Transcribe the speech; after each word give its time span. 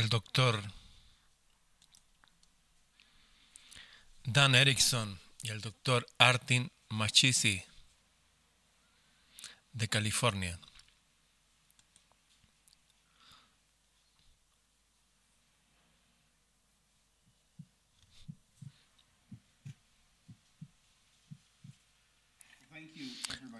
el 0.00 0.08
doctor 0.08 0.62
Dan 4.24 4.54
Erickson 4.54 5.20
y 5.42 5.50
el 5.50 5.60
doctor 5.60 6.06
Artin 6.16 6.72
Machisi 6.88 7.62
de 9.74 9.88
California. 9.88 10.58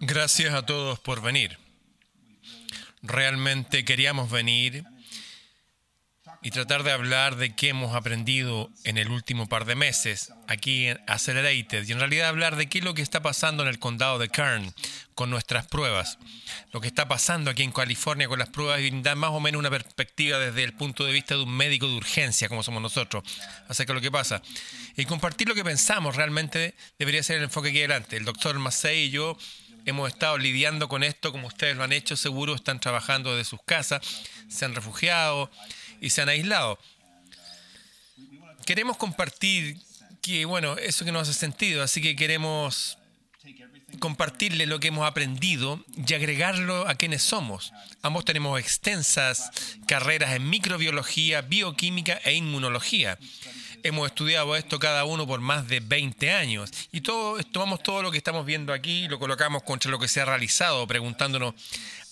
Gracias 0.00 0.54
a 0.54 0.64
todos 0.64 0.98
por 1.00 1.20
venir. 1.20 1.58
Realmente 3.02 3.84
queríamos 3.84 4.30
venir 4.30 4.86
y 6.42 6.50
tratar 6.50 6.82
de 6.82 6.92
hablar 6.92 7.36
de 7.36 7.54
qué 7.54 7.68
hemos 7.68 7.94
aprendido 7.94 8.70
en 8.84 8.96
el 8.96 9.10
último 9.10 9.46
par 9.46 9.66
de 9.66 9.74
meses 9.74 10.32
aquí 10.48 10.86
en 10.86 11.00
Accelerated 11.06 11.86
y 11.86 11.92
en 11.92 11.98
realidad 11.98 12.28
hablar 12.28 12.56
de 12.56 12.68
qué 12.68 12.78
es 12.78 12.84
lo 12.84 12.94
que 12.94 13.02
está 13.02 13.20
pasando 13.20 13.62
en 13.62 13.68
el 13.68 13.78
condado 13.78 14.18
de 14.18 14.30
Kern 14.30 14.72
con 15.14 15.28
nuestras 15.28 15.66
pruebas, 15.66 16.18
lo 16.72 16.80
que 16.80 16.88
está 16.88 17.08
pasando 17.08 17.50
aquí 17.50 17.62
en 17.62 17.72
California 17.72 18.26
con 18.26 18.38
las 18.38 18.48
pruebas 18.48 18.80
y 18.80 18.88
brindar 18.88 19.16
más 19.16 19.30
o 19.30 19.40
menos 19.40 19.58
una 19.58 19.68
perspectiva 19.68 20.38
desde 20.38 20.64
el 20.64 20.72
punto 20.72 21.04
de 21.04 21.12
vista 21.12 21.34
de 21.34 21.42
un 21.42 21.54
médico 21.54 21.86
de 21.86 21.94
urgencia 21.94 22.48
como 22.48 22.62
somos 22.62 22.80
nosotros. 22.80 23.22
Acerca 23.68 23.92
de 23.92 23.98
lo 23.98 24.02
que 24.02 24.10
pasa. 24.10 24.40
Y 24.96 25.04
compartir 25.04 25.46
lo 25.46 25.54
que 25.54 25.62
pensamos 25.62 26.16
realmente 26.16 26.74
debería 26.98 27.22
ser 27.22 27.36
el 27.36 27.44
enfoque 27.44 27.68
aquí 27.68 27.78
adelante. 27.80 28.16
El 28.16 28.24
doctor 28.24 28.58
Macei 28.58 29.04
y 29.04 29.10
yo 29.10 29.36
hemos 29.84 30.08
estado 30.08 30.38
lidiando 30.38 30.88
con 30.88 31.02
esto 31.02 31.32
como 31.32 31.48
ustedes 31.48 31.76
lo 31.76 31.84
han 31.84 31.92
hecho, 31.92 32.16
seguro 32.16 32.54
están 32.54 32.80
trabajando 32.80 33.36
desde 33.36 33.50
sus 33.50 33.60
casas, 33.62 34.00
se 34.48 34.64
han 34.64 34.74
refugiado 34.74 35.50
y 36.00 36.10
se 36.10 36.22
han 36.22 36.28
aislado. 36.28 36.78
Queremos 38.66 38.96
compartir 38.96 39.76
que, 40.22 40.44
bueno, 40.44 40.76
eso 40.76 41.04
que 41.04 41.12
nos 41.12 41.28
hace 41.28 41.38
sentido, 41.38 41.82
así 41.82 42.00
que 42.00 42.16
queremos 42.16 42.98
compartirle 43.98 44.66
lo 44.66 44.78
que 44.78 44.88
hemos 44.88 45.06
aprendido 45.06 45.84
y 45.96 46.14
agregarlo 46.14 46.88
a 46.88 46.94
quienes 46.94 47.22
somos. 47.22 47.72
Ambos 48.02 48.24
tenemos 48.24 48.60
extensas 48.60 49.50
carreras 49.86 50.34
en 50.34 50.48
microbiología, 50.48 51.42
bioquímica 51.42 52.20
e 52.24 52.34
inmunología. 52.34 53.18
Hemos 53.82 54.08
estudiado 54.08 54.56
esto 54.56 54.78
cada 54.78 55.04
uno 55.04 55.26
por 55.26 55.40
más 55.40 55.66
de 55.66 55.80
20 55.80 56.32
años 56.32 56.70
y 56.92 57.00
todo, 57.00 57.42
tomamos 57.44 57.82
todo 57.82 58.02
lo 58.02 58.10
que 58.10 58.18
estamos 58.18 58.44
viendo 58.44 58.72
aquí 58.74 59.04
y 59.04 59.08
lo 59.08 59.18
colocamos 59.18 59.62
contra 59.62 59.90
lo 59.90 59.98
que 59.98 60.08
se 60.08 60.20
ha 60.20 60.26
realizado, 60.26 60.86
preguntándonos, 60.86 61.54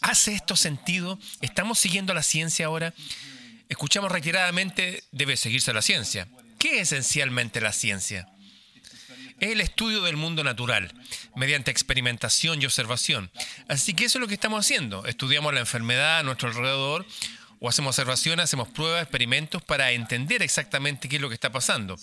¿hace 0.00 0.34
esto 0.34 0.56
sentido? 0.56 1.18
¿Estamos 1.42 1.78
siguiendo 1.78 2.14
la 2.14 2.22
ciencia 2.22 2.66
ahora? 2.66 2.94
Escuchamos 3.68 4.10
reiteradamente 4.10 5.04
debe 5.12 5.36
seguirse 5.36 5.72
la 5.72 5.82
ciencia. 5.82 6.28
¿Qué 6.58 6.80
es 6.80 6.92
esencialmente 6.92 7.60
la 7.60 7.72
ciencia? 7.72 8.28
Es 9.40 9.52
el 9.52 9.60
estudio 9.60 10.02
del 10.02 10.16
mundo 10.16 10.42
natural, 10.42 10.92
mediante 11.36 11.70
experimentación 11.70 12.60
y 12.60 12.64
observación. 12.64 13.30
Así 13.68 13.94
que 13.94 14.06
eso 14.06 14.18
es 14.18 14.20
lo 14.20 14.28
que 14.28 14.34
estamos 14.34 14.64
haciendo. 14.64 15.06
Estudiamos 15.06 15.54
la 15.54 15.60
enfermedad 15.60 16.18
a 16.18 16.22
nuestro 16.24 16.48
alrededor 16.48 17.06
o 17.60 17.68
hacemos 17.68 17.98
observaciones, 17.98 18.44
hacemos 18.44 18.68
pruebas, 18.68 19.02
experimentos 19.02 19.62
para 19.62 19.92
entender 19.92 20.42
exactamente 20.42 21.08
qué 21.08 21.16
es 21.16 21.22
lo 21.22 21.28
que 21.28 21.34
está 21.34 21.50
pasando. 21.50 21.96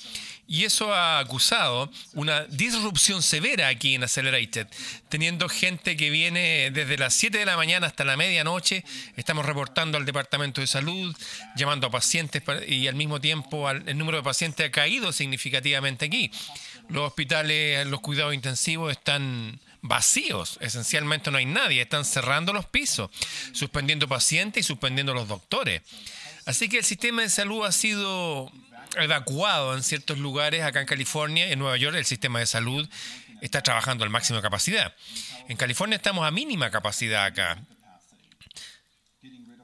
Y 0.47 0.65
eso 0.65 0.93
ha 0.93 1.19
acusado 1.19 1.91
una 2.13 2.43
disrupción 2.45 3.21
severa 3.21 3.67
aquí 3.67 3.95
en 3.95 4.03
Accelerated, 4.03 4.67
teniendo 5.09 5.49
gente 5.49 5.95
que 5.97 6.09
viene 6.09 6.71
desde 6.71 6.97
las 6.97 7.13
7 7.13 7.37
de 7.37 7.45
la 7.45 7.57
mañana 7.57 7.87
hasta 7.87 8.03
la 8.03 8.17
medianoche, 8.17 8.83
estamos 9.15 9.45
reportando 9.45 9.97
al 9.97 10.05
Departamento 10.05 10.61
de 10.61 10.67
Salud, 10.67 11.15
llamando 11.55 11.87
a 11.87 11.91
pacientes 11.91 12.43
y 12.67 12.87
al 12.87 12.95
mismo 12.95 13.21
tiempo 13.21 13.69
el 13.69 13.97
número 13.97 14.17
de 14.17 14.23
pacientes 14.23 14.67
ha 14.67 14.71
caído 14.71 15.11
significativamente 15.11 16.05
aquí. 16.05 16.31
Los 16.89 17.07
hospitales, 17.07 17.87
los 17.87 18.01
cuidados 18.01 18.33
intensivos 18.33 18.91
están 18.91 19.59
vacíos. 19.87 20.57
Esencialmente 20.61 21.31
no 21.31 21.37
hay 21.37 21.45
nadie. 21.45 21.81
Están 21.81 22.05
cerrando 22.05 22.53
los 22.53 22.65
pisos, 22.65 23.09
suspendiendo 23.53 24.07
pacientes 24.07 24.65
y 24.65 24.67
suspendiendo 24.67 25.13
los 25.13 25.27
doctores. 25.27 25.81
Así 26.45 26.69
que 26.69 26.77
el 26.79 26.83
sistema 26.83 27.21
de 27.21 27.29
salud 27.29 27.65
ha 27.65 27.71
sido 27.71 28.51
evacuado 28.97 29.75
en 29.75 29.83
ciertos 29.83 30.17
lugares 30.19 30.63
acá 30.63 30.79
en 30.79 30.85
California, 30.85 31.49
en 31.49 31.59
Nueva 31.59 31.77
York 31.77 31.95
el 31.97 32.05
sistema 32.05 32.39
de 32.39 32.45
salud 32.45 32.87
está 33.41 33.61
trabajando 33.61 34.03
al 34.03 34.09
máximo 34.09 34.37
de 34.37 34.43
capacidad. 34.43 34.93
En 35.47 35.57
California 35.57 35.97
estamos 35.97 36.25
a 36.25 36.31
mínima 36.31 36.71
capacidad 36.71 37.25
acá 37.25 37.59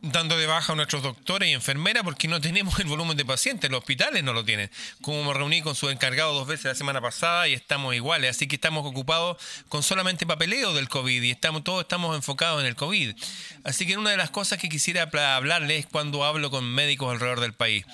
dando 0.01 0.38
de 0.38 0.47
baja 0.47 0.73
a 0.73 0.75
nuestros 0.75 1.03
doctores 1.03 1.50
y 1.50 1.53
enfermeras 1.53 2.03
porque 2.03 2.28
no 2.28 2.41
tenemos 2.41 2.79
el 2.79 2.88
volumen 2.88 3.16
de 3.17 3.25
pacientes, 3.25 3.69
los 3.69 3.79
hospitales 3.79 4.23
no 4.23 4.34
lo 4.34 4.44
tienen. 4.44 4.69
Como 5.01 5.23
me 5.23 5.34
reuní 5.34 5.62
con 5.62 5.75
su 5.75 5.89
encargado 5.89 6.34
dos 6.34 6.47
veces 6.47 6.66
la 6.66 6.75
semana 6.75 7.01
pasada 7.01 7.47
y 7.47 7.53
estamos 7.53 7.94
iguales, 7.95 8.31
así 8.31 8.47
que 8.47 8.56
estamos 8.56 8.85
ocupados 8.85 9.38
con 9.69 9.84
solamente 9.84 10.25
papeleo 10.25 10.73
del 10.73 10.90
COVID 10.90 11.22
y 11.22 11.31
estamos 11.31 11.63
todos 11.63 11.81
estamos 11.81 12.16
enfocados 12.16 12.61
en 12.61 12.67
el 12.67 12.75
COVID. 12.75 13.16
Así 13.63 13.85
que 13.85 13.97
una 13.97 14.09
de 14.09 14.17
las 14.17 14.31
cosas 14.31 14.59
que 14.59 14.69
quisiera 14.69 15.09
hablarles 15.35 15.81
es 15.81 15.85
cuando 15.85 16.23
hablo 16.23 16.50
con 16.50 16.66
médicos 16.66 17.11
alrededor 17.11 17.40
del 17.40 17.53
país. 17.53 17.85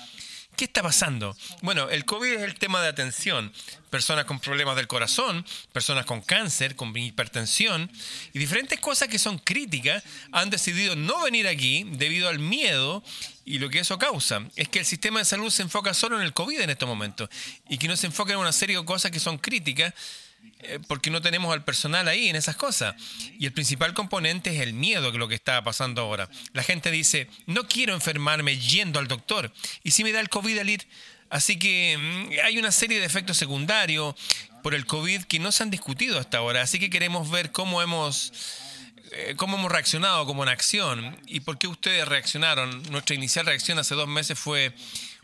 ¿Qué 0.58 0.64
está 0.64 0.82
pasando? 0.82 1.36
Bueno, 1.62 1.88
el 1.88 2.04
COVID 2.04 2.32
es 2.32 2.42
el 2.42 2.56
tema 2.56 2.82
de 2.82 2.88
atención. 2.88 3.52
Personas 3.90 4.24
con 4.24 4.40
problemas 4.40 4.74
del 4.74 4.88
corazón, 4.88 5.46
personas 5.72 6.04
con 6.04 6.20
cáncer, 6.20 6.74
con 6.74 6.96
hipertensión 6.96 7.88
y 8.32 8.40
diferentes 8.40 8.80
cosas 8.80 9.06
que 9.06 9.20
son 9.20 9.38
críticas 9.38 10.02
han 10.32 10.50
decidido 10.50 10.96
no 10.96 11.22
venir 11.22 11.46
aquí 11.46 11.84
debido 11.92 12.28
al 12.28 12.40
miedo 12.40 13.04
y 13.44 13.60
lo 13.60 13.70
que 13.70 13.78
eso 13.78 13.98
causa 13.98 14.48
es 14.56 14.68
que 14.68 14.80
el 14.80 14.84
sistema 14.84 15.20
de 15.20 15.26
salud 15.26 15.50
se 15.50 15.62
enfoca 15.62 15.94
solo 15.94 16.18
en 16.18 16.24
el 16.24 16.32
COVID 16.32 16.60
en 16.60 16.70
estos 16.70 16.88
momentos 16.88 17.30
y 17.68 17.78
que 17.78 17.86
no 17.86 17.96
se 17.96 18.08
enfoca 18.08 18.32
en 18.32 18.40
una 18.40 18.52
serie 18.52 18.76
de 18.76 18.84
cosas 18.84 19.12
que 19.12 19.20
son 19.20 19.38
críticas 19.38 19.94
porque 20.88 21.10
no 21.10 21.22
tenemos 21.22 21.52
al 21.52 21.64
personal 21.64 22.08
ahí 22.08 22.28
en 22.28 22.36
esas 22.36 22.56
cosas. 22.56 22.94
Y 23.38 23.46
el 23.46 23.52
principal 23.52 23.94
componente 23.94 24.54
es 24.54 24.60
el 24.60 24.72
miedo 24.72 25.12
que 25.12 25.18
lo 25.18 25.28
que 25.28 25.34
está 25.34 25.62
pasando 25.62 26.02
ahora. 26.02 26.28
La 26.52 26.62
gente 26.62 26.90
dice, 26.90 27.28
no 27.46 27.66
quiero 27.68 27.94
enfermarme 27.94 28.58
yendo 28.58 28.98
al 28.98 29.08
doctor. 29.08 29.52
¿Y 29.82 29.92
si 29.92 30.04
me 30.04 30.12
da 30.12 30.20
el 30.20 30.28
COVID 30.28 30.58
al 30.58 30.70
ir? 30.70 30.86
Así 31.30 31.58
que 31.58 31.96
mm, 31.98 32.44
hay 32.44 32.58
una 32.58 32.72
serie 32.72 33.00
de 33.00 33.06
efectos 33.06 33.36
secundarios 33.36 34.14
por 34.62 34.74
el 34.74 34.86
COVID 34.86 35.24
que 35.24 35.38
no 35.38 35.52
se 35.52 35.62
han 35.62 35.70
discutido 35.70 36.18
hasta 36.18 36.38
ahora. 36.38 36.62
Así 36.62 36.78
que 36.78 36.90
queremos 36.90 37.30
ver 37.30 37.52
cómo 37.52 37.82
hemos 37.82 38.32
eh, 39.12 39.34
cómo 39.36 39.56
hemos 39.56 39.72
reaccionado 39.72 40.26
como 40.26 40.42
en 40.42 40.50
acción 40.50 41.16
y 41.26 41.40
por 41.40 41.58
qué 41.58 41.66
ustedes 41.66 42.06
reaccionaron. 42.06 42.82
Nuestra 42.90 43.14
inicial 43.14 43.46
reacción 43.46 43.78
hace 43.78 43.94
dos 43.94 44.08
meses 44.08 44.38
fue 44.38 44.74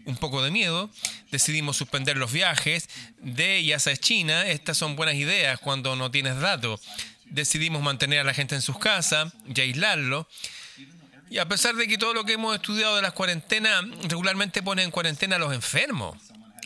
un 0.07 0.17
poco 0.17 0.43
de 0.43 0.51
miedo, 0.51 0.91
decidimos 1.31 1.77
suspender 1.77 2.17
los 2.17 2.33
viajes 2.33 2.89
de 3.19 3.61
y 3.61 3.73
hacia 3.73 3.97
China. 3.97 4.47
Estas 4.47 4.77
son 4.77 4.97
buenas 4.97 5.15
ideas 5.15 5.59
cuando 5.61 5.97
no 5.97 6.11
tienes 6.11 6.39
datos. 6.41 6.81
Decidimos 7.27 7.83
mantener 7.83 8.21
a 8.21 8.25
la 8.25 8.35
gente 8.35 8.55
en 8.55 8.63
sus 8.63 8.79
casas 8.79 9.33
y 9.47 9.61
aislarlo. 9.61 10.29
Y 11.31 11.39
a 11.39 11.49
pesar 11.49 11.75
de 11.75 11.89
que 11.89 11.99
todo 11.99 12.15
lo 12.15 12.25
que 12.25 12.35
hemos 12.35 12.55
estudiado 12.55 12.97
de 12.97 13.03
las 13.03 13.13
cuarentenas 13.13 13.85
regularmente 14.09 14.63
pone 14.63 14.83
en 14.83 14.91
cuarentena 14.91 15.37
a 15.37 15.39
los 15.39 15.53
enfermos. 15.53 16.17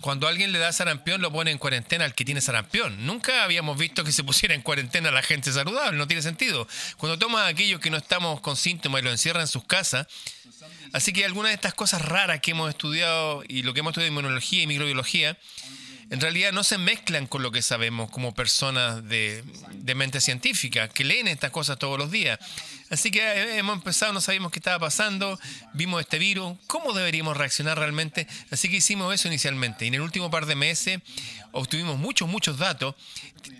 Cuando 0.00 0.28
alguien 0.28 0.53
le 0.53 0.59
da 0.59 0.72
sarampión, 0.72 1.20
lo 1.20 1.32
pone 1.32 1.50
en 1.50 1.59
cuarentena 1.59 2.04
al 2.04 2.14
que 2.14 2.25
tiene 2.25 2.41
sarampión. 2.41 3.04
Nunca 3.04 3.42
habíamos 3.42 3.76
visto 3.76 4.04
que 4.04 4.12
se 4.12 4.22
pusiera 4.25 4.54
en 4.54 4.62
cuarentena 4.62 5.09
a 5.09 5.12
la 5.12 5.22
gente 5.22 5.53
saludable, 5.53 5.98
no 5.98 6.06
tiene 6.06 6.22
sentido. 6.22 6.69
Cuando 6.97 7.19
toma 7.19 7.44
a 7.44 7.48
aquellos 7.48 7.81
que 7.81 7.91
no 7.91 7.97
estamos 7.97 8.41
con 8.41 8.56
síntomas 8.56 9.00
y 9.00 9.04
lo 9.04 9.10
encierran 9.10 9.42
en 9.42 9.48
sus 9.48 9.64
casas, 9.64 10.06
Así 10.92 11.12
que 11.12 11.25
algunas 11.25 11.50
de 11.50 11.54
estas 11.54 11.75
cosas 11.75 12.03
raras 12.03 12.41
que 12.41 12.53
hemos 12.53 12.70
estudiado 12.70 13.42
y 13.47 13.62
lo 13.62 13.75
que 13.75 13.81
hemos 13.81 13.91
estudiado 13.91 14.09
en 14.09 14.12
inmunología 14.14 14.62
y 14.62 14.66
microbiología, 14.66 15.36
en 16.11 16.21
realidad 16.21 16.53
no 16.53 16.65
se 16.65 16.79
mezclan 16.79 17.27
con 17.27 17.43
lo 17.43 17.53
que 17.53 17.61
sabemos 17.61 18.11
como 18.11 18.35
personas 18.35 19.07
de, 19.09 19.45
mente 19.95 20.21
científica, 20.21 20.89
que 20.89 21.05
leen 21.05 21.29
estas 21.29 21.51
cosas 21.51 21.79
todos 21.79 21.99
los 21.99 22.11
días. 22.11 22.39
Así 22.89 23.11
que 23.11 23.21
eh, 23.21 23.59
hemos 23.59 23.77
empezado, 23.77 24.13
no 24.15 24.21
sabíamos 24.21 24.51
qué 24.51 24.59
estaba 24.59 24.79
pasando, 24.79 25.39
vimos 25.75 26.01
este 26.01 26.19
virus, 26.19 26.57
cómo 26.67 26.95
deberíamos 26.95 27.37
reaccionar 27.37 27.78
realmente. 27.78 28.27
Así 28.51 28.71
que 28.71 28.77
hicimos 28.77 29.15
eso 29.15 29.28
inicialmente. 29.28 29.84
Y 29.84 29.89
en 29.89 29.95
el 29.95 30.01
último 30.01 30.31
par 30.31 30.47
de 30.47 30.55
meses 30.55 31.01
obtuvimos 31.53 31.99
muchos, 31.99 32.27
muchos 32.27 32.57
datos. 32.57 32.95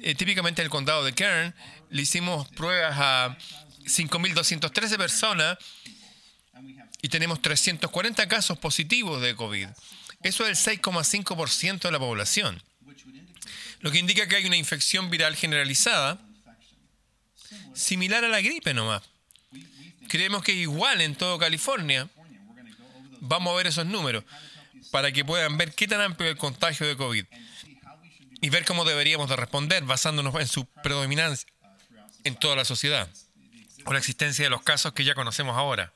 Eh, 0.01 0.15
típicamente 0.15 0.63
en 0.63 0.67
el 0.67 0.71
condado 0.71 1.05
de 1.05 1.13
Kern 1.13 1.55
le 1.91 2.03
hicimos 2.03 2.49
pruebas 2.49 2.95
a 2.99 3.39
5.213 3.85 4.97
personas 4.97 5.59
y 7.03 7.09
tenemos 7.09 7.43
340 7.43 8.27
casos 8.27 8.59
positivos 8.59 9.21
de 9.21 9.35
COVID. 9.37 9.69
Eso 10.23 10.47
es 10.47 10.67
el 10.67 10.81
6,5% 10.81 11.81
de 11.81 11.93
la 11.93 11.99
población, 11.99 12.63
lo 13.81 13.93
que 13.93 13.99
indica 13.99 14.27
que 14.27 14.37
hay 14.37 14.47
una 14.47 14.57
infección 14.57 15.11
viral 15.11 15.37
generalizada 15.37 16.19
similar 17.75 18.25
a 18.25 18.29
la 18.29 18.41
gripe 18.41 18.75
nomás. 18.75 19.03
Creemos 20.09 20.43
que 20.43 20.53
igual 20.53 21.01
en 21.01 21.15
todo 21.15 21.39
California. 21.39 22.09
Vamos 23.21 23.53
a 23.53 23.57
ver 23.57 23.67
esos 23.67 23.87
números 23.87 24.25
para 24.91 25.13
que 25.13 25.25
puedan 25.25 25.57
ver 25.59 25.75
qué 25.75 25.87
tan 25.87 26.01
amplio 26.01 26.29
es 26.29 26.35
el 26.35 26.39
contagio 26.39 26.87
de 26.87 26.97
COVID 26.97 27.25
y 28.41 28.51
ver 28.51 28.65
cómo 28.65 28.85
deberíamos 28.85 29.29
de 29.29 29.37
responder 29.37 29.85
basándonos 29.85 30.35
en 30.37 30.47
su 30.47 30.67
predominancia 30.67 31.49
en 32.25 32.37
toda 32.37 32.57
la 32.57 32.65
sociedad 32.65 33.09
o 33.85 33.93
la 33.93 33.99
existencia 33.99 34.45
de 34.45 34.51
los 34.51 34.63
casos 34.63 34.93
que 34.93 35.05
ya 35.05 35.15
conocemos 35.15 35.57
ahora. 35.57 35.93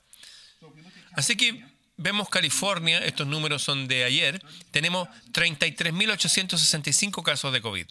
Así 1.14 1.36
que 1.36 1.64
vemos 1.96 2.28
California, 2.28 2.98
estos 3.04 3.26
números 3.26 3.62
son 3.62 3.88
de 3.88 4.04
ayer, 4.04 4.42
tenemos 4.70 5.08
33.865 5.32 7.22
casos 7.22 7.52
de 7.52 7.60
COVID 7.60 7.86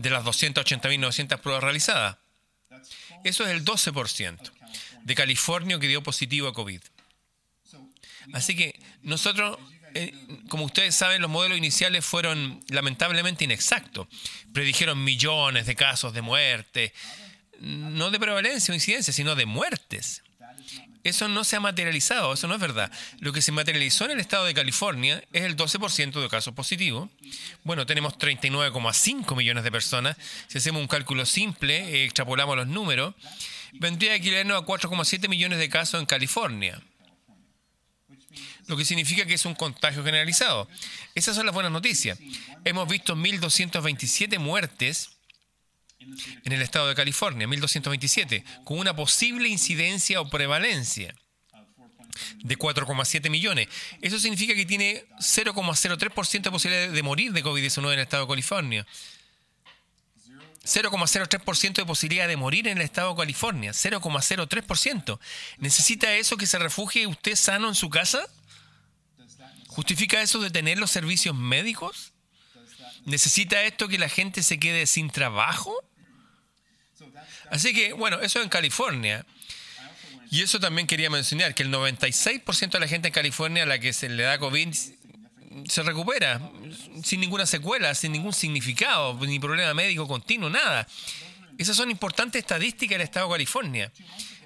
de 0.00 0.10
las 0.10 0.24
280.900 0.24 1.38
pruebas 1.40 1.62
realizadas. 1.62 2.16
Eso 3.22 3.44
es 3.44 3.50
el 3.50 3.64
12% 3.64 4.50
de 5.02 5.14
California 5.14 5.78
que 5.78 5.88
dio 5.88 6.02
positivo 6.02 6.48
a 6.48 6.54
COVID. 6.54 6.80
Así 8.32 8.56
que 8.56 8.80
nosotros, 9.02 9.58
eh, 9.94 10.14
como 10.48 10.64
ustedes 10.64 10.94
saben, 10.94 11.20
los 11.20 11.30
modelos 11.30 11.58
iniciales 11.58 12.04
fueron 12.04 12.64
lamentablemente 12.68 13.44
inexactos. 13.44 14.08
Predijeron 14.54 15.02
millones 15.04 15.66
de 15.66 15.76
casos 15.76 16.14
de 16.14 16.22
muerte, 16.22 16.94
no 17.58 18.10
de 18.10 18.18
prevalencia 18.18 18.72
o 18.72 18.74
incidencia, 18.74 19.12
sino 19.12 19.34
de 19.34 19.44
muertes. 19.44 20.22
Eso 21.02 21.28
no 21.28 21.44
se 21.44 21.56
ha 21.56 21.60
materializado, 21.60 22.34
eso 22.34 22.46
no 22.46 22.54
es 22.54 22.60
verdad. 22.60 22.92
Lo 23.20 23.32
que 23.32 23.40
se 23.40 23.52
materializó 23.52 24.04
en 24.04 24.12
el 24.12 24.20
estado 24.20 24.44
de 24.44 24.52
California 24.52 25.24
es 25.32 25.44
el 25.44 25.56
12% 25.56 26.20
de 26.20 26.28
casos 26.28 26.54
positivos. 26.54 27.08
Bueno, 27.64 27.86
tenemos 27.86 28.18
39,5 28.18 29.34
millones 29.34 29.64
de 29.64 29.72
personas. 29.72 30.16
Si 30.48 30.58
hacemos 30.58 30.82
un 30.82 30.88
cálculo 30.88 31.24
simple, 31.24 31.78
eh, 31.78 32.04
extrapolamos 32.04 32.56
los 32.56 32.66
números, 32.66 33.14
vendría 33.72 34.12
a 34.12 34.16
equivalernos 34.16 34.62
a 34.62 34.66
4,7 34.66 35.28
millones 35.28 35.58
de 35.58 35.70
casos 35.70 36.00
en 36.00 36.06
California. 36.06 36.80
Lo 38.66 38.76
que 38.76 38.84
significa 38.84 39.24
que 39.24 39.34
es 39.34 39.46
un 39.46 39.54
contagio 39.54 40.04
generalizado. 40.04 40.68
Esas 41.14 41.34
son 41.34 41.46
las 41.46 41.54
buenas 41.54 41.72
noticias. 41.72 42.18
Hemos 42.64 42.88
visto 42.88 43.16
1.227 43.16 44.38
muertes 44.38 45.10
en 46.44 46.52
el 46.52 46.62
estado 46.62 46.88
de 46.88 46.94
California, 46.94 47.46
1227, 47.46 48.44
con 48.64 48.78
una 48.78 48.96
posible 48.96 49.48
incidencia 49.48 50.20
o 50.20 50.30
prevalencia 50.30 51.14
de 52.42 52.58
4,7 52.58 53.30
millones. 53.30 53.68
Eso 54.00 54.18
significa 54.18 54.54
que 54.54 54.66
tiene 54.66 55.04
0,03% 55.18 56.42
de 56.42 56.50
posibilidad 56.50 56.90
de 56.90 57.02
morir 57.02 57.32
de 57.32 57.44
COVID-19 57.44 57.86
en 57.86 57.92
el 57.92 57.98
estado 58.00 58.24
de 58.24 58.28
California. 58.28 58.86
0,03% 60.64 61.74
de 61.74 61.86
posibilidad 61.86 62.28
de 62.28 62.36
morir 62.36 62.68
en 62.68 62.78
el 62.78 62.84
estado 62.84 63.10
de 63.10 63.16
California. 63.16 63.72
0,03%. 63.72 65.18
¿Necesita 65.58 66.14
eso 66.14 66.36
que 66.36 66.46
se 66.46 66.58
refugie 66.58 67.06
usted 67.06 67.34
sano 67.34 67.68
en 67.68 67.74
su 67.74 67.88
casa? 67.88 68.26
¿Justifica 69.68 70.20
eso 70.20 70.40
de 70.40 70.50
tener 70.50 70.78
los 70.78 70.90
servicios 70.90 71.34
médicos? 71.34 72.12
¿Necesita 73.04 73.62
esto 73.62 73.88
que 73.88 73.98
la 73.98 74.08
gente 74.08 74.42
se 74.42 74.58
quede 74.58 74.86
sin 74.86 75.10
trabajo? 75.10 75.74
Así 77.50 77.74
que, 77.74 77.92
bueno, 77.92 78.20
eso 78.20 78.40
en 78.40 78.48
California. 78.48 79.26
Y 80.30 80.42
eso 80.42 80.60
también 80.60 80.86
quería 80.86 81.10
mencionar, 81.10 81.54
que 81.54 81.64
el 81.64 81.72
96% 81.72 82.70
de 82.70 82.80
la 82.80 82.86
gente 82.86 83.08
en 83.08 83.14
California 83.14 83.64
a 83.64 83.66
la 83.66 83.80
que 83.80 83.92
se 83.92 84.08
le 84.08 84.22
da 84.22 84.38
COVID 84.38 84.68
se 85.66 85.82
recupera 85.82 86.40
sin 87.02 87.20
ninguna 87.20 87.44
secuela, 87.44 87.92
sin 87.96 88.12
ningún 88.12 88.32
significado, 88.32 89.14
ni 89.26 89.40
problema 89.40 89.74
médico 89.74 90.06
continuo, 90.06 90.48
nada. 90.48 90.86
Esas 91.58 91.76
son 91.76 91.90
importantes 91.90 92.38
estadísticas 92.38 92.96
del 92.96 93.02
estado 93.02 93.26
de 93.26 93.32
California. 93.32 93.92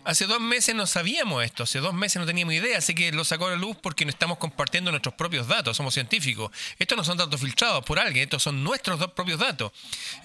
Hace 0.05 0.27
dos 0.27 0.41
meses 0.41 0.75
no 0.75 0.87
sabíamos 0.87 1.43
esto, 1.43 1.63
hace 1.63 1.79
dos 1.79 1.95
meses 1.95 2.21
no 2.21 2.27
teníamos 2.27 2.55
idea, 2.55 2.77
así 2.77 2.95
que 2.95 3.11
lo 3.11 3.25
sacó 3.25 3.47
a 3.47 3.51
la 3.51 3.57
luz 3.57 3.75
porque 3.81 4.05
no 4.05 4.11
estamos 4.11 4.37
compartiendo 4.37 4.91
nuestros 4.91 5.15
propios 5.15 5.49
datos, 5.49 5.79
somos 5.79 5.95
científicos. 5.95 6.51
Estos 6.79 6.99
no 6.99 7.05
son 7.05 7.17
datos 7.17 7.41
filtrados 7.41 7.83
por 7.85 7.99
alguien, 7.99 8.25
estos 8.25 8.43
son 8.43 8.63
nuestros 8.63 9.01
propios 9.13 9.41
datos. 9.41 9.73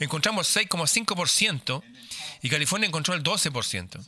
Encontramos 0.01 0.53
6,5% 0.53 1.81
y 2.41 2.49
California 2.49 2.87
encontró 2.87 3.13
el 3.13 3.23
12%. 3.23 4.05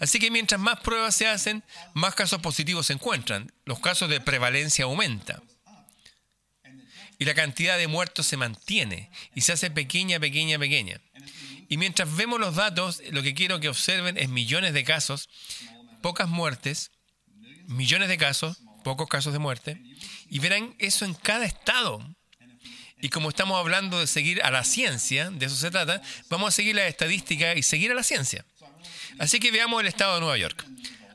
Así 0.00 0.18
que 0.18 0.30
mientras 0.30 0.58
más 0.58 0.80
pruebas 0.80 1.14
se 1.14 1.26
hacen, 1.26 1.62
más 1.92 2.14
casos 2.14 2.40
positivos 2.40 2.86
se 2.86 2.94
encuentran. 2.94 3.52
Los 3.66 3.78
casos 3.80 4.08
de 4.08 4.20
prevalencia 4.22 4.86
aumentan. 4.86 5.42
Y 7.18 7.26
la 7.26 7.34
cantidad 7.34 7.76
de 7.76 7.86
muertos 7.88 8.26
se 8.26 8.38
mantiene 8.38 9.10
y 9.34 9.42
se 9.42 9.52
hace 9.52 9.70
pequeña, 9.70 10.18
pequeña, 10.18 10.58
pequeña. 10.58 10.98
Y 11.70 11.76
mientras 11.76 12.14
vemos 12.16 12.40
los 12.40 12.56
datos, 12.56 13.00
lo 13.12 13.22
que 13.22 13.32
quiero 13.32 13.60
que 13.60 13.68
observen 13.68 14.18
es 14.18 14.28
millones 14.28 14.74
de 14.74 14.82
casos, 14.82 15.28
pocas 16.02 16.28
muertes, 16.28 16.90
millones 17.68 18.08
de 18.08 18.18
casos, 18.18 18.58
pocos 18.82 19.08
casos 19.08 19.32
de 19.32 19.38
muerte, 19.38 19.80
y 20.28 20.40
verán 20.40 20.74
eso 20.80 21.04
en 21.04 21.14
cada 21.14 21.46
estado. 21.46 22.04
Y 23.00 23.08
como 23.08 23.28
estamos 23.28 23.56
hablando 23.56 24.00
de 24.00 24.08
seguir 24.08 24.42
a 24.42 24.50
la 24.50 24.64
ciencia, 24.64 25.30
de 25.30 25.46
eso 25.46 25.54
se 25.54 25.70
trata, 25.70 26.02
vamos 26.28 26.48
a 26.48 26.50
seguir 26.50 26.74
la 26.74 26.88
estadística 26.88 27.54
y 27.54 27.62
seguir 27.62 27.92
a 27.92 27.94
la 27.94 28.02
ciencia. 28.02 28.44
Así 29.20 29.38
que 29.38 29.52
veamos 29.52 29.80
el 29.80 29.86
estado 29.86 30.14
de 30.14 30.20
Nueva 30.22 30.38
York. 30.38 30.66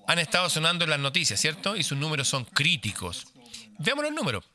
Han 0.07 0.19
estado 0.19 0.49
sonando 0.49 0.87
las 0.87 0.99
noticias, 1.01 1.37
¿cierto? 1.37 1.75
Y 1.75 1.83
sus 1.83 1.97
números 1.97 2.29
son 2.29 2.45
críticos. 2.45 3.27
Veamos 3.77 4.05
los 4.05 4.13
números. 4.13 4.45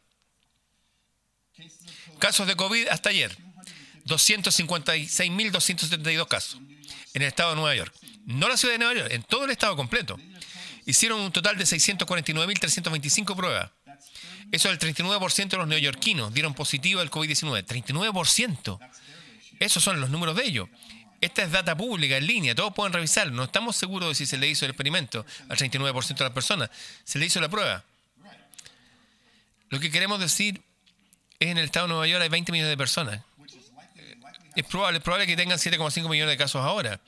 Casos 2.19 2.47
de 2.47 2.57
COVID 2.57 2.89
hasta 2.89 3.11
ayer. 3.11 3.37
256.272 4.11 6.29
casos 6.29 6.61
en 7.15 7.23
el 7.23 7.29
estado 7.29 7.51
de 7.51 7.57
Nueva 7.57 7.75
York. 7.75 7.95
No 8.27 8.49
la 8.49 8.57
ciudad 8.57 8.75
de 8.75 8.79
Nueva 8.79 8.95
York, 8.95 9.13
en 9.13 9.23
todo 9.23 9.45
el 9.45 9.51
estado 9.51 9.77
completo. 9.77 10.19
Hicieron 10.87 11.21
un 11.21 11.33
total 11.33 11.57
de 11.57 11.65
649.325 11.65 13.37
pruebas. 13.37 13.71
Eso 14.53 14.69
es 14.69 14.83
el 14.83 14.95
39% 14.95 15.49
de 15.49 15.57
los 15.57 15.69
neoyorquinos 15.69 16.35
dieron 16.35 16.55
positivo 16.55 17.01
al 17.01 17.11
COVID-19. 17.11 17.65
39%. 17.65 18.79
Esos 19.61 19.85
son 19.85 20.01
los 20.01 20.11
números 20.11 20.35
de 20.37 20.45
ellos. 20.45 20.69
Esta 21.21 21.43
es 21.43 21.53
data 21.53 21.77
pública, 21.77 22.17
en 22.17 22.27
línea, 22.27 22.55
todos 22.55 22.73
pueden 22.73 22.95
revisarlo. 22.95 23.35
No 23.35 23.45
estamos 23.45 23.77
seguros 23.77 24.09
de 24.09 24.15
si 24.15 24.27
se 24.27 24.39
le 24.39 24.49
hizo 24.49 24.65
el 24.65 24.71
experimento 24.71 25.27
al 25.49 25.57
39% 25.57 26.17
de 26.17 26.25
las 26.25 26.33
personas. 26.33 26.71
Se 27.05 27.19
le 27.19 27.27
hizo 27.27 27.41
la 27.41 27.49
prueba. 27.49 27.85
Lo 29.69 29.79
que 29.79 29.91
queremos 29.91 30.19
decir 30.19 30.63
es 31.39 31.49
en 31.49 31.59
el 31.59 31.67
estado 31.67 31.87
de 31.87 31.91
Nueva 31.91 32.07
York 32.07 32.23
hay 32.23 32.29
20 32.31 32.53
millones 32.53 32.71
de 32.71 32.77
personas 32.77 33.21
es 34.57 34.65
probable, 34.67 35.01
probable 35.01 35.27
que 35.27 35.37
tengan 35.37 35.59
7,5 35.59 36.09
millones 36.09 36.33
de 36.33 36.37
casos 36.37 36.63
ahora. 36.65 37.01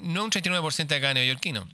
No 0.00 0.24
un 0.24 0.30
39% 0.30 0.86
de 0.86 1.00
cada 1.00 1.14
neoyorquino. 1.14 1.68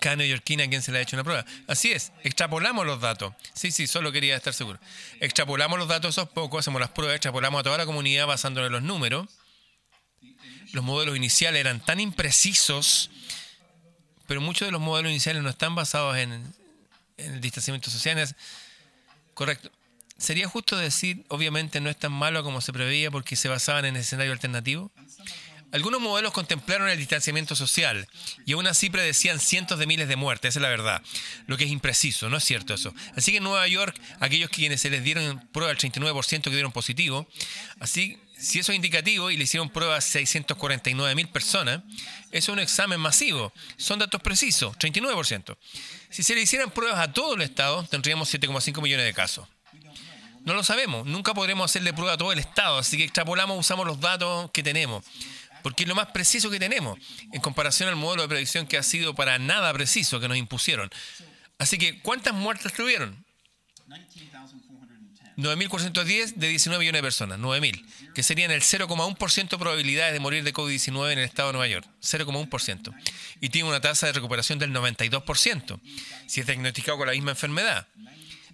Cada 0.00 0.16
neoyorquina 0.16 0.66
quien 0.68 0.82
se 0.82 0.90
le 0.90 0.98
ha 0.98 1.00
hecho 1.02 1.16
una 1.16 1.24
prueba. 1.24 1.44
Así 1.68 1.92
es, 1.92 2.12
extrapolamos 2.22 2.86
los 2.86 3.00
datos. 3.00 3.34
Sí, 3.52 3.70
sí, 3.70 3.86
solo 3.86 4.10
quería 4.10 4.36
estar 4.36 4.54
seguro. 4.54 4.78
Extrapolamos 5.20 5.78
los 5.78 5.88
datos 5.88 6.16
esos 6.16 6.30
pocos, 6.30 6.60
hacemos 6.60 6.80
las 6.80 6.90
pruebas, 6.90 7.16
extrapolamos 7.16 7.60
a 7.60 7.62
toda 7.64 7.78
la 7.78 7.86
comunidad 7.86 8.26
basándonos 8.26 8.68
en 8.68 8.72
los 8.72 8.82
números. 8.82 9.28
Los 10.72 10.82
modelos 10.82 11.16
iniciales 11.16 11.60
eran 11.60 11.84
tan 11.84 12.00
imprecisos, 12.00 13.10
pero 14.26 14.40
muchos 14.40 14.66
de 14.66 14.72
los 14.72 14.80
modelos 14.80 15.10
iniciales 15.10 15.42
no 15.42 15.50
están 15.50 15.74
basados 15.74 16.16
en, 16.16 16.32
en 17.18 17.34
el 17.34 17.40
distanciamiento 17.42 17.90
social. 17.90 18.34
Correcto. 19.34 19.70
Sería 20.22 20.46
justo 20.46 20.76
decir, 20.76 21.24
obviamente 21.26 21.80
no 21.80 21.90
es 21.90 21.98
tan 21.98 22.12
malo 22.12 22.44
como 22.44 22.60
se 22.60 22.72
preveía 22.72 23.10
porque 23.10 23.34
se 23.34 23.48
basaban 23.48 23.86
en 23.86 23.96
escenario 23.96 24.32
alternativo. 24.32 24.92
Algunos 25.72 26.00
modelos 26.00 26.32
contemplaron 26.32 26.88
el 26.88 26.96
distanciamiento 26.96 27.56
social 27.56 28.06
y 28.46 28.52
aún 28.52 28.68
así 28.68 28.88
predecían 28.88 29.40
cientos 29.40 29.80
de 29.80 29.86
miles 29.88 30.06
de 30.06 30.14
muertes, 30.14 30.50
esa 30.50 30.60
es 30.60 30.62
la 30.62 30.68
verdad, 30.68 31.02
lo 31.48 31.56
que 31.56 31.64
es 31.64 31.72
impreciso, 31.72 32.28
no 32.28 32.36
es 32.36 32.44
cierto 32.44 32.72
eso. 32.72 32.94
Así 33.16 33.32
que 33.32 33.38
en 33.38 33.42
Nueva 33.42 33.66
York, 33.66 34.00
aquellos 34.20 34.48
quienes 34.48 34.80
se 34.80 34.90
les 34.90 35.02
dieron 35.02 35.40
prueba, 35.52 35.72
el 35.72 35.78
39% 35.78 36.42
que 36.42 36.50
dieron 36.50 36.70
positivo, 36.70 37.28
así, 37.80 38.16
si 38.38 38.60
eso 38.60 38.70
es 38.70 38.76
indicativo 38.76 39.28
y 39.32 39.36
le 39.36 39.42
hicieron 39.42 39.70
prueba 39.70 39.96
a 39.96 40.00
649 40.00 41.16
mil 41.16 41.30
personas, 41.30 41.82
eso 42.30 42.52
es 42.52 42.56
un 42.56 42.60
examen 42.60 43.00
masivo, 43.00 43.52
son 43.76 43.98
datos 43.98 44.22
precisos, 44.22 44.76
39%. 44.76 45.56
Si 46.10 46.22
se 46.22 46.36
le 46.36 46.42
hicieran 46.42 46.70
pruebas 46.70 47.00
a 47.00 47.12
todo 47.12 47.34
el 47.34 47.42
Estado, 47.42 47.82
tendríamos 47.90 48.32
7,5 48.32 48.80
millones 48.80 49.06
de 49.06 49.14
casos. 49.14 49.48
No 50.44 50.54
lo 50.54 50.64
sabemos. 50.64 51.06
Nunca 51.06 51.34
podremos 51.34 51.70
hacerle 51.70 51.92
prueba 51.92 52.14
a 52.14 52.16
todo 52.16 52.32
el 52.32 52.38
Estado. 52.38 52.78
Así 52.78 52.96
que 52.96 53.04
extrapolamos, 53.04 53.58
usamos 53.58 53.86
los 53.86 54.00
datos 54.00 54.50
que 54.50 54.62
tenemos. 54.62 55.04
Porque 55.62 55.84
es 55.84 55.88
lo 55.88 55.94
más 55.94 56.08
preciso 56.08 56.50
que 56.50 56.58
tenemos 56.58 56.98
en 57.32 57.40
comparación 57.40 57.88
al 57.88 57.96
modelo 57.96 58.22
de 58.22 58.28
predicción 58.28 58.66
que 58.66 58.76
ha 58.78 58.82
sido 58.82 59.14
para 59.14 59.38
nada 59.38 59.72
preciso 59.72 60.18
que 60.18 60.28
nos 60.28 60.36
impusieron. 60.36 60.90
Así 61.58 61.78
que, 61.78 62.00
¿cuántas 62.00 62.34
muertes 62.34 62.72
tuvieron? 62.72 63.24
9.410 65.36 66.34
de 66.34 66.48
19 66.48 66.80
millones 66.80 66.98
de 66.98 67.02
personas, 67.02 67.38
9.000, 67.38 68.12
que 68.14 68.22
serían 68.22 68.50
el 68.50 68.60
0,1% 68.60 69.48
de 69.48 69.58
probabilidades 69.58 70.12
de 70.12 70.20
morir 70.20 70.44
de 70.44 70.52
COVID-19 70.52 71.12
en 71.12 71.18
el 71.20 71.24
estado 71.24 71.48
de 71.48 71.52
Nueva 71.54 71.68
York, 71.68 71.86
0,1%. 72.02 72.94
Y 73.40 73.48
tiene 73.48 73.68
una 73.68 73.80
tasa 73.80 74.06
de 74.06 74.12
recuperación 74.12 74.58
del 74.58 74.72
92%, 74.72 75.80
si 76.26 76.40
es 76.40 76.46
diagnosticado 76.46 76.98
con 76.98 77.06
la 77.06 77.12
misma 77.12 77.30
enfermedad. 77.30 77.86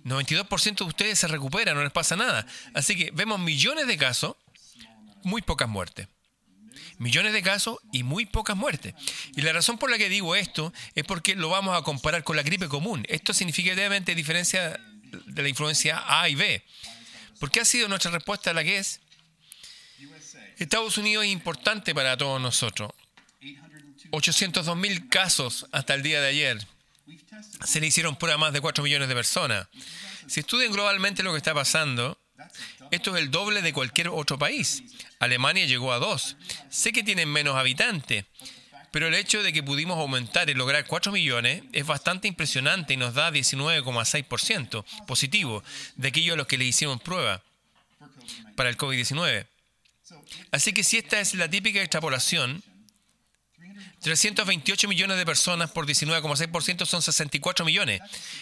92% 0.09 0.79
de 0.79 0.85
ustedes 0.85 1.19
se 1.19 1.29
recuperan, 1.29 1.77
no 1.77 1.83
les 1.83 1.93
pasa 1.93 2.17
nada. 2.17 2.47
Así 2.75 2.97
que 2.97 3.11
vemos 3.13 3.39
millones 3.39 3.87
de 3.87 3.97
casos, 3.97 4.37
muy 5.23 5.43
pocas 5.43 5.69
muertes. 5.69 6.09
Millones 6.99 7.33
de 7.33 7.43
casos 7.43 7.79
y 7.93 8.03
muy 8.03 8.27
pocas 8.27 8.57
muertes. 8.57 8.95
Y 9.37 9.43
la 9.43 9.53
razón 9.53 9.79
por 9.79 9.91
la 9.91 9.99
que 9.99 10.09
digo 10.09 10.35
esto 10.35 10.73
es 10.95 11.05
porque 11.05 11.37
lo 11.37 11.49
vamos 11.49 11.77
a 11.77 11.83
comparar 11.83 12.25
con 12.25 12.37
la 12.37 12.43
gripe 12.43 12.69
común. 12.69 13.05
Esto 13.09 13.33
significativamente 13.33 14.15
diferencia 14.15 14.81
de 15.27 15.43
la 15.43 15.49
influencia 15.49 16.03
A 16.07 16.29
y 16.29 16.35
B. 16.35 16.65
¿Por 17.39 17.51
qué 17.51 17.61
ha 17.61 17.65
sido 17.65 17.89
nuestra 17.89 18.11
respuesta 18.11 18.53
la 18.53 18.65
que 18.65 18.79
es? 18.79 19.01
Estados 20.57 20.99
Unidos 20.99 21.25
es 21.25 21.31
importante 21.31 21.95
para 21.95 22.17
todos 22.17 22.41
nosotros. 22.41 22.93
802 24.11 24.77
mil 24.77 25.09
casos 25.09 25.67
hasta 25.71 25.95
el 25.95 26.03
día 26.03 26.21
de 26.21 26.29
ayer 26.29 26.67
se 27.65 27.81
le 27.81 27.87
hicieron 27.87 28.17
pruebas 28.17 28.37
a 28.37 28.39
más 28.39 28.53
de 28.53 28.61
4 28.61 28.83
millones 28.85 29.09
de 29.09 29.15
personas. 29.15 29.69
Si 30.27 30.41
estudian 30.41 30.73
globalmente 30.73 31.23
lo 31.23 31.33
que 31.33 31.39
está 31.39 31.55
pasando, 31.55 32.19
esto 32.91 33.17
es 33.17 33.23
el 33.23 33.31
doble 33.31 33.63
de 33.63 33.73
cualquier 33.73 34.09
otro 34.09 34.39
país. 34.39 34.83
Alemania 35.19 35.67
llegó 35.67 35.93
a 35.93 35.99
2. 35.99 36.37
Sé 36.71 36.93
que 36.93 37.03
tienen 37.03 37.29
menos 37.29 37.57
habitantes, 37.57 38.25
pero 38.91 39.09
el 39.09 39.15
hecho 39.15 39.43
de 39.43 39.53
que 39.53 39.63
pudimos 39.63 39.99
aumentar 39.99 40.49
y 40.49 40.55
lograr 40.55 40.87
4 40.87 41.13
millones 41.13 41.63
es 41.73 41.87
bastante 41.87 42.29
impresionante 42.29 42.95
y 42.95 42.97
nos 42.97 43.15
da 43.15 43.31
19,6% 43.31 44.85
positivo 45.07 45.63
de 45.97 46.09
aquellos 46.09 46.35
a 46.35 46.37
los 46.37 46.47
que 46.47 46.59
le 46.59 46.65
hicieron 46.65 46.99
prueba 46.99 47.43
para 48.57 48.71
el 48.71 48.77
COVID-19. 48.77 49.47
Así 50.51 50.73
que 50.73 50.85
si 50.85 50.97
esta 50.97 51.21
es 51.21 51.35
la 51.35 51.51
típica 51.51 51.81
extrapolación, 51.81 52.63
328 54.01 54.87
millones 54.87 55.17
de 55.17 55.27
personas 55.27 55.71
por 55.71 55.85
19,6% 55.87 56.87
son 56.87 57.03
64 57.03 57.65
millones. 57.65 58.01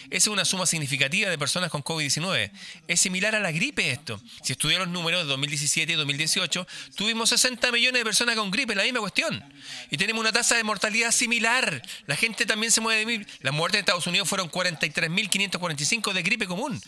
Esa 0.09 0.11
es 0.11 0.27
una 0.27 0.45
suma 0.45 0.67
significativa 0.67 1.29
de 1.29 1.37
personas 1.37 1.71
con 1.71 1.83
COVID-19. 1.83 2.51
Es 2.87 3.01
similar 3.01 3.35
a 3.35 3.39
la 3.39 3.51
gripe 3.51 3.89
esto. 3.91 4.21
Si 4.43 4.53
estudian 4.53 4.79
los 4.79 4.89
números 4.89 5.23
de 5.23 5.29
2017 5.29 5.93
y 5.93 5.95
2018, 5.95 6.67
tuvimos 6.95 7.29
60 7.29 7.71
millones 7.71 8.01
de 8.01 8.05
personas 8.05 8.35
con 8.35 8.51
gripe, 8.51 8.75
la 8.75 8.83
misma 8.83 8.99
cuestión. 8.99 9.43
Y 9.89 9.97
tenemos 9.97 10.21
una 10.21 10.31
tasa 10.31 10.55
de 10.55 10.63
mortalidad 10.63 11.11
similar. 11.11 11.81
La 12.05 12.15
gente 12.15 12.45
también 12.45 12.71
se 12.71 12.81
mueve 12.81 12.99
de 12.99 13.05
mil. 13.05 13.27
Las 13.41 13.53
muertes 13.53 13.79
en 13.79 13.81
Estados 13.81 14.05
Unidos 14.05 14.29
fueron 14.29 14.51
43.545 14.51 16.13
de 16.13 16.21
gripe 16.21 16.45
común. 16.45 16.79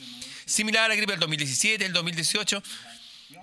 Similar 0.45 0.85
a 0.85 0.87
la 0.89 0.95
gripe 0.95 1.13
del 1.13 1.19
2017, 1.19 1.85
el 1.85 1.93
2018. 1.93 2.61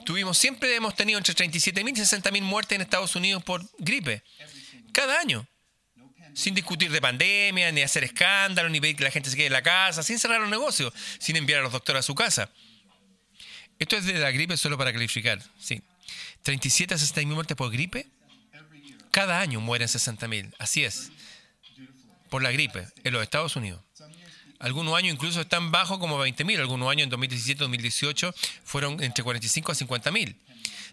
Tuvimos, 0.04 0.38
siempre 0.38 0.72
hemos 0.76 0.94
tenido 0.94 1.18
entre 1.18 1.34
37.000 1.34 1.90
y 1.90 2.00
60.000 2.00 2.42
muertes 2.42 2.76
en 2.76 2.82
Estados 2.82 3.16
Unidos 3.16 3.42
por 3.42 3.64
gripe 3.78 4.22
cada 4.96 5.20
año. 5.20 5.46
Sin 6.32 6.54
discutir 6.54 6.90
de 6.90 7.00
pandemia, 7.02 7.70
ni 7.70 7.82
hacer 7.82 8.02
escándalos, 8.04 8.72
ni 8.72 8.80
pedir 8.80 8.96
que 8.96 9.04
la 9.04 9.10
gente 9.10 9.28
se 9.28 9.36
quede 9.36 9.46
en 9.46 9.52
la 9.52 9.62
casa, 9.62 10.02
sin 10.02 10.18
cerrar 10.18 10.40
los 10.40 10.48
negocios, 10.48 10.92
sin 11.18 11.36
enviar 11.36 11.60
a 11.60 11.62
los 11.62 11.72
doctores 11.72 12.00
a 12.00 12.02
su 12.02 12.14
casa. 12.14 12.50
Esto 13.78 13.96
es 13.96 14.06
de 14.06 14.14
la 14.14 14.30
gripe 14.30 14.56
solo 14.56 14.78
para 14.78 14.92
clarificar. 14.92 15.42
Sí. 15.58 15.82
37 16.42 16.94
a 16.94 16.98
60 16.98 17.20
mil 17.22 17.34
muertes 17.34 17.56
por 17.56 17.70
gripe. 17.70 18.06
Cada 19.10 19.38
año 19.40 19.60
mueren 19.60 19.86
60 19.86 20.28
mil. 20.28 20.54
Así 20.58 20.82
es. 20.84 21.10
Por 22.30 22.42
la 22.42 22.50
gripe 22.50 22.86
en 23.04 23.12
los 23.12 23.22
Estados 23.22 23.54
Unidos. 23.56 23.82
Algunos 24.58 24.96
años 24.96 25.12
incluso 25.12 25.42
están 25.42 25.70
bajos 25.70 25.98
como 25.98 26.16
20 26.16 26.44
mil. 26.44 26.58
Algunos 26.58 26.90
años 26.90 27.04
en 27.04 27.10
2017, 27.10 27.58
2018 27.58 28.34
fueron 28.64 29.02
entre 29.02 29.22
45 29.22 29.72
a 29.72 29.74
50 29.74 30.10
mil 30.10 30.36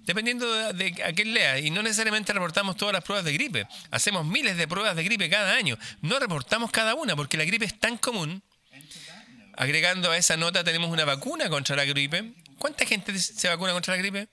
dependiendo 0.06 0.74
de, 0.74 1.04
a 1.04 1.14
quién 1.14 1.34
lea. 1.34 1.60
Y 1.60 1.70
no 1.72 1.82
necesariamente 1.82 2.34
reportamos 2.34 2.78
todas 2.78 2.94
las 2.94 3.04
pruebas 3.04 3.26
de 3.26 3.34
gripe. 3.34 3.68
Hacemos 3.92 4.26
miles 4.26 4.58
de 4.58 4.68
pruebas 4.68 4.96
de 4.96 5.04
gripe 5.04 5.30
cada 5.30 5.56
año. 5.56 5.78
No 6.02 6.20
reportamos 6.20 6.72
cada 6.72 6.96
una 6.96 7.16
porque 7.16 7.38
la 7.38 7.46
gripe 7.46 7.66
es 7.66 7.80
tan 7.80 7.98
común. 7.98 8.44
Agregando 9.56 10.12
a 10.12 10.18
esa 10.18 10.36
nota 10.36 10.64
tenemos 10.64 10.90
una 10.90 11.06
vacuna 11.06 11.50
contra 11.50 11.76
la 11.76 11.86
gripe. 11.86 12.34
¿Cuánta 12.58 12.86
gente 12.86 13.18
se 13.20 13.48
vacuna 13.48 13.74
contra 13.74 13.96
la 13.96 14.02
gripe? 14.02 14.28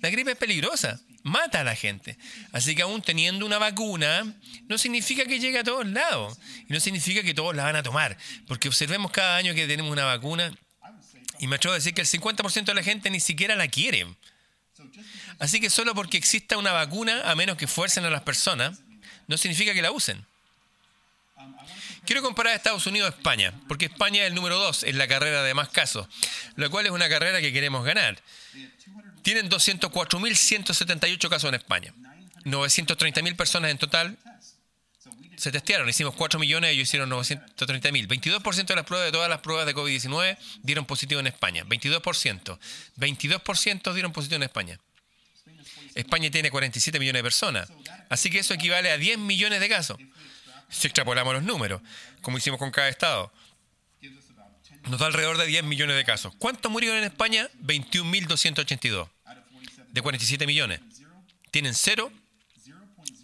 La 0.00 0.10
gripe 0.10 0.32
es 0.32 0.36
peligrosa, 0.36 1.00
mata 1.22 1.60
a 1.60 1.64
la 1.64 1.74
gente. 1.74 2.18
Así 2.52 2.74
que 2.74 2.82
aún 2.82 3.00
teniendo 3.00 3.46
una 3.46 3.58
vacuna, 3.58 4.34
no 4.68 4.76
significa 4.76 5.24
que 5.24 5.40
llegue 5.40 5.58
a 5.58 5.64
todos 5.64 5.86
lados. 5.86 6.38
Y 6.68 6.72
no 6.72 6.80
significa 6.80 7.22
que 7.22 7.32
todos 7.32 7.56
la 7.56 7.64
van 7.64 7.76
a 7.76 7.82
tomar. 7.82 8.16
Porque 8.46 8.68
observemos 8.68 9.10
cada 9.10 9.36
año 9.36 9.54
que 9.54 9.66
tenemos 9.66 9.90
una 9.90 10.04
vacuna 10.04 10.54
y 11.38 11.46
me 11.46 11.56
atrevo 11.56 11.72
a 11.72 11.76
decir 11.76 11.94
que 11.94 12.00
el 12.00 12.06
50% 12.06 12.64
de 12.64 12.74
la 12.74 12.82
gente 12.82 13.10
ni 13.10 13.20
siquiera 13.20 13.56
la 13.56 13.68
quiere. 13.68 14.06
Así 15.38 15.60
que 15.60 15.70
solo 15.70 15.94
porque 15.94 16.16
exista 16.16 16.56
una 16.56 16.72
vacuna, 16.72 17.22
a 17.30 17.34
menos 17.34 17.56
que 17.56 17.66
fuercen 17.66 18.04
a 18.04 18.10
las 18.10 18.22
personas, 18.22 18.80
no 19.26 19.36
significa 19.36 19.74
que 19.74 19.82
la 19.82 19.90
usen. 19.90 20.24
Quiero 22.04 22.22
comparar 22.22 22.52
a 22.52 22.56
Estados 22.56 22.86
Unidos 22.86 23.10
a 23.10 23.16
España, 23.16 23.54
porque 23.66 23.86
España 23.86 24.22
es 24.22 24.28
el 24.28 24.34
número 24.34 24.58
2 24.58 24.84
en 24.84 24.98
la 24.98 25.08
carrera 25.08 25.42
de 25.42 25.54
más 25.54 25.70
casos, 25.70 26.06
lo 26.54 26.70
cual 26.70 26.84
es 26.86 26.92
una 26.92 27.08
carrera 27.08 27.40
que 27.40 27.52
queremos 27.52 27.84
ganar. 27.84 28.22
Tienen 29.22 29.48
204.178 29.48 31.28
casos 31.30 31.48
en 31.48 31.54
España, 31.54 31.94
930.000 32.44 33.36
personas 33.36 33.70
en 33.70 33.78
total, 33.78 34.18
se 35.44 35.52
testearon, 35.52 35.86
hicimos 35.86 36.14
4 36.14 36.40
millones, 36.40 36.70
ellos 36.70 36.88
hicieron 36.88 37.10
930 37.10 37.92
mil. 37.92 38.08
22% 38.08 38.64
de 38.64 38.76
las 38.76 38.86
pruebas 38.86 39.06
de 39.06 39.12
todas 39.12 39.28
las 39.28 39.40
pruebas 39.40 39.66
de 39.66 39.74
COVID-19 39.74 40.38
dieron 40.62 40.86
positivo 40.86 41.20
en 41.20 41.26
España. 41.26 41.64
22%. 41.66 42.58
22% 42.96 43.92
dieron 43.92 44.12
positivo 44.12 44.36
en 44.36 44.42
España. 44.44 44.80
España 45.94 46.30
tiene 46.30 46.50
47 46.50 46.98
millones 46.98 47.18
de 47.18 47.22
personas. 47.22 47.68
Así 48.08 48.30
que 48.30 48.38
eso 48.38 48.54
equivale 48.54 48.90
a 48.90 48.96
10 48.96 49.18
millones 49.18 49.60
de 49.60 49.68
casos. 49.68 49.98
Si 50.70 50.86
extrapolamos 50.86 51.34
los 51.34 51.42
números, 51.42 51.82
como 52.22 52.38
hicimos 52.38 52.58
con 52.58 52.70
cada 52.70 52.88
estado, 52.88 53.30
nos 54.88 54.98
da 54.98 55.06
alrededor 55.06 55.36
de 55.36 55.44
10 55.44 55.64
millones 55.64 55.96
de 55.96 56.04
casos. 56.06 56.34
¿Cuántos 56.38 56.72
murieron 56.72 56.96
en 56.96 57.04
España? 57.04 57.50
21.282 57.62 59.10
de 59.90 60.00
47 60.00 60.46
millones. 60.46 60.80
Tienen 61.50 61.74
cero 61.74 62.10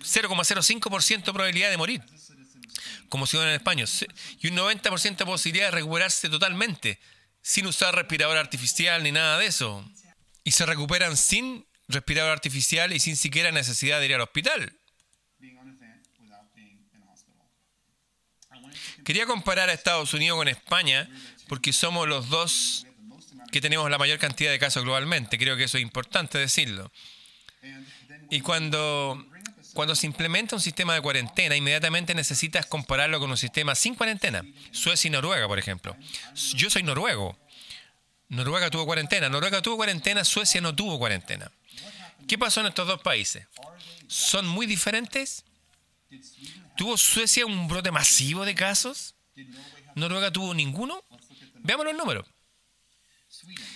0,05% 0.01 1.25
de 1.25 1.33
probabilidad 1.33 1.71
de 1.71 1.77
morir, 1.77 2.03
como 3.09 3.27
si 3.27 3.37
en 3.37 3.49
España, 3.49 3.85
y 4.41 4.49
un 4.49 4.57
90% 4.57 5.17
de 5.17 5.27
posibilidad 5.27 5.67
de 5.67 5.73
recuperarse 5.73 6.29
totalmente, 6.29 6.99
sin 7.43 7.67
usar 7.67 7.95
respirador 7.95 8.37
artificial 8.37 9.03
ni 9.03 9.13
nada 9.13 9.39
de 9.39 9.47
eso. 9.47 9.85
Y 10.45 10.53
se 10.53 10.67
recuperan 10.67 11.17
sin 11.17 11.67
respirador 11.89 12.33
artificial 12.33 12.93
y 12.93 13.01
sin 13.01 13.17
siquiera 13.17 13.51
necesidad 13.53 14.01
de 14.01 14.07
ir 14.07 14.15
al 14.15 14.21
hospital. 14.23 14.73
Quería 19.05 19.27
comparar 19.27 19.69
a 19.71 19.73
Estados 19.73 20.15
Unidos 20.15 20.39
con 20.39 20.49
España 20.49 21.09
porque 21.49 21.73
somos 21.73 22.07
los 22.07 22.29
dos 22.29 22.87
que 23.51 23.61
tenemos 23.61 23.91
la 23.91 23.99
mayor 23.99 24.19
cantidad 24.19 24.51
de 24.51 24.59
casos 24.59 24.85
globalmente. 24.85 25.39
Creo 25.39 25.57
que 25.57 25.65
eso 25.65 25.79
es 25.79 25.83
importante 25.83 26.39
decirlo. 26.39 26.93
Y 28.31 28.41
cuando 28.41 29.27
cuando 29.75 29.95
se 29.95 30.07
implementa 30.07 30.57
un 30.57 30.61
sistema 30.61 30.95
de 30.95 31.01
cuarentena, 31.01 31.57
inmediatamente 31.57 32.15
necesitas 32.15 32.67
compararlo 32.67 33.21
con 33.21 33.31
un 33.31 33.37
sistema 33.37 33.75
sin 33.75 33.95
cuarentena. 33.95 34.45
Suecia 34.73 35.09
y 35.09 35.11
Noruega, 35.11 35.47
por 35.47 35.59
ejemplo. 35.59 35.97
Yo 36.55 36.71
soy 36.71 36.83
noruego. 36.83 37.39
Noruega 38.29 38.71
tuvo 38.71 38.87
cuarentena. 38.87 39.29
Noruega 39.29 39.61
tuvo 39.61 39.77
cuarentena, 39.77 40.25
Suecia 40.25 40.61
no 40.61 40.75
tuvo 40.75 40.99
cuarentena. 40.99 41.51
¿Qué 42.29 42.39
pasó 42.39 42.61
en 42.61 42.69
estos 42.69 42.87
dos 42.87 43.01
países? 43.01 43.47
¿Son 44.07 44.47
muy 44.47 44.67
diferentes? 44.67 45.45
¿Tuvo 46.77 46.97
Suecia 46.97 47.47
un 47.47 47.69
brote 47.69 47.91
masivo 47.91 48.45
de 48.45 48.55
casos? 48.55 49.15
¿Noruega 49.95 50.31
tuvo 50.31 50.55
ninguno? 50.55 51.05
Veamos 51.57 51.87
los 51.87 51.97
números. 51.97 52.27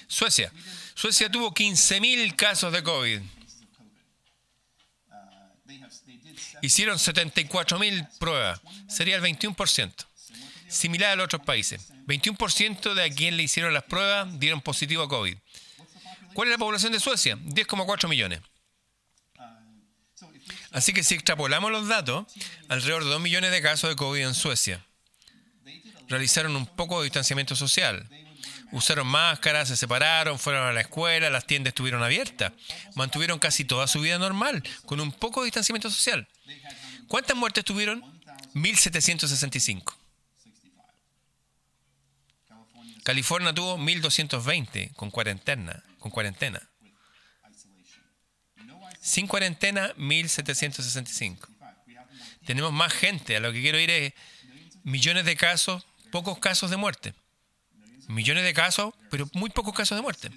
Suecia. 0.07 0.53
Suecia 0.95 1.31
tuvo 1.31 1.53
15.000 1.53 2.37
casos 2.37 2.73
de 2.73 2.83
COVID. 2.83 3.21
Hicieron 6.65 6.97
74.000 6.97 8.09
pruebas, 8.19 8.59
sería 8.89 9.17
el 9.17 9.23
21%, 9.23 9.93
similar 10.67 11.11
a 11.11 11.17
los 11.17 11.27
otros 11.27 11.43
países. 11.43 11.93
21% 12.07 12.95
de 12.95 13.05
a 13.05 13.11
quien 13.11 13.37
le 13.37 13.43
hicieron 13.43 13.75
las 13.75 13.83
pruebas 13.83 14.41
dieron 14.41 14.63
positivo 14.63 15.03
a 15.03 15.09
COVID. 15.09 15.37
¿Cuál 16.33 16.49
es 16.49 16.53
la 16.53 16.59
población 16.59 16.93
de 16.93 17.01
Suecia? 17.01 17.37
10,4 17.37 18.09
millones. 18.09 18.41
Así 20.71 20.95
que 20.95 21.05
si 21.05 21.15
extrapolamos 21.15 21.71
los 21.71 21.87
datos, 21.87 22.25
alrededor 22.69 23.05
de 23.05 23.11
2 23.11 23.21
millones 23.21 23.51
de 23.51 23.61
casos 23.61 23.91
de 23.91 23.97
COVID 23.97 24.23
en 24.23 24.35
Suecia. 24.35 24.83
Realizaron 26.09 26.57
un 26.57 26.65
poco 26.65 27.01
de 27.01 27.05
distanciamiento 27.05 27.55
social 27.57 28.09
usaron 28.75 29.07
máscaras, 29.07 29.69
se 29.69 29.77
separaron, 29.77 30.39
fueron 30.39 30.67
a 30.67 30.73
la 30.73 30.81
escuela, 30.81 31.31
las 31.31 31.47
tiendas 31.47 31.71
estuvieron 31.71 32.03
abiertas, 32.03 32.53
mantuvieron 32.97 33.39
casi 33.39 33.65
toda 33.65 33.87
su 33.87 34.01
vida 34.01 34.19
normal, 34.19 34.63
con 34.85 35.01
un 35.01 35.13
poco 35.13 35.41
de 35.41 35.47
distanciamiento 35.47 35.89
social. 35.91 36.29
¿Cuántas 37.07 37.37
muertes 37.37 37.65
tuvieron? 37.65 38.03
1765. 38.55 39.97
California 43.05 43.55
tuvo 43.55 43.79
1220 43.79 44.91
con 44.97 45.11
cuarentena, 45.11 45.85
con 46.01 46.11
cuarentena. 46.11 46.61
Sin 49.01 49.29
cuarentena, 49.29 49.93
1765. 49.97 51.49
Tenemos 52.45 52.73
más 52.73 52.93
gente, 52.93 53.37
a 53.37 53.41
lo 53.41 53.53
que 53.53 53.61
quiero 53.61 53.79
ir 53.79 53.91
es 53.91 54.15
millones 54.83 55.27
de 55.27 55.37
casos, 55.37 55.87
pocos 56.11 56.39
casos 56.39 56.71
de 56.71 56.77
muerte. 56.77 57.15
Millones 58.09 58.45
de 58.45 58.53
casos, 58.53 58.95
pero 59.11 59.29
muy 59.33 59.51
pocos 59.51 59.75
casos 59.75 59.97
de 59.97 60.03
muerte. 60.03 60.31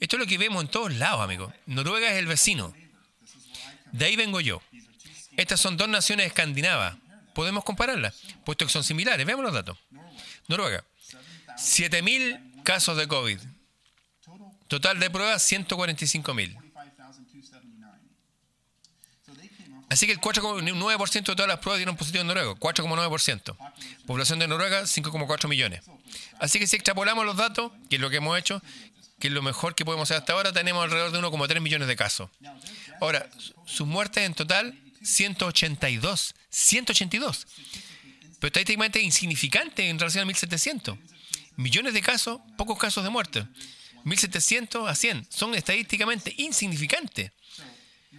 Esto 0.00 0.16
es 0.16 0.20
lo 0.20 0.26
que 0.26 0.38
vemos 0.38 0.62
en 0.62 0.70
todos 0.70 0.94
lados, 0.94 1.20
amigos. 1.22 1.52
Noruega 1.66 2.10
es 2.10 2.18
el 2.18 2.26
vecino. 2.26 2.74
De 3.92 4.04
ahí 4.04 4.16
vengo 4.16 4.40
yo. 4.40 4.60
Estas 5.36 5.60
son 5.60 5.76
dos 5.76 5.88
naciones 5.88 6.26
escandinavas. 6.26 6.96
Podemos 7.34 7.64
compararlas, 7.64 8.14
puesto 8.44 8.64
que 8.64 8.72
son 8.72 8.84
similares. 8.84 9.26
Veamos 9.26 9.44
los 9.44 9.54
datos. 9.54 9.78
Noruega. 10.48 10.84
7.000 11.56 12.62
casos 12.62 12.96
de 12.96 13.08
COVID. 13.08 13.38
Total 14.68 14.98
de 14.98 15.10
pruebas, 15.10 15.50
145.000. 15.50 16.63
Así 19.94 20.06
que 20.06 20.12
el 20.12 20.20
4,9% 20.20 21.12
de 21.12 21.22
todas 21.22 21.46
las 21.46 21.60
pruebas 21.60 21.78
dieron 21.78 21.96
positivo 21.96 22.22
en 22.22 22.26
Noruega, 22.26 22.50
4,9%. 22.54 23.56
Población 24.06 24.40
de 24.40 24.48
Noruega, 24.48 24.82
5,4 24.82 25.46
millones. 25.46 25.82
Así 26.40 26.58
que 26.58 26.66
si 26.66 26.74
extrapolamos 26.74 27.24
los 27.24 27.36
datos, 27.36 27.70
que 27.88 27.94
es 27.94 28.02
lo 28.02 28.10
que 28.10 28.16
hemos 28.16 28.36
hecho, 28.36 28.60
que 29.20 29.28
es 29.28 29.32
lo 29.32 29.40
mejor 29.40 29.76
que 29.76 29.84
podemos 29.84 30.10
hacer 30.10 30.16
hasta 30.16 30.32
ahora, 30.32 30.52
tenemos 30.52 30.82
alrededor 30.82 31.12
de 31.12 31.20
1,3 31.20 31.60
millones 31.60 31.86
de 31.86 31.94
casos. 31.94 32.28
Ahora, 33.00 33.30
sus 33.66 33.86
muertes 33.86 34.24
en 34.24 34.34
total, 34.34 34.76
182. 35.04 36.34
182. 36.50 37.46
Pero 38.40 38.48
estadísticamente 38.48 39.00
insignificante 39.00 39.88
en 39.88 40.00
relación 40.00 40.28
a 40.28 40.32
1.700. 40.32 40.98
Millones 41.54 41.94
de 41.94 42.02
casos, 42.02 42.40
pocos 42.58 42.80
casos 42.80 43.04
de 43.04 43.10
muerte. 43.10 43.46
1.700 44.04 44.88
a 44.88 44.94
100. 44.96 45.28
Son 45.30 45.54
estadísticamente 45.54 46.34
insignificantes. 46.36 47.30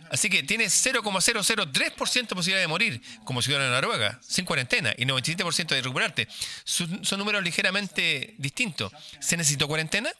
Así 0.10 0.30
que 0.30 0.44
tiene 0.44 0.66
0,003% 0.66 2.28
de 2.28 2.36
posibilidad 2.36 2.62
de 2.62 2.68
morir 2.68 3.02
como 3.24 3.42
ciudadano 3.42 3.74
de 3.74 3.82
Noruega, 3.82 4.20
sin 4.22 4.46
cuarentena, 4.46 4.94
y 4.98 5.06
97% 5.06 5.68
de 5.68 5.82
recuperarte. 5.82 6.28
Son, 6.64 7.02
números 7.18 7.44
ligeramente 7.44 8.36
distintos. 8.38 8.92
¿Se 9.20 9.38
necesitó 9.38 9.68
cuarentena? 9.68 10.12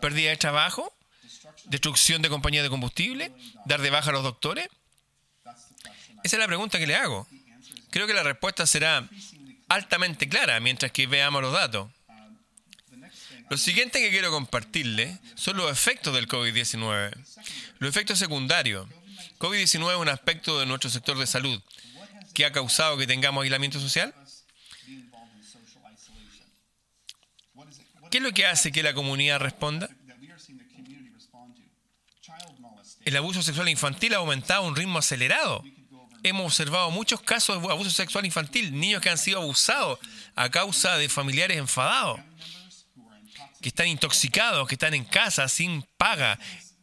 ¿Pérdida 0.00 0.30
de 0.30 0.36
trabajo? 0.36 0.92
¿Destrucción 1.64 2.22
de 2.22 2.28
compañías 2.28 2.62
de 2.62 2.70
combustible? 2.70 3.32
¿Dar 3.64 3.80
de 3.80 3.90
baja 3.90 4.10
a 4.10 4.12
los 4.12 4.22
doctores? 4.22 4.68
Esa 6.22 6.36
es 6.36 6.40
la 6.40 6.46
pregunta 6.46 6.78
que 6.78 6.86
le 6.86 6.96
hago. 6.96 7.26
Creo 7.90 8.06
que 8.06 8.14
la 8.14 8.22
respuesta 8.22 8.66
será 8.66 9.08
altamente 9.68 10.28
clara 10.28 10.60
mientras 10.60 10.92
que 10.92 11.06
veamos 11.06 11.42
los 11.42 11.52
datos. 11.52 11.88
Lo 13.48 13.56
siguiente 13.56 14.00
que 14.00 14.10
quiero 14.10 14.30
compartirle 14.32 15.18
son 15.36 15.56
los 15.56 15.70
efectos 15.70 16.12
del 16.14 16.26
COVID-19, 16.28 17.12
los 17.78 17.88
efectos 17.88 18.18
secundarios. 18.18 18.88
COVID-19 19.38 19.90
es 19.90 19.96
un 19.96 20.08
aspecto 20.08 20.58
de 20.58 20.66
nuestro 20.66 20.90
sector 20.90 21.18
de 21.18 21.26
salud 21.26 21.60
que 22.34 22.44
ha 22.44 22.52
causado 22.52 22.96
que 22.96 23.06
tengamos 23.06 23.42
aislamiento 23.42 23.80
social. 23.80 24.14
¿Qué 28.10 28.18
es 28.18 28.22
lo 28.22 28.32
que 28.32 28.46
hace 28.46 28.72
que 28.72 28.82
la 28.82 28.94
comunidad 28.94 29.40
responda? 29.40 29.88
El 33.04 33.16
abuso 33.16 33.42
sexual 33.42 33.68
infantil 33.68 34.14
ha 34.14 34.18
aumentado 34.18 34.64
a 34.64 34.66
un 34.66 34.76
ritmo 34.76 34.98
acelerado. 34.98 35.62
Hemos 36.22 36.46
observado 36.46 36.90
muchos 36.90 37.20
casos 37.20 37.62
de 37.62 37.68
abuso 37.70 37.90
sexual 37.90 38.26
infantil, 38.26 38.78
niños 38.78 39.00
que 39.00 39.10
han 39.10 39.18
sido 39.18 39.40
abusados 39.40 39.98
a 40.34 40.50
causa 40.50 40.96
de 40.96 41.08
familiares 41.08 41.56
enfadados, 41.56 42.20
que 43.60 43.68
están 43.68 43.86
intoxicados, 43.86 44.66
que 44.66 44.74
están 44.74 44.94
en 44.94 45.04
casa 45.04 45.48
sin 45.48 45.82
paga, 45.96 46.38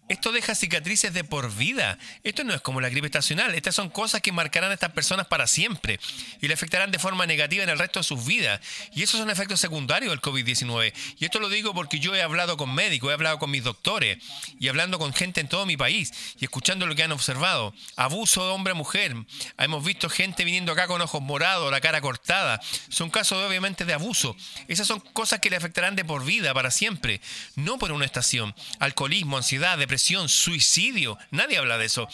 esto 0.10 0.33
deja 0.33 0.53
cicatrices 0.53 1.13
de 1.13 1.24
por 1.24 1.55
vida. 1.55 1.98
Esto 2.24 2.43
no 2.43 2.53
es 2.53 2.60
como 2.60 2.81
la 2.81 2.89
gripe 2.89 3.07
estacional. 3.07 3.55
Estas 3.55 3.74
son 3.74 3.89
cosas 3.89 4.22
que 4.22 4.33
marcarán 4.33 4.72
a 4.72 4.74
estas 4.74 4.91
personas 4.91 5.27
para 5.27 5.48
siempre 5.48 5.98
y 6.41 6.48
le 6.48 6.53
afectarán 6.53 6.91
de 6.91 7.00
forma 7.00 7.25
negativa 7.25 7.63
en 7.63 7.69
el 7.69 7.79
resto 7.79 8.00
de 8.00 8.03
sus 8.03 8.25
vidas. 8.25 8.60
Y 8.93 9.03
esos 9.03 9.19
son 9.19 9.29
efectos 9.29 9.62
secundarios 9.62 10.12
del 10.12 10.19
COVID-19. 10.19 10.93
Y 11.19 11.25
esto 11.25 11.39
lo 11.39 11.48
digo 11.48 11.74
porque 11.74 12.00
yo 12.00 12.13
he 12.15 12.22
hablado 12.22 12.57
con 12.57 12.75
médicos, 12.75 13.12
he 13.12 13.13
hablado 13.13 13.39
con 13.39 13.50
mis 13.50 13.63
doctores 13.63 14.17
y 14.60 14.67
hablando 14.67 15.00
con 15.00 15.13
gente 15.13 15.39
en 15.39 15.48
todo 15.48 15.65
mi 15.65 15.77
país 15.77 16.12
y 16.38 16.43
escuchando 16.43 16.86
lo 16.86 16.95
que 16.95 17.03
han 17.03 17.12
observado. 17.13 17.74
Abuso 17.95 18.45
de 18.45 18.51
hombre 18.51 18.72
a 18.72 18.75
mujer. 18.75 19.15
Hemos 19.57 19.86
visto 19.86 20.10
gente 20.10 20.43
viniendo 20.43 20.74
acá 20.74 20.88
con 20.88 21.00
ojos 21.00 21.22
morados, 21.22 21.72
la 21.72 21.79
cara 21.79 22.01
cortada. 22.01 22.60
Son 22.89 23.10
casos 23.10 23.41
obviamente 23.41 23.86
de 23.86 23.93
abuso. 23.93 24.36
Esas 24.67 24.86
son 24.86 25.00
cosas 25.00 25.39
que 25.39 25.50
le 25.50 25.55
afectarán 25.55 25.95
de 25.95 26.03
por 26.03 26.25
vida, 26.25 26.53
para 26.53 26.72
siempre. 26.72 27.22
No 27.55 27.79
por 27.79 27.93
una 27.93 28.05
estación. 28.05 28.53
Alcoholismo, 28.79 29.38
ansiedad, 29.38 29.77
depresión 29.77 29.92
suicidio. 30.29 31.17
Nadie 31.31 31.57
habla 31.57 31.77
de 31.77 31.85
eso. 31.85 32.07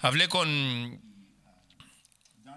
Hablé 0.00 0.28
con 0.28 1.00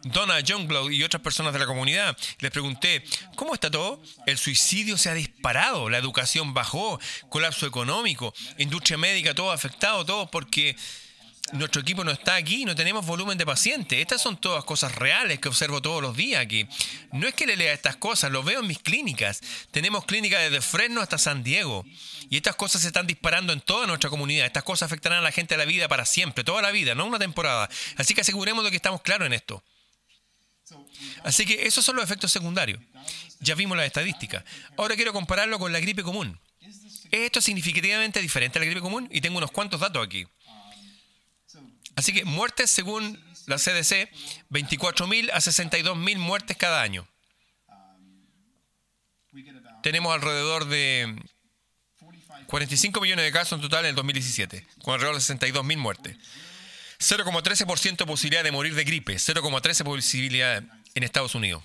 Donna 0.03 0.39
Youngblood 0.39 0.91
y 0.91 1.03
otras 1.03 1.21
personas 1.21 1.53
de 1.53 1.59
la 1.59 1.65
comunidad. 1.65 2.17
Les 2.39 2.51
pregunté, 2.51 3.03
¿cómo 3.35 3.53
está 3.53 3.69
todo? 3.69 4.01
El 4.25 4.37
suicidio 4.37 4.97
se 4.97 5.09
ha 5.09 5.13
disparado, 5.13 5.89
la 5.89 5.97
educación 5.97 6.53
bajó, 6.53 6.99
colapso 7.29 7.65
económico, 7.65 8.33
industria 8.57 8.97
médica, 8.97 9.33
todo 9.33 9.51
afectado, 9.51 10.05
todo 10.05 10.29
porque 10.31 10.75
nuestro 11.53 11.81
equipo 11.81 12.03
no 12.03 12.11
está 12.11 12.35
aquí, 12.35 12.65
no 12.65 12.75
tenemos 12.75 13.05
volumen 13.05 13.37
de 13.37 13.45
pacientes. 13.45 13.99
Estas 13.99 14.21
son 14.21 14.39
todas 14.39 14.63
cosas 14.63 14.95
reales 14.95 15.39
que 15.39 15.47
observo 15.47 15.81
todos 15.81 16.01
los 16.01 16.15
días 16.15 16.41
aquí. 16.41 16.67
No 17.11 17.27
es 17.27 17.33
que 17.33 17.45
le 17.45 17.57
lea 17.57 17.73
estas 17.73 17.95
cosas, 17.95 18.31
lo 18.31 18.43
veo 18.43 18.61
en 18.61 18.67
mis 18.67 18.79
clínicas. 18.79 19.41
Tenemos 19.71 20.05
clínicas 20.05 20.41
desde 20.41 20.61
Fresno 20.61 21.01
hasta 21.01 21.17
San 21.17 21.43
Diego. 21.43 21.85
Y 22.29 22.37
estas 22.37 22.55
cosas 22.55 22.81
se 22.81 22.87
están 22.87 23.07
disparando 23.07 23.53
en 23.53 23.61
toda 23.61 23.87
nuestra 23.87 24.09
comunidad. 24.09 24.45
Estas 24.45 24.63
cosas 24.63 24.87
afectarán 24.87 25.19
a 25.19 25.21
la 25.21 25.31
gente 25.31 25.55
a 25.55 25.57
la 25.57 25.65
vida 25.65 25.87
para 25.87 26.05
siempre, 26.05 26.43
toda 26.43 26.61
la 26.61 26.71
vida, 26.71 26.95
no 26.95 27.05
una 27.05 27.19
temporada. 27.19 27.69
Así 27.97 28.13
que 28.13 28.21
aseguremos 28.21 28.63
de 28.63 28.69
que 28.71 28.75
estamos 28.75 29.01
claros 29.01 29.25
en 29.25 29.33
esto. 29.33 29.63
Así 31.23 31.45
que 31.45 31.65
esos 31.65 31.83
son 31.83 31.95
los 31.95 32.05
efectos 32.05 32.31
secundarios. 32.31 32.79
Ya 33.39 33.55
vimos 33.55 33.77
las 33.77 33.87
estadísticas. 33.87 34.43
Ahora 34.77 34.95
quiero 34.95 35.13
compararlo 35.13 35.57
con 35.57 35.71
la 35.71 35.79
gripe 35.79 36.03
común. 36.03 36.39
Esto 37.11 37.39
es 37.39 37.45
significativamente 37.45 38.21
diferente 38.21 38.59
a 38.59 38.61
la 38.61 38.65
gripe 38.65 38.81
común 38.81 39.07
y 39.11 39.21
tengo 39.21 39.37
unos 39.37 39.51
cuantos 39.51 39.79
datos 39.79 40.05
aquí. 40.05 40.27
Así 41.99 42.13
que 42.13 42.23
muertes 42.23 42.69
según 42.69 43.21
la 43.45 43.57
CDC, 43.57 44.09
24.000 44.49 45.31
a 45.33 45.39
62.000 45.39 46.17
muertes 46.17 46.55
cada 46.55 46.81
año. 46.81 47.05
Tenemos 49.83 50.13
alrededor 50.13 50.63
de 50.69 51.21
45 52.47 53.01
millones 53.01 53.25
de 53.25 53.33
casos 53.33 53.57
en 53.57 53.61
total 53.63 53.83
en 53.83 53.89
el 53.89 53.95
2017, 53.95 54.65
con 54.81 54.93
alrededor 54.93 55.17
de 55.17 55.51
62.000 55.51 55.75
muertes. 55.75 56.15
0,13% 56.99 58.05
posibilidad 58.05 58.45
de 58.45 58.51
morir 58.53 58.75
de 58.75 58.85
gripe, 58.85 59.15
0,13% 59.15 59.83
posibilidad 59.83 60.63
en 60.95 61.03
Estados 61.03 61.35
Unidos. 61.35 61.61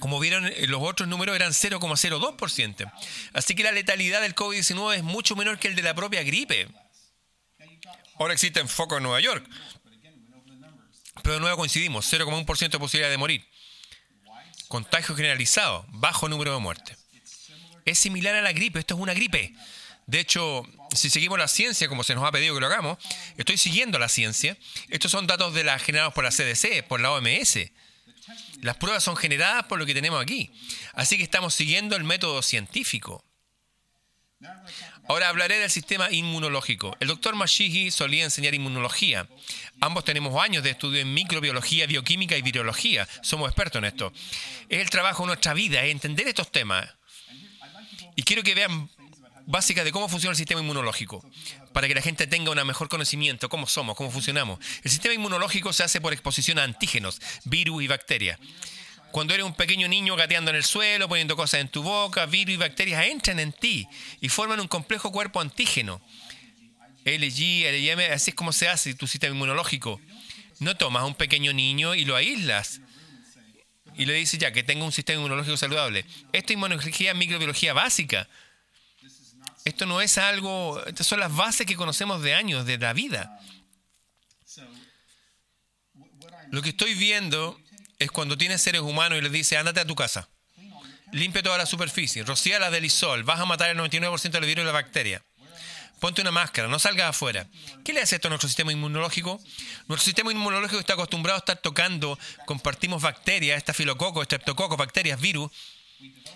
Como 0.00 0.18
vieron, 0.18 0.48
eh, 0.48 0.66
los 0.66 0.82
otros 0.82 1.08
números 1.08 1.36
eran 1.36 1.52
0,02%. 1.52 2.92
Así 3.32 3.54
que 3.54 3.62
la 3.62 3.70
letalidad 3.70 4.22
del 4.22 4.34
COVID-19 4.34 4.96
es 4.96 5.04
mucho 5.04 5.36
menor 5.36 5.60
que 5.60 5.68
el 5.68 5.76
de 5.76 5.82
la 5.82 5.94
propia 5.94 6.24
gripe. 6.24 6.66
Ahora 8.18 8.34
existen 8.34 8.68
focos 8.68 8.98
en 8.98 9.02
Nueva 9.02 9.20
York. 9.20 9.48
Pero 11.22 11.34
de 11.34 11.40
nuevo 11.40 11.56
coincidimos, 11.56 12.12
0,1% 12.12 12.70
de 12.70 12.78
posibilidad 12.78 13.10
de 13.10 13.16
morir. 13.16 13.48
Contagio 14.68 15.14
generalizado, 15.14 15.86
bajo 15.88 16.28
número 16.28 16.52
de 16.52 16.60
muertes. 16.60 16.98
Es 17.84 17.98
similar 17.98 18.34
a 18.34 18.42
la 18.42 18.52
gripe, 18.52 18.78
esto 18.78 18.94
es 18.94 19.00
una 19.00 19.14
gripe. 19.14 19.54
De 20.06 20.20
hecho, 20.20 20.64
si 20.94 21.10
seguimos 21.10 21.38
la 21.38 21.48
ciencia 21.48 21.88
como 21.88 22.04
se 22.04 22.14
nos 22.14 22.24
ha 22.24 22.32
pedido 22.32 22.54
que 22.54 22.60
lo 22.60 22.66
hagamos, 22.66 22.98
estoy 23.36 23.56
siguiendo 23.56 23.98
la 23.98 24.08
ciencia. 24.08 24.56
Estos 24.88 25.10
son 25.10 25.26
datos 25.26 25.54
de 25.54 25.64
la, 25.64 25.78
generados 25.78 26.12
por 26.12 26.24
la 26.24 26.30
CDC, 26.30 26.86
por 26.86 27.00
la 27.00 27.12
OMS. 27.12 27.70
Las 28.60 28.76
pruebas 28.76 29.04
son 29.04 29.16
generadas 29.16 29.64
por 29.64 29.78
lo 29.78 29.86
que 29.86 29.94
tenemos 29.94 30.20
aquí. 30.22 30.50
Así 30.94 31.16
que 31.16 31.22
estamos 31.22 31.54
siguiendo 31.54 31.96
el 31.96 32.04
método 32.04 32.42
científico. 32.42 33.24
Ahora 35.06 35.28
hablaré 35.28 35.58
del 35.58 35.70
sistema 35.70 36.10
inmunológico. 36.10 36.96
El 36.98 37.08
doctor 37.08 37.34
Mashihi 37.34 37.90
solía 37.90 38.24
enseñar 38.24 38.54
inmunología. 38.54 39.28
Ambos 39.80 40.04
tenemos 40.04 40.42
años 40.42 40.62
de 40.62 40.70
estudio 40.70 41.00
en 41.00 41.12
microbiología, 41.12 41.86
bioquímica 41.86 42.36
y 42.36 42.42
virología. 42.42 43.06
Somos 43.20 43.48
expertos 43.48 43.80
en 43.80 43.84
esto. 43.84 44.12
Es 44.68 44.80
el 44.80 44.88
trabajo 44.88 45.24
de 45.24 45.28
nuestra 45.28 45.52
vida, 45.52 45.82
es 45.82 45.92
entender 45.92 46.26
estos 46.26 46.50
temas. 46.50 46.88
Y 48.16 48.22
quiero 48.22 48.42
que 48.42 48.54
vean 48.54 48.88
básicas 49.46 49.84
de 49.84 49.92
cómo 49.92 50.08
funciona 50.08 50.30
el 50.30 50.36
sistema 50.36 50.60
inmunológico, 50.60 51.22
para 51.72 51.86
que 51.86 51.94
la 51.94 52.00
gente 52.00 52.26
tenga 52.26 52.50
un 52.50 52.66
mejor 52.66 52.88
conocimiento, 52.88 53.48
cómo 53.48 53.66
somos, 53.66 53.96
cómo 53.96 54.10
funcionamos. 54.10 54.58
El 54.82 54.90
sistema 54.90 55.14
inmunológico 55.14 55.72
se 55.72 55.82
hace 55.82 56.00
por 56.00 56.12
exposición 56.12 56.58
a 56.58 56.64
antígenos, 56.64 57.20
virus 57.44 57.82
y 57.82 57.88
bacterias. 57.88 58.38
Cuando 59.14 59.32
eres 59.32 59.46
un 59.46 59.54
pequeño 59.54 59.86
niño 59.86 60.16
gateando 60.16 60.50
en 60.50 60.56
el 60.56 60.64
suelo, 60.64 61.08
poniendo 61.08 61.36
cosas 61.36 61.60
en 61.60 61.68
tu 61.68 61.84
boca, 61.84 62.26
virus 62.26 62.54
y 62.54 62.56
bacterias 62.56 63.06
entran 63.06 63.38
en 63.38 63.52
ti 63.52 63.86
y 64.20 64.28
forman 64.28 64.58
un 64.58 64.66
complejo 64.66 65.12
cuerpo 65.12 65.40
antígeno. 65.40 66.02
LG, 67.04 67.62
LGM, 67.70 68.12
así 68.12 68.32
es 68.32 68.34
como 68.34 68.52
se 68.52 68.68
hace 68.68 68.92
tu 68.94 69.06
sistema 69.06 69.32
inmunológico. 69.32 70.00
No 70.58 70.76
tomas 70.76 71.04
a 71.04 71.06
un 71.06 71.14
pequeño 71.14 71.52
niño 71.52 71.94
y 71.94 72.04
lo 72.04 72.16
aíslas. 72.16 72.80
Y 73.94 74.06
le 74.06 74.14
dices 74.14 74.40
ya 74.40 74.52
que 74.52 74.64
tenga 74.64 74.84
un 74.84 74.90
sistema 74.90 75.18
inmunológico 75.18 75.56
saludable. 75.56 76.04
Esto 76.32 76.52
es 76.52 76.56
inmunología, 76.56 77.14
microbiología 77.14 77.72
básica. 77.72 78.28
Esto 79.64 79.86
no 79.86 80.00
es 80.00 80.18
algo, 80.18 80.84
estas 80.86 81.06
son 81.06 81.20
las 81.20 81.32
bases 81.32 81.68
que 81.68 81.76
conocemos 81.76 82.20
de 82.20 82.34
años, 82.34 82.66
de 82.66 82.78
la 82.78 82.92
vida. 82.92 83.38
Lo 86.50 86.62
que 86.62 86.70
estoy 86.70 86.94
viendo 86.94 87.60
es 88.04 88.10
cuando 88.10 88.36
tienes 88.36 88.62
seres 88.62 88.82
humanos 88.82 89.18
y 89.18 89.22
les 89.22 89.32
dice, 89.32 89.56
ándate 89.56 89.80
a 89.80 89.86
tu 89.86 89.94
casa, 89.94 90.28
limpia 91.12 91.42
toda 91.42 91.58
la 91.58 91.66
superficie, 91.66 92.22
rocía 92.22 92.58
la 92.58 92.70
del 92.70 92.84
isol, 92.84 93.24
vas 93.24 93.40
a 93.40 93.46
matar 93.46 93.70
el 93.70 93.78
99% 93.78 94.30
del 94.30 94.46
virus 94.46 94.62
y 94.62 94.66
la 94.66 94.72
bacteria. 94.72 95.22
Ponte 96.00 96.20
una 96.20 96.32
máscara, 96.32 96.68
no 96.68 96.78
salgas 96.78 97.10
afuera. 97.10 97.46
¿Qué 97.82 97.94
le 97.94 98.02
hace 98.02 98.16
esto 98.16 98.28
a 98.28 98.30
nuestro 98.30 98.48
sistema 98.48 98.72
inmunológico? 98.72 99.40
Nuestro 99.86 100.04
sistema 100.04 100.32
inmunológico 100.32 100.78
está 100.78 100.94
acostumbrado 100.94 101.36
a 101.36 101.38
estar 101.38 101.56
tocando, 101.56 102.18
compartimos 102.44 103.00
bacterias, 103.00 103.56
estafilococo, 103.56 104.20
estreptococo, 104.20 104.76
bacterias, 104.76 105.18
virus. 105.18 105.50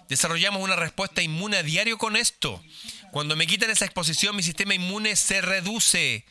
Desarrollamos 0.09 0.63
una 0.63 0.77
respuesta 0.77 1.21
inmune 1.21 1.59
a 1.59 1.63
diario 1.63 1.99
con 1.99 2.17
esto. 2.17 2.63
Cuando 3.11 3.37
me 3.37 3.47
quitan 3.47 3.69
esa 3.69 3.85
exposición, 3.85 4.35
mi 4.35 4.43
sistema 4.43 4.75
inmune 4.75 5.17
se 5.17 5.43
reduce 5.43 6.25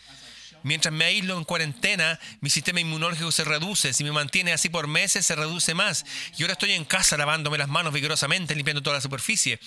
Mientras 0.68 0.94
me 0.94 1.06
aíslo 1.06 1.38
en 1.38 1.46
cuarentena, 1.46 2.20
mi 2.42 2.50
sistema 2.50 2.82
inmunológico 2.82 3.32
se 3.32 3.46
reduce. 3.46 3.94
Si 3.94 4.04
me 4.04 4.12
mantiene 4.12 4.52
así 4.52 4.68
por 4.68 4.88
meses, 4.88 5.26
se 5.26 5.34
reduce 5.34 5.74
más. 5.74 6.06
Y 6.38 6.44
ahora 6.44 6.54
estoy 6.54 6.74
en 6.74 6.84
casa 6.84 7.16
lavándome 7.16 7.58
las 7.58 7.70
manos 7.70 7.94
vigorosamente, 7.94 8.54
limpiando 8.54 8.84
toda 8.84 8.98
la 8.98 9.02
superficie, 9.02 9.62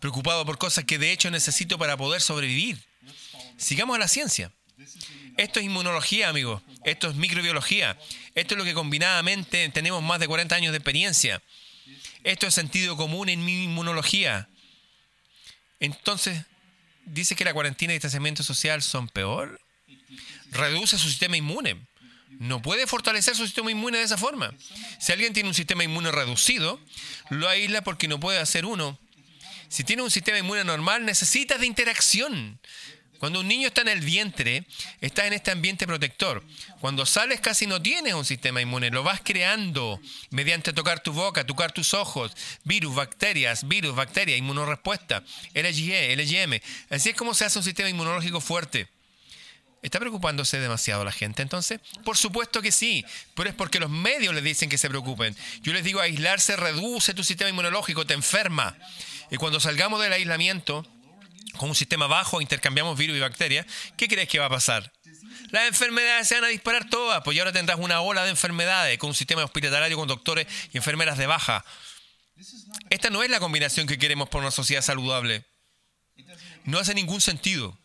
preocupado 0.00 0.44
por 0.44 0.58
cosas 0.58 0.84
que 0.84 0.98
de 0.98 1.12
hecho 1.12 1.30
necesito 1.30 1.78
para 1.78 1.96
poder 1.96 2.20
sobrevivir. 2.20 2.82
Sigamos 3.56 3.94
a 3.94 4.00
la 4.00 4.08
ciencia. 4.08 4.50
Esto 5.36 5.60
es 5.60 5.66
inmunología, 5.66 6.28
amigos. 6.28 6.60
Esto 6.84 7.08
es 7.08 7.14
microbiología. 7.14 7.96
Esto 8.34 8.54
es 8.54 8.58
lo 8.58 8.64
que 8.64 8.74
combinadamente 8.74 9.68
tenemos 9.68 10.02
más 10.02 10.18
de 10.18 10.26
40 10.26 10.56
años 10.56 10.72
de 10.72 10.78
experiencia. 10.78 11.40
Esto 12.24 12.48
es 12.48 12.54
sentido 12.54 12.96
común 12.96 13.28
en 13.28 13.44
mi 13.44 13.62
inmunología. 13.62 14.48
Entonces, 15.78 16.46
dice 17.04 17.36
que 17.36 17.44
la 17.44 17.54
cuarentena 17.54 17.92
y 17.92 17.96
distanciamiento 17.96 18.42
social 18.42 18.82
son 18.82 19.06
peor. 19.06 19.61
Reduce 20.52 20.98
su 20.98 21.08
sistema 21.08 21.36
inmune. 21.36 21.76
No 22.38 22.62
puede 22.62 22.86
fortalecer 22.86 23.34
su 23.34 23.44
sistema 23.44 23.70
inmune 23.70 23.98
de 23.98 24.04
esa 24.04 24.16
forma. 24.16 24.54
Si 24.98 25.12
alguien 25.12 25.32
tiene 25.32 25.48
un 25.48 25.54
sistema 25.54 25.84
inmune 25.84 26.10
reducido, 26.10 26.80
lo 27.30 27.48
aísla 27.48 27.82
porque 27.82 28.08
no 28.08 28.20
puede 28.20 28.38
hacer 28.38 28.64
uno. 28.64 28.98
Si 29.68 29.84
tiene 29.84 30.02
un 30.02 30.10
sistema 30.10 30.38
inmune 30.38 30.64
normal, 30.64 31.04
necesita 31.04 31.58
de 31.58 31.66
interacción. 31.66 32.60
Cuando 33.18 33.40
un 33.40 33.46
niño 33.46 33.68
está 33.68 33.82
en 33.82 33.88
el 33.88 34.00
vientre, 34.00 34.66
está 35.00 35.26
en 35.26 35.32
este 35.32 35.52
ambiente 35.52 35.86
protector. 35.86 36.44
Cuando 36.80 37.06
sales 37.06 37.40
casi 37.40 37.68
no 37.68 37.80
tienes 37.80 38.14
un 38.14 38.24
sistema 38.24 38.60
inmune, 38.60 38.90
lo 38.90 39.04
vas 39.04 39.20
creando 39.22 40.00
mediante 40.30 40.72
tocar 40.72 41.00
tu 41.00 41.12
boca, 41.12 41.46
tocar 41.46 41.70
tus 41.70 41.94
ojos, 41.94 42.32
virus, 42.64 42.96
bacterias, 42.96 43.68
virus, 43.68 43.94
bacteria, 43.94 44.36
inmunorespuesta, 44.36 45.22
LGE, 45.54 46.16
LGM. 46.16 46.60
Así 46.90 47.10
es 47.10 47.14
como 47.14 47.32
se 47.32 47.44
hace 47.44 47.58
un 47.60 47.64
sistema 47.64 47.88
inmunológico 47.88 48.40
fuerte. 48.40 48.88
¿Está 49.82 49.98
preocupándose 49.98 50.60
demasiado 50.60 51.04
la 51.04 51.10
gente 51.10 51.42
entonces? 51.42 51.80
Por 52.04 52.16
supuesto 52.16 52.62
que 52.62 52.70
sí, 52.70 53.04
pero 53.34 53.50
es 53.50 53.54
porque 53.54 53.80
los 53.80 53.90
medios 53.90 54.32
les 54.32 54.44
dicen 54.44 54.68
que 54.68 54.78
se 54.78 54.88
preocupen. 54.88 55.36
Yo 55.62 55.72
les 55.72 55.82
digo, 55.82 56.00
aislarse 56.00 56.54
reduce 56.56 57.14
tu 57.14 57.24
sistema 57.24 57.50
inmunológico, 57.50 58.06
te 58.06 58.14
enferma. 58.14 58.76
Y 59.32 59.36
cuando 59.36 59.58
salgamos 59.58 60.00
del 60.00 60.12
aislamiento, 60.12 60.86
con 61.56 61.68
un 61.68 61.74
sistema 61.74 62.06
bajo 62.06 62.40
intercambiamos 62.40 62.96
virus 62.96 63.16
y 63.16 63.20
bacterias, 63.20 63.66
¿qué 63.96 64.06
crees 64.06 64.28
que 64.28 64.38
va 64.38 64.46
a 64.46 64.50
pasar? 64.50 64.92
Las 65.50 65.66
enfermedades 65.66 66.28
se 66.28 66.36
van 66.36 66.44
a 66.44 66.48
disparar 66.48 66.88
todas, 66.88 67.20
pues 67.24 67.36
ya 67.36 67.42
ahora 67.42 67.52
tendrás 67.52 67.78
una 67.80 68.00
ola 68.00 68.22
de 68.22 68.30
enfermedades 68.30 68.96
con 68.98 69.08
un 69.08 69.14
sistema 69.14 69.42
hospitalario 69.44 69.96
con 69.96 70.06
doctores 70.06 70.46
y 70.72 70.76
enfermeras 70.76 71.18
de 71.18 71.26
baja. 71.26 71.64
Esta 72.88 73.10
no 73.10 73.22
es 73.24 73.30
la 73.30 73.40
combinación 73.40 73.88
que 73.88 73.98
queremos 73.98 74.28
por 74.28 74.42
una 74.42 74.52
sociedad 74.52 74.82
saludable. 74.82 75.44
No 76.64 76.78
hace 76.78 76.94
ningún 76.94 77.20
sentido. 77.20 77.76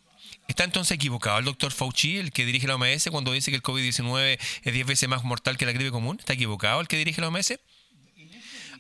¿Está 0.47 0.63
entonces 0.63 0.95
equivocado 0.95 1.39
el 1.39 1.45
doctor 1.45 1.73
Fauci, 1.73 2.17
el 2.17 2.31
que 2.31 2.45
dirige 2.45 2.67
la 2.67 2.75
OMS, 2.75 3.09
cuando 3.11 3.33
dice 3.33 3.51
que 3.51 3.57
el 3.57 3.63
COVID-19 3.63 4.39
es 4.63 4.73
10 4.73 4.87
veces 4.87 5.09
más 5.09 5.23
mortal 5.23 5.57
que 5.57 5.65
la 5.65 5.73
gripe 5.73 5.91
común? 5.91 6.17
¿Está 6.19 6.33
equivocado 6.33 6.79
el 6.79 6.87
que 6.87 6.97
dirige 6.97 7.19
la 7.19 7.27
OMS? 7.27 7.59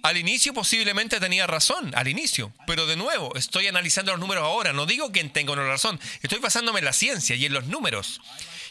Al 0.03 0.15
inicio 0.15 0.53
posiblemente 0.53 1.19
tenía 1.19 1.47
razón, 1.47 1.91
al 1.95 2.07
inicio, 2.07 2.53
pero 2.65 2.85
de 2.85 2.95
nuevo, 2.95 3.35
estoy 3.35 3.67
analizando 3.67 4.11
los 4.11 4.21
números 4.21 4.43
ahora, 4.43 4.71
no 4.71 4.85
digo 4.85 5.11
que 5.11 5.23
tenga 5.25 5.53
una 5.53 5.65
razón, 5.65 5.99
estoy 6.21 6.39
basándome 6.39 6.79
en 6.79 6.85
la 6.85 6.93
ciencia 6.93 7.35
y 7.35 7.45
en 7.45 7.53
los 7.53 7.65
números. 7.65 8.21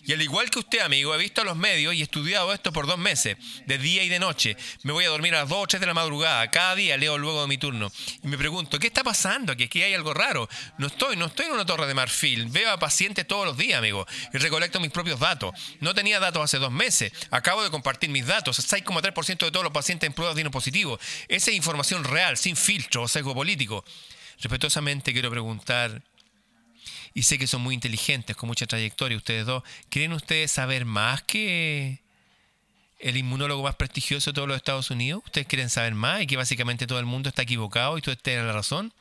Y 0.07 0.13
al 0.13 0.23
igual 0.23 0.51
que 0.51 0.61
usted, 0.61 0.79
amigo, 0.81 1.13
he 1.15 1.19
visto 1.19 1.43
los 1.43 1.57
medios 1.57 1.93
y 1.93 2.01
he 2.01 2.05
estudiado 2.05 2.53
esto 2.55 2.73
por 2.73 2.87
dos 2.87 2.97
meses, 2.97 3.37
de 3.67 3.77
día 3.77 4.05
y 4.05 4.09
de 4.09 4.21
noche. 4.21 4.57
Me 4.85 4.93
voy 4.93 5.05
a 5.05 5.09
dormir 5.09 5.35
a 5.35 5.41
las 5.41 5.49
2 5.49 5.59
o 5.59 5.67
3 5.67 5.81
de 5.81 5.87
la 5.87 5.95
madrugada. 5.95 6.49
Cada 6.51 6.77
día 6.77 6.97
leo 6.97 7.19
luego 7.19 7.43
de 7.43 7.49
mi 7.49 7.59
turno. 7.59 7.91
Y 8.23 8.29
me 8.29 8.39
pregunto, 8.39 8.79
¿qué 8.79 8.87
está 8.87 9.03
pasando? 9.03 9.53
Aquí, 9.53 9.65
aquí 9.65 9.83
hay 9.83 9.95
algo 9.95 10.15
raro. 10.15 10.49
No 10.79 10.87
estoy, 10.87 11.17
no 11.17 11.27
estoy 11.27 11.47
en 11.47 11.53
una 11.53 11.67
torre 11.67 11.89
de 11.89 11.95
marfil. 11.95 12.47
Veo 12.47 12.71
a 12.71 12.79
pacientes 12.79 13.27
todos 13.27 13.45
los 13.47 13.57
días, 13.57 13.79
amigo. 13.79 14.07
Y 14.33 14.39
recolecto 14.39 14.79
mis 14.79 14.93
propios 14.93 15.19
datos. 15.19 15.53
No 15.81 15.93
tenía 15.93 16.21
datos 16.21 16.45
hace 16.45 16.59
dos 16.59 16.71
meses. 16.71 17.13
Acabo 17.33 17.65
de 17.65 17.71
compartir 17.71 18.09
mis 18.09 18.27
datos. 18.27 18.61
6,3% 18.61 19.45
de 19.45 19.51
todos 19.51 19.65
los 19.65 19.73
pacientes 19.73 20.07
en 20.07 20.13
pruebas 20.13 20.37
dieron 20.37 20.53
positivo. 20.53 21.01
Esa 21.27 21.51
es 21.51 21.57
información 21.57 22.05
real, 22.05 22.37
sin 22.37 22.55
filtro 22.55 23.03
o 23.03 23.09
sesgo 23.09 23.35
político. 23.35 23.85
Respetuosamente 24.39 25.13
quiero 25.13 25.31
preguntar 25.31 26.01
y 27.17 27.23
sé 27.23 27.39
que 27.39 27.47
son 27.47 27.63
muy 27.63 27.75
inteligentes, 27.75 28.37
con 28.37 28.47
mucha 28.47 28.67
trayectoria, 28.67 29.17
ustedes 29.17 29.47
dos. 29.47 29.63
¿Quieren 29.89 30.13
ustedes 30.13 30.53
saber 30.53 30.85
más 30.85 31.23
que 31.23 32.03
el 32.99 33.17
inmunólogo 33.17 33.63
más 33.63 33.75
prestigioso 33.75 34.31
de 34.31 34.35
todos 34.35 34.47
los 34.47 34.59
Estados 34.59 34.91
Unidos? 34.91 35.23
¿Ustedes 35.25 35.47
quieren 35.47 35.71
saber 35.71 35.95
más 35.95 36.21
y 36.21 36.27
que 36.27 36.37
básicamente 36.37 36.87
todo 36.87 36.99
el 36.99 37.07
mundo 37.07 37.31
está 37.31 37.41
equivocado 37.41 37.97
y 37.97 38.03
tú 38.03 38.11
estés 38.11 38.45
la 38.45 38.53
razón? 38.53 38.93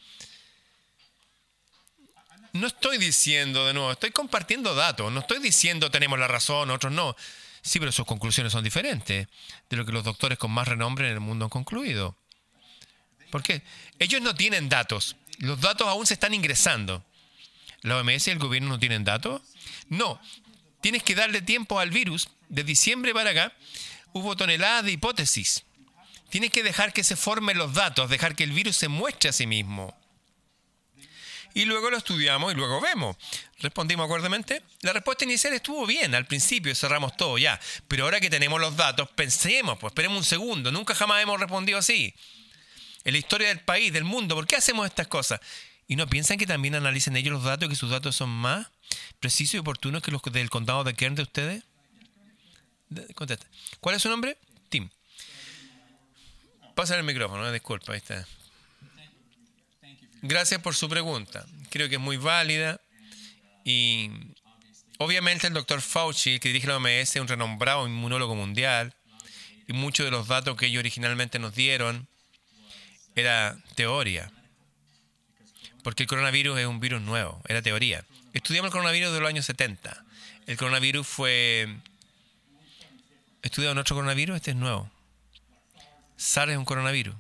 No 2.54 2.68
estoy 2.68 3.00
diciendo, 3.00 3.68
de 3.68 3.74
nuevo, 3.74 3.92
estoy 3.92 4.12
compartiendo 4.12 4.76
datos, 4.76 5.12
no 5.12 5.20
estoy 5.20 5.40
diciendo 5.40 5.92
tenemos 5.92 6.18
la 6.18 6.30
razón, 6.30 6.72
otros 6.72 6.94
no. 6.94 7.18
Sí, 7.62 7.80
pero 7.80 7.92
sus 7.92 8.06
conclusiones 8.06 8.54
son 8.54 8.64
diferentes 8.64 9.28
de 9.70 9.76
lo 9.76 9.86
que 9.86 9.92
los 9.92 10.06
doctores 10.06 10.38
con 10.38 10.52
más 10.52 10.70
renombre 10.70 11.08
en 11.08 11.16
el 11.16 11.20
mundo 11.20 11.44
han 11.44 11.50
concluido. 11.50 12.16
¿Por 13.30 13.44
qué? 13.44 13.62
Ellos 14.00 14.22
no 14.22 14.34
tienen 14.34 14.70
datos, 14.70 15.18
los 15.40 15.60
datos 15.60 15.86
aún 15.90 16.06
se 16.06 16.14
están 16.14 16.34
ingresando. 16.34 17.04
¿La 17.86 17.98
OMS 17.98 18.28
y 18.28 18.32
el 18.32 18.40
gobierno 18.40 18.70
no 18.70 18.80
tienen 18.80 19.04
datos? 19.04 19.42
No. 19.90 20.20
Tienes 20.82 21.04
que 21.04 21.14
darle 21.14 21.42
tiempo 21.42 21.80
al 21.80 21.92
virus. 21.92 22.30
De 22.50 22.64
diciembre 22.64 23.14
para 23.14 23.30
acá 23.30 23.54
hubo 24.12 24.36
toneladas 24.36 24.86
de 24.86 24.92
hipótesis. 24.92 25.66
Tienes 26.30 26.50
que 26.50 26.64
dejar 26.64 26.94
que 26.94 27.04
se 27.04 27.16
formen 27.16 27.60
los 27.60 27.76
datos, 27.76 28.10
dejar 28.10 28.36
que 28.36 28.44
el 28.44 28.52
virus 28.52 28.76
se 28.76 28.88
muestre 28.88 29.30
a 29.30 29.34
sí 29.34 29.46
mismo. 29.46 29.96
Y 31.54 31.66
luego 31.66 31.92
lo 31.92 31.98
estudiamos 31.98 32.52
y 32.52 32.56
luego 32.56 32.82
vemos. 32.82 33.18
¿Respondimos 33.60 34.06
acuerdamente? 34.06 34.64
La 34.82 34.92
respuesta 34.92 35.24
inicial 35.24 35.54
estuvo 35.54 35.86
bien, 35.86 36.16
al 36.16 36.26
principio 36.26 36.74
cerramos 36.74 37.16
todo 37.16 37.38
ya. 37.38 37.60
Pero 37.88 38.06
ahora 38.06 38.20
que 38.20 38.32
tenemos 38.32 38.60
los 38.60 38.76
datos, 38.76 39.10
pensemos, 39.12 39.78
pues 39.78 39.92
esperemos 39.92 40.18
un 40.18 40.26
segundo. 40.26 40.72
Nunca 40.72 40.96
jamás 40.96 41.22
hemos 41.22 41.40
respondido 41.40 41.78
así. 41.78 42.16
En 43.04 43.14
la 43.14 43.20
historia 43.20 43.50
del 43.50 43.60
país, 43.60 43.94
del 43.94 44.04
mundo, 44.06 44.34
¿por 44.34 44.48
qué 44.48 44.56
hacemos 44.56 44.88
estas 44.88 45.08
cosas? 45.08 45.40
¿Y 45.88 45.96
no 45.96 46.08
piensan 46.08 46.38
que 46.38 46.48
también 46.48 46.76
analicen 46.76 47.16
ellos 47.16 47.34
los 47.34 47.44
datos 47.44 47.70
que 47.70 47.76
sus 47.76 47.92
datos 47.92 48.16
son 48.16 48.30
más 48.30 48.68
precisos 49.20 49.56
y 49.56 49.58
oportunos 49.60 50.02
que 50.02 50.12
los 50.12 50.22
del 50.24 50.50
condado 50.50 50.84
de 50.84 50.96
Kern 50.96 51.16
de 51.16 51.22
ustedes? 51.22 51.64
¿Cuál 53.80 53.96
es 53.96 54.02
su 54.02 54.10
nombre? 54.10 54.38
Tim. 54.70 54.90
Pasa 56.74 56.98
el 56.98 57.04
micrófono, 57.04 57.52
disculpa, 57.52 57.94
ahí 57.94 58.00
está. 58.00 58.26
Gracias 60.22 60.60
por 60.62 60.74
su 60.74 60.90
pregunta. 60.90 61.46
Creo 61.70 61.88
que 61.88 61.96
es 61.96 62.02
muy 62.02 62.18
válida 62.18 62.82
y 63.64 64.10
obviamente 64.98 65.48
el 65.48 65.54
doctor 65.54 65.82
Fauci, 65.82 66.40
que 66.40 66.50
dirige 66.50 66.68
la 66.68 66.78
OMS, 66.78 66.88
es 66.88 67.16
un 67.18 67.28
renombrado 67.28 67.88
inmunólogo 67.88 68.34
mundial 68.34 68.96
y 69.68 69.74
muchos 69.74 70.04
de 70.04 70.12
los 70.12 70.28
datos 70.28 70.58
que 70.58 70.66
ellos 70.66 70.80
originalmente 70.80 71.38
nos 71.38 71.54
dieron 71.54 72.08
era 73.16 73.58
teoría 73.76 74.32
porque 75.86 76.02
el 76.02 76.10
coronavirus 76.10 76.58
es 76.58 76.66
un 76.66 76.80
virus 76.80 77.00
nuevo, 77.00 77.40
era 77.48 77.62
teoría. 77.62 78.04
Estudiamos 78.34 78.70
el 78.70 78.72
coronavirus 78.72 79.14
de 79.14 79.20
los 79.20 79.30
años 79.30 79.46
70. 79.46 80.04
El 80.48 80.58
coronavirus 80.58 81.06
fue 81.06 81.78
estudiado 83.44 83.74
en 83.74 83.78
otro 83.78 83.96
coronavirus, 83.96 84.38
este 84.38 84.50
es 84.50 84.58
nuevo. 84.58 84.90
SARS 86.18 86.54
es 86.54 86.58
un 86.58 86.66
coronavirus. 86.66 87.16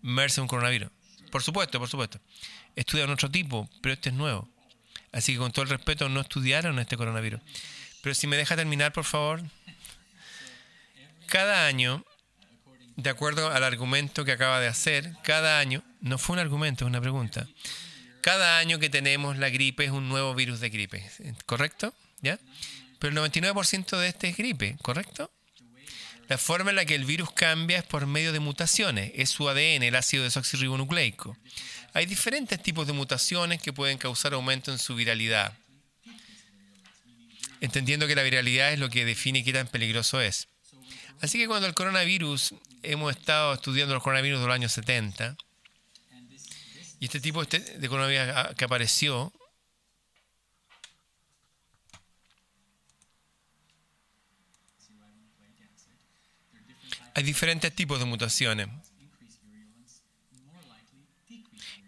MERS 0.00 0.34
es 0.34 0.38
un 0.38 0.46
coronavirus. 0.46 0.92
Por 1.32 1.42
supuesto, 1.42 1.80
por 1.80 1.88
supuesto. 1.88 2.20
Estudiaron 2.76 3.14
otro 3.14 3.28
tipo, 3.28 3.68
pero 3.80 3.94
este 3.94 4.10
es 4.10 4.14
nuevo. 4.14 4.48
Así 5.10 5.32
que 5.32 5.40
con 5.40 5.50
todo 5.50 5.64
el 5.64 5.70
respeto, 5.70 6.08
no 6.08 6.20
estudiaron 6.20 6.78
este 6.78 6.96
coronavirus. 6.96 7.40
Pero 8.00 8.14
si 8.14 8.28
me 8.28 8.36
deja 8.36 8.54
terminar, 8.54 8.92
por 8.92 9.02
favor. 9.02 9.42
Cada 11.26 11.66
año, 11.66 12.06
de 12.94 13.10
acuerdo 13.10 13.50
al 13.50 13.64
argumento 13.64 14.24
que 14.24 14.30
acaba 14.30 14.60
de 14.60 14.68
hacer, 14.68 15.16
cada 15.24 15.58
año 15.58 15.82
no 16.02 16.18
fue 16.18 16.34
un 16.34 16.40
argumento, 16.40 16.84
es 16.84 16.88
una 16.88 17.00
pregunta. 17.00 17.46
Cada 18.20 18.58
año 18.58 18.78
que 18.78 18.90
tenemos 18.90 19.38
la 19.38 19.48
gripe 19.50 19.84
es 19.84 19.90
un 19.90 20.08
nuevo 20.08 20.34
virus 20.34 20.60
de 20.60 20.68
gripe, 20.68 21.10
¿correcto? 21.46 21.94
¿Ya? 22.20 22.38
Pero 22.98 23.24
el 23.24 23.32
99% 23.32 23.98
de 23.98 24.08
este 24.08 24.28
es 24.28 24.36
gripe, 24.36 24.76
¿correcto? 24.82 25.30
La 26.28 26.38
forma 26.38 26.70
en 26.70 26.76
la 26.76 26.84
que 26.84 26.94
el 26.94 27.04
virus 27.04 27.32
cambia 27.32 27.78
es 27.78 27.84
por 27.84 28.06
medio 28.06 28.32
de 28.32 28.40
mutaciones, 28.40 29.12
es 29.14 29.30
su 29.30 29.48
ADN, 29.48 29.82
el 29.82 29.96
ácido 29.96 30.24
desoxirribonucleico. 30.24 31.36
Hay 31.94 32.06
diferentes 32.06 32.62
tipos 32.62 32.86
de 32.86 32.92
mutaciones 32.92 33.60
que 33.60 33.72
pueden 33.72 33.98
causar 33.98 34.32
aumento 34.34 34.72
en 34.72 34.78
su 34.78 34.94
viralidad. 34.94 35.52
Entendiendo 37.60 38.06
que 38.06 38.16
la 38.16 38.22
viralidad 38.22 38.72
es 38.72 38.78
lo 38.78 38.88
que 38.88 39.04
define 39.04 39.44
qué 39.44 39.52
tan 39.52 39.68
peligroso 39.68 40.20
es. 40.20 40.48
Así 41.20 41.38
que 41.38 41.46
cuando 41.46 41.68
el 41.68 41.74
coronavirus, 41.74 42.54
hemos 42.82 43.14
estado 43.14 43.54
estudiando 43.54 43.94
los 43.94 44.02
coronavirus 44.02 44.40
de 44.40 44.46
los 44.46 44.54
años 44.54 44.72
70, 44.72 45.36
y 47.02 47.06
este 47.06 47.20
tipo 47.20 47.42
este, 47.42 47.58
de 47.58 47.84
economía 47.84 48.54
que 48.56 48.64
apareció 48.64 49.32
hay 57.12 57.24
diferentes 57.24 57.74
tipos 57.74 57.98
de 57.98 58.04
mutaciones. 58.04 58.68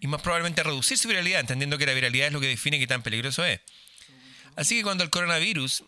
Y 0.01 0.09
más 0.09 0.21
probablemente 0.21 0.65
reducir 0.65 0.99
su 0.99 1.07
viralidad, 1.07 1.39
entendiendo 1.39 1.79
que 1.79 1.87
la 1.87 1.95
viralidad 1.95 2.27
es 2.27 2.33
lo 2.33 2.41
que 2.41 2.49
define 2.49 2.81
qué 2.81 2.89
tan 2.89 3.05
peligroso 3.05 3.45
es. 3.45 3.61
Así 4.57 4.75
que 4.75 4.83
cuando 4.83 5.05
el 5.05 5.11
coronavirus 5.11 5.85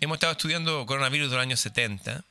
hemos 0.00 0.16
estado 0.16 0.32
estudiando 0.32 0.86
coronavirus 0.86 1.30
del 1.30 1.40
año 1.40 1.58
70. 1.58 2.24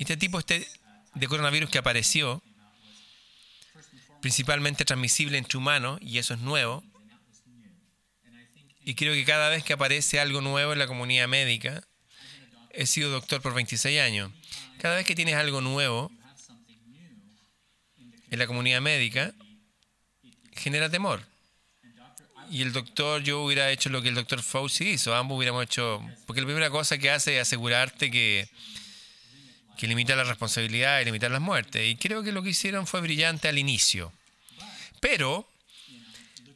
Este 0.00 0.16
tipo 0.16 0.40
este 0.40 0.66
de 1.14 1.28
coronavirus 1.28 1.70
que 1.70 1.78
apareció, 1.78 2.42
principalmente 4.22 4.84
transmisible 4.84 5.36
entre 5.36 5.58
humanos, 5.58 5.98
y 6.00 6.16
eso 6.16 6.32
es 6.32 6.40
nuevo. 6.40 6.82
Y 8.84 8.94
creo 8.94 9.12
que 9.14 9.24
cada 9.24 9.50
vez 9.50 9.64
que 9.64 9.74
aparece 9.74 10.20
algo 10.20 10.40
nuevo 10.40 10.72
en 10.72 10.78
la 10.78 10.86
comunidad 10.86 11.28
médica, 11.28 11.82
he 12.70 12.86
sido 12.86 13.10
doctor 13.10 13.42
por 13.42 13.52
26 13.52 14.00
años, 14.00 14.32
cada 14.78 14.96
vez 14.96 15.04
que 15.04 15.14
tienes 15.14 15.34
algo 15.34 15.60
nuevo 15.60 16.10
en 18.30 18.38
la 18.38 18.46
comunidad 18.46 18.80
médica, 18.80 19.34
genera 20.52 20.88
temor. 20.88 21.22
Y 22.50 22.62
el 22.62 22.72
doctor, 22.72 23.22
yo 23.22 23.42
hubiera 23.42 23.70
hecho 23.70 23.90
lo 23.90 24.02
que 24.02 24.08
el 24.08 24.14
doctor 24.14 24.42
Fauci 24.42 24.90
hizo, 24.90 25.14
ambos 25.14 25.36
hubiéramos 25.36 25.64
hecho, 25.64 26.00
porque 26.26 26.42
la 26.42 26.46
primera 26.46 26.70
cosa 26.70 26.96
que 26.96 27.10
hace 27.10 27.36
es 27.36 27.42
asegurarte 27.42 28.10
que, 28.10 28.48
que 29.82 29.88
limita 29.88 30.14
la 30.14 30.22
responsabilidad 30.22 31.00
y 31.00 31.06
limitar 31.06 31.32
las 31.32 31.40
muertes. 31.40 31.84
Y 31.90 31.96
creo 31.96 32.22
que 32.22 32.30
lo 32.30 32.44
que 32.44 32.50
hicieron 32.50 32.86
fue 32.86 33.00
brillante 33.00 33.48
al 33.48 33.58
inicio. 33.58 34.12
Pero, 35.00 35.44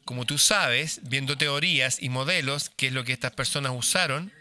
como 0.05 0.23
tú 0.23 0.37
sabes, 0.37 1.01
viendo 1.03 1.37
teorías 1.37 2.01
y 2.01 2.07
modelos, 2.07 2.69
que 2.69 2.87
es 2.87 2.93
lo 2.93 3.03
que 3.03 3.11
estas 3.11 3.33
personas 3.33 3.73
usaron, 3.75 4.31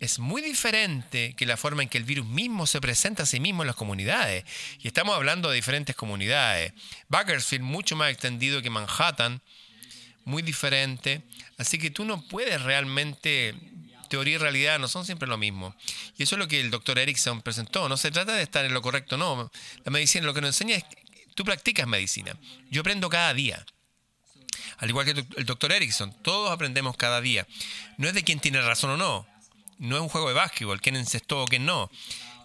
es 0.00 0.18
muy 0.18 0.42
diferente 0.42 1.34
que 1.36 1.46
la 1.46 1.56
forma 1.56 1.84
en 1.84 1.88
que 1.88 1.98
el 1.98 2.02
virus 2.02 2.26
mismo 2.26 2.66
se 2.66 2.80
presenta 2.80 3.22
a 3.22 3.26
sí 3.26 3.38
mismo 3.38 3.62
en 3.62 3.68
las 3.68 3.76
comunidades. 3.76 4.44
Y 4.80 4.88
estamos 4.88 5.14
hablando 5.14 5.48
de 5.48 5.54
diferentes 5.54 5.94
comunidades. 5.94 6.72
Bakersfield 7.10 7.62
mucho 7.62 7.94
más 7.94 8.10
extendido 8.10 8.60
que 8.60 8.70
Manhattan, 8.70 9.40
muy 10.24 10.42
diferente. 10.42 11.22
Así 11.58 11.78
que 11.78 11.92
tú 11.92 12.04
no 12.04 12.26
puedes 12.26 12.60
realmente 12.60 13.54
teoría 14.12 14.36
y 14.36 14.38
realidad 14.38 14.78
no 14.78 14.88
son 14.88 15.04
siempre 15.04 15.28
lo 15.28 15.36
mismo. 15.36 15.74
Y 16.16 16.22
eso 16.22 16.36
es 16.36 16.38
lo 16.38 16.48
que 16.48 16.60
el 16.60 16.70
doctor 16.70 16.98
Erickson 16.98 17.42
presentó. 17.42 17.88
No 17.88 17.96
se 17.96 18.10
trata 18.10 18.32
de 18.32 18.42
estar 18.42 18.64
en 18.64 18.74
lo 18.74 18.82
correcto, 18.82 19.16
no. 19.16 19.50
La 19.84 19.90
medicina 19.90 20.24
lo 20.24 20.34
que 20.34 20.40
nos 20.40 20.50
enseña 20.50 20.76
es 20.76 20.84
tú 21.34 21.44
practicas 21.44 21.86
medicina. 21.86 22.36
Yo 22.70 22.82
aprendo 22.82 23.08
cada 23.08 23.34
día. 23.34 23.64
Al 24.78 24.88
igual 24.88 25.06
que 25.06 25.26
el 25.36 25.46
doctor 25.46 25.72
Erickson, 25.72 26.14
todos 26.22 26.50
aprendemos 26.50 26.96
cada 26.96 27.20
día. 27.20 27.46
No 27.98 28.08
es 28.08 28.14
de 28.14 28.22
quién 28.22 28.40
tiene 28.40 28.60
razón 28.60 28.90
o 28.90 28.96
no 28.96 29.26
no 29.82 29.96
es 29.96 30.02
un 30.02 30.08
juego 30.08 30.28
de 30.28 30.34
básquetbol, 30.34 30.80
quién 30.80 30.94
encestó 30.94 31.42
o 31.42 31.46
quién 31.46 31.66
no. 31.66 31.90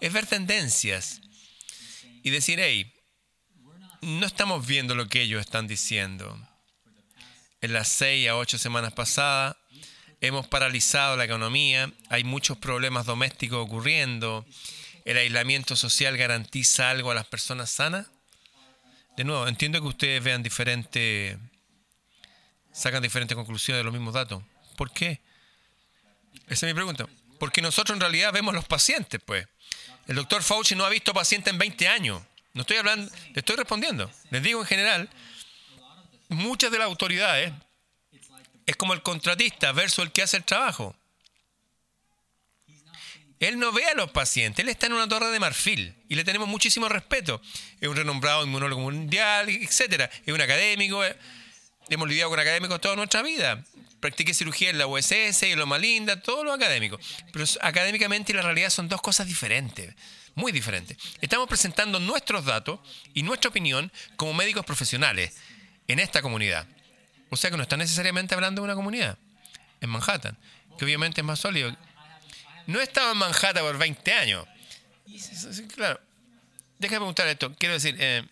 Es 0.00 0.12
ver 0.12 0.26
tendencias 0.26 1.20
y 2.24 2.30
decir, 2.30 2.58
hey, 2.60 2.92
no 4.02 4.26
estamos 4.26 4.66
viendo 4.66 4.96
lo 4.96 5.08
que 5.08 5.22
ellos 5.22 5.40
están 5.40 5.68
diciendo. 5.68 6.36
En 7.60 7.72
las 7.72 7.86
seis 7.86 8.28
a 8.28 8.36
ocho 8.36 8.58
semanas 8.58 8.92
pasadas 8.92 9.56
hemos 10.20 10.46
paralizado 10.46 11.16
la 11.16 11.24
economía, 11.24 11.92
hay 12.08 12.24
muchos 12.24 12.58
problemas 12.58 13.06
domésticos 13.06 13.58
ocurriendo, 13.64 14.44
el 15.04 15.16
aislamiento 15.16 15.76
social 15.76 16.16
garantiza 16.16 16.90
algo 16.90 17.10
a 17.10 17.14
las 17.14 17.26
personas 17.26 17.70
sanas. 17.70 18.06
De 19.16 19.24
nuevo, 19.24 19.48
entiendo 19.48 19.80
que 19.80 19.88
ustedes 19.88 20.22
vean 20.22 20.42
diferentes, 20.42 21.36
sacan 22.72 23.02
diferentes 23.02 23.34
conclusiones 23.34 23.80
de 23.80 23.84
los 23.84 23.92
mismos 23.92 24.14
datos. 24.14 24.42
¿Por 24.76 24.92
qué? 24.92 25.20
Esa 26.46 26.66
es 26.66 26.72
mi 26.72 26.74
pregunta. 26.74 27.06
Porque 27.38 27.62
nosotros 27.62 27.96
en 27.96 28.00
realidad 28.00 28.32
vemos 28.32 28.54
los 28.54 28.64
pacientes, 28.64 29.20
pues. 29.24 29.46
El 30.06 30.16
doctor 30.16 30.42
Fauci 30.42 30.74
no 30.74 30.84
ha 30.84 30.88
visto 30.88 31.14
pacientes 31.14 31.52
en 31.52 31.58
20 31.58 31.88
años. 31.88 32.22
No 32.54 32.62
estoy 32.62 32.76
hablando, 32.76 33.10
le 33.32 33.40
estoy 33.40 33.56
respondiendo. 33.56 34.10
Les 34.30 34.42
digo 34.42 34.60
en 34.60 34.66
general, 34.66 35.08
muchas 36.28 36.70
de 36.70 36.78
las 36.78 36.86
autoridades 36.86 37.52
es 38.68 38.76
como 38.76 38.92
el 38.92 39.02
contratista 39.02 39.72
versus 39.72 40.04
el 40.04 40.12
que 40.12 40.22
hace 40.22 40.36
el 40.36 40.44
trabajo. 40.44 40.94
Él 43.40 43.58
no 43.58 43.72
ve 43.72 43.86
a 43.86 43.94
los 43.94 44.10
pacientes, 44.10 44.62
él 44.62 44.68
está 44.68 44.86
en 44.86 44.92
una 44.92 45.08
torre 45.08 45.30
de 45.30 45.40
marfil 45.40 45.94
y 46.06 46.16
le 46.16 46.22
tenemos 46.22 46.46
muchísimo 46.48 46.86
respeto. 46.86 47.40
Es 47.80 47.88
un 47.88 47.96
renombrado 47.96 48.44
inmunólogo 48.44 48.82
mundial, 48.82 49.48
etc. 49.48 50.10
Es 50.26 50.34
un 50.34 50.40
académico. 50.42 51.02
Eh, 51.02 51.16
hemos 51.88 52.06
lidiado 52.08 52.28
con 52.28 52.40
académicos 52.40 52.78
toda 52.78 52.94
nuestra 52.94 53.22
vida 53.22 53.64
practiqué 54.00 54.32
cirugía 54.34 54.70
en 54.70 54.78
la 54.78 54.86
USS, 54.86 55.42
y 55.42 55.52
en 55.52 55.58
Loma 55.58 55.78
Linda, 55.78 56.20
todo 56.20 56.44
lo 56.44 56.52
académico. 56.52 57.00
Pero 57.32 57.44
académicamente 57.62 58.32
y 58.32 58.36
la 58.36 58.42
realidad 58.42 58.70
son 58.70 58.88
dos 58.88 59.00
cosas 59.00 59.26
diferentes, 59.26 59.94
muy 60.34 60.52
diferentes. 60.52 60.96
Estamos 61.20 61.48
presentando 61.48 61.98
nuestros 61.98 62.44
datos 62.44 62.78
y 63.14 63.22
nuestra 63.22 63.48
opinión 63.50 63.90
como 64.14 64.34
médicos 64.34 64.64
profesionales 64.64 65.34
en 65.88 65.98
esta 65.98 66.22
comunidad. 66.22 66.68
O 67.30 67.36
sea 67.36 67.50
que 67.50 67.56
no 67.56 67.62
está 67.62 67.76
necesariamente 67.76 68.34
hablando 68.34 68.62
de 68.62 68.64
una 68.64 68.74
comunidad 68.74 69.18
en 69.80 69.90
Manhattan, 69.90 70.36
que 70.78 70.84
obviamente 70.84 71.20
es 71.20 71.24
más 71.24 71.38
sólido. 71.38 71.76
No 72.66 72.80
he 72.80 72.82
estado 72.82 73.12
en 73.12 73.18
Manhattan 73.18 73.62
por 73.62 73.78
20 73.78 74.12
años. 74.12 74.46
Claro. 75.74 76.00
Déjame 76.78 76.98
preguntar 76.98 77.26
esto. 77.28 77.54
Quiero 77.58 77.74
decir, 77.74 77.96
eh, 77.98 78.24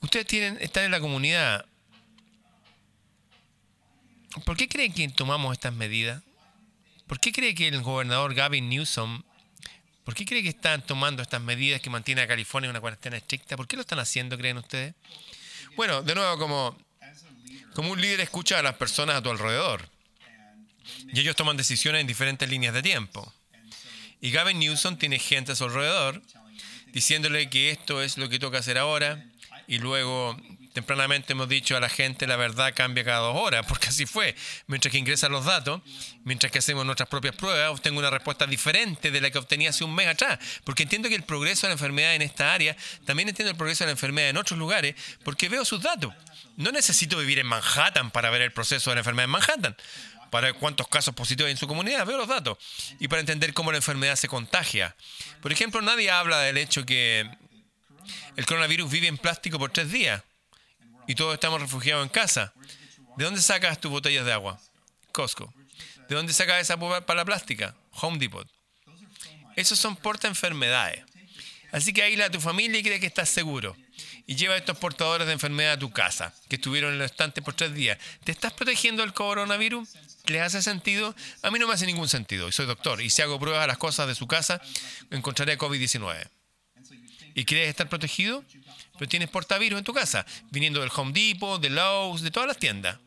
ustedes 0.00 0.26
tienen, 0.26 0.58
están 0.60 0.84
en 0.84 0.90
la 0.90 1.00
comunidad 1.00 1.66
¿Por 4.44 4.56
qué 4.56 4.68
cree 4.68 4.90
que 4.92 5.08
tomamos 5.08 5.52
estas 5.52 5.74
medidas? 5.74 6.22
¿Por 7.06 7.20
qué 7.20 7.32
cree 7.32 7.54
que 7.54 7.68
el 7.68 7.82
gobernador 7.82 8.34
Gavin 8.34 8.68
Newsom, 8.68 9.22
por 10.04 10.14
qué 10.14 10.24
cree 10.24 10.42
que 10.42 10.48
están 10.48 10.84
tomando 10.86 11.22
estas 11.22 11.42
medidas 11.42 11.80
que 11.82 11.90
mantiene 11.90 12.22
a 12.22 12.26
California 12.26 12.66
en 12.66 12.70
una 12.70 12.80
cuarentena 12.80 13.18
estricta? 13.18 13.56
¿Por 13.56 13.68
qué 13.68 13.76
lo 13.76 13.82
están 13.82 13.98
haciendo, 13.98 14.38
creen 14.38 14.56
ustedes? 14.56 14.94
Bueno, 15.76 16.02
de 16.02 16.14
nuevo, 16.14 16.38
como, 16.38 16.76
como 17.74 17.92
un 17.92 18.00
líder 18.00 18.20
escucha 18.20 18.58
a 18.58 18.62
las 18.62 18.74
personas 18.74 19.16
a 19.16 19.22
tu 19.22 19.30
alrededor. 19.30 19.88
Y 21.12 21.20
ellos 21.20 21.36
toman 21.36 21.56
decisiones 21.56 22.00
en 22.00 22.06
diferentes 22.06 22.48
líneas 22.48 22.74
de 22.74 22.82
tiempo. 22.82 23.32
Y 24.20 24.30
Gavin 24.30 24.58
Newsom 24.58 24.96
tiene 24.96 25.18
gente 25.18 25.52
a 25.52 25.56
su 25.56 25.64
alrededor 25.64 26.22
diciéndole 26.92 27.48
que 27.48 27.70
esto 27.70 28.02
es 28.02 28.18
lo 28.18 28.28
que 28.28 28.38
toca 28.38 28.58
hacer 28.58 28.78
ahora 28.78 29.24
y 29.66 29.78
luego 29.78 30.36
tempranamente 30.72 31.32
hemos 31.32 31.48
dicho 31.48 31.76
a 31.76 31.80
la 31.80 31.88
gente 31.88 32.26
la 32.26 32.36
verdad 32.36 32.72
cambia 32.74 33.04
cada 33.04 33.18
dos 33.18 33.36
horas, 33.36 33.64
porque 33.68 33.88
así 33.88 34.06
fue. 34.06 34.34
Mientras 34.66 34.92
que 34.92 34.98
ingresan 34.98 35.32
los 35.32 35.44
datos, 35.44 35.82
mientras 36.24 36.50
que 36.50 36.58
hacemos 36.58 36.84
nuestras 36.84 37.08
propias 37.08 37.34
pruebas, 37.36 37.70
obtengo 37.70 37.98
una 37.98 38.10
respuesta 38.10 38.46
diferente 38.46 39.10
de 39.10 39.20
la 39.20 39.30
que 39.30 39.38
obtenía 39.38 39.70
hace 39.70 39.84
un 39.84 39.94
mes 39.94 40.08
atrás. 40.08 40.38
Porque 40.64 40.82
entiendo 40.82 41.08
que 41.08 41.14
el 41.14 41.24
progreso 41.24 41.66
de 41.66 41.68
la 41.68 41.74
enfermedad 41.74 42.14
en 42.14 42.22
esta 42.22 42.52
área, 42.52 42.76
también 43.04 43.28
entiendo 43.28 43.50
el 43.50 43.56
progreso 43.56 43.84
de 43.84 43.88
la 43.88 43.92
enfermedad 43.92 44.30
en 44.30 44.36
otros 44.36 44.58
lugares, 44.58 44.94
porque 45.24 45.48
veo 45.48 45.64
sus 45.64 45.82
datos. 45.82 46.12
No 46.56 46.72
necesito 46.72 47.18
vivir 47.18 47.38
en 47.38 47.46
Manhattan 47.46 48.10
para 48.10 48.30
ver 48.30 48.42
el 48.42 48.52
proceso 48.52 48.90
de 48.90 48.96
la 48.96 49.00
enfermedad 49.00 49.24
en 49.24 49.30
Manhattan 49.30 49.76
para 50.30 50.46
ver 50.46 50.54
cuántos 50.54 50.88
casos 50.88 51.14
positivos 51.14 51.48
hay 51.48 51.52
en 51.52 51.58
su 51.58 51.68
comunidad, 51.68 52.06
veo 52.06 52.16
los 52.16 52.26
datos, 52.26 52.56
y 52.98 53.06
para 53.06 53.20
entender 53.20 53.52
cómo 53.52 53.70
la 53.70 53.76
enfermedad 53.76 54.16
se 54.16 54.28
contagia. 54.28 54.96
Por 55.42 55.52
ejemplo, 55.52 55.82
nadie 55.82 56.10
habla 56.10 56.40
del 56.40 56.56
hecho 56.56 56.86
que 56.86 57.28
el 58.36 58.46
coronavirus 58.46 58.90
vive 58.90 59.08
en 59.08 59.18
plástico 59.18 59.58
por 59.58 59.72
tres 59.72 59.92
días 59.92 60.22
y 61.12 61.14
todos 61.14 61.34
estamos 61.34 61.60
refugiados 61.60 62.02
en 62.04 62.08
casa. 62.08 62.54
¿De 63.18 63.26
dónde 63.26 63.42
sacas 63.42 63.78
tus 63.78 63.90
botellas 63.90 64.24
de 64.24 64.32
agua? 64.32 64.58
Costco. 65.12 65.52
¿De 66.08 66.14
dónde 66.14 66.32
sacas 66.32 66.62
esa 66.62 66.78
para 67.04 67.26
plástica? 67.26 67.74
Home 68.00 68.16
Depot. 68.18 68.48
Esos 69.54 69.78
son 69.78 69.94
porta 69.94 70.26
enfermedades. 70.26 71.04
Así 71.70 71.92
que 71.92 72.02
aísla 72.02 72.24
a 72.24 72.30
tu 72.30 72.40
familia 72.40 72.80
y 72.80 72.82
cree 72.82 72.98
que 72.98 73.08
estás 73.08 73.28
seguro. 73.28 73.76
Y 74.26 74.36
lleva 74.36 74.54
a 74.54 74.56
estos 74.56 74.78
portadores 74.78 75.26
de 75.26 75.34
enfermedad 75.34 75.72
a 75.72 75.78
tu 75.78 75.90
casa, 75.90 76.34
que 76.48 76.56
estuvieron 76.56 76.94
en 76.94 77.00
el 77.00 77.04
estante 77.04 77.42
por 77.42 77.52
tres 77.52 77.74
días. 77.74 77.98
¿Te 78.24 78.32
estás 78.32 78.54
protegiendo 78.54 79.02
del 79.02 79.12
coronavirus? 79.12 79.90
¿Les 80.28 80.40
hace 80.40 80.62
sentido? 80.62 81.14
A 81.42 81.50
mí 81.50 81.58
no 81.58 81.68
me 81.68 81.74
hace 81.74 81.84
ningún 81.84 82.08
sentido. 82.08 82.48
Y 82.48 82.52
soy 82.52 82.64
doctor. 82.64 83.02
Y 83.02 83.10
si 83.10 83.20
hago 83.20 83.38
pruebas 83.38 83.64
a 83.64 83.66
las 83.66 83.76
cosas 83.76 84.08
de 84.08 84.14
su 84.14 84.26
casa, 84.26 84.62
encontraré 85.10 85.58
COVID-19. 85.58 86.26
¿Y 87.34 87.44
quieres 87.44 87.68
estar 87.68 87.90
protegido? 87.90 88.42
Pero 89.02 89.08
tienes 89.08 89.30
portavirus 89.30 89.80
en 89.80 89.84
tu 89.84 89.92
casa, 89.92 90.24
viniendo 90.52 90.78
del 90.78 90.88
Home 90.94 91.10
Depot, 91.12 91.60
de 91.60 91.70
Lowe's, 91.70 92.22
de 92.22 92.30
todas 92.30 92.46
las 92.46 92.56
tiendas. 92.56 93.00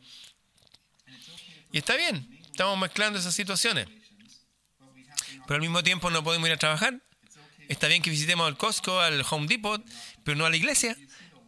Y 1.72 1.78
está 1.78 1.96
bien, 1.96 2.38
estamos 2.44 2.78
mezclando 2.78 3.18
esas 3.18 3.34
situaciones. 3.34 3.88
Pero 5.46 5.54
al 5.54 5.62
mismo 5.62 5.82
tiempo 5.82 6.10
no 6.10 6.22
podemos 6.22 6.46
ir 6.48 6.52
a 6.52 6.58
trabajar. 6.58 7.00
Está 7.70 7.88
bien 7.88 8.02
que 8.02 8.10
visitemos 8.10 8.46
al 8.46 8.58
Costco, 8.58 9.00
al 9.00 9.24
Home 9.30 9.46
Depot, 9.46 9.82
pero 10.22 10.36
no 10.36 10.44
a 10.44 10.50
la 10.50 10.58
iglesia. 10.58 10.98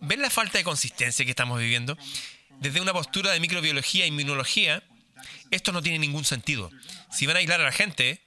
¿Ven 0.01 0.23
la 0.23 0.31
falta 0.31 0.57
de 0.57 0.65
consistencia 0.65 1.27
que 1.27 1.33
estamos 1.33 1.61
viviendo? 1.61 1.99
Desde 2.59 2.81
una 2.81 2.95
postura 2.95 3.33
de 3.33 3.41
microbiología 3.41 4.07
e 4.07 4.09
inmunología, 4.09 4.83
esto 5.51 5.73
no 5.73 5.83
tiene 5.83 5.99
ningún 5.99 6.25
sentido. 6.25 6.71
Si 7.13 7.27
van 7.27 7.37
a 7.37 7.41
aislar 7.41 7.61
a 7.61 7.65
la 7.65 7.73
gente, 7.73 8.25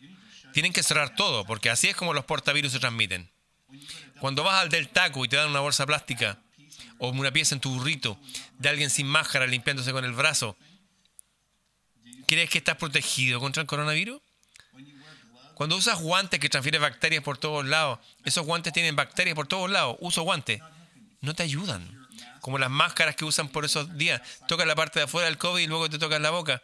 tienen 0.53 0.71
que 0.71 0.83
cerrar 0.83 1.15
todo, 1.15 1.45
porque 1.45 1.71
así 1.71 1.87
es 1.87 1.95
como 1.95 2.13
los 2.13 2.25
portavirus 2.25 2.73
se 2.73 2.79
transmiten. 2.79 3.31
Cuando 4.21 4.43
vas 4.43 4.61
al 4.61 4.69
del 4.69 4.87
taco 4.87 5.25
y 5.25 5.27
te 5.27 5.35
dan 5.35 5.49
una 5.49 5.61
bolsa 5.61 5.83
plástica 5.87 6.37
o 6.99 7.09
una 7.09 7.31
pieza 7.31 7.55
en 7.55 7.59
tu 7.59 7.73
burrito 7.73 8.19
de 8.59 8.69
alguien 8.69 8.91
sin 8.91 9.07
máscara 9.07 9.47
limpiándose 9.47 9.91
con 9.91 10.05
el 10.05 10.13
brazo, 10.13 10.55
¿crees 12.27 12.47
que 12.47 12.59
estás 12.59 12.77
protegido 12.77 13.39
contra 13.39 13.61
el 13.61 13.67
coronavirus? 13.67 14.21
Cuando 15.55 15.75
usas 15.75 15.99
guantes 15.99 16.39
que 16.39 16.49
transfieren 16.49 16.83
bacterias 16.83 17.23
por 17.23 17.39
todos 17.39 17.65
lados, 17.65 17.97
esos 18.23 18.45
guantes 18.45 18.73
tienen 18.73 18.95
bacterias 18.95 19.33
por 19.33 19.47
todos 19.47 19.71
lados, 19.71 19.97
uso 20.01 20.21
guantes, 20.21 20.61
no 21.21 21.33
te 21.33 21.41
ayudan. 21.41 22.07
Como 22.41 22.59
las 22.59 22.69
máscaras 22.69 23.15
que 23.15 23.25
usan 23.25 23.49
por 23.49 23.65
esos 23.65 23.97
días, 23.97 24.21
tocan 24.47 24.67
la 24.67 24.75
parte 24.75 24.99
de 24.99 25.05
afuera 25.05 25.29
del 25.29 25.39
COVID 25.39 25.63
y 25.63 25.67
luego 25.67 25.89
te 25.89 25.97
tocan 25.97 26.21
la 26.21 26.29
boca. 26.29 26.61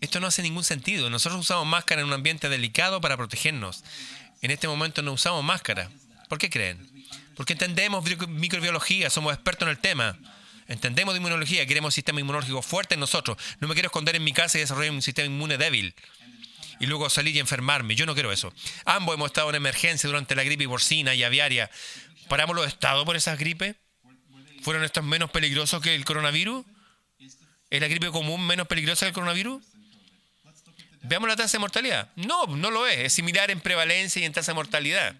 Esto 0.00 0.18
no 0.18 0.28
hace 0.28 0.40
ningún 0.40 0.64
sentido. 0.64 1.10
Nosotros 1.10 1.42
usamos 1.42 1.66
máscara 1.66 2.00
en 2.00 2.06
un 2.06 2.14
ambiente 2.14 2.48
delicado 2.48 3.02
para 3.02 3.18
protegernos. 3.18 3.84
En 4.40 4.50
este 4.50 4.66
momento 4.66 5.02
no 5.02 5.12
usamos 5.12 5.44
máscara. 5.44 5.90
¿Por 6.32 6.38
qué 6.38 6.48
creen? 6.48 6.90
Porque 7.36 7.52
entendemos 7.52 8.02
microbiología, 8.26 9.10
somos 9.10 9.34
expertos 9.34 9.66
en 9.66 9.70
el 9.72 9.78
tema. 9.78 10.16
Entendemos 10.66 11.12
de 11.12 11.18
inmunología, 11.18 11.66
queremos 11.66 11.88
un 11.88 11.92
sistema 11.92 12.20
inmunológico 12.20 12.62
fuerte 12.62 12.94
en 12.94 13.00
nosotros. 13.00 13.36
No 13.60 13.68
me 13.68 13.74
quiero 13.74 13.88
esconder 13.88 14.16
en 14.16 14.24
mi 14.24 14.32
casa 14.32 14.56
y 14.56 14.62
desarrollar 14.62 14.92
un 14.92 15.02
sistema 15.02 15.26
inmune 15.26 15.58
débil. 15.58 15.94
Y 16.80 16.86
luego 16.86 17.10
salir 17.10 17.36
y 17.36 17.38
enfermarme. 17.38 17.96
Yo 17.96 18.06
no 18.06 18.14
quiero 18.14 18.32
eso. 18.32 18.50
Ambos 18.86 19.14
hemos 19.14 19.26
estado 19.26 19.50
en 19.50 19.56
emergencia 19.56 20.06
durante 20.06 20.34
la 20.34 20.42
gripe 20.42 20.66
porcina 20.66 21.14
y 21.14 21.22
aviaria. 21.22 21.70
¿Paramos 22.28 22.56
los 22.56 22.66
estados 22.66 23.04
por 23.04 23.14
esas 23.14 23.38
gripes? 23.38 23.76
¿Fueron 24.62 24.84
estos 24.84 25.04
menos 25.04 25.30
peligrosos 25.30 25.82
que 25.82 25.94
el 25.94 26.06
coronavirus? 26.06 26.64
¿Es 27.68 27.78
la 27.78 27.88
gripe 27.88 28.10
común 28.10 28.46
menos 28.46 28.66
peligrosa 28.68 29.04
que 29.04 29.08
el 29.08 29.14
coronavirus? 29.14 29.62
Veamos 31.02 31.28
la 31.28 31.36
tasa 31.36 31.58
de 31.58 31.58
mortalidad. 31.58 32.10
No, 32.16 32.46
no 32.46 32.70
lo 32.70 32.86
es. 32.86 33.00
Es 33.00 33.12
similar 33.12 33.50
en 33.50 33.60
prevalencia 33.60 34.22
y 34.22 34.24
en 34.24 34.32
tasa 34.32 34.52
de 34.52 34.56
mortalidad. 34.56 35.14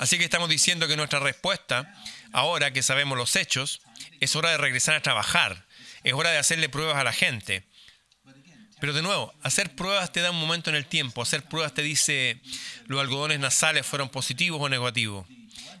Así 0.00 0.16
que 0.16 0.24
estamos 0.24 0.48
diciendo 0.48 0.88
que 0.88 0.96
nuestra 0.96 1.20
respuesta, 1.20 1.94
ahora 2.32 2.72
que 2.72 2.82
sabemos 2.82 3.18
los 3.18 3.36
hechos, 3.36 3.82
es 4.20 4.34
hora 4.34 4.50
de 4.50 4.56
regresar 4.56 4.94
a 4.94 5.02
trabajar. 5.02 5.66
Es 6.04 6.14
hora 6.14 6.30
de 6.30 6.38
hacerle 6.38 6.70
pruebas 6.70 6.96
a 6.96 7.04
la 7.04 7.12
gente. 7.12 7.64
Pero 8.80 8.94
de 8.94 9.02
nuevo, 9.02 9.34
hacer 9.42 9.76
pruebas 9.76 10.10
te 10.10 10.22
da 10.22 10.30
un 10.30 10.40
momento 10.40 10.70
en 10.70 10.76
el 10.76 10.86
tiempo. 10.86 11.20
Hacer 11.20 11.42
pruebas 11.42 11.74
te 11.74 11.82
dice 11.82 12.40
los 12.86 12.98
algodones 12.98 13.40
nasales 13.40 13.84
fueron 13.84 14.08
positivos 14.08 14.58
o 14.62 14.70
negativos. 14.70 15.26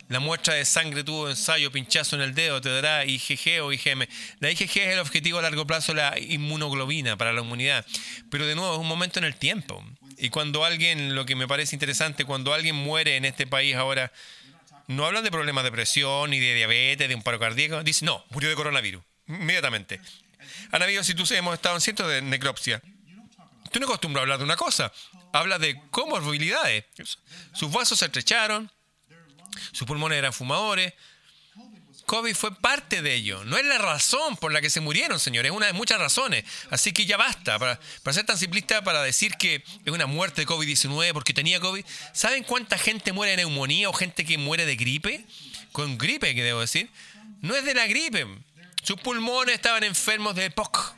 La 0.08 0.20
muestra 0.20 0.52
de 0.52 0.66
sangre 0.66 1.02
tuvo 1.02 1.30
ensayo, 1.30 1.72
pinchazo 1.72 2.16
en 2.16 2.22
el 2.22 2.34
dedo, 2.34 2.60
te 2.60 2.68
dará 2.68 3.06
IgG 3.06 3.62
o 3.62 3.72
IgM. 3.72 4.06
La 4.40 4.50
IgG 4.50 4.80
es 4.80 4.92
el 4.92 4.98
objetivo 4.98 5.38
a 5.38 5.42
largo 5.42 5.66
plazo, 5.66 5.94
la 5.94 6.18
inmunoglobina 6.18 7.16
para 7.16 7.32
la 7.32 7.40
inmunidad. 7.40 7.86
Pero 8.30 8.46
de 8.46 8.54
nuevo, 8.54 8.74
es 8.74 8.80
un 8.80 8.88
momento 8.88 9.18
en 9.18 9.24
el 9.24 9.36
tiempo. 9.36 9.82
Y 10.20 10.28
cuando 10.28 10.64
alguien, 10.66 11.14
lo 11.14 11.24
que 11.24 11.34
me 11.34 11.48
parece 11.48 11.74
interesante, 11.74 12.26
cuando 12.26 12.52
alguien 12.52 12.76
muere 12.76 13.16
en 13.16 13.24
este 13.24 13.46
país 13.46 13.74
ahora, 13.74 14.12
no 14.86 15.06
hablan 15.06 15.24
de 15.24 15.30
problemas 15.30 15.64
de 15.64 15.72
presión, 15.72 16.28
ni 16.28 16.38
de 16.38 16.54
diabetes, 16.54 17.08
de 17.08 17.14
un 17.14 17.22
paro 17.22 17.38
cardíaco. 17.38 17.82
Dice, 17.82 18.04
no, 18.04 18.22
murió 18.28 18.50
de 18.50 18.54
coronavirus. 18.54 19.02
Inmediatamente. 19.28 19.98
Han 20.72 20.82
habido 20.82 21.02
tú 21.02 21.24
hemos 21.30 21.54
estado 21.54 21.74
en 21.76 21.80
cientos 21.80 22.06
de 22.06 22.20
necropsia. 22.20 22.82
Tú 23.72 23.80
no 23.80 23.86
acostumbras 23.86 24.20
a 24.20 24.22
hablar 24.24 24.38
de 24.38 24.44
una 24.44 24.56
cosa. 24.56 24.92
Habla 25.32 25.58
de 25.58 25.80
comorbilidades. 25.90 26.84
Sus 27.54 27.72
vasos 27.72 27.98
se 27.98 28.04
estrecharon, 28.04 28.70
sus 29.72 29.86
pulmones 29.86 30.18
eran 30.18 30.34
fumadores. 30.34 30.92
COVID 32.10 32.34
fue 32.34 32.52
parte 32.52 33.02
de 33.02 33.14
ello. 33.14 33.44
No 33.44 33.56
es 33.56 33.64
la 33.64 33.78
razón 33.78 34.36
por 34.36 34.50
la 34.50 34.60
que 34.60 34.68
se 34.68 34.80
murieron, 34.80 35.20
señores. 35.20 35.52
Es 35.52 35.56
una 35.56 35.66
de 35.66 35.72
muchas 35.72 36.00
razones. 36.00 36.42
Así 36.68 36.90
que 36.90 37.06
ya 37.06 37.16
basta. 37.16 37.56
Para, 37.56 37.78
ser 38.12 38.26
tan 38.26 38.36
simplista, 38.36 38.82
para 38.82 39.00
decir 39.00 39.36
que 39.36 39.62
es 39.84 39.92
una 39.92 40.06
muerte 40.06 40.40
de 40.40 40.46
COVID-19 40.48 41.12
porque 41.12 41.32
tenía 41.32 41.60
COVID. 41.60 41.84
¿Saben 42.12 42.42
cuánta 42.42 42.78
gente 42.78 43.12
muere 43.12 43.30
de 43.30 43.36
neumonía 43.36 43.88
o 43.88 43.92
gente 43.92 44.24
que 44.24 44.38
muere 44.38 44.66
de 44.66 44.74
gripe? 44.74 45.24
Con 45.70 45.98
gripe, 45.98 46.34
que 46.34 46.42
debo 46.42 46.58
decir. 46.58 46.90
No 47.42 47.54
es 47.54 47.64
de 47.64 47.74
la 47.74 47.86
gripe. 47.86 48.26
Sus 48.82 49.00
pulmones 49.00 49.54
estaban 49.54 49.84
enfermos 49.84 50.34
de 50.34 50.50
POC. 50.50 50.96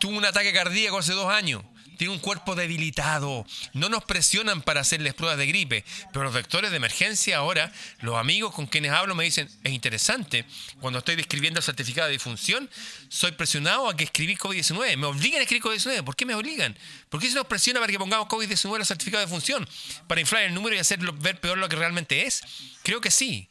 Tuvo 0.00 0.18
un 0.18 0.24
ataque 0.24 0.52
cardíaco 0.52 0.98
hace 0.98 1.12
dos 1.12 1.32
años 1.32 1.62
tiene 2.00 2.14
un 2.14 2.18
cuerpo 2.18 2.54
debilitado. 2.54 3.44
No 3.74 3.90
nos 3.90 4.04
presionan 4.04 4.62
para 4.62 4.80
hacerles 4.80 5.12
pruebas 5.12 5.36
de 5.36 5.46
gripe, 5.46 5.84
pero 6.14 6.24
los 6.24 6.32
vectores 6.32 6.70
de 6.70 6.78
emergencia 6.78 7.36
ahora, 7.36 7.70
los 8.00 8.16
amigos 8.16 8.54
con 8.54 8.66
quienes 8.66 8.92
hablo 8.92 9.14
me 9.14 9.24
dicen, 9.24 9.50
es 9.64 9.70
interesante, 9.70 10.46
cuando 10.80 11.00
estoy 11.00 11.16
describiendo 11.16 11.60
el 11.60 11.62
certificado 11.62 12.06
de 12.06 12.14
difunción, 12.14 12.70
soy 13.10 13.32
presionado 13.32 13.86
a 13.86 13.94
que 13.98 14.04
escribí 14.04 14.34
COVID-19. 14.34 14.96
Me 14.96 15.08
obligan 15.08 15.40
a 15.40 15.42
escribir 15.42 15.62
COVID-19. 15.62 16.02
¿Por 16.02 16.16
qué 16.16 16.24
me 16.24 16.34
obligan? 16.34 16.74
¿Por 17.10 17.20
qué 17.20 17.28
se 17.28 17.34
nos 17.34 17.46
presiona 17.46 17.80
para 17.80 17.92
que 17.92 17.98
pongamos 17.98 18.28
COVID-19 18.28 18.76
en 18.76 18.80
el 18.80 18.86
certificado 18.86 19.20
de 19.20 19.28
función? 19.28 19.68
¿Para 20.06 20.22
inflar 20.22 20.44
el 20.44 20.54
número 20.54 20.76
y 20.76 20.78
hacerlo 20.78 21.12
ver 21.12 21.38
peor 21.38 21.58
lo 21.58 21.68
que 21.68 21.76
realmente 21.76 22.26
es? 22.26 22.40
Creo 22.82 23.02
que 23.02 23.10
sí. 23.10 23.50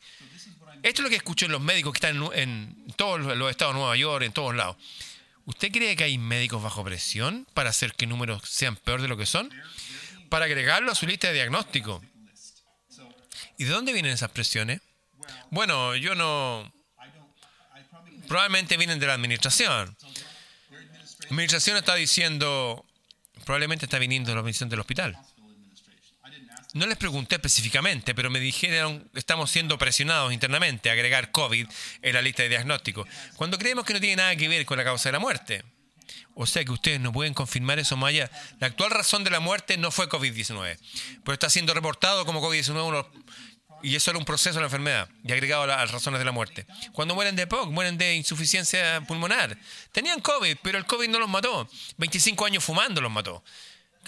Esto 0.82 1.02
es 1.02 1.04
lo 1.04 1.10
que 1.12 1.18
escucho 1.18 1.46
en 1.46 1.52
los 1.52 1.62
médicos 1.62 1.94
que 1.94 1.98
están 1.98 2.16
en, 2.34 2.34
en 2.34 2.94
todos 2.96 3.20
los 3.20 3.52
estados 3.52 3.76
de 3.76 3.80
Nueva 3.80 3.96
York, 3.96 4.26
en 4.26 4.32
todos 4.32 4.56
lados. 4.56 4.76
¿Usted 5.46 5.72
cree 5.72 5.96
que 5.96 6.04
hay 6.04 6.18
médicos 6.18 6.62
bajo 6.62 6.84
presión 6.84 7.48
para 7.54 7.70
hacer 7.72 7.94
que 7.94 8.06
números 8.06 8.42
sean 8.46 8.76
peor 8.76 9.02
de 9.02 9.08
lo 9.08 9.18
que 9.18 9.26
son? 9.26 9.50
Para 10.30 10.46
agregarlo 10.46 10.92
a 10.92 10.96
su 10.96 11.08
lista 11.08 11.28
de 11.28 11.34
diagnóstico. 11.34 12.04
¿Y 13.58 13.64
de 13.64 13.72
dónde 13.72 13.94
vienen 13.94 14.12
esas 14.12 14.32
presiones? 14.32 14.82
Bueno, 15.50 15.96
yo 15.96 16.16
no... 16.16 16.72
Probablemente 18.28 18.78
vienen 18.78 19.00
de 19.00 19.08
la 19.08 19.16
administración. 19.16 19.98
La 20.70 21.28
administración 21.30 21.78
está 21.78 21.96
diciendo, 21.96 22.86
probablemente 23.44 23.86
está 23.86 23.98
viniendo 23.98 24.30
de 24.30 24.36
la 24.36 24.42
administración 24.42 24.70
del 24.70 24.80
hospital. 24.80 25.18
No 26.74 26.86
les 26.86 26.98
pregunté 26.98 27.36
específicamente, 27.36 28.14
pero 28.14 28.30
me 28.30 28.40
dijeron 28.40 29.10
estamos 29.16 29.50
siendo 29.50 29.78
presionados 29.80 30.32
internamente 30.32 30.90
a 30.90 30.94
agregar 30.94 31.32
COVID 31.32 31.68
en 32.02 32.14
la 32.14 32.22
lista 32.22 32.44
de 32.44 32.50
diagnóstico, 32.50 33.08
cuando 33.36 33.58
creemos 33.58 33.86
que 33.86 33.94
no 33.94 34.00
tiene 34.00 34.18
nada 34.18 34.36
que 34.36 34.48
ver 34.48 34.66
con 34.66 34.78
la 34.78 34.84
causa 34.84 35.10
de 35.10 35.14
la 35.14 35.20
muerte. 35.20 35.64
O 36.36 36.46
sea 36.46 36.64
que 36.64 36.72
ustedes 36.72 37.00
no 37.00 37.12
pueden 37.12 37.34
confirmar 37.34 37.80
eso, 37.80 37.98
Maya. 37.98 38.30
La 38.60 38.68
actual 38.68 38.92
razón 38.92 39.24
de 39.24 39.30
la 39.30 39.40
muerte 39.40 39.78
no 39.78 39.92
fue 39.92 40.08
COVID-19, 40.08 40.78
pero 41.24 41.34
está 41.34 41.50
siendo 41.50 41.74
reportado 41.74 42.26
como 42.26 42.42
COVID-19 42.42 43.06
y 43.82 43.96
eso 43.96 44.12
era 44.12 44.20
un 44.20 44.26
proceso 44.26 44.56
de 44.56 44.62
la 44.62 44.68
enfermedad 44.68 45.10
y 45.24 45.32
agregado 45.32 45.64
a 45.64 45.68
las 45.68 45.92
razones 45.92 46.20
de 46.20 46.26
la 46.26 46.32
muerte. 46.32 46.66
Cuando 46.94 47.16
mueren 47.16 47.36
de 47.36 47.48
POC, 47.48 47.72
mueren 47.72 47.98
de 47.98 48.16
insuficiencia 48.16 49.02
pulmonar. 49.08 49.58
Tenían 49.92 50.20
COVID, 50.20 50.58
pero 50.62 50.78
el 50.78 50.86
COVID 50.86 51.10
no 51.10 51.20
los 51.20 51.30
mató. 51.30 51.70
25 51.98 52.46
años 52.46 52.64
fumando 52.64 53.02
los 53.02 53.12
mató. 53.12 53.44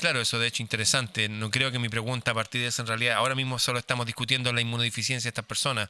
Claro, 0.02 0.20
eso 0.20 0.40
de 0.40 0.48
hecho 0.48 0.64
interesante. 0.64 1.30
No 1.30 1.52
creo 1.52 1.72
que 1.72 1.78
mi 1.78 1.88
pregunta 1.88 2.32
a 2.32 2.34
partir 2.34 2.60
de 2.62 2.70
eso 2.70 2.82
en 2.82 2.88
realidad, 2.88 3.18
ahora 3.18 3.36
mismo 3.36 3.60
solo 3.60 3.78
estamos 3.78 4.08
discutiendo 4.08 4.52
la 4.52 4.60
inmunodeficiencia 4.60 5.28
de 5.28 5.30
estas 5.30 5.46
personas 5.46 5.90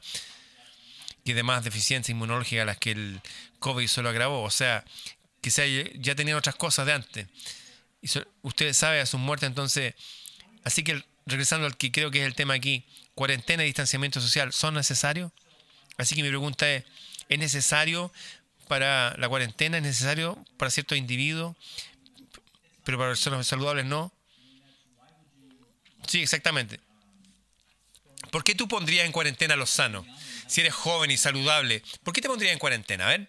y 1.24 1.32
demás 1.32 1.64
deficiencias 1.64 2.10
inmunológicas 2.10 2.60
a 2.60 2.66
las 2.66 2.76
que 2.76 2.90
el 2.90 3.22
COVID 3.58 3.88
solo 3.88 4.10
agravó. 4.10 4.42
O 4.42 4.50
sea, 4.50 4.84
que 5.40 5.98
ya 5.98 6.14
tenían 6.14 6.36
otras 6.36 6.56
cosas 6.56 6.84
de 6.84 6.92
antes. 6.92 7.26
Y 8.02 8.08
ustedes 8.42 8.76
saben 8.76 9.00
a 9.00 9.06
sus 9.06 9.18
muertes, 9.18 9.46
entonces. 9.46 9.94
Así 10.62 10.84
que 10.84 11.02
regresando 11.24 11.66
al 11.66 11.78
que 11.78 11.90
creo 11.90 12.10
que 12.10 12.20
es 12.20 12.26
el 12.26 12.34
tema 12.34 12.52
aquí, 12.52 12.84
cuarentena 13.14 13.62
y 13.62 13.66
distanciamiento 13.66 14.20
social, 14.20 14.52
¿son 14.52 14.74
necesarios? 14.74 15.32
Así 15.96 16.14
que 16.14 16.22
mi 16.22 16.28
pregunta 16.28 16.70
es, 16.70 16.84
¿es 17.30 17.38
necesario 17.38 18.12
para 18.68 19.16
la 19.16 19.26
cuarentena? 19.30 19.78
¿Es 19.78 19.82
necesario 19.82 20.36
para 20.58 20.70
ciertos 20.70 20.98
individuos? 20.98 21.56
Pero 22.84 22.98
para 22.98 23.10
personas 23.10 23.46
saludables 23.46 23.84
no. 23.84 24.12
Sí, 26.06 26.22
exactamente. 26.22 26.80
¿Por 28.30 28.44
qué 28.44 28.54
tú 28.54 28.66
pondrías 28.66 29.06
en 29.06 29.12
cuarentena 29.12 29.54
a 29.54 29.56
los 29.56 29.70
sanos? 29.70 30.06
Si 30.46 30.60
eres 30.60 30.74
joven 30.74 31.10
y 31.10 31.16
saludable, 31.16 31.82
¿por 32.02 32.12
qué 32.12 32.20
te 32.20 32.28
pondrías 32.28 32.52
en 32.52 32.58
cuarentena? 32.58 33.06
A 33.06 33.08
ver. 33.08 33.28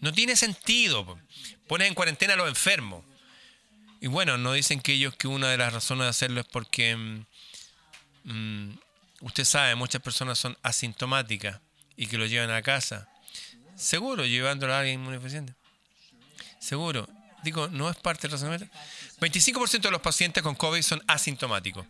No 0.00 0.12
tiene 0.12 0.34
sentido. 0.34 1.18
Pones 1.68 1.88
en 1.88 1.94
cuarentena 1.94 2.34
a 2.34 2.36
los 2.36 2.48
enfermos. 2.48 3.04
Y 4.00 4.08
bueno, 4.08 4.36
no 4.36 4.52
dicen 4.52 4.80
que 4.80 4.94
ellos 4.94 5.14
que 5.14 5.28
una 5.28 5.48
de 5.48 5.56
las 5.56 5.72
razones 5.72 6.04
de 6.04 6.10
hacerlo 6.10 6.40
es 6.40 6.46
porque 6.46 6.96
mm, 6.96 7.26
mm, 8.24 8.78
usted 9.20 9.44
sabe, 9.44 9.76
muchas 9.76 10.02
personas 10.02 10.38
son 10.38 10.58
asintomáticas 10.62 11.60
y 11.96 12.08
que 12.08 12.18
lo 12.18 12.26
llevan 12.26 12.50
a 12.50 12.62
casa. 12.62 13.08
Seguro, 13.76 14.26
llevándolo 14.26 14.74
a 14.74 14.80
alguien 14.80 15.00
inmunodeficiente. 15.00 15.54
Seguro 16.58 17.08
digo, 17.42 17.68
no 17.68 17.90
es 17.90 17.96
parte 17.96 18.22
del 18.22 18.32
razonamiento. 18.32 18.66
25% 19.20 19.80
de 19.80 19.90
los 19.90 20.00
pacientes 20.00 20.42
con 20.42 20.54
COVID 20.54 20.82
son 20.82 21.02
asintomáticos. 21.06 21.86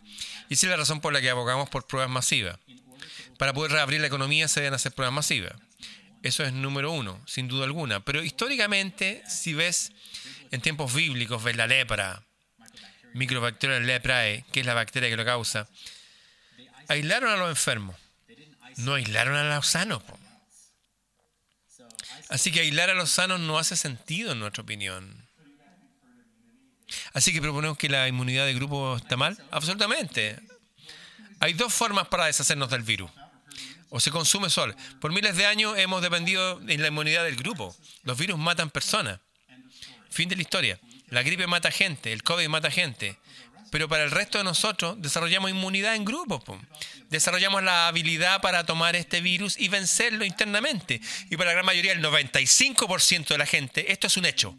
Y 0.49 0.55
esa 0.55 0.67
es 0.67 0.69
la 0.71 0.77
razón 0.77 1.01
por 1.01 1.13
la 1.13 1.21
que 1.21 1.29
abogamos 1.29 1.69
por 1.69 1.87
pruebas 1.87 2.09
masivas. 2.09 2.57
Para 3.37 3.53
poder 3.53 3.71
reabrir 3.71 4.01
la 4.01 4.07
economía 4.07 4.47
se 4.47 4.61
deben 4.61 4.73
hacer 4.73 4.91
pruebas 4.91 5.13
masivas. 5.13 5.53
Eso 6.21 6.43
es 6.43 6.53
número 6.53 6.91
uno, 6.91 7.21
sin 7.27 7.47
duda 7.47 7.65
alguna. 7.65 7.99
Pero 7.99 8.23
históricamente, 8.23 9.23
si 9.27 9.53
ves 9.53 9.91
en 10.51 10.61
tiempos 10.61 10.93
bíblicos, 10.93 11.43
ves 11.43 11.57
la 11.57 11.67
lepra, 11.67 12.23
microbacteria 13.13 13.79
leprae, 13.79 14.45
que 14.51 14.61
es 14.61 14.65
la 14.65 14.73
bacteria 14.73 15.09
que 15.09 15.17
lo 15.17 15.25
causa, 15.25 15.67
aislaron 16.87 17.31
a 17.31 17.37
los 17.37 17.49
enfermos. 17.49 17.95
No 18.77 18.95
aislaron 18.95 19.35
a 19.35 19.55
los 19.55 19.67
sanos. 19.67 20.01
Así 22.29 22.51
que 22.51 22.61
aislar 22.61 22.89
a 22.89 22.95
los 22.95 23.11
sanos 23.11 23.39
no 23.39 23.59
hace 23.59 23.75
sentido 23.75 24.31
en 24.31 24.39
nuestra 24.39 24.63
opinión. 24.63 25.22
Así 27.13 27.33
que 27.33 27.41
proponemos 27.41 27.77
que 27.77 27.89
la 27.89 28.07
inmunidad 28.07 28.45
de 28.45 28.53
grupo 28.53 28.95
está 28.97 29.17
mal. 29.17 29.37
Absolutamente. 29.51 30.39
Hay 31.39 31.53
dos 31.53 31.73
formas 31.73 32.07
para 32.07 32.25
deshacernos 32.25 32.69
del 32.69 32.83
virus. 32.83 33.11
O 33.89 33.99
se 33.99 34.11
consume 34.11 34.49
sol. 34.49 34.75
Por 34.99 35.11
miles 35.11 35.35
de 35.35 35.45
años 35.45 35.77
hemos 35.77 36.01
dependido 36.01 36.59
de 36.59 36.77
la 36.77 36.87
inmunidad 36.87 37.23
del 37.23 37.35
grupo. 37.35 37.75
Los 38.03 38.17
virus 38.17 38.39
matan 38.39 38.69
personas. 38.69 39.19
Fin 40.09 40.29
de 40.29 40.35
la 40.35 40.41
historia. 40.41 40.79
La 41.09 41.21
gripe 41.21 41.45
mata 41.45 41.69
gente, 41.69 42.11
el 42.11 42.23
COVID 42.23 42.47
mata 42.47 42.71
gente. 42.71 43.17
Pero 43.73 43.89
para 43.89 44.03
el 44.03 44.11
resto 44.11 44.37
de 44.37 44.43
nosotros 44.43 45.01
desarrollamos 45.01 45.49
inmunidad 45.49 45.95
en 45.95 46.05
grupos. 46.05 46.41
Desarrollamos 47.09 47.63
la 47.63 47.87
habilidad 47.87 48.39
para 48.39 48.65
tomar 48.65 48.95
este 48.95 49.19
virus 49.19 49.59
y 49.59 49.67
vencerlo 49.67 50.25
internamente. 50.25 51.01
Y 51.29 51.37
para 51.37 51.49
la 51.49 51.53
gran 51.53 51.65
mayoría, 51.65 51.91
el 51.91 52.03
95% 52.03 53.27
de 53.27 53.37
la 53.37 53.45
gente, 53.45 53.91
esto 53.91 54.07
es 54.07 54.17
un 54.17 54.25
hecho. 54.25 54.55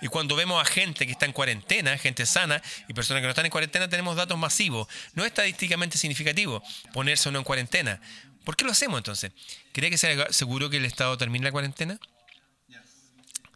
Y 0.00 0.08
cuando 0.08 0.36
vemos 0.36 0.60
a 0.60 0.64
gente 0.64 1.06
que 1.06 1.12
está 1.12 1.26
en 1.26 1.32
cuarentena, 1.32 1.96
gente 1.98 2.26
sana, 2.26 2.62
y 2.88 2.94
personas 2.94 3.20
que 3.20 3.26
no 3.26 3.30
están 3.30 3.46
en 3.46 3.50
cuarentena, 3.50 3.88
tenemos 3.88 4.16
datos 4.16 4.38
masivos. 4.38 4.88
No 5.14 5.24
es 5.24 5.28
estadísticamente 5.28 5.98
significativo 5.98 6.62
ponerse 6.92 7.28
uno 7.28 7.38
en 7.38 7.44
cuarentena. 7.44 8.00
¿Por 8.44 8.56
qué 8.56 8.64
lo 8.64 8.72
hacemos 8.72 8.98
entonces? 8.98 9.32
¿Cree 9.72 9.90
que 9.90 9.98
sea 9.98 10.32
seguro 10.32 10.70
que 10.70 10.78
el 10.78 10.84
Estado 10.84 11.18
termine 11.18 11.44
la 11.44 11.52
cuarentena? 11.52 11.98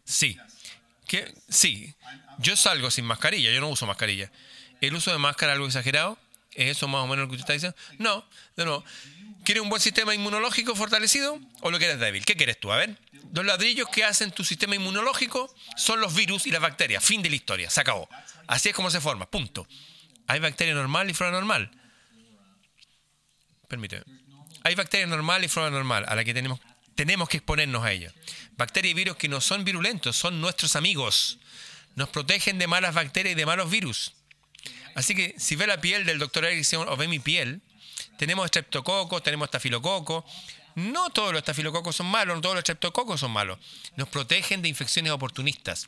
Sí. 0.05 0.37
¿Qué? 1.07 1.33
Sí. 1.49 1.95
Yo 2.39 2.55
salgo 2.55 2.91
sin 2.91 3.05
mascarilla, 3.05 3.51
yo 3.51 3.61
no 3.61 3.69
uso 3.69 3.85
mascarilla. 3.85 4.31
¿El 4.81 4.93
uso 4.95 5.11
de 5.11 5.17
máscara 5.17 5.53
algo 5.53 5.65
exagerado? 5.65 6.17
¿Es 6.51 6.77
eso 6.77 6.87
más 6.87 7.01
o 7.01 7.07
menos 7.07 7.23
lo 7.23 7.29
que 7.29 7.35
usted 7.35 7.53
está 7.53 7.53
diciendo? 7.53 7.77
No, 7.97 8.25
no, 8.57 8.65
no. 8.65 8.83
¿Quieres 9.43 9.61
un 9.61 9.69
buen 9.69 9.81
sistema 9.81 10.15
inmunológico 10.15 10.75
fortalecido 10.75 11.39
o 11.61 11.71
lo 11.71 11.77
quieres 11.77 11.99
débil? 11.99 12.25
¿Qué 12.25 12.35
quieres 12.35 12.59
tú? 12.59 12.71
A 12.71 12.77
ver. 12.77 12.97
Los 13.33 13.45
ladrillos 13.45 13.89
que 13.89 14.03
hacen 14.03 14.31
tu 14.31 14.43
sistema 14.43 14.75
inmunológico 14.75 15.53
son 15.75 15.99
los 15.99 16.13
virus 16.13 16.47
y 16.47 16.51
las 16.51 16.61
bacterias. 16.61 17.03
Fin 17.03 17.21
de 17.21 17.29
la 17.29 17.35
historia. 17.35 17.69
Se 17.69 17.81
acabó. 17.81 18.07
Así 18.47 18.69
es 18.69 18.75
como 18.75 18.89
se 18.89 19.01
forma. 19.01 19.29
Punto. 19.29 19.67
Hay 20.27 20.39
bacteria 20.39 20.73
normal 20.73 21.09
y 21.09 21.13
flora 21.13 21.31
normal. 21.31 21.71
Permíteme. 23.67 24.03
Hay 24.63 24.75
bacteria 24.75 25.07
normal 25.07 25.43
y 25.43 25.49
flora 25.49 25.69
normal 25.69 26.05
a 26.07 26.15
la 26.15 26.23
que 26.23 26.33
tenemos, 26.33 26.59
tenemos 26.95 27.27
que 27.27 27.37
exponernos 27.37 27.83
a 27.83 27.91
ella. 27.91 28.13
Bacterias 28.55 28.91
y 28.91 28.93
virus 28.93 29.17
que 29.17 29.27
no 29.27 29.41
son 29.41 29.65
virulentos, 29.65 30.15
son 30.15 30.39
nuestros 30.39 30.75
amigos. 30.77 31.39
Nos 31.95 32.09
protegen 32.09 32.59
de 32.59 32.67
malas 32.67 32.95
bacterias 32.95 33.33
y 33.33 33.35
de 33.35 33.45
malos 33.45 33.69
virus. 33.69 34.13
Así 34.95 35.15
que 35.15 35.35
si 35.37 35.55
ve 35.55 35.67
la 35.67 35.81
piel 35.81 36.05
del 36.05 36.19
doctor 36.19 36.45
Erickson 36.45 36.87
o 36.87 36.95
ve 36.95 37.07
mi 37.07 37.19
piel, 37.19 37.61
tenemos 38.17 38.45
estreptococos, 38.45 39.23
tenemos 39.23 39.47
estafilococo. 39.47 40.25
No 40.75 41.09
todos 41.11 41.31
los 41.31 41.39
estafilococos 41.39 41.95
son 41.95 42.07
malos, 42.07 42.35
no 42.35 42.41
todos 42.41 42.55
los 42.55 42.61
estreptococos 42.61 43.19
son 43.19 43.31
malos. 43.31 43.59
Nos 43.95 44.09
protegen 44.09 44.61
de 44.61 44.69
infecciones 44.69 45.11
oportunistas. 45.11 45.87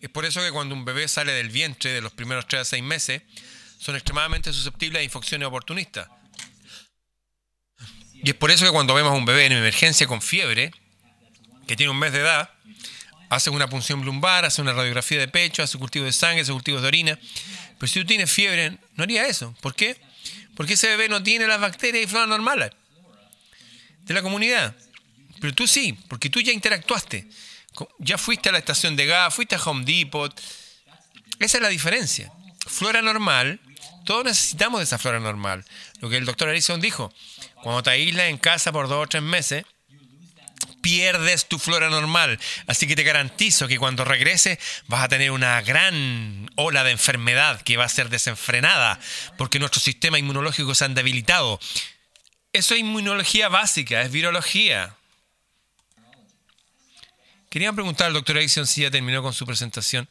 Es 0.00 0.08
por 0.10 0.24
eso 0.24 0.40
que 0.40 0.50
cuando 0.50 0.74
un 0.74 0.84
bebé 0.84 1.08
sale 1.08 1.32
del 1.32 1.50
vientre 1.50 1.92
de 1.92 2.00
los 2.00 2.12
primeros 2.12 2.46
3 2.46 2.62
a 2.62 2.64
6 2.64 2.82
meses, 2.82 3.22
son 3.78 3.94
extremadamente 3.94 4.52
susceptibles 4.52 5.00
a 5.00 5.02
infecciones 5.04 5.46
oportunistas. 5.46 6.08
Y 8.14 8.30
es 8.30 8.34
por 8.34 8.50
eso 8.50 8.64
que 8.64 8.72
cuando 8.72 8.94
vemos 8.94 9.12
a 9.12 9.16
un 9.16 9.24
bebé 9.24 9.46
en 9.46 9.52
emergencia 9.52 10.06
con 10.06 10.20
fiebre, 10.20 10.72
que 11.66 11.76
tiene 11.76 11.90
un 11.90 11.98
mes 11.98 12.12
de 12.12 12.20
edad, 12.20 12.50
hace 13.28 13.50
una 13.50 13.68
punción 13.68 14.04
lumbar, 14.04 14.44
hace 14.44 14.62
una 14.62 14.72
radiografía 14.72 15.18
de 15.18 15.28
pecho, 15.28 15.62
hace 15.62 15.78
cultivo 15.78 16.04
de 16.04 16.12
sangre, 16.12 16.42
hace 16.42 16.52
cultivos 16.52 16.82
de 16.82 16.88
orina. 16.88 17.18
Pero 17.78 17.92
si 17.92 18.00
tú 18.00 18.06
tienes 18.06 18.30
fiebre, 18.30 18.78
no 18.94 19.04
haría 19.04 19.26
eso. 19.26 19.54
¿Por 19.60 19.74
qué? 19.74 20.00
Porque 20.58 20.74
ese 20.74 20.88
bebé 20.88 21.08
no 21.08 21.22
tiene 21.22 21.46
las 21.46 21.60
bacterias 21.60 22.02
y 22.02 22.08
flora 22.08 22.26
normales 22.26 22.72
de 24.00 24.12
la 24.12 24.22
comunidad. 24.22 24.74
Pero 25.40 25.54
tú 25.54 25.68
sí, 25.68 25.96
porque 26.08 26.30
tú 26.30 26.40
ya 26.40 26.52
interactuaste. 26.52 27.28
Ya 28.00 28.18
fuiste 28.18 28.48
a 28.48 28.52
la 28.52 28.58
estación 28.58 28.96
de 28.96 29.06
gas, 29.06 29.32
fuiste 29.32 29.54
a 29.54 29.62
Home 29.62 29.84
Depot. 29.84 30.34
Esa 31.38 31.58
es 31.58 31.62
la 31.62 31.68
diferencia. 31.68 32.32
Flora 32.66 33.02
normal, 33.02 33.60
todos 34.04 34.24
necesitamos 34.24 34.80
de 34.80 34.84
esa 34.84 34.98
flora 34.98 35.20
normal. 35.20 35.64
Lo 36.00 36.10
que 36.10 36.16
el 36.16 36.24
doctor 36.24 36.48
Harrison 36.48 36.80
dijo, 36.80 37.14
cuando 37.62 37.84
te 37.84 37.90
aíslas 37.90 38.26
en 38.26 38.38
casa 38.38 38.72
por 38.72 38.88
dos 38.88 39.04
o 39.04 39.06
tres 39.06 39.22
meses, 39.22 39.64
pierdes 40.80 41.46
tu 41.46 41.58
flora 41.58 41.90
normal. 41.90 42.38
Así 42.66 42.86
que 42.86 42.96
te 42.96 43.02
garantizo 43.02 43.68
que 43.68 43.78
cuando 43.78 44.04
regreses 44.04 44.58
vas 44.86 45.04
a 45.04 45.08
tener 45.08 45.30
una 45.30 45.60
gran 45.62 46.50
ola 46.56 46.84
de 46.84 46.92
enfermedad 46.92 47.60
que 47.62 47.76
va 47.76 47.84
a 47.84 47.88
ser 47.88 48.08
desenfrenada 48.08 48.98
porque 49.36 49.58
nuestro 49.58 49.80
sistema 49.80 50.18
inmunológico 50.18 50.74
se 50.74 50.84
han 50.84 50.94
debilitado. 50.94 51.60
Eso 52.52 52.74
es 52.74 52.80
inmunología 52.80 53.48
básica, 53.48 54.02
es 54.02 54.10
virología. 54.10 54.94
Quería 57.50 57.72
preguntar 57.72 58.08
al 58.08 58.12
doctor 58.12 58.36
Erickson 58.36 58.66
si 58.66 58.82
ya 58.82 58.90
terminó 58.90 59.22
con 59.22 59.32
su 59.32 59.46
presentación 59.46 60.08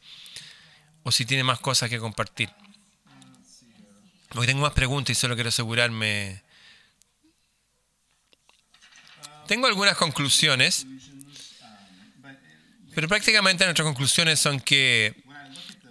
o 1.03 1.11
si 1.11 1.25
tiene 1.25 1.43
más 1.43 1.59
cosas 1.59 1.89
que 1.89 1.99
compartir. 1.99 2.49
Hoy 4.35 4.45
tengo 4.45 4.61
más 4.61 4.73
preguntas 4.73 5.17
y 5.17 5.19
solo 5.19 5.35
quiero 5.35 5.49
asegurarme 5.49 6.43
tengo 9.47 9.67
algunas 9.67 9.97
conclusiones, 9.97 10.85
pero 12.93 13.07
prácticamente 13.07 13.63
nuestras 13.63 13.85
conclusiones 13.85 14.39
son 14.39 14.59
que 14.59 15.15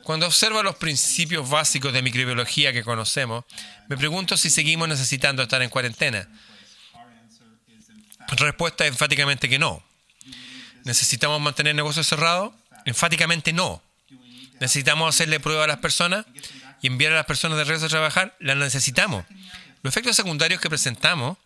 cuando 0.05 0.27
observo 0.27 0.63
los 0.63 0.77
principios 0.77 1.49
básicos 1.49 1.93
de 1.93 2.03
microbiología 2.03 2.73
que 2.73 2.85
conocemos, 2.85 3.45
me 3.89 3.97
pregunto 3.97 4.37
si 4.37 4.51
seguimos 4.51 4.89
necesitando 4.89 5.43
estar 5.43 5.61
en 5.63 5.71
cuarentena. 5.71 6.29
Respuesta 8.29 8.85
es 8.85 8.91
enfáticamente 8.91 9.49
que 9.49 9.59
no. 9.59 9.83
¿Necesitamos 10.85 11.41
mantener 11.41 11.75
negocios 11.75 12.07
cerrados? 12.07 12.53
Enfáticamente 12.85 13.53
no. 13.53 13.83
¿Necesitamos 14.61 15.15
hacerle 15.15 15.41
prueba 15.41 15.65
a 15.65 15.67
las 15.67 15.79
personas 15.79 16.25
y 16.83 16.87
enviar 16.87 17.13
a 17.13 17.17
las 17.17 17.27
personas 17.27 17.59
de 17.59 17.65
regreso 17.65 17.87
a 17.87 17.89
trabajar? 17.89 18.37
Las 18.39 18.57
necesitamos. 18.57 19.25
Los 19.83 19.93
efectos 19.93 20.17
secundarios 20.17 20.61
que 20.61 20.69
presentamos 20.69 21.37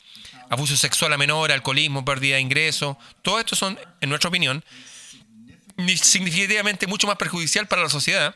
abuso 0.51 0.77
sexual 0.77 1.13
a 1.13 1.17
menor, 1.17 1.53
alcoholismo, 1.53 2.05
pérdida 2.05 2.35
de 2.35 2.43
ingresos, 2.43 2.97
todo 3.23 3.39
esto 3.39 3.57
son, 3.57 3.79
en 4.01 4.09
nuestra 4.09 4.29
opinión, 4.29 4.65
significativamente 6.03 6.87
mucho 6.89 7.07
más 7.07 7.17
perjudicial 7.17 7.67
para 7.69 7.83
la 7.83 7.89
sociedad 7.89 8.35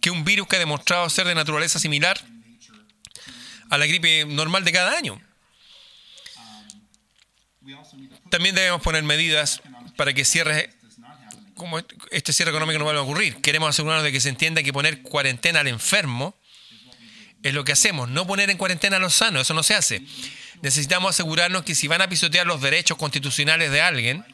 que 0.00 0.10
un 0.10 0.24
virus 0.24 0.48
que 0.48 0.56
ha 0.56 0.58
demostrado 0.58 1.08
ser 1.08 1.26
de 1.26 1.34
naturaleza 1.34 1.78
similar 1.78 2.20
a 3.70 3.78
la 3.78 3.86
gripe 3.86 4.26
normal 4.26 4.64
de 4.64 4.72
cada 4.72 4.98
año. 4.98 5.20
También 8.28 8.54
debemos 8.54 8.82
poner 8.82 9.04
medidas 9.04 9.62
para 9.96 10.12
que 10.12 10.24
cierre, 10.24 10.70
como 11.54 11.78
este 12.10 12.32
cierre 12.32 12.50
económico 12.50 12.78
no 12.78 12.84
vuelva 12.84 13.00
a 13.00 13.04
ocurrir. 13.04 13.40
Queremos 13.40 13.70
asegurarnos 13.70 14.04
de 14.04 14.12
que 14.12 14.20
se 14.20 14.28
entienda 14.28 14.64
que 14.64 14.72
poner 14.72 15.02
cuarentena 15.02 15.60
al 15.60 15.68
enfermo 15.68 16.36
es 17.42 17.54
lo 17.54 17.64
que 17.64 17.72
hacemos, 17.72 18.08
no 18.08 18.26
poner 18.26 18.50
en 18.50 18.58
cuarentena 18.58 18.96
a 18.96 19.00
los 19.00 19.14
sanos, 19.14 19.42
eso 19.42 19.54
no 19.54 19.62
se 19.62 19.74
hace 19.74 20.02
necesitamos 20.62 21.10
asegurarnos 21.10 21.62
que 21.62 21.74
si 21.74 21.88
van 21.88 22.02
a 22.02 22.08
pisotear 22.08 22.46
los 22.46 22.60
derechos 22.60 22.96
constitucionales 22.96 23.70
de 23.70 23.80
alguien, 23.80 24.24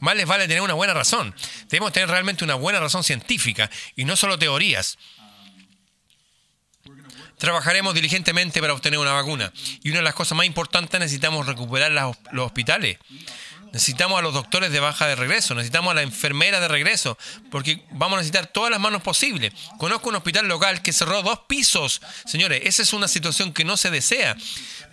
más 0.00 0.16
les 0.16 0.26
vale 0.26 0.46
tener 0.46 0.62
una 0.62 0.74
buena 0.74 0.94
razón. 0.94 1.34
Debemos 1.68 1.92
tener 1.92 2.08
realmente 2.08 2.44
una 2.44 2.54
buena 2.54 2.80
razón 2.80 3.04
científica 3.04 3.70
y 3.94 4.04
no 4.04 4.16
solo 4.16 4.38
teorías. 4.38 4.98
Trabajaremos 7.38 7.94
diligentemente 7.94 8.60
para 8.60 8.72
obtener 8.72 8.98
una 8.98 9.12
vacuna. 9.12 9.52
Y 9.82 9.90
una 9.90 9.98
de 9.98 10.04
las 10.04 10.14
cosas 10.14 10.36
más 10.36 10.46
importantes, 10.46 10.98
necesitamos 10.98 11.46
recuperar 11.46 11.92
los 12.32 12.46
hospitales. 12.46 12.98
Necesitamos 13.76 14.18
a 14.18 14.22
los 14.22 14.32
doctores 14.32 14.72
de 14.72 14.80
baja 14.80 15.06
de 15.06 15.16
regreso, 15.16 15.54
necesitamos 15.54 15.90
a 15.90 15.96
la 15.96 16.00
enfermera 16.00 16.60
de 16.60 16.66
regreso, 16.66 17.18
porque 17.50 17.82
vamos 17.90 18.16
a 18.16 18.20
necesitar 18.20 18.46
todas 18.46 18.70
las 18.70 18.80
manos 18.80 19.02
posibles. 19.02 19.52
Conozco 19.76 20.08
un 20.08 20.14
hospital 20.14 20.48
local 20.48 20.80
que 20.80 20.94
cerró 20.94 21.22
dos 21.22 21.40
pisos. 21.46 22.00
Señores, 22.24 22.62
esa 22.64 22.80
es 22.80 22.94
una 22.94 23.06
situación 23.06 23.52
que 23.52 23.66
no 23.66 23.76
se 23.76 23.90
desea. 23.90 24.34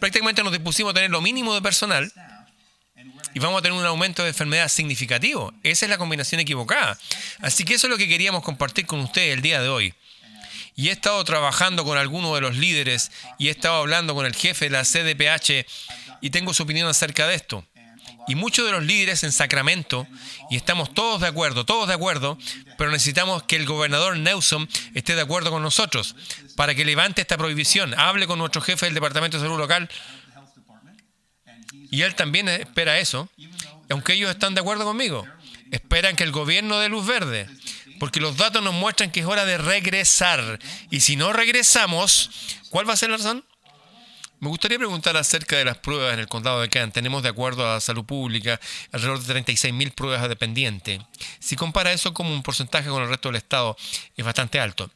Prácticamente 0.02 0.44
nos 0.44 0.52
dispusimos 0.52 0.92
a 0.92 0.96
tener 0.96 1.12
lo 1.12 1.22
mínimo 1.22 1.54
de 1.56 1.62
personal 1.62 2.12
y 3.34 3.40
vamos 3.40 3.60
a 3.60 3.62
tener 3.62 3.80
un 3.80 3.86
aumento 3.86 4.22
de 4.22 4.28
enfermedad 4.28 4.68
significativo. 4.68 5.54
Esa 5.64 5.86
es 5.86 5.90
la 5.90 5.98
combinación 5.98 6.42
equivocada. 6.42 7.00
Así 7.40 7.64
que 7.64 7.76
eso 7.76 7.88
es 7.88 7.92
lo 7.92 7.98
que 7.98 8.10
queríamos 8.10 8.44
compartir 8.44 8.86
con 8.86 9.00
ustedes 9.00 9.34
el 9.34 9.42
día 9.42 9.62
de 9.62 9.70
hoy. 9.70 9.94
Y 10.76 10.90
he 10.90 10.92
estado 10.92 11.24
trabajando 11.24 11.86
con 11.86 11.98
algunos 11.98 12.36
de 12.36 12.42
los 12.42 12.58
líderes 12.58 13.12
y 13.40 13.48
he 13.48 13.52
estado 13.52 13.76
hablando 13.76 14.14
con 14.14 14.26
el 14.26 14.36
jefe 14.36 14.66
de 14.66 14.72
la 14.72 14.84
CDPH 14.84 15.66
y 16.20 16.32
tengo 16.32 16.54
su 16.54 16.64
opinión 16.64 16.90
acerca 16.90 17.28
de 17.28 17.36
esto 17.36 17.64
y 18.28 18.36
muchos 18.36 18.65
de 18.65 18.71
los 18.71 18.84
líderes 18.84 19.24
en 19.24 19.32
Sacramento, 19.32 20.07
y 20.49 20.55
estamos 20.55 20.93
todos 20.93 21.21
de 21.21 21.28
acuerdo, 21.28 21.65
todos 21.65 21.88
de 21.88 21.93
acuerdo, 21.93 22.38
pero 22.78 22.91
necesitamos 22.91 23.43
que 23.43 23.55
el 23.55 23.65
gobernador 23.65 24.17
Newsom 24.17 24.67
esté 24.93 25.15
de 25.15 25.21
acuerdo 25.21 25.51
con 25.51 25.61
nosotros 25.61 26.15
para 26.55 26.76
que 26.76 26.86
levante 26.86 27.21
esta 27.21 27.38
prohibición, 27.38 27.97
hable 27.99 28.28
con 28.28 28.39
nuestro 28.39 28.61
jefe 28.61 28.86
del 28.86 28.95
Departamento 28.95 29.38
de 29.38 29.43
Salud 29.43 29.57
Local, 29.57 29.89
y 31.91 32.01
él 32.01 32.15
también 32.15 32.47
espera 32.47 32.99
eso, 32.99 33.30
aunque 33.89 34.13
ellos 34.13 34.32
están 34.32 34.55
de 34.55 34.61
acuerdo 34.61 34.86
conmigo, 34.86 35.28
esperan 35.71 36.15
que 36.15 36.24
el 36.24 36.32
gobierno 36.32 36.80
dé 36.80 36.89
luz 36.89 37.05
verde, 37.05 37.47
porque 37.99 38.19
los 38.19 38.38
datos 38.38 38.63
nos 38.63 38.74
muestran 38.74 39.11
que 39.11 39.19
es 39.19 39.26
hora 39.26 39.45
de 39.45 39.57
regresar, 39.57 40.59
y 40.89 41.01
si 41.01 41.15
no 41.15 41.34
regresamos, 41.34 42.32
¿cuál 42.69 42.88
va 42.88 42.93
a 42.93 42.97
ser 42.97 43.09
la 43.09 43.17
razón? 43.17 43.45
Me 44.40 44.50
gustaría 44.50 44.78
preguntar 44.78 45.16
acerca 45.16 45.56
de 45.56 45.64
las 45.64 45.78
pruebas 45.78 46.14
en 46.14 46.20
el 46.20 46.28
condado 46.28 46.60
de 46.60 46.70
Kent. 46.70 46.94
Tenemos, 46.94 47.24
de 47.24 47.30
acuerdo 47.30 47.72
a 47.72 47.80
salud 47.80 48.04
pública, 48.04 48.60
alrededor 48.92 49.24
de 49.24 49.42
36.000 49.42 49.94
pruebas 49.94 50.22
a 50.22 50.28
dependiente. 50.28 51.00
Si 51.40 51.56
compara 51.56 51.94
eso 51.94 52.14
como 52.14 52.34
un 52.34 52.44
porcentaje 52.44 52.90
con 52.90 53.02
el 53.02 53.10
resto 53.10 53.30
del 53.30 53.38
estado, 53.38 53.78
es 54.18 54.26
bastante 54.26 54.60
alto. 54.60 54.92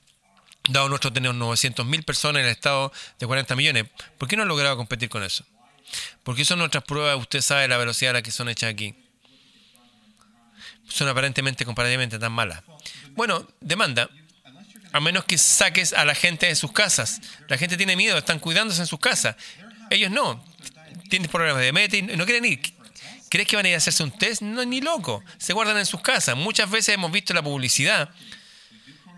Dado 0.68 0.90
nuestro 0.90 1.14
tener 1.14 1.32
900.000 1.32 2.04
personas 2.04 2.42
en 2.42 2.48
el 2.48 2.52
estado 2.52 2.92
de 3.20 3.26
40 3.26 3.56
millones, 3.56 3.86
¿por 4.18 4.28
qué 4.28 4.36
no 4.36 4.42
han 4.42 4.50
logrado 4.50 4.76
competir 4.76 5.08
con 5.08 5.24
eso? 5.24 5.46
Porque 6.24 6.44
son 6.44 6.60
nuestras 6.60 6.84
pruebas, 6.84 7.18
usted 7.18 7.40
sabe 7.40 7.70
la 7.70 7.78
velocidad 7.78 8.10
a 8.12 8.14
la 8.16 8.22
que 8.22 8.32
son 8.32 8.50
hechas 8.50 8.70
aquí. 8.70 8.96
Son 10.90 11.08
aparentemente 11.08 11.64
comparativamente 11.64 12.20
tan 12.20 12.34
malas. 12.34 12.64
Bueno, 13.16 13.48
demanda 13.62 14.10
a 14.98 15.00
menos 15.00 15.26
que 15.26 15.38
saques 15.38 15.93
a 15.93 16.06
la 16.06 16.16
gente 16.16 16.48
de 16.48 16.56
sus 16.56 16.72
casas. 16.72 17.22
La 17.48 17.58
gente 17.58 17.78
tiene 17.78 17.95
miedo, 17.95 18.18
están 18.18 18.39
cuidándose 18.39 18.82
en 18.82 18.88
sus 18.88 19.00
casas. 19.00 19.36
Ellos 19.89 20.12
no. 20.12 20.43
Tienen 21.10 21.30
problemas 21.30 21.60
de 21.60 21.72
diabetes, 21.72 22.18
no 22.18 22.26
quieren 22.26 22.45
ir. 22.45 22.62
¿Crees 23.30 23.48
que 23.48 23.56
van 23.56 23.66
a 23.66 23.70
ir 23.70 23.76
a 23.76 23.78
hacerse 23.78 24.04
un 24.04 24.12
test? 24.12 24.41
No, 24.41 24.64
ni 24.66 24.82
loco. 24.82 25.24
Se 25.38 25.54
guardan 25.54 25.78
en 25.78 25.86
sus 25.86 26.02
casas. 26.02 26.36
Muchas 26.36 26.70
veces 26.70 26.95
hemos 26.95 27.12
visto 27.12 27.34
la 27.34 27.41
publicidad. 27.41 28.10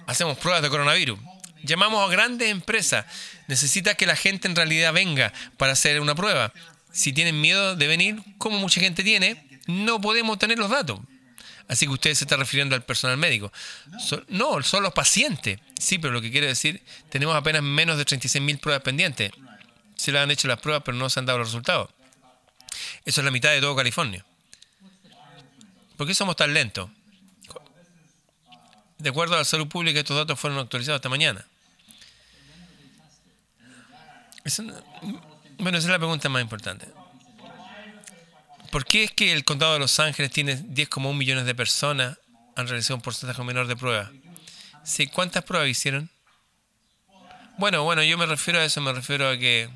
Hacemos 0.08 0.38
pruebas 0.38 0.62
de 0.62 0.70
coronavirus. 0.70 1.20
Llamamos 1.64 2.08
a 2.08 2.12
grandes 2.12 2.50
empresas. 2.50 3.06
Necesita 3.48 3.96
que 3.96 4.06
la 4.06 4.16
gente 4.16 4.48
en 4.48 4.56
realidad 4.56 4.94
venga 4.94 5.34
para 5.58 5.74
hacer 5.74 6.00
una 6.02 6.16
prueba. 6.16 6.54
Si 6.92 7.14
tienen 7.14 7.40
miedo 7.40 7.76
de 7.76 7.88
venir, 7.88 8.20
como 8.38 8.58
mucha 8.58 8.82
gente 8.82 9.04
tiene, 9.04 9.46
no 9.68 10.02
podemos 10.02 10.40
tener 10.40 10.58
los 10.58 10.70
datos. 10.70 11.00
Así 11.70 11.86
que 11.86 11.94
usted 11.94 12.14
se 12.16 12.24
está 12.24 12.36
refiriendo 12.36 12.76
al 12.76 12.82
personal 12.84 13.16
médico. 13.18 13.54
no, 14.28 14.62
son 14.64 14.84
los 14.84 14.92
pacientes. 14.92 15.60
Sí, 15.80 16.00
pero 16.00 16.12
lo 16.12 16.20
que 16.20 16.32
quiere 16.32 16.48
decir, 16.48 16.84
tenemos 17.10 17.36
apenas 17.36 17.62
menos 17.62 17.98
de 17.98 18.06
36.000 18.06 18.60
pruebas 18.60 18.82
pendientes. 18.82 19.32
Se 19.96 20.12
le 20.12 20.20
han 20.20 20.32
hecho 20.32 20.48
las 20.48 20.60
pruebas, 20.60 20.82
pero 20.84 20.98
no 20.98 21.10
se 21.12 21.20
han 21.20 21.28
dado 21.28 21.38
los 21.38 21.50
resultados. 21.50 21.92
Eso 23.06 23.22
es 23.22 23.26
la 23.26 23.30
mitad 23.30 23.52
de 23.52 23.62
todo 23.62 23.76
California. 23.76 24.26
¿Por 25.96 26.08
qué 26.08 26.16
somos 26.16 26.36
tan 26.36 26.54
lentos? 26.56 26.90
De 28.98 29.10
acuerdo 29.10 29.36
a 29.36 29.38
la 29.38 29.46
salud 29.46 29.68
pública, 29.68 30.00
estos 30.00 30.18
datos 30.18 30.40
fueron 30.40 30.58
actualizados 30.60 30.98
esta 30.98 31.10
mañana. 31.10 31.46
bueno, 35.60 35.78
esa 35.78 35.88
es 35.88 35.92
la 35.92 36.00
pregunta 36.00 36.30
más 36.30 36.42
importante. 36.42 36.88
¿Por 38.72 38.86
qué 38.86 39.04
es 39.04 39.12
que 39.12 39.32
el 39.32 39.44
condado 39.44 39.74
de 39.74 39.80
Los 39.80 40.00
Ángeles 40.00 40.32
tiene 40.32 40.58
10,1 40.58 41.16
millones 41.16 41.46
de 41.46 41.56
personas 41.56 42.18
han 42.56 42.68
realizado 42.68 42.96
un 42.96 43.02
porcentaje 43.02 43.44
menor 43.44 43.68
de 43.68 43.76
pruebas? 43.76 44.10
Sí, 44.84 45.08
¿cuántas 45.08 45.44
pruebas 45.44 45.70
hicieron? 45.70 46.10
Bueno, 47.58 47.84
bueno, 47.84 48.04
yo 48.04 48.18
me 48.18 48.26
refiero 48.26 48.60
a 48.60 48.66
eso, 48.66 48.80
me 48.82 48.94
refiero 48.94 49.28
a 49.28 49.38
que 49.38 49.70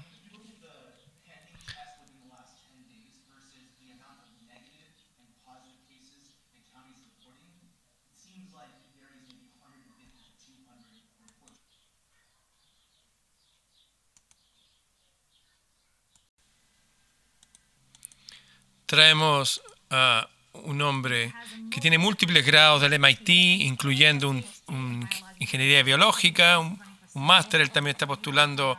traemos 18.93 19.59
a 19.89 20.29
un 20.53 20.79
hombre 20.83 21.33
que 21.71 21.81
tiene 21.81 21.97
múltiples 21.97 22.45
grados 22.45 22.79
del 22.79 22.99
MIT, 22.99 23.27
incluyendo 23.65 24.29
un, 24.29 25.09
ingeniería 25.39 25.81
biológica, 25.81 26.59
un, 26.59 26.79
máster, 27.15 27.61
él 27.61 27.71
también 27.71 27.95
está 27.95 28.05
postulando 28.05 28.77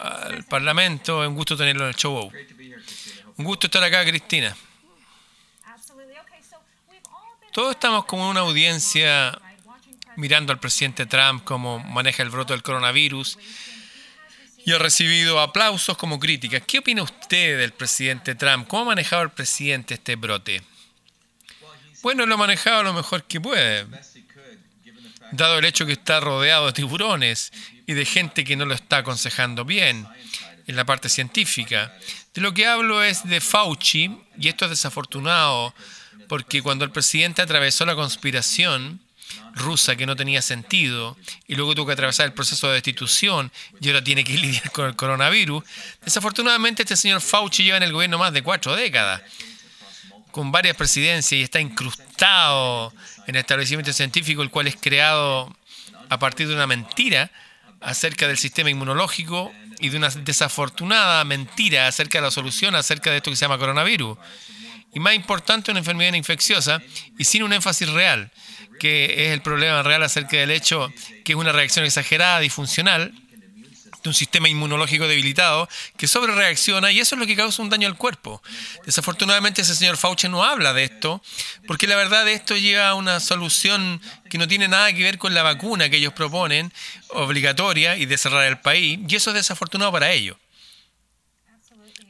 al 0.00 0.42
Parlamento. 0.46 1.20
Un 1.20 1.36
gusto 1.36 1.56
tenerlo 1.56 1.84
en 1.84 1.90
el 1.90 1.94
show. 1.94 2.32
Un 3.36 3.44
gusto 3.44 3.68
estar 3.68 3.80
acá, 3.84 4.04
Cristina. 4.04 4.56
Todos 7.52 7.70
estamos 7.76 8.06
como 8.06 8.28
una 8.28 8.40
audiencia 8.40 9.40
mirando 10.16 10.52
al 10.52 10.58
presidente 10.58 11.06
Trump 11.06 11.44
cómo 11.44 11.78
maneja 11.78 12.24
el 12.24 12.30
brote 12.30 12.54
del 12.54 12.64
coronavirus 12.64 13.38
y 14.64 14.72
ha 14.72 14.78
recibido 14.78 15.40
aplausos 15.40 15.96
como 15.96 16.18
críticas. 16.18 16.62
¿Qué 16.66 16.78
opina 16.78 17.02
usted 17.02 17.58
del 17.58 17.72
presidente 17.72 18.34
Trump? 18.34 18.66
¿Cómo 18.68 18.82
ha 18.82 18.86
manejado 18.86 19.22
el 19.22 19.30
presidente 19.30 19.94
este 19.94 20.16
brote? 20.16 20.62
Bueno, 22.02 22.26
lo 22.26 22.34
ha 22.34 22.38
manejado 22.38 22.82
lo 22.82 22.92
mejor 22.92 23.24
que 23.24 23.40
puede, 23.40 23.86
dado 25.32 25.58
el 25.58 25.64
hecho 25.64 25.86
que 25.86 25.92
está 25.92 26.20
rodeado 26.20 26.66
de 26.66 26.72
tiburones 26.72 27.52
y 27.86 27.94
de 27.94 28.04
gente 28.04 28.44
que 28.44 28.56
no 28.56 28.66
lo 28.66 28.74
está 28.74 28.98
aconsejando 28.98 29.64
bien 29.64 30.06
en 30.66 30.76
la 30.76 30.84
parte 30.84 31.08
científica. 31.08 31.96
De 32.34 32.40
lo 32.40 32.54
que 32.54 32.66
hablo 32.66 33.02
es 33.02 33.24
de 33.24 33.40
Fauci, 33.40 34.16
y 34.38 34.48
esto 34.48 34.66
es 34.66 34.70
desafortunado, 34.70 35.74
porque 36.28 36.62
cuando 36.62 36.84
el 36.84 36.92
presidente 36.92 37.42
atravesó 37.42 37.84
la 37.86 37.94
conspiración, 37.94 39.00
rusa 39.54 39.96
que 39.96 40.06
no 40.06 40.16
tenía 40.16 40.42
sentido 40.42 41.16
y 41.46 41.54
luego 41.54 41.74
tuvo 41.74 41.86
que 41.86 41.92
atravesar 41.92 42.26
el 42.26 42.32
proceso 42.32 42.68
de 42.68 42.74
destitución 42.74 43.50
y 43.80 43.88
ahora 43.88 44.02
tiene 44.02 44.24
que 44.24 44.32
lidiar 44.38 44.70
con 44.70 44.86
el 44.86 44.96
coronavirus. 44.96 45.64
Desafortunadamente 46.04 46.82
este 46.82 46.96
señor 46.96 47.20
Fauci 47.20 47.64
lleva 47.64 47.76
en 47.76 47.82
el 47.82 47.92
gobierno 47.92 48.18
más 48.18 48.32
de 48.32 48.42
cuatro 48.42 48.76
décadas, 48.76 49.22
con 50.30 50.52
varias 50.52 50.76
presidencias 50.76 51.38
y 51.38 51.42
está 51.42 51.60
incrustado 51.60 52.92
en 53.26 53.34
el 53.34 53.40
establecimiento 53.40 53.92
científico, 53.92 54.42
el 54.42 54.50
cual 54.50 54.68
es 54.68 54.76
creado 54.76 55.54
a 56.08 56.18
partir 56.18 56.48
de 56.48 56.54
una 56.54 56.66
mentira 56.66 57.30
acerca 57.80 58.26
del 58.26 58.38
sistema 58.38 58.70
inmunológico 58.70 59.52
y 59.80 59.88
de 59.90 59.96
una 59.96 60.08
desafortunada 60.08 61.24
mentira 61.24 61.86
acerca 61.86 62.18
de 62.18 62.22
la 62.22 62.30
solución 62.30 62.74
acerca 62.74 63.10
de 63.10 63.18
esto 63.18 63.30
que 63.30 63.36
se 63.36 63.44
llama 63.44 63.58
coronavirus. 63.58 64.18
Y 64.94 65.00
más 65.00 65.14
importante, 65.14 65.70
una 65.70 65.80
enfermedad 65.80 66.14
infecciosa 66.14 66.80
y 67.18 67.24
sin 67.24 67.42
un 67.42 67.52
énfasis 67.52 67.88
real 67.90 68.30
que 68.78 69.26
es 69.26 69.32
el 69.32 69.42
problema 69.42 69.82
real 69.82 70.02
acerca 70.02 70.36
del 70.36 70.50
hecho 70.50 70.92
que 71.24 71.32
es 71.32 71.36
una 71.36 71.52
reacción 71.52 71.84
exagerada, 71.84 72.40
disfuncional, 72.40 73.12
de 74.02 74.08
un 74.08 74.14
sistema 74.14 74.48
inmunológico 74.48 75.08
debilitado 75.08 75.68
que 75.96 76.06
sobre 76.06 76.32
reacciona 76.32 76.92
y 76.92 77.00
eso 77.00 77.14
es 77.14 77.20
lo 77.20 77.26
que 77.26 77.36
causa 77.36 77.62
un 77.62 77.68
daño 77.68 77.88
al 77.88 77.96
cuerpo. 77.96 78.42
Desafortunadamente 78.86 79.62
ese 79.62 79.74
señor 79.74 79.96
Fauci 79.96 80.28
no 80.28 80.44
habla 80.44 80.72
de 80.72 80.84
esto 80.84 81.22
porque 81.66 81.86
la 81.86 81.96
verdad 81.96 82.28
esto 82.28 82.56
lleva 82.56 82.90
a 82.90 82.94
una 82.94 83.20
solución 83.20 84.00
que 84.30 84.38
no 84.38 84.46
tiene 84.46 84.68
nada 84.68 84.92
que 84.92 85.02
ver 85.02 85.18
con 85.18 85.34
la 85.34 85.42
vacuna 85.42 85.90
que 85.90 85.96
ellos 85.96 86.12
proponen, 86.12 86.72
obligatoria 87.08 87.96
y 87.96 88.06
de 88.06 88.18
cerrar 88.18 88.46
el 88.46 88.60
país 88.60 89.00
y 89.08 89.16
eso 89.16 89.30
es 89.30 89.34
desafortunado 89.34 89.90
para 89.92 90.12
ellos. 90.12 90.36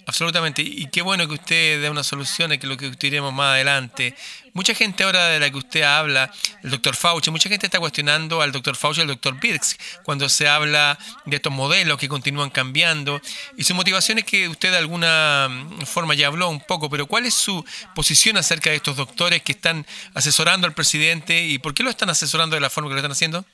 Absolutamente. 0.08 0.62
Y 0.62 0.86
qué 0.86 1.02
bueno 1.02 1.28
que 1.28 1.34
usted 1.34 1.82
dé 1.82 1.90
una 1.90 2.02
solución, 2.02 2.58
que 2.58 2.66
lo 2.66 2.78
que 2.78 2.90
diremos 2.92 3.30
más 3.30 3.52
adelante. 3.52 4.14
Mucha 4.54 4.74
gente 4.74 5.04
ahora 5.04 5.26
de 5.26 5.38
la 5.38 5.50
que 5.50 5.58
usted 5.58 5.82
habla, 5.82 6.32
el 6.62 6.70
doctor 6.70 6.96
Fauci, 6.96 7.30
mucha 7.30 7.50
gente 7.50 7.66
está 7.66 7.78
cuestionando 7.78 8.40
al 8.40 8.50
doctor 8.50 8.74
Fauci 8.74 9.00
y 9.00 9.02
al 9.02 9.08
doctor 9.08 9.38
Birx 9.38 9.76
cuando 10.04 10.30
se 10.30 10.48
habla 10.48 10.98
de 11.26 11.36
estos 11.36 11.52
modelos 11.52 11.98
que 11.98 12.08
continúan 12.08 12.48
cambiando. 12.48 13.20
Y 13.58 13.64
su 13.64 13.74
motivación 13.74 14.16
es 14.16 14.24
que 14.24 14.48
usted 14.48 14.70
de 14.70 14.78
alguna 14.78 15.50
forma 15.84 16.14
ya 16.14 16.28
habló 16.28 16.48
un 16.48 16.60
poco, 16.60 16.88
pero 16.88 17.04
¿cuál 17.04 17.26
es 17.26 17.34
su 17.34 17.62
posición 17.94 18.38
acerca 18.38 18.70
de 18.70 18.76
estos 18.76 18.96
doctores 18.96 19.42
que 19.42 19.52
están 19.52 19.86
asesorando 20.14 20.66
al 20.66 20.72
presidente 20.72 21.44
y 21.44 21.58
por 21.58 21.74
qué 21.74 21.82
lo 21.82 21.90
están 21.90 22.08
asesorando 22.08 22.56
de 22.56 22.60
la 22.60 22.70
forma 22.70 22.88
que 22.88 22.94
lo 22.94 23.00
están 23.00 23.12
haciendo? 23.12 23.44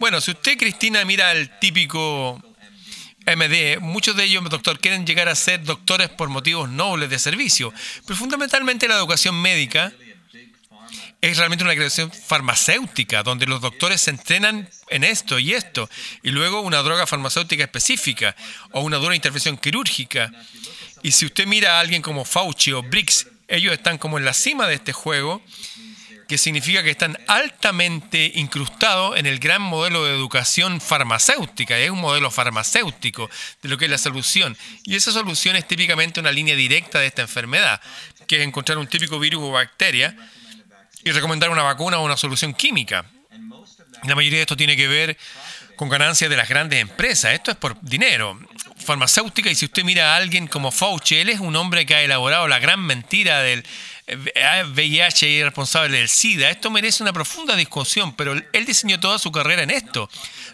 Bueno, 0.00 0.20
si 0.20 0.32
usted, 0.32 0.58
Cristina, 0.58 1.04
mira 1.04 1.30
el 1.30 1.60
típico 1.60 2.42
MD, 3.26 3.80
muchos 3.80 4.14
de 4.16 4.24
ellos, 4.24 4.48
doctor, 4.48 4.78
quieren 4.78 5.04
llegar 5.04 5.28
a 5.28 5.34
ser 5.34 5.64
doctores 5.64 6.08
por 6.08 6.28
motivos 6.28 6.68
nobles 6.68 7.10
de 7.10 7.18
servicio, 7.18 7.72
pero 8.06 8.16
fundamentalmente 8.16 8.86
la 8.86 8.94
educación 8.96 9.40
médica 9.42 9.92
es 11.20 11.36
realmente 11.36 11.64
una 11.64 11.74
creación 11.74 12.12
farmacéutica, 12.12 13.24
donde 13.24 13.46
los 13.46 13.60
doctores 13.60 14.02
se 14.02 14.10
entrenan 14.10 14.68
en 14.90 15.02
esto 15.02 15.38
y 15.40 15.54
esto, 15.54 15.90
y 16.22 16.30
luego 16.30 16.60
una 16.60 16.82
droga 16.82 17.06
farmacéutica 17.06 17.64
específica 17.64 18.36
o 18.70 18.82
una 18.82 18.98
dura 18.98 19.16
intervención 19.16 19.56
quirúrgica. 19.56 20.30
Y 21.02 21.12
si 21.12 21.26
usted 21.26 21.46
mira 21.46 21.76
a 21.76 21.80
alguien 21.80 22.02
como 22.02 22.24
Fauci 22.24 22.72
o 22.72 22.82
Briggs, 22.82 23.26
ellos 23.48 23.72
están 23.72 23.98
como 23.98 24.18
en 24.18 24.24
la 24.24 24.34
cima 24.34 24.66
de 24.66 24.74
este 24.74 24.92
juego 24.92 25.42
que 26.28 26.38
significa 26.38 26.82
que 26.82 26.90
están 26.90 27.18
altamente 27.28 28.32
incrustados 28.34 29.16
en 29.16 29.26
el 29.26 29.38
gran 29.38 29.62
modelo 29.62 30.04
de 30.04 30.14
educación 30.14 30.80
farmacéutica. 30.80 31.78
Es 31.78 31.90
un 31.90 32.00
modelo 32.00 32.30
farmacéutico 32.30 33.30
de 33.62 33.68
lo 33.68 33.78
que 33.78 33.84
es 33.84 33.90
la 33.90 33.98
solución. 33.98 34.56
Y 34.84 34.96
esa 34.96 35.12
solución 35.12 35.56
es 35.56 35.66
típicamente 35.68 36.20
una 36.20 36.32
línea 36.32 36.56
directa 36.56 36.98
de 36.98 37.06
esta 37.06 37.22
enfermedad, 37.22 37.80
que 38.26 38.36
es 38.36 38.42
encontrar 38.42 38.78
un 38.78 38.88
típico 38.88 39.18
virus 39.18 39.42
o 39.42 39.52
bacteria 39.52 40.16
y 41.04 41.12
recomendar 41.12 41.50
una 41.50 41.62
vacuna 41.62 41.98
o 41.98 42.04
una 42.04 42.16
solución 42.16 42.54
química. 42.54 43.04
La 44.04 44.14
mayoría 44.14 44.38
de 44.38 44.42
esto 44.42 44.56
tiene 44.56 44.76
que 44.76 44.88
ver 44.88 45.16
con 45.76 45.88
ganancias 45.88 46.28
de 46.28 46.36
las 46.36 46.48
grandes 46.48 46.80
empresas. 46.80 47.34
Esto 47.34 47.52
es 47.52 47.56
por 47.56 47.80
dinero. 47.82 48.38
Farmacéutica, 48.86 49.50
y 49.50 49.54
si 49.54 49.66
usted 49.66 49.84
mira 49.84 50.14
a 50.14 50.16
alguien 50.16 50.46
como 50.46 50.70
Fauci, 50.70 51.16
él 51.16 51.28
es 51.28 51.40
un 51.40 51.56
hombre 51.56 51.84
que 51.84 51.94
ha 51.94 52.02
elaborado 52.02 52.48
la 52.48 52.58
gran 52.58 52.80
mentira 52.80 53.42
del 53.42 53.64
VIH 54.74 55.28
y 55.28 55.42
responsable 55.42 55.98
del 55.98 56.08
SIDA. 56.08 56.48
Esto 56.48 56.70
merece 56.70 57.02
una 57.02 57.12
profunda 57.12 57.56
discusión, 57.56 58.14
pero 58.14 58.32
él 58.32 58.64
diseñó 58.64 59.00
toda 59.00 59.18
su 59.18 59.32
carrera 59.32 59.62
en 59.62 59.70
esto, 59.70 60.08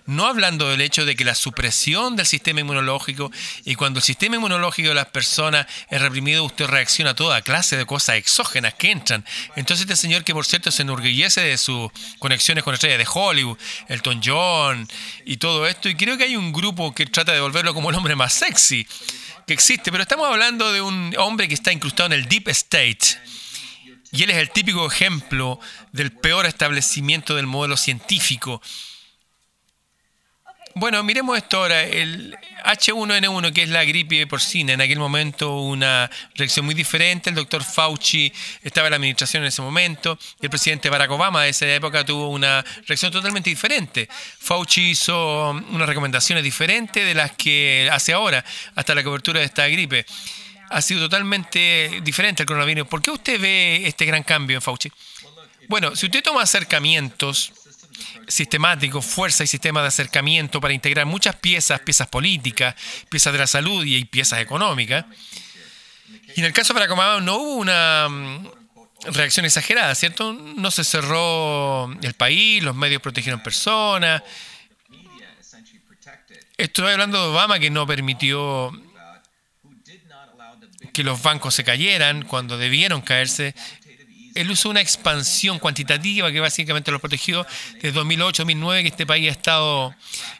no 0.06 0.26
hablando 0.26 0.68
del 0.68 0.80
hecho 0.80 1.04
de 1.04 1.16
que 1.16 1.24
la 1.24 1.34
supresión 1.34 2.16
del 2.16 2.26
sistema 2.26 2.60
inmunológico 2.60 3.30
y 3.64 3.74
cuando 3.74 3.98
el 3.98 4.04
sistema 4.04 4.36
inmunológico 4.36 4.88
de 4.88 4.94
las 4.94 5.06
personas 5.06 5.66
es 5.90 6.00
reprimido, 6.00 6.44
usted 6.44 6.66
reacciona 6.66 7.10
a 7.10 7.14
toda 7.14 7.42
clase 7.42 7.76
de 7.76 7.86
cosas 7.86 8.16
exógenas 8.16 8.74
que 8.74 8.90
entran. 8.90 9.24
Entonces 9.56 9.82
este 9.82 9.96
señor 9.96 10.24
que 10.24 10.34
por 10.34 10.46
cierto 10.46 10.70
se 10.70 10.82
enorgullece 10.82 11.40
de 11.40 11.58
sus 11.58 11.90
conexiones 12.18 12.64
con 12.64 12.74
estrellas 12.74 12.98
de 12.98 13.06
Hollywood, 13.12 13.58
Elton 13.88 14.20
John 14.24 14.88
y 15.24 15.36
todo 15.36 15.66
esto, 15.66 15.88
y 15.88 15.94
creo 15.94 16.16
que 16.16 16.24
hay 16.24 16.36
un 16.36 16.52
grupo 16.52 16.94
que 16.94 17.06
trata 17.06 17.32
de 17.32 17.40
volverlo 17.40 17.74
como 17.74 17.90
el 17.90 17.96
hombre 17.96 18.16
más 18.16 18.32
sexy 18.32 18.86
que 19.46 19.54
existe, 19.54 19.90
pero 19.90 20.02
estamos 20.02 20.28
hablando 20.28 20.72
de 20.72 20.80
un 20.80 21.14
hombre 21.18 21.48
que 21.48 21.54
está 21.54 21.72
incrustado 21.72 22.06
en 22.06 22.12
el 22.12 22.28
Deep 22.28 22.48
State 22.48 23.18
y 24.12 24.22
él 24.22 24.30
es 24.30 24.36
el 24.36 24.50
típico 24.50 24.86
ejemplo 24.86 25.58
del 25.90 26.12
peor 26.12 26.44
establecimiento 26.44 27.34
del 27.34 27.46
modelo 27.46 27.78
científico. 27.78 28.60
Bueno, 30.74 31.02
miremos 31.02 31.36
esto 31.36 31.58
ahora. 31.58 31.82
El 31.82 32.36
H1N1, 32.64 33.52
que 33.52 33.62
es 33.64 33.68
la 33.68 33.84
gripe 33.84 34.26
porcina, 34.26 34.72
en 34.72 34.80
aquel 34.80 34.98
momento 34.98 35.60
una 35.60 36.10
reacción 36.34 36.64
muy 36.64 36.74
diferente. 36.74 37.28
El 37.30 37.36
doctor 37.36 37.62
Fauci 37.62 38.32
estaba 38.62 38.86
en 38.86 38.92
la 38.92 38.96
administración 38.96 39.42
en 39.42 39.48
ese 39.48 39.60
momento. 39.60 40.18
Y 40.40 40.46
el 40.46 40.50
presidente 40.50 40.88
Barack 40.88 41.10
Obama 41.10 41.42
de 41.42 41.50
esa 41.50 41.66
época 41.66 42.04
tuvo 42.04 42.28
una 42.28 42.64
reacción 42.86 43.12
totalmente 43.12 43.50
diferente. 43.50 44.08
Fauci 44.10 44.90
hizo 44.90 45.50
unas 45.50 45.88
recomendaciones 45.88 46.42
diferentes 46.42 47.04
de 47.04 47.14
las 47.14 47.32
que 47.32 47.88
hace 47.92 48.14
ahora, 48.14 48.42
hasta 48.74 48.94
la 48.94 49.04
cobertura 49.04 49.40
de 49.40 49.46
esta 49.46 49.68
gripe. 49.68 50.06
Ha 50.70 50.80
sido 50.80 51.00
totalmente 51.00 52.00
diferente 52.02 52.44
el 52.44 52.46
coronavirus. 52.46 52.88
¿Por 52.88 53.02
qué 53.02 53.10
usted 53.10 53.38
ve 53.38 53.86
este 53.86 54.06
gran 54.06 54.22
cambio 54.22 54.56
en 54.56 54.62
Fauci? 54.62 54.90
Bueno, 55.68 55.94
si 55.94 56.06
usted 56.06 56.22
toma 56.22 56.42
acercamientos 56.42 57.52
sistemático, 58.28 59.02
fuerza 59.02 59.44
y 59.44 59.46
sistema 59.46 59.82
de 59.82 59.88
acercamiento 59.88 60.60
para 60.60 60.74
integrar 60.74 61.06
muchas 61.06 61.36
piezas, 61.36 61.80
piezas 61.80 62.08
políticas, 62.08 62.74
piezas 63.08 63.32
de 63.32 63.38
la 63.38 63.46
salud 63.46 63.84
y 63.84 64.04
piezas 64.04 64.40
económicas. 64.40 65.04
Y 66.34 66.40
en 66.40 66.46
el 66.46 66.52
caso 66.52 66.72
de 66.72 66.80
Barack 66.80 67.22
no 67.22 67.36
hubo 67.36 67.56
una 67.56 68.08
mm, 68.08 68.48
reacción 69.12 69.44
exagerada, 69.46 69.94
¿cierto? 69.94 70.32
No 70.32 70.70
se 70.70 70.84
cerró 70.84 71.92
el 72.02 72.14
país, 72.14 72.62
los 72.62 72.74
medios 72.74 73.02
protegieron 73.02 73.42
personas. 73.42 74.22
Estoy 76.56 76.92
hablando 76.92 77.20
de 77.20 77.28
Obama 77.28 77.58
que 77.58 77.70
no 77.70 77.86
permitió 77.86 78.72
que 80.92 81.02
los 81.02 81.22
bancos 81.22 81.54
se 81.54 81.64
cayeran 81.64 82.22
cuando 82.22 82.58
debieron 82.58 83.00
caerse 83.00 83.54
él 84.34 84.50
usó 84.50 84.70
una 84.70 84.80
expansión 84.80 85.58
cuantitativa 85.58 86.30
que 86.32 86.40
básicamente 86.40 86.90
lo 86.90 87.00
protegió 87.00 87.46
desde 87.80 87.98
2008-2009, 88.00 88.82
que 88.82 88.88
este 88.88 89.06
país 89.06 89.28
ha 89.28 89.32
estado 89.32 89.94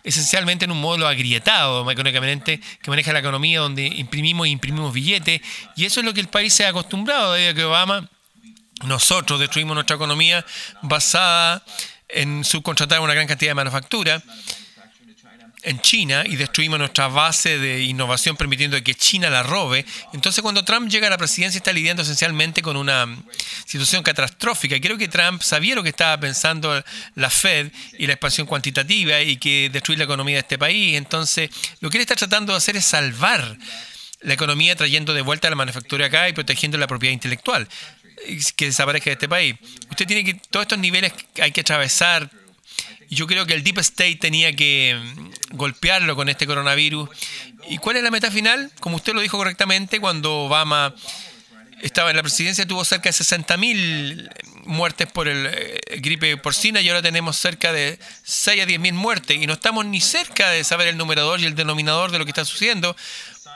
esencialmente 0.05 0.64
en 0.64 0.70
un 0.70 0.80
modelo 0.80 1.07
agrietado 1.07 1.90
económicamente, 1.90 2.61
que 2.80 2.90
maneja 2.90 3.12
la 3.12 3.20
economía 3.20 3.61
donde 3.61 3.86
imprimimos 3.86 4.47
e 4.47 4.51
imprimimos 4.51 4.93
billetes, 4.93 5.40
y 5.76 5.84
eso 5.84 6.01
es 6.01 6.07
lo 6.07 6.14
que 6.14 6.20
el 6.20 6.28
país 6.28 6.53
se 6.53 6.64
ha 6.64 6.68
acostumbrado, 6.68 7.34
a 7.34 7.55
que 7.55 7.64
Obama, 7.64 8.09
nosotros 8.84 9.38
destruimos 9.38 9.74
nuestra 9.74 9.97
economía 9.97 10.45
basada 10.82 11.64
en 12.09 12.45
subcontratar 12.45 13.01
una 13.01 13.14
gran 13.14 13.26
cantidad 13.26 13.51
de 13.51 13.55
manufactura 13.55 14.22
en 15.63 15.81
China 15.81 16.25
y 16.27 16.37
destruimos 16.37 16.79
nuestra 16.79 17.09
base 17.09 17.59
de 17.59 17.83
innovación 17.83 18.37
permitiendo 18.37 18.83
que 18.83 18.95
China 18.95 19.31
la 19.31 19.43
robe. 19.43 19.85
Entonces 20.13 20.43
cuando 20.43 20.65
Trump 20.65 20.89
llega 20.89 21.07
a 21.07 21.11
la 21.11 21.19
presidencia 21.19 21.59
está 21.59 21.73
lidiando 21.73 22.03
esencialmente 22.03 22.63
con 22.63 22.77
una 22.77 23.07
situación 23.65 24.03
catastrófica. 24.03 24.81
Creo 24.81 24.99
que 24.99 25.09
Trump 25.09 25.43
sabía 25.43 25.75
lo 25.75 25.83
que 25.83 25.91
estaba 25.91 26.19
pensando 26.19 26.83
la 27.15 27.31
Fed 27.31 27.71
y 27.99 28.07
la 28.07 28.15
expansión 28.15 28.47
cuantitativa 28.47 29.21
y 29.21 29.37
que 29.37 29.71
destruir 29.73 29.99
la 29.99 30.05
economía 30.05 30.37
de 30.37 30.41
este 30.41 30.59
país. 30.59 30.97
Entonces 30.97 31.51
lo 31.81 31.91
que 31.91 31.99
él 31.99 32.03
está 32.03 32.17
tratando 32.17 32.53
de 32.53 32.59
hacer 32.59 32.77
es 32.77 32.85
salvar 32.85 33.57
la 34.21 34.35
economía 34.35 34.77
trayendo 34.77 35.15
de 35.15 35.23
vuelta 35.23 35.51
la 35.51 35.57
manufactura 35.57 36.07
acá 36.07 36.29
y 36.29 36.33
protegiendo 36.33 36.79
la 36.79 36.87
propiedad 36.87 37.13
intelectual 37.13 37.69
que 38.57 38.67
desaparezca 38.67 39.11
de 39.11 39.15
este 39.15 39.29
país. 39.29 39.57
Usted 39.91 40.07
tiene 40.07 40.25
que, 40.25 40.35
todos 40.35 40.65
estos 40.65 40.79
niveles 40.79 41.13
hay 41.41 41.51
que 41.51 41.63
atravesar 41.63 42.31
yo 43.15 43.27
creo 43.27 43.47
que 43.47 43.55
el 43.55 43.63
Deep 43.63 43.79
State 43.79 44.17
tenía 44.17 44.55
que 44.55 44.99
mm, 44.99 45.57
golpearlo 45.57 46.17
con 46.17 46.29
este 46.29 46.47
coronavirus. 46.47 47.09
¿Y 47.69 47.79
cuál 47.79 47.97
es 47.97 48.03
la 48.03 48.11
meta 48.11 48.31
final? 48.31 48.71
Como 48.81 48.97
usted 48.97 49.13
lo 49.13 49.21
dijo 49.21 49.37
correctamente, 49.37 50.01
cuando 50.01 50.45
Obama 50.45 50.95
estaba 51.83 52.11
en 52.11 52.17
la 52.17 52.23
presidencia 52.23 52.65
tuvo 52.67 52.85
cerca 52.85 53.11
de 53.11 53.15
60.000 53.15 54.31
muertes 54.67 55.11
por 55.11 55.27
el 55.27 55.47
eh, 55.47 55.81
gripe 55.99 56.37
porcina 56.37 56.81
y 56.81 56.89
ahora 56.89 57.03
tenemos 57.03 57.37
cerca 57.37 57.73
de 57.73 57.99
6 58.23 58.63
a 58.63 58.67
10.000 58.67 58.93
muertes 58.93 59.37
y 59.37 59.47
no 59.49 59.55
estamos 59.55 59.85
ni 59.85 60.01
cerca 60.01 60.51
de 60.51 60.63
saber 60.63 60.87
el 60.87 60.97
numerador 60.97 61.41
y 61.41 61.45
el 61.45 61.57
denominador 61.57 62.13
de 62.13 62.21
lo 62.21 62.25
que 62.25 62.31
está 62.31 62.45
sucediendo 62.45 62.97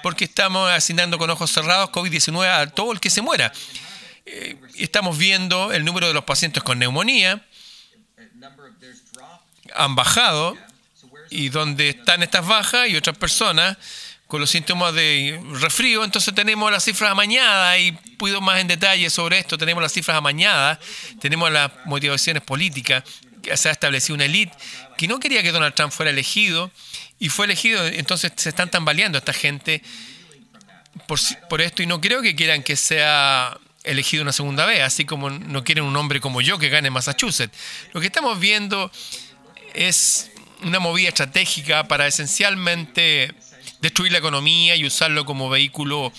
porque 0.02 0.24
estamos 0.24 0.70
asignando 0.70 1.18
con 1.18 1.30
ojos 1.30 1.52
cerrados 1.52 1.90
COVID-19 1.90 2.46
a 2.48 2.66
todo 2.66 2.92
el 2.92 3.00
que 3.00 3.10
se 3.10 3.22
muera. 3.22 3.52
Eh, 4.26 4.56
estamos 4.76 5.16
viendo 5.16 5.72
el 5.72 5.84
número 5.84 6.08
de 6.08 6.14
los 6.14 6.24
pacientes 6.24 6.64
con 6.64 6.80
neumonía, 6.80 7.44
han 9.76 9.94
bajado 9.94 10.56
y 11.30 11.48
donde 11.48 11.90
están 11.90 12.22
estas 12.22 12.46
bajas 12.46 12.88
y 12.88 12.96
otras 12.96 13.16
personas 13.16 13.76
con 14.26 14.40
los 14.40 14.50
síntomas 14.50 14.92
de 14.92 15.40
resfrío, 15.60 16.02
entonces 16.02 16.34
tenemos 16.34 16.70
las 16.72 16.82
cifras 16.82 17.12
amañadas 17.12 17.78
y 17.78 17.92
puedo 17.92 18.40
más 18.40 18.60
en 18.60 18.66
detalle 18.66 19.08
sobre 19.08 19.38
esto, 19.38 19.56
tenemos 19.56 19.80
las 19.82 19.92
cifras 19.92 20.16
amañadas, 20.16 20.78
tenemos 21.20 21.50
las 21.52 21.70
motivaciones 21.84 22.42
políticas, 22.42 23.04
se 23.54 23.68
ha 23.68 23.72
establecido 23.72 24.16
una 24.16 24.24
élite 24.24 24.52
que 24.96 25.06
no 25.06 25.20
quería 25.20 25.42
que 25.42 25.52
Donald 25.52 25.74
Trump 25.74 25.92
fuera 25.92 26.10
elegido 26.10 26.72
y 27.20 27.28
fue 27.28 27.46
elegido, 27.46 27.86
entonces 27.86 28.32
se 28.34 28.48
están 28.48 28.68
tambaleando 28.68 29.18
esta 29.18 29.32
gente 29.32 29.82
por, 31.06 31.20
por 31.48 31.60
esto 31.60 31.84
y 31.84 31.86
no 31.86 32.00
creo 32.00 32.20
que 32.20 32.34
quieran 32.34 32.64
que 32.64 32.74
sea 32.74 33.56
elegido 33.84 34.22
una 34.22 34.32
segunda 34.32 34.66
vez, 34.66 34.82
así 34.82 35.04
como 35.04 35.30
no 35.30 35.62
quieren 35.62 35.84
un 35.84 35.96
hombre 35.96 36.20
como 36.20 36.40
yo 36.40 36.58
que 36.58 36.68
gane 36.68 36.90
Massachusetts. 36.90 37.56
Lo 37.92 38.00
que 38.00 38.08
estamos 38.08 38.40
viendo 38.40 38.90
es 39.76 40.30
una 40.62 40.80
movida 40.80 41.08
estratégica 41.08 41.86
para 41.86 42.06
esencialmente 42.06 43.34
destruir 43.80 44.10
la 44.10 44.18
economía 44.18 44.74
y 44.74 44.86
usarlo 44.86 45.24
como 45.24 45.50
vehículo 45.50 46.12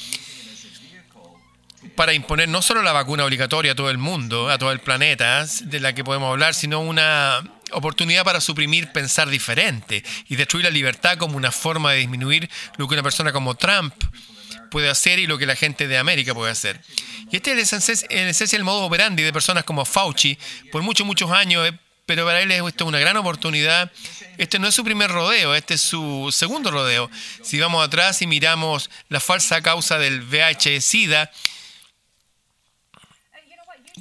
para 1.96 2.14
imponer 2.14 2.48
no 2.48 2.62
solo 2.62 2.84
la 2.84 2.92
vacuna 2.92 3.26
obligatoria 3.26 3.72
a 3.72 3.76
todo 3.76 3.90
el 3.90 3.98
mundo, 3.98 4.50
a 4.50 4.58
todo 4.60 4.72
el 4.72 4.80
planeta, 4.80 5.46
de 5.46 5.80
la 5.80 5.94
que 5.94 6.04
podemos 6.04 6.30
hablar, 6.30 6.54
sino 6.54 6.80
una 6.80 7.42
oportunidad 7.72 8.24
para 8.24 8.40
suprimir 8.40 8.92
pensar 8.92 9.30
diferente 9.30 10.04
y 10.30 10.36
destruir 10.36 10.66
la 10.66 10.72
libertad 10.72 11.18
como 11.18 11.36
una 11.36 11.52
forma 11.52 11.92
de 11.92 12.00
disminuir 12.00 12.50
lo 12.78 12.88
que 12.88 12.94
una 12.94 13.04
persona 13.04 13.34
como 13.34 13.56
Trump 13.56 13.94
puede 14.70 14.90
hacer 14.90 15.18
y 15.18 15.28
lo 15.28 15.38
que 15.38 15.48
la 15.48 15.56
gente 15.56 15.88
de 15.88 15.98
América 15.98 16.36
puede 16.36 16.52
hacer. 16.52 16.80
Y 17.32 17.38
este 17.38 17.60
es 17.60 18.06
en 18.10 18.28
esencia 18.28 18.58
el 18.58 18.64
modo 18.64 18.86
operandi 18.86 19.24
de 19.24 19.34
personas 19.34 19.64
como 19.64 19.84
Fauci. 19.84 20.38
Por 20.72 20.84
muchos, 20.84 21.06
muchos 21.08 21.32
años 21.32 21.68
pero 22.08 22.26
para 22.26 22.42
él 22.42 22.52
esto 22.52 22.86
es 22.86 22.88
una 22.88 23.00
gran 23.00 23.18
oportunidad. 23.18 23.92
Este 24.38 24.58
no 24.58 24.68
es 24.68 24.74
su 24.74 24.84
primer 24.84 25.12
rodeo, 25.12 25.54
este 25.54 25.76
es 25.76 25.82
su 25.82 26.30
segundo 26.32 26.72
rodeo. 26.72 27.12
Si 27.44 27.60
vamos 27.60 27.86
atrás 27.86 28.22
y 28.22 28.28
miramos 28.28 28.90
la 29.10 29.20
falsa 29.20 29.62
causa 29.62 30.00
del 30.00 30.24
VIH-Sida, 30.24 31.30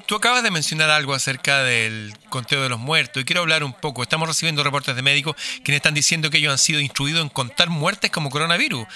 Tú 0.05 0.15
acabas 0.15 0.43
de 0.43 0.51
mencionar 0.51 0.91
algo 0.91 1.15
acerca 1.15 1.65
del 1.65 2.15
conteo 2.29 2.63
de 2.63 2.69
los 2.69 2.79
muertos 2.79 3.23
y 3.23 3.25
quiero 3.25 3.41
hablar 3.41 3.65
un 3.65 3.73
poco. 3.73 4.03
Estamos 4.03 4.29
recibiendo 4.29 4.63
reportes 4.63 4.95
de 4.95 5.01
médicos 5.01 5.35
que 5.65 5.75
están 5.75 5.95
diciendo 5.95 6.29
que 6.29 6.37
ellos 6.37 6.53
han 6.53 6.59
sido 6.59 6.81
instruidos 6.81 7.23
en 7.23 7.31
contar 7.31 7.71
muertes 7.71 8.11
como 8.11 8.29
coronavirus 8.29 8.87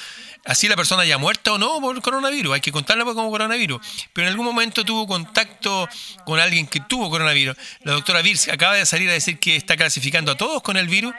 así 0.45 0.69
la 0.69 0.77
persona 0.77 1.03
haya 1.03 1.19
muerto 1.19 1.55
o 1.55 1.59
no 1.59 1.81
por 1.81 2.01
coronavirus, 2.01 2.55
hay 2.55 2.61
que 2.61 2.73
contarla 2.73 3.05
como 3.05 3.31
coronavirus. 3.31 3.81
Pero 4.13 4.27
en 4.27 4.33
algún 4.33 4.47
momento 4.47 4.85
tuvo 4.85 5.07
contacto 5.07 5.89
con 6.25 6.41
alguien 6.41 6.67
que 6.67 6.81
tuvo 6.81 7.11
coronavirus. 7.11 7.57
La 7.85 7.93
doctora 7.93 8.23
Virs 8.23 8.49
acaba 8.49 8.75
de 8.75 8.87
salir 8.87 9.09
a 9.11 9.13
decir 9.13 9.39
que 9.39 9.57
está 9.57 9.77
clasificando 9.77 10.33
a 10.33 10.37
todos 10.37 10.63
con 10.63 10.77
el 10.77 10.89
virus 10.89 11.15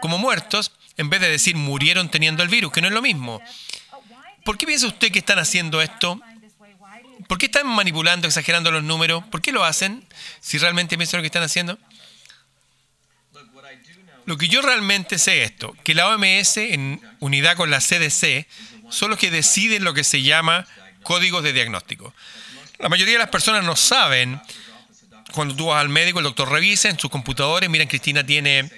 como 0.00 0.18
muertos, 0.18 0.72
en 0.96 1.10
vez 1.10 1.20
de 1.20 1.30
decir 1.30 1.56
murieron 1.56 2.10
teniendo 2.10 2.42
el 2.42 2.48
virus, 2.48 2.72
que 2.72 2.80
no 2.80 2.88
es 2.88 2.92
lo 2.92 3.02
mismo. 3.02 3.40
¿Por 4.44 4.58
qué 4.58 4.66
piensa 4.66 4.86
usted 4.86 5.12
que 5.12 5.20
están 5.20 5.38
haciendo 5.38 5.80
esto? 5.80 6.20
¿Por 7.28 7.38
qué 7.38 7.46
están 7.46 7.66
manipulando, 7.66 8.26
exagerando 8.26 8.70
los 8.70 8.82
números? 8.82 9.22
¿Por 9.30 9.40
qué 9.40 9.52
lo 9.52 9.64
hacen? 9.64 10.04
Si 10.40 10.58
realmente 10.58 10.96
piensan 10.96 11.18
lo 11.18 11.22
que 11.22 11.28
están 11.28 11.44
haciendo. 11.44 11.78
Lo 14.24 14.38
que 14.38 14.48
yo 14.48 14.62
realmente 14.62 15.18
sé 15.18 15.42
es 15.42 15.50
esto, 15.50 15.76
que 15.84 15.94
la 15.94 16.08
OMS, 16.08 16.56
en 16.58 17.00
unidad 17.20 17.56
con 17.56 17.70
la 17.70 17.80
CDC, 17.80 18.46
son 18.90 19.10
los 19.10 19.18
que 19.18 19.30
deciden 19.30 19.84
lo 19.84 19.94
que 19.94 20.04
se 20.04 20.22
llama 20.22 20.66
códigos 21.02 21.42
de 21.42 21.52
diagnóstico. 21.52 22.14
La 22.78 22.88
mayoría 22.88 23.14
de 23.14 23.20
las 23.20 23.28
personas 23.28 23.64
no 23.64 23.76
saben, 23.76 24.40
cuando 25.32 25.56
tú 25.56 25.66
vas 25.66 25.80
al 25.80 25.88
médico, 25.88 26.18
el 26.18 26.24
doctor 26.24 26.50
revisa 26.50 26.88
en 26.88 26.98
sus 26.98 27.10
computadores, 27.10 27.68
miren, 27.68 27.88
Cristina 27.88 28.24
tiene 28.24 28.70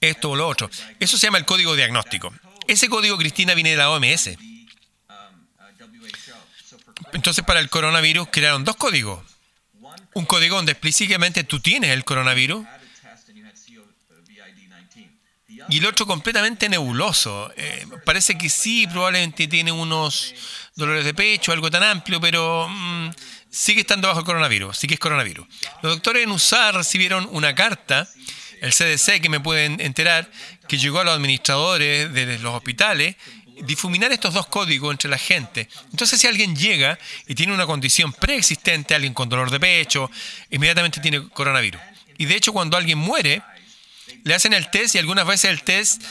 esto 0.00 0.30
o 0.30 0.36
lo 0.36 0.46
otro. 0.48 0.70
Eso 1.00 1.18
se 1.18 1.26
llama 1.26 1.38
el 1.38 1.44
código 1.44 1.74
diagnóstico. 1.74 2.32
Ese 2.66 2.88
código, 2.88 3.16
Cristina, 3.16 3.54
viene 3.54 3.70
de 3.70 3.76
la 3.76 3.90
OMS. 3.90 4.30
Entonces, 7.12 7.44
para 7.44 7.60
el 7.60 7.70
coronavirus 7.70 8.28
crearon 8.30 8.64
dos 8.64 8.76
códigos. 8.76 9.24
Un 10.14 10.24
código 10.24 10.56
donde 10.56 10.72
explícitamente 10.72 11.44
tú 11.44 11.60
tienes 11.60 11.90
el 11.90 12.04
coronavirus 12.04 12.66
y 15.68 15.78
el 15.78 15.86
otro 15.86 16.06
completamente 16.06 16.68
nebuloso. 16.68 17.52
Eh, 17.56 17.86
parece 18.04 18.38
que 18.38 18.48
sí, 18.48 18.86
probablemente 18.86 19.48
tiene 19.48 19.72
unos 19.72 20.34
dolores 20.74 21.04
de 21.04 21.14
pecho, 21.14 21.52
algo 21.52 21.70
tan 21.70 21.82
amplio, 21.82 22.20
pero 22.20 22.68
mm, 22.68 23.10
sigue 23.50 23.80
estando 23.80 24.08
bajo 24.08 24.20
el 24.20 24.26
coronavirus, 24.26 24.76
sí 24.76 24.86
que 24.86 24.94
es 24.94 25.00
coronavirus. 25.00 25.46
Los 25.82 25.94
doctores 25.94 26.24
en 26.24 26.30
USA 26.30 26.72
recibieron 26.72 27.28
una 27.32 27.54
carta, 27.54 28.08
el 28.60 28.72
CDC, 28.72 29.20
que 29.20 29.28
me 29.28 29.40
pueden 29.40 29.80
enterar, 29.80 30.30
que 30.68 30.78
llegó 30.78 31.00
a 31.00 31.04
los 31.04 31.14
administradores 31.14 32.12
de 32.12 32.38
los 32.38 32.54
hospitales, 32.54 33.16
difuminar 33.62 34.12
estos 34.12 34.34
dos 34.34 34.46
códigos 34.46 34.92
entre 34.92 35.10
la 35.10 35.18
gente. 35.18 35.68
Entonces, 35.90 36.20
si 36.20 36.26
alguien 36.26 36.54
llega 36.54 36.98
y 37.26 37.34
tiene 37.34 37.54
una 37.54 37.66
condición 37.66 38.12
preexistente, 38.12 38.94
alguien 38.94 39.14
con 39.14 39.28
dolor 39.28 39.50
de 39.50 39.60
pecho, 39.60 40.10
inmediatamente 40.50 41.00
tiene 41.00 41.28
coronavirus. 41.28 41.80
Y 42.18 42.26
de 42.26 42.36
hecho, 42.36 42.52
cuando 42.52 42.76
alguien 42.76 42.98
muere, 42.98 43.42
le 44.26 44.34
hacen 44.34 44.52
el 44.52 44.68
test 44.70 44.96
y 44.96 44.98
algunas 44.98 45.24
veces 45.24 45.52
el 45.52 45.62
test 45.62 46.02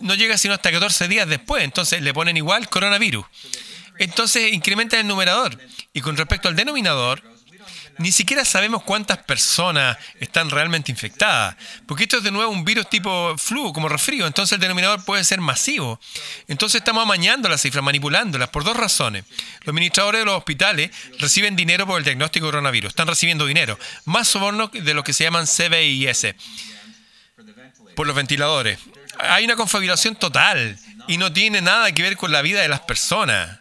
no 0.00 0.14
llega 0.14 0.38
sino 0.38 0.54
hasta 0.54 0.72
14 0.72 1.06
días 1.06 1.28
después. 1.28 1.62
Entonces 1.62 2.00
le 2.00 2.14
ponen 2.14 2.38
igual 2.38 2.70
coronavirus. 2.70 3.26
Entonces 3.98 4.54
incrementan 4.54 5.00
el 5.00 5.06
numerador. 5.06 5.58
Y 5.92 6.00
con 6.00 6.16
respecto 6.16 6.48
al 6.48 6.56
denominador, 6.56 7.22
ni 7.98 8.10
siquiera 8.10 8.46
sabemos 8.46 8.84
cuántas 8.84 9.18
personas 9.18 9.98
están 10.18 10.48
realmente 10.48 10.90
infectadas, 10.90 11.56
porque 11.84 12.04
esto 12.04 12.18
es 12.18 12.22
de 12.22 12.30
nuevo 12.30 12.50
un 12.50 12.64
virus 12.64 12.88
tipo 12.88 13.36
flu, 13.36 13.72
como 13.72 13.88
resfrío, 13.88 14.26
entonces 14.26 14.54
el 14.54 14.60
denominador 14.60 15.04
puede 15.04 15.24
ser 15.24 15.40
masivo. 15.40 16.00
Entonces 16.46 16.78
estamos 16.78 17.02
amañando 17.02 17.48
las 17.48 17.60
cifras, 17.60 17.84
manipulándolas, 17.84 18.48
por 18.50 18.62
dos 18.62 18.76
razones. 18.76 19.24
Los 19.62 19.68
administradores 19.72 20.20
de 20.20 20.24
los 20.26 20.36
hospitales 20.36 20.90
reciben 21.18 21.56
dinero 21.56 21.86
por 21.86 21.98
el 21.98 22.04
diagnóstico 22.04 22.46
de 22.46 22.52
coronavirus, 22.52 22.90
están 22.90 23.08
recibiendo 23.08 23.44
dinero, 23.46 23.76
más 24.04 24.28
sobornos 24.28 24.70
de 24.72 24.94
lo 24.94 25.02
que 25.02 25.12
se 25.12 25.24
llaman 25.24 25.46
CBIS, 25.46 26.34
por 27.98 28.06
los 28.06 28.14
ventiladores. 28.14 28.78
Hay 29.18 29.44
una 29.44 29.56
confabulación 29.56 30.14
total 30.14 30.78
y 31.08 31.16
no 31.16 31.32
tiene 31.32 31.60
nada 31.60 31.90
que 31.90 32.02
ver 32.02 32.16
con 32.16 32.30
la 32.30 32.42
vida 32.42 32.62
de 32.62 32.68
las 32.68 32.78
personas. 32.78 33.58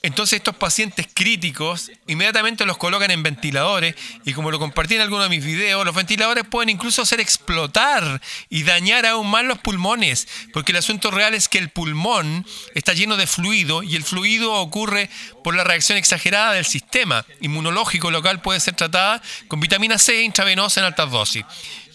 Entonces 0.00 0.38
estos 0.38 0.56
pacientes 0.56 1.06
críticos 1.12 1.90
inmediatamente 2.06 2.64
los 2.64 2.78
colocan 2.78 3.10
en 3.10 3.22
ventiladores 3.22 3.96
y 4.24 4.32
como 4.32 4.50
lo 4.50 4.58
compartí 4.58 4.94
en 4.94 5.02
alguno 5.02 5.24
de 5.24 5.28
mis 5.28 5.44
videos, 5.44 5.84
los 5.84 5.94
ventiladores 5.94 6.44
pueden 6.48 6.70
incluso 6.70 7.02
hacer 7.02 7.20
explotar 7.20 8.22
y 8.48 8.62
dañar 8.62 9.04
aún 9.04 9.30
más 9.30 9.44
los 9.44 9.58
pulmones, 9.58 10.26
porque 10.54 10.72
el 10.72 10.78
asunto 10.78 11.10
real 11.10 11.34
es 11.34 11.48
que 11.48 11.58
el 11.58 11.68
pulmón 11.68 12.46
está 12.74 12.94
lleno 12.94 13.18
de 13.18 13.26
fluido 13.26 13.82
y 13.82 13.96
el 13.96 14.04
fluido 14.04 14.54
ocurre 14.54 15.10
por 15.44 15.54
la 15.54 15.64
reacción 15.64 15.98
exagerada 15.98 16.52
del 16.52 16.64
sistema 16.64 17.26
inmunológico 17.42 18.10
local 18.10 18.40
puede 18.40 18.60
ser 18.60 18.74
tratada 18.74 19.20
con 19.48 19.60
vitamina 19.60 19.98
C 19.98 20.22
intravenosa 20.22 20.80
en 20.80 20.86
altas 20.86 21.10
dosis. 21.10 21.44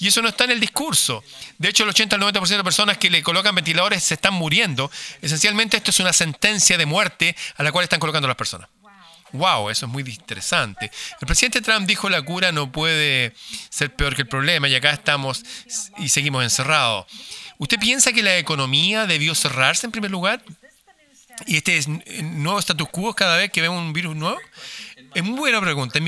Y 0.01 0.07
eso 0.07 0.23
no 0.23 0.29
está 0.29 0.45
en 0.45 0.51
el 0.51 0.59
discurso. 0.59 1.23
De 1.59 1.69
hecho, 1.69 1.83
el 1.83 1.89
80 1.89 2.15
al 2.15 2.21
90% 2.23 2.57
de 2.57 2.63
personas 2.63 2.97
que 2.97 3.11
le 3.11 3.21
colocan 3.21 3.53
ventiladores 3.53 4.03
se 4.03 4.15
están 4.15 4.33
muriendo. 4.33 4.89
Esencialmente 5.21 5.77
esto 5.77 5.91
es 5.91 5.99
una 5.99 6.11
sentencia 6.11 6.75
de 6.75 6.87
muerte 6.87 7.35
a 7.55 7.61
la 7.61 7.71
cual 7.71 7.83
están 7.83 7.99
colocando 7.99 8.27
las 8.27 8.35
personas. 8.35 8.67
Wow, 9.31 9.69
eso 9.69 9.85
es 9.85 9.91
muy 9.91 10.01
interesante. 10.01 10.91
El 11.21 11.27
presidente 11.27 11.61
Trump 11.61 11.87
dijo 11.87 12.09
la 12.09 12.23
cura 12.23 12.51
no 12.51 12.71
puede 12.71 13.35
ser 13.69 13.95
peor 13.95 14.15
que 14.15 14.23
el 14.23 14.27
problema 14.27 14.67
y 14.67 14.73
acá 14.73 14.89
estamos 14.89 15.43
y 15.99 16.09
seguimos 16.09 16.43
encerrados. 16.43 17.05
¿Usted 17.59 17.79
piensa 17.79 18.11
que 18.11 18.23
la 18.23 18.37
economía 18.39 19.05
debió 19.05 19.35
cerrarse 19.35 19.85
en 19.85 19.91
primer 19.91 20.09
lugar? 20.09 20.43
¿Y 21.45 21.57
este 21.57 21.77
es 21.77 21.87
nuevo 21.87 22.57
status 22.57 22.89
quo 22.89 23.13
cada 23.13 23.37
vez 23.37 23.51
que 23.51 23.61
vemos 23.61 23.77
un 23.77 23.93
virus 23.93 24.15
nuevo? 24.15 24.39
Es 25.13 25.23
muy 25.23 25.37
buena 25.37 25.61
pregunta. 25.61 25.99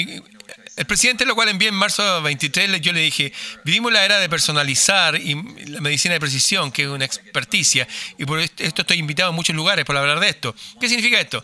El 0.76 0.86
presidente, 0.86 1.26
lo 1.26 1.36
cual 1.36 1.50
envié 1.50 1.70
en 1.70 1.76
marzo 1.76 2.22
23, 2.24 2.82
yo 2.82 2.94
le 2.94 3.02
dije, 3.02 3.32
vivimos 3.64 3.94
la 3.94 4.04
era 4.04 4.20
de 4.20 4.28
personalizar 4.28 5.16
y 5.16 5.36
la 5.68 5.82
medicina 5.82 6.16
de 6.16 6.20
precisión, 6.20 6.72
que 6.72 6.84
es 6.84 6.88
una 6.88 7.06
experticia, 7.06 7.88
y 8.18 8.26
por 8.26 8.40
esto 8.40 8.82
estoy 8.82 8.98
invitado 8.98 9.30
a 9.30 9.32
muchos 9.32 9.56
lugares 9.56 9.86
para 9.86 10.00
hablar 10.00 10.20
de 10.20 10.30
esto. 10.30 10.56
¿Qué 10.80 10.88
significa 10.90 11.20
esto? 11.20 11.44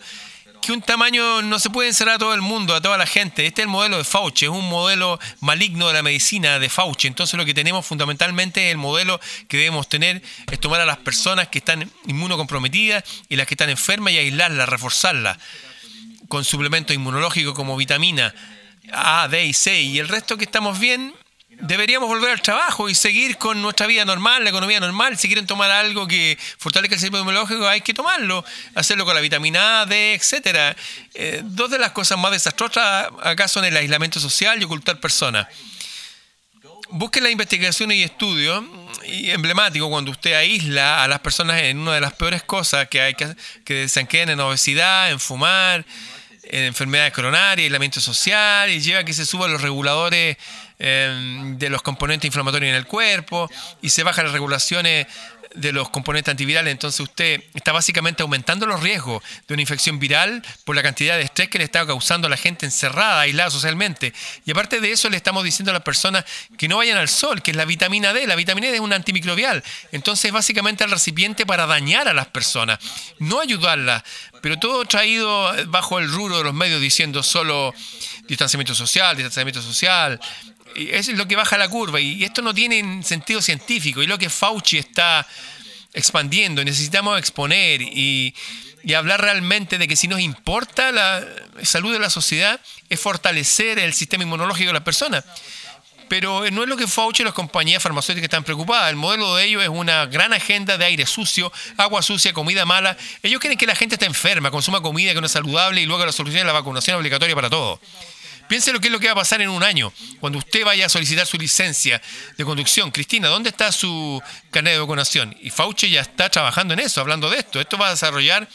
que 0.61 0.73
un 0.73 0.81
tamaño 0.81 1.41
no 1.41 1.57
se 1.57 1.69
puede 1.69 1.87
encerrar 1.87 2.15
a 2.15 2.19
todo 2.19 2.33
el 2.33 2.41
mundo, 2.41 2.75
a 2.75 2.81
toda 2.81 2.97
la 2.97 3.05
gente. 3.05 3.45
Este 3.45 3.61
es 3.61 3.63
el 3.63 3.69
modelo 3.69 3.97
de 3.97 4.03
Fauci, 4.03 4.43
es 4.43 4.51
un 4.51 4.67
modelo 4.67 5.17
maligno 5.39 5.87
de 5.87 5.93
la 5.93 6.03
medicina 6.03 6.59
de 6.59 6.69
Fauci. 6.69 7.07
Entonces 7.07 7.37
lo 7.37 7.45
que 7.45 7.53
tenemos 7.53 7.85
fundamentalmente, 7.85 8.69
el 8.69 8.77
modelo 8.77 9.21
que 9.47 9.55
debemos 9.55 9.87
tener 9.87 10.21
es 10.51 10.59
tomar 10.59 10.81
a 10.81 10.85
las 10.85 10.97
personas 10.97 11.47
que 11.47 11.59
están 11.59 11.89
inmunocomprometidas 12.07 13.05
y 13.29 13.37
las 13.37 13.47
que 13.47 13.53
están 13.53 13.69
enfermas 13.69 14.11
y 14.11 14.17
aislarlas, 14.17 14.67
reforzarlas 14.67 15.37
con 16.27 16.43
suplementos 16.43 16.93
inmunológicos 16.93 17.53
como 17.53 17.77
vitamina 17.77 18.35
a, 18.91 19.27
D 19.27 19.45
y 19.45 19.53
C 19.53 19.81
y 19.81 19.99
el 19.99 20.07
resto 20.07 20.37
que 20.37 20.45
estamos 20.45 20.79
bien, 20.79 21.13
deberíamos 21.61 22.07
volver 22.07 22.31
al 22.31 22.41
trabajo 22.41 22.89
y 22.89 22.95
seguir 22.95 23.37
con 23.37 23.61
nuestra 23.61 23.87
vida 23.87 24.05
normal, 24.05 24.43
la 24.43 24.49
economía 24.49 24.79
normal. 24.79 25.17
Si 25.17 25.27
quieren 25.27 25.47
tomar 25.47 25.71
algo 25.71 26.07
que 26.07 26.37
fortalezca 26.57 26.95
el 26.95 26.99
sistema 26.99 27.19
inmunológico, 27.19 27.67
hay 27.67 27.81
que 27.81 27.93
tomarlo. 27.93 28.43
Hacerlo 28.75 29.05
con 29.05 29.15
la 29.15 29.21
vitamina 29.21 29.81
A, 29.81 29.85
D, 29.85 30.13
etc. 30.13 30.77
Eh, 31.13 31.41
dos 31.43 31.69
de 31.69 31.79
las 31.79 31.91
cosas 31.91 32.17
más 32.17 32.31
desastrosas 32.31 33.07
acá 33.23 33.47
son 33.47 33.65
el 33.65 33.75
aislamiento 33.75 34.19
social 34.19 34.61
y 34.61 34.65
ocultar 34.65 34.99
personas. 34.99 35.47
Busquen 36.91 37.23
las 37.23 37.31
investigaciones 37.31 37.97
y 37.97 38.03
estudios 38.03 38.63
y 39.05 39.29
emblemático 39.29 39.87
cuando 39.89 40.09
usted 40.09 40.33
aísla 40.33 41.03
a 41.03 41.07
las 41.07 41.19
personas 41.19 41.61
en 41.61 41.77
una 41.77 41.93
de 41.93 42.01
las 42.01 42.13
peores 42.13 42.41
cosas 42.41 42.87
que 42.87 42.99
hay 42.99 43.13
que, 43.13 43.35
que 43.63 43.87
se 43.87 44.07
queden 44.07 44.29
en 44.29 44.39
obesidad, 44.39 45.11
en 45.11 45.19
fumar, 45.19 45.85
enfermedades 46.49 47.13
coronarias, 47.13 47.65
aislamiento 47.65 48.01
social, 48.01 48.69
y 48.69 48.81
lleva 48.81 49.01
a 49.01 49.03
que 49.03 49.13
se 49.13 49.25
suban 49.25 49.51
los 49.51 49.61
reguladores 49.61 50.37
em, 50.77 51.57
de 51.57 51.69
los 51.69 51.81
componentes 51.81 52.27
inflamatorios 52.27 52.69
en 52.69 52.75
el 52.75 52.85
cuerpo, 52.85 53.49
y 53.81 53.89
se 53.89 54.03
bajan 54.03 54.25
las 54.25 54.33
regulaciones 54.33 55.07
de 55.55 55.71
los 55.71 55.89
componentes 55.89 56.31
antivirales, 56.31 56.71
entonces 56.71 56.99
usted 56.99 57.43
está 57.53 57.71
básicamente 57.71 58.21
aumentando 58.23 58.65
los 58.65 58.81
riesgos 58.81 59.23
de 59.47 59.53
una 59.53 59.61
infección 59.61 59.99
viral 59.99 60.43
por 60.63 60.75
la 60.75 60.83
cantidad 60.83 61.17
de 61.17 61.23
estrés 61.23 61.49
que 61.49 61.57
le 61.57 61.63
está 61.63 61.85
causando 61.85 62.27
a 62.27 62.29
la 62.29 62.37
gente 62.37 62.65
encerrada, 62.65 63.21
aislada 63.21 63.49
socialmente. 63.49 64.13
Y 64.45 64.51
aparte 64.51 64.79
de 64.79 64.91
eso, 64.91 65.09
le 65.09 65.17
estamos 65.17 65.43
diciendo 65.43 65.71
a 65.71 65.73
las 65.73 65.83
personas 65.83 66.25
que 66.57 66.67
no 66.67 66.77
vayan 66.77 66.97
al 66.97 67.09
sol, 67.09 67.41
que 67.41 67.51
es 67.51 67.57
la 67.57 67.65
vitamina 67.65 68.13
D. 68.13 68.27
La 68.27 68.35
vitamina 68.35 68.67
D 68.67 68.75
es 68.75 68.79
un 68.79 68.93
antimicrobial. 68.93 69.63
Entonces, 69.91 70.31
básicamente 70.31 70.83
el 70.83 70.91
recipiente 70.91 71.45
para 71.45 71.65
dañar 71.65 72.07
a 72.07 72.13
las 72.13 72.27
personas, 72.27 72.79
no 73.19 73.39
ayudarlas. 73.39 74.03
Pero 74.41 74.57
todo 74.57 74.85
traído 74.85 75.51
bajo 75.67 75.99
el 75.99 76.09
ruro 76.11 76.37
de 76.37 76.43
los 76.43 76.53
medios 76.53 76.79
diciendo 76.79 77.23
solo 77.23 77.73
distanciamiento 78.27 78.75
social, 78.75 79.15
distanciamiento 79.15 79.61
social. 79.61 80.19
Eso 80.75 81.11
es 81.11 81.17
lo 81.17 81.27
que 81.27 81.35
baja 81.35 81.57
la 81.57 81.69
curva. 81.69 81.99
Y 81.99 82.23
esto 82.23 82.41
no 82.41 82.53
tiene 82.53 83.03
sentido 83.03 83.41
científico. 83.41 84.01
Y 84.01 84.07
lo 84.07 84.17
que 84.17 84.29
Fauci 84.29 84.77
está 84.77 85.27
expandiendo. 85.93 86.63
Necesitamos 86.63 87.19
exponer 87.19 87.81
y, 87.81 88.33
y 88.83 88.93
hablar 88.93 89.21
realmente 89.21 89.77
de 89.77 89.87
que 89.87 89.95
si 89.95 90.07
nos 90.07 90.19
importa 90.19 90.91
la 90.91 91.25
salud 91.63 91.91
de 91.91 91.99
la 91.99 92.09
sociedad, 92.09 92.59
es 92.89 92.99
fortalecer 92.99 93.79
el 93.79 93.93
sistema 93.93 94.23
inmunológico 94.23 94.67
de 94.67 94.73
las 94.73 94.83
personas. 94.83 95.23
Pero 96.07 96.49
no 96.49 96.63
es 96.63 96.69
lo 96.69 96.75
que 96.75 96.87
Fauci 96.87 97.21
y 97.21 97.25
las 97.25 97.35
compañías 97.35 97.83
farmacéuticas 97.83 98.25
están 98.25 98.43
preocupadas. 98.43 98.89
El 98.89 98.95
modelo 98.95 99.35
de 99.35 99.45
ellos 99.45 99.61
es 99.61 99.69
una 99.69 100.07
gran 100.07 100.33
agenda 100.33 100.75
de 100.75 100.85
aire 100.85 101.05
sucio, 101.05 101.51
agua 101.77 102.01
sucia, 102.01 102.33
comida 102.33 102.65
mala. 102.65 102.97
Ellos 103.21 103.39
quieren 103.39 103.59
que 103.59 103.67
la 103.67 103.75
gente 103.75 103.93
esté 103.93 104.07
enferma, 104.07 104.49
consuma 104.49 104.81
comida 104.81 105.13
que 105.13 105.21
no 105.21 105.27
es 105.27 105.31
saludable 105.31 105.81
y 105.81 105.85
luego 105.85 106.03
la 106.03 106.11
solución 106.11 106.39
es 106.39 106.47
la 106.47 106.53
vacunación 106.53 106.97
obligatoria 106.97 107.35
para 107.35 107.49
todo. 107.49 107.79
Piense 108.49 108.73
lo 108.73 108.81
que 108.81 108.87
es 108.87 108.91
lo 108.91 108.99
que 108.99 109.05
va 109.05 109.11
a 109.11 109.15
pasar 109.15 109.41
en 109.41 109.49
un 109.49 109.61
año, 109.61 109.93
cuando 110.19 110.39
usted 110.39 110.65
vaya 110.65 110.87
a 110.87 110.89
solicitar 110.89 111.27
su 111.27 111.37
licencia 111.37 112.01
de 112.35 112.43
conducción. 112.43 112.89
Cristina, 112.89 113.27
¿dónde 113.27 113.51
está 113.51 113.71
su 113.71 114.19
carnet 114.49 114.73
de 114.73 114.79
vacunación? 114.79 115.37
Y 115.39 115.51
Fauci 115.51 115.91
ya 115.91 116.01
está 116.01 116.29
trabajando 116.29 116.73
en 116.73 116.79
eso, 116.79 116.99
hablando 116.99 117.29
de 117.29 117.37
esto. 117.37 117.61
Esto 117.61 117.77
va 117.77 117.89
a 117.89 117.91
desarrollar 117.91 118.49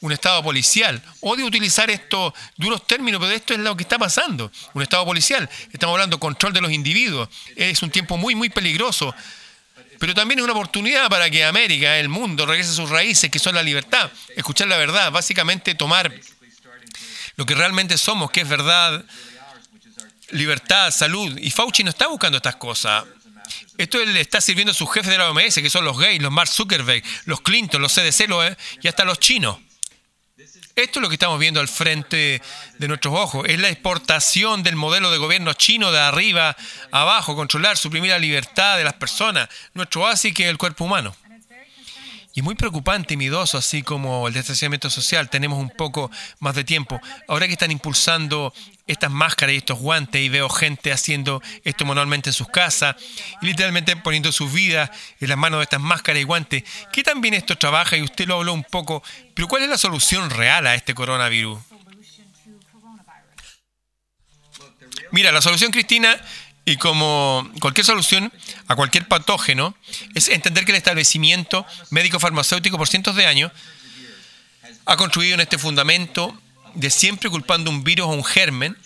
un 0.00 0.12
Estado 0.12 0.42
policial. 0.42 1.02
Odio 1.20 1.46
utilizar 1.46 1.90
estos 1.90 2.34
duros 2.58 2.86
términos, 2.86 3.18
pero 3.18 3.32
esto 3.32 3.54
es 3.54 3.60
lo 3.60 3.74
que 3.78 3.84
está 3.84 3.98
pasando. 3.98 4.52
Un 4.74 4.82
Estado 4.82 5.06
policial. 5.06 5.48
Estamos 5.72 5.94
hablando 5.94 6.18
de 6.18 6.20
control 6.20 6.52
de 6.52 6.60
los 6.60 6.70
individuos. 6.70 7.30
Es 7.56 7.82
un 7.82 7.90
tiempo 7.90 8.18
muy, 8.18 8.34
muy 8.34 8.50
peligroso. 8.50 9.14
Pero 9.98 10.12
también 10.12 10.40
es 10.40 10.44
una 10.44 10.52
oportunidad 10.52 11.08
para 11.08 11.30
que 11.30 11.46
América, 11.46 11.96
el 11.96 12.10
mundo, 12.10 12.44
regrese 12.44 12.72
a 12.72 12.74
sus 12.74 12.90
raíces, 12.90 13.30
que 13.30 13.38
son 13.38 13.54
la 13.54 13.62
libertad. 13.62 14.10
Escuchar 14.36 14.68
la 14.68 14.76
verdad, 14.76 15.10
básicamente 15.10 15.74
tomar 15.74 16.12
lo 17.36 17.46
que 17.46 17.54
realmente 17.54 17.96
somos, 17.96 18.30
que 18.30 18.42
es 18.42 18.48
verdad, 18.48 19.02
libertad, 20.32 20.90
salud. 20.90 21.38
Y 21.38 21.50
Fauci 21.50 21.84
no 21.84 21.90
está 21.90 22.06
buscando 22.08 22.36
estas 22.36 22.56
cosas. 22.56 23.04
Esto 23.76 23.98
le 24.04 24.20
está 24.20 24.40
sirviendo 24.40 24.72
a 24.72 24.74
sus 24.74 24.92
jefes 24.92 25.10
de 25.10 25.18
la 25.18 25.30
OMS, 25.30 25.54
que 25.54 25.70
son 25.70 25.84
los 25.84 25.98
gays, 25.98 26.22
los 26.22 26.30
Mark 26.30 26.48
Zuckerberg, 26.48 27.02
los 27.24 27.40
Clinton, 27.40 27.82
los 27.82 27.92
CDC 27.92 28.28
los, 28.28 28.44
eh, 28.44 28.56
y 28.82 28.88
hasta 28.88 29.04
los 29.04 29.18
chinos. 29.18 29.58
Esto 30.76 30.98
es 30.98 31.02
lo 31.02 31.08
que 31.08 31.16
estamos 31.16 31.38
viendo 31.38 31.60
al 31.60 31.68
frente 31.68 32.40
de 32.78 32.88
nuestros 32.88 33.14
ojos. 33.14 33.46
Es 33.48 33.58
la 33.58 33.68
exportación 33.68 34.62
del 34.62 34.76
modelo 34.76 35.10
de 35.10 35.18
gobierno 35.18 35.52
chino 35.52 35.92
de 35.92 35.98
arriba 35.98 36.56
a 36.90 37.02
abajo, 37.02 37.36
controlar, 37.36 37.76
suprimir 37.76 38.10
la 38.10 38.18
libertad 38.18 38.78
de 38.78 38.84
las 38.84 38.94
personas, 38.94 39.48
nuestro 39.74 40.02
oasis 40.02 40.32
que 40.32 40.48
el 40.48 40.58
cuerpo 40.58 40.84
humano. 40.84 41.14
Y 42.32 42.40
es 42.40 42.44
muy 42.44 42.54
preocupante 42.54 43.14
y 43.14 43.16
miedoso, 43.16 43.58
así 43.58 43.82
como 43.82 44.28
el 44.28 44.34
distanciamiento 44.34 44.88
social. 44.88 45.28
Tenemos 45.28 45.58
un 45.58 45.70
poco 45.70 46.10
más 46.38 46.54
de 46.54 46.62
tiempo. 46.62 47.00
Ahora 47.26 47.46
que 47.46 47.54
están 47.54 47.72
impulsando 47.72 48.54
estas 48.90 49.10
máscaras 49.10 49.54
y 49.54 49.58
estos 49.58 49.78
guantes 49.78 50.20
y 50.20 50.28
veo 50.28 50.48
gente 50.48 50.92
haciendo 50.92 51.42
esto 51.64 51.84
manualmente 51.84 52.30
en 52.30 52.34
sus 52.34 52.48
casas 52.48 52.96
y 53.40 53.46
literalmente 53.46 53.96
poniendo 53.96 54.32
sus 54.32 54.52
vidas 54.52 54.90
en 55.20 55.28
las 55.28 55.38
manos 55.38 55.60
de 55.60 55.64
estas 55.64 55.80
máscaras 55.80 56.20
y 56.20 56.24
guantes. 56.24 56.64
¿Qué 56.92 57.02
tan 57.02 57.20
bien 57.20 57.34
esto 57.34 57.56
trabaja? 57.56 57.96
Y 57.96 58.02
usted 58.02 58.26
lo 58.26 58.36
habló 58.36 58.52
un 58.52 58.64
poco, 58.64 59.02
pero 59.34 59.48
¿cuál 59.48 59.62
es 59.62 59.68
la 59.68 59.78
solución 59.78 60.30
real 60.30 60.66
a 60.66 60.74
este 60.74 60.94
coronavirus? 60.94 61.58
Mira, 65.12 65.32
la 65.32 65.42
solución, 65.42 65.72
Cristina, 65.72 66.20
y 66.64 66.76
como 66.76 67.50
cualquier 67.60 67.84
solución 67.84 68.32
a 68.68 68.76
cualquier 68.76 69.08
patógeno, 69.08 69.74
es 70.14 70.28
entender 70.28 70.64
que 70.64 70.72
el 70.72 70.76
establecimiento 70.76 71.66
médico-farmacéutico 71.90 72.78
por 72.78 72.88
cientos 72.88 73.16
de 73.16 73.26
años 73.26 73.50
ha 74.86 74.96
construido 74.96 75.34
en 75.34 75.40
este 75.40 75.58
fundamento 75.58 76.40
de 76.74 76.90
siempre 76.90 77.30
culpando 77.30 77.70
un 77.70 77.84
virus 77.84 78.06
o 78.06 78.10
un 78.10 78.24
germen 78.24 78.76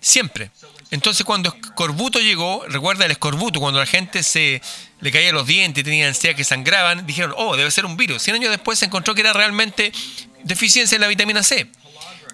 Siempre. 0.00 0.50
Entonces 0.90 1.24
cuando 1.24 1.50
Escorbuto 1.50 2.18
llegó, 2.18 2.64
recuerda 2.66 3.04
el 3.04 3.12
escorbuto, 3.12 3.60
cuando 3.60 3.78
la 3.78 3.86
gente 3.86 4.22
se 4.22 4.60
le 5.00 5.12
caía 5.12 5.30
los 5.30 5.46
dientes 5.46 5.82
y 5.82 5.84
tenía 5.84 6.08
ansiedad 6.08 6.34
que 6.34 6.42
sangraban, 6.42 7.06
dijeron, 7.06 7.34
oh, 7.36 7.56
debe 7.56 7.70
ser 7.70 7.84
un 7.86 7.96
virus. 7.96 8.22
Cien 8.22 8.36
años 8.36 8.50
después 8.50 8.78
se 8.78 8.86
encontró 8.86 9.14
que 9.14 9.20
era 9.20 9.32
realmente 9.32 9.92
deficiencia 10.42 10.96
en 10.96 11.02
la 11.02 11.08
vitamina 11.08 11.42
C. 11.42 11.70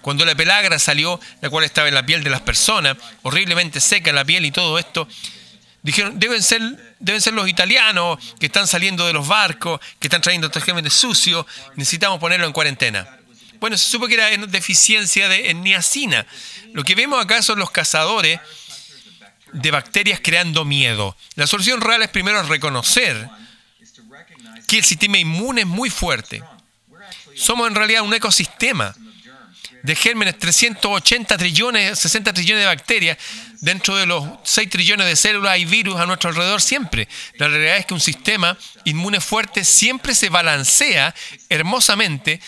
Cuando 0.01 0.25
la 0.25 0.33
pelagra 0.33 0.79
salió, 0.79 1.19
la 1.41 1.49
cual 1.49 1.65
estaba 1.65 1.87
en 1.87 1.93
la 1.93 2.05
piel 2.05 2.23
de 2.23 2.29
las 2.29 2.41
personas, 2.41 2.97
horriblemente 3.23 3.81
seca 3.81 4.13
la 4.13 4.23
piel 4.23 4.45
y 4.45 4.51
todo 4.51 4.79
esto, 4.79 5.07
dijeron, 5.83 6.17
deben 6.17 6.41
ser, 6.41 6.61
deben 6.99 7.21
ser 7.21 7.33
los 7.33 7.49
italianos 7.49 8.17
que 8.39 8.45
están 8.45 8.65
saliendo 8.67 9.05
de 9.05 9.13
los 9.13 9.27
barcos, 9.27 9.81
que 9.99 10.07
están 10.07 10.21
trayendo 10.21 10.49
de 10.49 10.89
sucio, 10.89 11.45
necesitamos 11.75 12.19
ponerlo 12.19 12.47
en 12.47 12.53
cuarentena. 12.53 13.16
Bueno, 13.59 13.77
se 13.77 13.89
supo 13.89 14.07
que 14.07 14.15
era 14.15 14.29
deficiencia 14.47 15.27
de 15.27 15.53
niacina. 15.53 16.25
Lo 16.73 16.83
que 16.83 16.95
vemos 16.95 17.23
acá 17.23 17.41
son 17.41 17.59
los 17.59 17.71
cazadores 17.71 18.39
de 19.51 19.71
bacterias 19.71 20.19
creando 20.21 20.65
miedo. 20.65 21.15
La 21.35 21.47
solución 21.47 21.81
real 21.81 22.01
es 22.03 22.09
primero 22.09 22.41
reconocer 22.43 23.29
que 24.67 24.77
el 24.77 24.83
sistema 24.83 25.17
inmune 25.17 25.61
es 25.61 25.67
muy 25.67 25.89
fuerte. 25.89 26.43
Somos 27.35 27.67
en 27.67 27.75
realidad 27.75 28.01
un 28.01 28.13
ecosistema 28.13 28.95
de 29.83 29.95
gérmenes, 29.95 30.37
380 30.37 31.37
trillones, 31.37 31.99
60 31.99 32.33
trillones 32.33 32.63
de 32.63 32.67
bacterias, 32.67 33.17
dentro 33.61 33.95
de 33.95 34.05
los 34.05 34.25
6 34.43 34.69
trillones 34.69 35.07
de 35.07 35.15
células 35.15 35.57
y 35.57 35.65
virus 35.65 35.95
a 35.97 36.05
nuestro 36.05 36.29
alrededor 36.29 36.61
siempre. 36.61 37.07
La 37.35 37.47
realidad 37.47 37.77
es 37.77 37.85
que 37.85 37.93
un 37.93 37.99
sistema 37.99 38.57
inmune 38.83 39.21
fuerte 39.21 39.63
siempre 39.63 40.13
se 40.13 40.29
balancea 40.29 41.15
hermosamente 41.49 42.41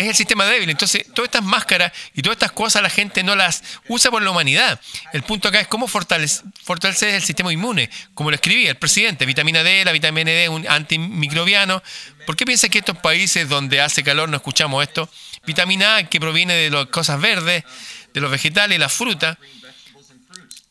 es 0.00 0.08
el 0.08 0.14
sistema 0.14 0.44
débil. 0.46 0.70
Entonces, 0.70 1.04
todas 1.14 1.28
estas 1.28 1.42
máscaras 1.42 1.92
y 2.14 2.22
todas 2.22 2.36
estas 2.36 2.52
cosas 2.52 2.82
la 2.82 2.90
gente 2.90 3.22
no 3.22 3.36
las 3.36 3.62
usa 3.88 4.10
por 4.10 4.22
la 4.22 4.30
humanidad. 4.30 4.80
El 5.12 5.22
punto 5.22 5.48
acá 5.48 5.60
es 5.60 5.68
cómo 5.68 5.88
fortalecer, 5.88 7.14
el 7.14 7.22
sistema 7.22 7.52
inmune, 7.52 7.90
como 8.14 8.30
lo 8.30 8.34
escribía 8.34 8.70
el 8.70 8.76
presidente. 8.76 9.26
Vitamina 9.26 9.62
D, 9.62 9.84
la 9.84 9.92
vitamina 9.92 10.30
D, 10.30 10.48
un 10.48 10.66
antimicrobiano. 10.68 11.82
¿Por 12.26 12.36
qué 12.36 12.44
piensa 12.44 12.68
que 12.68 12.78
estos 12.78 12.98
países 12.98 13.48
donde 13.48 13.80
hace 13.80 14.02
calor 14.02 14.28
no 14.28 14.36
escuchamos 14.36 14.82
esto? 14.82 15.10
Vitamina 15.46 15.96
A, 15.96 16.04
que 16.04 16.20
proviene 16.20 16.54
de 16.54 16.70
las 16.70 16.86
cosas 16.86 17.20
verdes, 17.20 17.64
de 18.12 18.20
los 18.20 18.30
vegetales, 18.30 18.78
la 18.78 18.88
fruta. 18.88 19.38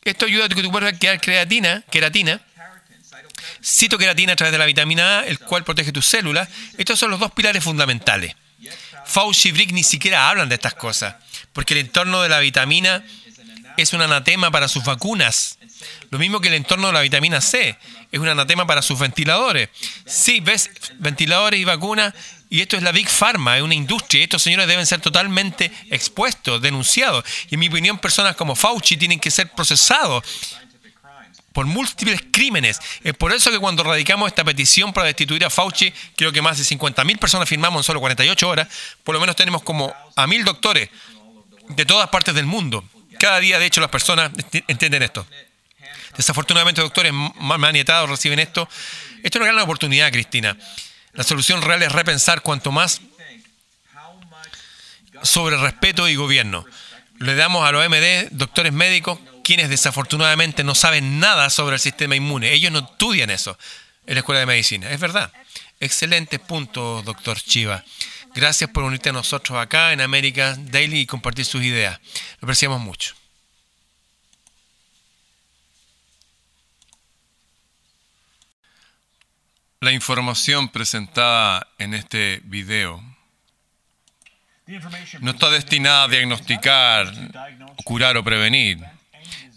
Esto 0.04 0.26
ayuda 0.26 0.46
a 0.46 0.50
que 0.50 0.62
tu 0.62 0.72
cuerpo 0.72 0.98
crear 0.98 1.20
creatina, 1.20 1.84
queratina, 1.92 2.42
citoqueratina 3.64 4.34
a 4.34 4.36
través 4.36 4.52
de 4.52 4.58
la 4.58 4.66
vitamina 4.66 5.20
A, 5.20 5.26
el 5.26 5.40
cual 5.40 5.64
protege 5.64 5.92
tus 5.92 6.06
células. 6.06 6.48
Estos 6.78 6.98
son 6.98 7.12
los 7.12 7.20
dos 7.20 7.32
pilares 7.32 7.64
fundamentales. 7.64 8.36
Fauci 9.10 9.50
y 9.50 9.52
Brick 9.52 9.72
ni 9.72 9.84
siquiera 9.84 10.30
hablan 10.30 10.50
de 10.50 10.56
estas 10.56 10.76
cosas, 10.76 11.16
porque 11.52 11.74
el 11.74 11.80
entorno 11.80 12.22
de 12.22 12.30
la 12.30 12.40
vitamina 12.40 13.04
es 13.76 13.94
un 13.94 14.02
anatema 14.02 14.52
para 14.52 14.68
sus 14.68 14.84
vacunas. 14.84 15.58
Lo 16.12 16.20
mismo 16.20 16.40
que 16.40 16.50
el 16.50 16.54
entorno 16.54 16.88
de 16.88 16.94
la 16.94 17.02
vitamina 17.02 17.42
C 17.42 17.76
es 18.12 18.20
un 18.20 18.28
anatema 18.28 18.68
para 18.68 18.84
sus 18.84 19.00
ventiladores. 19.00 19.70
Sí, 20.06 20.42
ves, 20.42 20.70
ventiladores 21.00 21.60
y 21.60 21.64
vacunas, 21.64 22.14
y 22.52 22.62
esto 22.62 22.78
es 22.78 22.84
la 22.84 22.92
Big 22.92 23.10
Pharma, 23.10 23.58
es 23.58 23.64
una 23.64 23.74
industria, 23.74 24.24
estos 24.24 24.44
señores 24.44 24.68
deben 24.68 24.86
ser 24.86 25.02
totalmente 25.02 25.72
expuestos, 25.90 26.62
denunciados. 26.62 27.26
Y 27.50 27.56
en 27.56 27.62
mi 27.62 27.68
opinión, 27.68 27.98
personas 27.98 28.36
como 28.36 28.56
Fauci 28.56 28.96
tienen 28.96 29.20
que 29.20 29.32
ser 29.32 29.50
procesados 29.50 30.24
por 31.54 31.66
múltiples 31.66 32.22
crímenes. 32.32 32.80
Es 33.04 33.14
por 33.14 33.34
eso 33.34 33.52
que 33.52 33.60
cuando 33.60 33.84
radicamos 33.84 34.28
esta 34.28 34.44
petición 34.44 34.94
para 34.94 35.08
destituir 35.08 35.46
a 35.46 35.50
Fauci, 35.50 35.94
creo 36.16 36.32
que 36.32 36.42
más 36.42 36.58
de 36.58 36.64
50.000 36.64 37.18
personas 37.18 37.50
firmamos 37.50 37.80
en 37.80 37.84
solo 37.84 38.00
48 38.00 38.48
horas, 38.50 38.68
por 39.04 39.14
lo 39.14 39.22
menos 39.22 39.36
tenemos 39.36 39.64
como 39.64 39.94
a 40.16 40.28
mil 40.28 40.44
doctores 40.44 40.90
de 41.70 41.86
todas 41.86 42.10
partes 42.10 42.34
del 42.36 42.46
mundo. 42.46 42.84
Cada 43.20 43.40
día, 43.40 43.60
de 43.60 43.66
hecho, 43.66 43.82
las 43.82 43.90
personas 43.90 44.32
entienden 44.68 45.04
esto. 45.04 45.26
Desafortunadamente, 46.16 46.82
doctores 46.82 47.14
manietados 47.14 48.10
reciben 48.10 48.40
esto. 48.40 48.68
Esto 49.24 49.38
es 49.38 49.42
una 49.42 49.52
gran 49.52 49.60
oportunidad, 49.60 50.12
Cristina. 50.12 50.58
La 51.14 51.24
solución 51.24 51.62
real 51.62 51.82
es 51.84 51.92
repensar 51.92 52.42
cuanto 52.42 52.72
más 52.72 53.02
sobre 55.24 55.58
respeto 55.58 56.08
y 56.08 56.16
gobierno. 56.16 56.66
Le 57.20 57.36
damos 57.36 57.68
a 57.68 57.72
los 57.72 57.88
MD, 57.88 58.30
doctores 58.32 58.72
médicos, 58.72 59.20
quienes 59.44 59.70
desafortunadamente 59.70 60.64
no 60.64 60.76
saben 60.76 61.20
nada 61.20 61.50
sobre 61.50 61.76
el 61.76 61.80
sistema 61.80 62.16
inmune. 62.16 62.52
Ellos 62.52 62.72
no 62.72 62.80
estudian 62.80 63.30
eso 63.30 63.58
en 64.06 64.16
la 64.16 64.20
escuela 64.20 64.40
de 64.40 64.46
medicina. 64.46 64.90
Es 64.90 65.00
verdad. 65.00 65.32
Excelente 65.80 66.40
punto, 66.40 67.02
doctor 67.04 67.40
Chiva. 67.40 67.84
Gracias 68.36 68.70
por 68.70 68.84
unirte 68.84 69.10
a 69.10 69.14
nosotros 69.14 69.58
acá 69.58 69.94
en 69.94 70.02
América 70.02 70.56
Daily 70.58 71.02
y 71.02 71.06
compartir 71.06 71.46
sus 71.46 71.64
ideas. 71.64 72.00
Lo 72.40 72.46
apreciamos 72.46 72.80
mucho. 72.82 73.16
La 79.82 79.94
información 79.94 80.68
presentada 80.70 81.68
en 81.78 81.94
este 81.94 82.42
video 82.44 83.02
no 85.22 85.32
está 85.32 85.50
destinada 85.50 86.04
a 86.04 86.08
diagnosticar, 86.10 87.12
curar 87.86 88.18
o 88.18 88.24
prevenir 88.24 88.80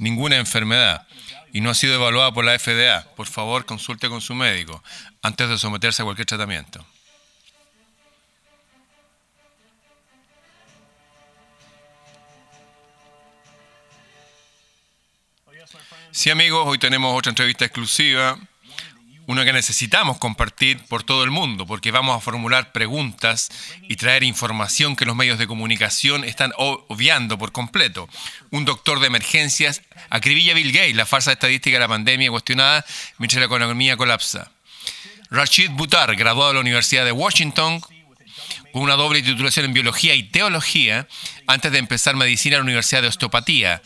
ninguna 0.03 0.37
enfermedad 0.37 1.07
y 1.53 1.61
no 1.61 1.71
ha 1.71 1.75
sido 1.75 1.95
evaluada 1.95 2.33
por 2.33 2.45
la 2.45 2.59
FDA, 2.59 3.07
por 3.15 3.29
favor 3.29 3.65
consulte 3.65 4.09
con 4.09 4.21
su 4.21 4.35
médico 4.35 4.83
antes 5.23 5.49
de 5.49 5.59
someterse 5.59 6.03
a 6.03 6.05
cualquier 6.05 6.27
tratamiento. 6.27 6.85
Sí 16.11 16.31
amigos, 16.31 16.65
hoy 16.67 16.79
tenemos 16.79 17.17
otra 17.17 17.31
entrevista 17.31 17.65
exclusiva 17.65 18.39
uno 19.33 19.45
que 19.45 19.53
necesitamos 19.55 20.19
compartir 20.19 20.79
por 20.89 21.05
todo 21.05 21.25
el 21.25 21.31
mundo, 21.31 21.67
porque 21.67 21.91
vamos 21.91 22.15
a 22.15 22.21
formular 22.21 22.71
preguntas 22.71 23.49
y 23.89 23.97
traer 23.97 24.25
información 24.25 24.95
que 24.95 25.07
los 25.07 25.17
medios 25.17 25.39
de 25.39 25.47
comunicación 25.47 26.23
están 26.23 26.53
obviando 26.59 27.39
por 27.39 27.51
completo. 27.51 28.11
Un 28.51 28.67
doctor 28.67 29.01
de 29.01 29.07
emergencias 29.07 29.81
acribilla 30.11 30.53
Bill 30.53 30.73
Gates, 30.73 30.97
la 30.97 31.07
falsa 31.07 31.33
estadística 31.33 31.77
de 31.77 31.81
la 31.81 31.89
pandemia 31.89 32.31
cuestionada 32.31 32.85
mientras 33.17 33.41
la 33.41 33.47
economía 33.47 33.97
colapsa. 33.97 34.53
Rashid 35.31 35.71
Butar, 35.71 36.15
graduado 36.15 36.51
de 36.51 36.55
la 36.55 36.61
Universidad 36.61 37.07
de 37.07 37.13
Washington, 37.13 37.81
con 38.73 38.83
una 38.83 38.97
doble 38.97 39.23
titulación 39.23 39.65
en 39.65 39.73
biología 39.73 40.15
y 40.15 40.25
teología, 40.25 41.09
antes 41.47 41.73
de 41.73 41.79
empezar 41.79 42.17
medicina 42.17 42.57
en 42.57 42.61
la 42.61 42.65
Universidad 42.65 43.01
de 43.01 43.09
Osteopatía 43.09 43.81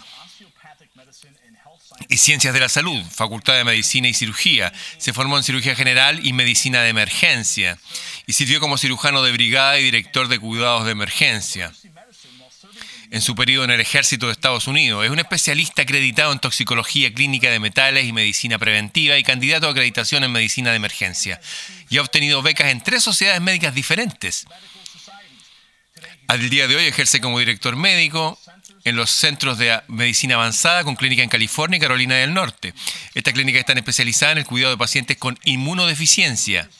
y 2.08 2.16
Ciencias 2.18 2.54
de 2.54 2.60
la 2.60 2.68
Salud, 2.68 3.02
Facultad 3.10 3.54
de 3.54 3.64
Medicina 3.64 4.08
y 4.08 4.14
Cirugía. 4.14 4.72
Se 4.98 5.12
formó 5.12 5.36
en 5.36 5.42
Cirugía 5.42 5.74
General 5.74 6.24
y 6.24 6.32
Medicina 6.32 6.82
de 6.82 6.90
Emergencia 6.90 7.78
y 8.26 8.32
sirvió 8.32 8.60
como 8.60 8.78
cirujano 8.78 9.22
de 9.22 9.32
brigada 9.32 9.78
y 9.78 9.84
director 9.84 10.28
de 10.28 10.38
cuidados 10.38 10.84
de 10.84 10.92
emergencia 10.92 11.72
en 13.10 13.22
su 13.22 13.34
periodo 13.34 13.64
en 13.64 13.70
el 13.70 13.80
ejército 13.80 14.26
de 14.26 14.32
Estados 14.32 14.66
Unidos. 14.66 15.04
Es 15.04 15.10
un 15.10 15.18
especialista 15.18 15.82
acreditado 15.82 16.32
en 16.32 16.38
toxicología 16.38 17.12
clínica 17.12 17.50
de 17.50 17.60
metales 17.60 18.04
y 18.04 18.12
medicina 18.12 18.58
preventiva 18.58 19.16
y 19.16 19.22
candidato 19.22 19.68
a 19.68 19.70
acreditación 19.70 20.24
en 20.24 20.32
medicina 20.32 20.70
de 20.70 20.76
emergencia. 20.76 21.40
Y 21.88 21.98
ha 21.98 22.02
obtenido 22.02 22.42
becas 22.42 22.70
en 22.70 22.80
tres 22.80 23.02
sociedades 23.02 23.40
médicas 23.40 23.74
diferentes. 23.74 24.46
Al 26.28 26.50
día 26.50 26.66
de 26.66 26.76
hoy 26.76 26.84
ejerce 26.84 27.20
como 27.20 27.38
director 27.38 27.76
médico 27.76 28.38
en 28.86 28.94
los 28.94 29.10
centros 29.10 29.58
de 29.58 29.82
medicina 29.88 30.36
avanzada 30.36 30.84
con 30.84 30.94
clínica 30.94 31.24
en 31.24 31.28
California 31.28 31.76
y 31.76 31.80
Carolina 31.80 32.14
del 32.14 32.32
Norte. 32.32 32.72
Esta 33.14 33.32
clínica 33.32 33.58
está 33.58 33.72
especializada 33.72 34.32
en 34.32 34.38
el 34.38 34.46
cuidado 34.46 34.70
de 34.70 34.78
pacientes 34.78 35.16
con 35.16 35.36
inmunodeficiencia 35.42 36.70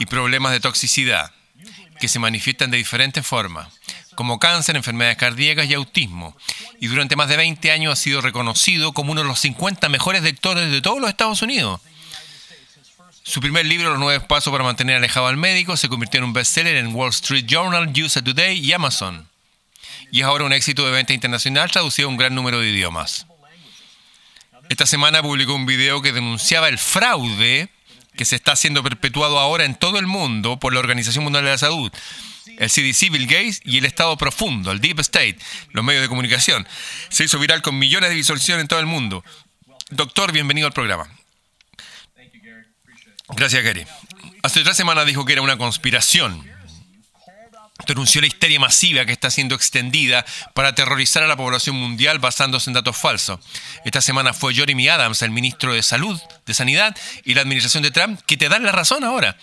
y 0.00 0.06
problemas 0.06 0.50
de 0.50 0.58
toxicidad 0.58 1.30
que 2.00 2.08
se 2.08 2.18
manifiestan 2.18 2.72
de 2.72 2.78
diferentes 2.78 3.24
formas, 3.24 3.68
como 4.16 4.40
cáncer, 4.40 4.74
enfermedades 4.74 5.18
cardíacas 5.18 5.70
y 5.70 5.74
autismo. 5.74 6.36
Y 6.80 6.88
durante 6.88 7.14
más 7.14 7.28
de 7.28 7.36
20 7.36 7.70
años 7.70 7.92
ha 7.92 8.02
sido 8.02 8.20
reconocido 8.20 8.92
como 8.92 9.12
uno 9.12 9.22
de 9.22 9.28
los 9.28 9.38
50 9.38 9.88
mejores 9.88 10.24
doctores 10.24 10.68
de 10.72 10.80
todos 10.80 11.00
los 11.00 11.10
Estados 11.10 11.42
Unidos. 11.42 11.80
Su 13.22 13.40
primer 13.40 13.66
libro, 13.66 13.90
Los 13.90 14.00
nueve 14.00 14.18
pasos 14.26 14.50
para 14.50 14.64
mantener 14.64 14.96
alejado 14.96 15.28
al 15.28 15.36
médico, 15.36 15.76
se 15.76 15.88
convirtió 15.88 16.18
en 16.18 16.24
un 16.24 16.32
bestseller 16.32 16.74
en 16.74 16.92
Wall 16.92 17.10
Street 17.10 17.44
Journal, 17.46 17.92
USA 18.02 18.20
Today 18.20 18.58
y 18.58 18.72
Amazon 18.72 19.29
y 20.10 20.20
es 20.20 20.26
ahora 20.26 20.44
un 20.44 20.52
éxito 20.52 20.84
de 20.84 20.92
venta 20.92 21.12
internacional 21.12 21.70
traducido 21.70 22.08
a 22.08 22.10
un 22.10 22.16
gran 22.16 22.34
número 22.34 22.60
de 22.60 22.68
idiomas. 22.68 23.26
Esta 24.68 24.86
semana 24.86 25.22
publicó 25.22 25.54
un 25.54 25.66
video 25.66 26.02
que 26.02 26.12
denunciaba 26.12 26.68
el 26.68 26.78
fraude 26.78 27.68
que 28.16 28.24
se 28.24 28.36
está 28.36 28.56
siendo 28.56 28.82
perpetuado 28.82 29.38
ahora 29.38 29.64
en 29.64 29.74
todo 29.74 29.98
el 29.98 30.06
mundo 30.06 30.58
por 30.58 30.72
la 30.72 30.80
Organización 30.80 31.24
Mundial 31.24 31.44
de 31.44 31.50
la 31.50 31.58
Salud, 31.58 31.92
el 32.58 32.68
CDC, 32.68 33.10
Bill 33.10 33.26
Gates 33.26 33.60
y 33.64 33.78
el 33.78 33.84
Estado 33.84 34.16
Profundo, 34.16 34.72
el 34.72 34.80
Deep 34.80 35.00
State, 35.00 35.38
los 35.72 35.84
medios 35.84 36.02
de 36.02 36.08
comunicación. 36.08 36.66
Se 37.08 37.24
hizo 37.24 37.38
viral 37.38 37.62
con 37.62 37.78
millones 37.78 38.10
de 38.10 38.16
visualizaciones 38.16 38.62
en 38.62 38.68
todo 38.68 38.80
el 38.80 38.86
mundo. 38.86 39.24
Doctor, 39.90 40.32
bienvenido 40.32 40.66
al 40.66 40.72
programa. 40.72 41.08
Gracias, 43.28 43.62
Gary. 43.62 43.86
Hace 44.42 44.62
tres 44.62 44.76
semanas 44.76 45.06
dijo 45.06 45.24
que 45.24 45.32
era 45.32 45.42
una 45.42 45.56
conspiración 45.56 46.49
denunció 47.86 48.20
la 48.20 48.26
histeria 48.26 48.60
masiva 48.60 49.04
que 49.04 49.12
está 49.12 49.30
siendo 49.30 49.54
extendida 49.54 50.24
para 50.54 50.68
aterrorizar 50.68 51.22
a 51.22 51.26
la 51.26 51.36
población 51.36 51.76
mundial 51.76 52.18
basándose 52.18 52.70
en 52.70 52.74
datos 52.74 52.96
falsos. 52.96 53.40
Esta 53.84 54.00
semana 54.00 54.32
fue 54.32 54.54
Jeremy 54.54 54.88
Adams, 54.88 55.22
el 55.22 55.30
ministro 55.30 55.72
de 55.72 55.82
Salud, 55.82 56.20
de 56.46 56.54
Sanidad 56.54 56.96
y 57.24 57.34
la 57.34 57.42
administración 57.42 57.82
de 57.82 57.90
Trump, 57.90 58.20
que 58.26 58.36
te 58.36 58.48
dan 58.48 58.64
la 58.64 58.72
razón 58.72 59.04
ahora. 59.04 59.36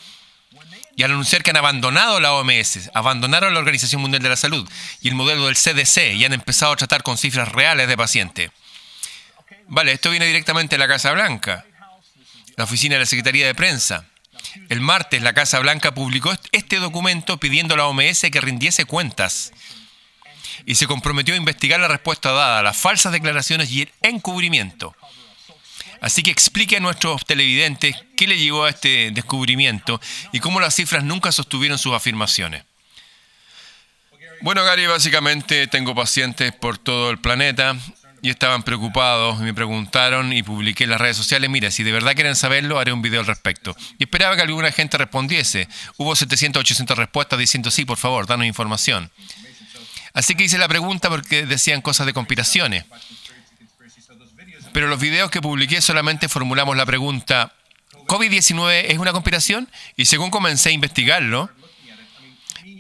Y 0.96 1.04
al 1.04 1.12
anunciar 1.12 1.44
que 1.44 1.52
han 1.52 1.58
abandonado 1.58 2.20
la 2.20 2.34
OMS, 2.34 2.90
abandonaron 2.96 3.54
la 3.54 3.60
Organización 3.60 4.02
Mundial 4.02 4.24
de 4.24 4.30
la 4.30 4.36
Salud 4.36 4.68
y 5.00 5.10
el 5.10 5.16
modelo 5.16 5.46
del 5.46 5.56
CDC 5.56 6.16
y 6.16 6.26
han 6.26 6.34
empezado 6.34 6.72
a 6.72 6.76
tratar 6.76 7.04
con 7.04 7.20
cifras 7.20 7.50
reales 7.50 7.88
de 7.88 7.96
pacientes. 7.96 8.52
Vale, 9.68 9.92
esto 9.92 10.10
viene 10.10 10.26
directamente 10.26 10.76
de 10.76 10.80
la 10.80 10.88
Casa 10.88 11.12
Blanca, 11.12 11.66
la 12.56 12.64
oficina 12.64 12.96
de 12.96 13.02
la 13.02 13.06
Secretaría 13.06 13.46
de 13.46 13.54
Prensa. 13.54 14.06
El 14.70 14.82
martes 14.82 15.22
la 15.22 15.34
Casa 15.34 15.60
Blanca 15.60 15.94
publicó 15.94 16.34
este 16.52 16.78
documento 16.78 17.38
pidiendo 17.38 17.74
a 17.74 17.78
la 17.78 17.88
OMS 17.88 18.22
que 18.32 18.42
rindiese 18.42 18.86
cuentas 18.86 19.52
y 20.66 20.76
se 20.76 20.88
comprometió 20.88 21.34
a 21.34 21.38
investigar 21.38 21.80
la 21.80 21.88
respuesta 21.88 22.32
dada, 22.32 22.64
las 22.64 22.78
falsas 22.78 23.12
declaraciones 23.12 23.72
y 23.72 23.84
el 23.84 23.92
encubrimiento. 24.02 24.96
Así 26.02 26.24
que 26.24 26.32
explique 26.32 26.78
a 26.78 26.80
nuestros 26.80 27.26
televidentes 27.26 27.96
qué 28.16 28.28
le 28.28 28.38
llegó 28.38 28.66
a 28.66 28.70
este 28.70 29.12
descubrimiento 29.12 30.00
y 30.32 30.40
cómo 30.40 30.60
las 30.60 30.76
cifras 30.76 31.04
nunca 31.04 31.32
sostuvieron 31.32 31.78
sus 31.78 31.94
afirmaciones. 31.94 32.64
Bueno, 34.42 34.64
Gary, 34.64 34.86
básicamente 34.86 35.68
tengo 35.68 35.96
pacientes 35.96 36.52
por 36.54 36.78
todo 36.78 37.10
el 37.10 37.18
planeta 37.18 37.76
y 38.22 38.30
estaban 38.30 38.64
preocupados, 38.64 39.40
me 39.40 39.54
preguntaron 39.54 40.34
y 40.34 40.44
publiqué 40.44 40.86
en 40.86 40.92
las 40.92 41.02
redes 41.02 41.18
sociales, 41.18 41.50
mira, 41.50 41.72
si 41.72 41.84
de 41.84 41.92
verdad 41.92 42.16
quieren 42.16 42.36
saberlo, 42.36 42.80
haré 42.80 42.92
un 42.92 43.02
video 43.02 43.20
al 43.20 43.28
respecto. 43.28 43.76
Y 43.98 44.04
esperaba 44.04 44.36
que 44.36 44.42
alguna 44.42 44.72
gente 44.72 44.98
respondiese. 44.98 45.68
Hubo 45.98 46.16
700, 46.16 46.62
800 46.62 46.98
respuestas 46.98 47.40
diciendo, 47.40 47.72
sí, 47.72 47.86
por 47.86 47.98
favor, 47.98 48.26
danos 48.26 48.48
información. 48.48 49.12
Así 50.14 50.36
que 50.36 50.46
hice 50.46 50.58
la 50.58 50.68
pregunta 50.68 51.10
porque 51.10 51.46
decían 51.46 51.82
cosas 51.82 52.06
de 52.08 52.14
conspiraciones. 52.14 52.86
Pero 54.74 54.88
los 54.88 55.00
videos 55.00 55.30
que 55.30 55.42
publiqué 55.42 55.82
solamente 55.82 56.28
formulamos 56.28 56.76
la 56.76 56.86
pregunta, 56.86 57.54
¿COVID-19 58.08 58.86
es 58.88 58.98
una 58.98 59.12
conspiración? 59.12 59.70
Y 59.96 60.06
según 60.06 60.32
comencé 60.32 60.70
a 60.70 60.72
investigarlo, 60.72 61.50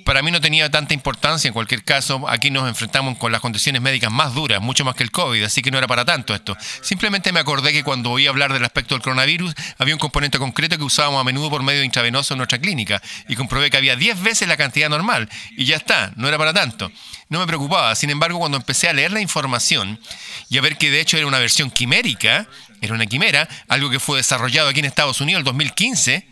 para 0.08 0.22
mí 0.22 0.32
no 0.32 0.40
tenía 0.40 0.72
tanta 0.72 0.94
importancia 0.94 1.50
en 1.50 1.54
cualquier 1.54 1.84
caso. 1.84 2.30
Aquí 2.30 2.50
nos 2.50 2.66
enfrentamos 2.70 3.18
con 3.18 3.30
las 3.30 3.42
condiciones 3.42 3.82
médicas 3.82 4.10
más 4.10 4.34
duras, 4.34 4.62
mucho 4.62 4.86
más 4.86 4.96
que 4.96 5.04
el 5.04 5.12
COVID, 5.12 5.44
así 5.44 5.62
que 5.62 5.70
no 5.70 5.78
era 5.78 5.86
para 5.86 6.06
tanto 6.06 6.34
esto. 6.34 6.56
Simplemente 6.82 7.34
me 7.34 7.42
acordé 7.42 7.74
que 7.74 7.84
cuando 7.84 8.12
oí 8.12 8.26
hablar 8.26 8.54
del 8.54 8.64
aspecto 8.64 8.96
del 8.96 9.02
coronavirus, 9.02 9.54
había 9.78 9.94
un 9.94 10.00
componente 10.00 10.40
concreto 10.40 10.78
que 10.78 10.86
usábamos 10.86 11.20
a 11.20 11.26
menudo 11.26 11.50
por 11.50 11.62
medio 11.62 11.84
intravenoso 11.84 12.34
en 12.34 12.38
nuestra 12.38 12.58
clínica 12.58 13.02
y 13.28 13.36
comprobé 13.36 13.70
que 13.70 13.76
había 13.76 13.98
10 13.98 14.24
veces 14.24 14.48
la 14.48 14.56
cantidad 14.56 14.88
normal 14.88 15.28
y 15.58 15.66
ya 15.66 15.76
está, 15.76 16.14
no 16.16 16.30
era 16.30 16.38
para 16.38 16.54
tanto. 16.54 16.90
No 17.28 17.40
me 17.40 17.46
preocupaba. 17.46 17.94
Sin 17.94 18.10
embargo, 18.10 18.40
cuando 18.40 18.56
empecé 18.56 18.88
a 18.88 18.94
leer 18.94 19.12
la 19.12 19.20
información 19.20 20.00
y 20.48 20.58
a 20.58 20.62
ver 20.62 20.78
que 20.78 20.90
de 20.90 21.02
hecho 21.02 21.18
era 21.18 21.28
una 21.28 21.40
versión 21.40 21.70
quimérica, 21.70 22.48
era 22.80 22.94
una 22.94 23.08
quimera, 23.08 23.50
algo 23.68 23.90
que 23.90 24.00
fue 24.00 24.16
desarrollado 24.16 24.70
aquí 24.70 24.80
en 24.80 24.86
Estados 24.86 25.20
Unidos 25.20 25.42
en 25.42 25.48
el 25.48 25.52
2015, 25.52 26.26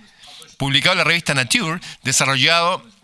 publicado 0.58 0.94
en 0.94 1.00
la 1.00 1.04
revista 1.04 1.34
Nature, 1.34 1.82
desarrollado 2.04 2.95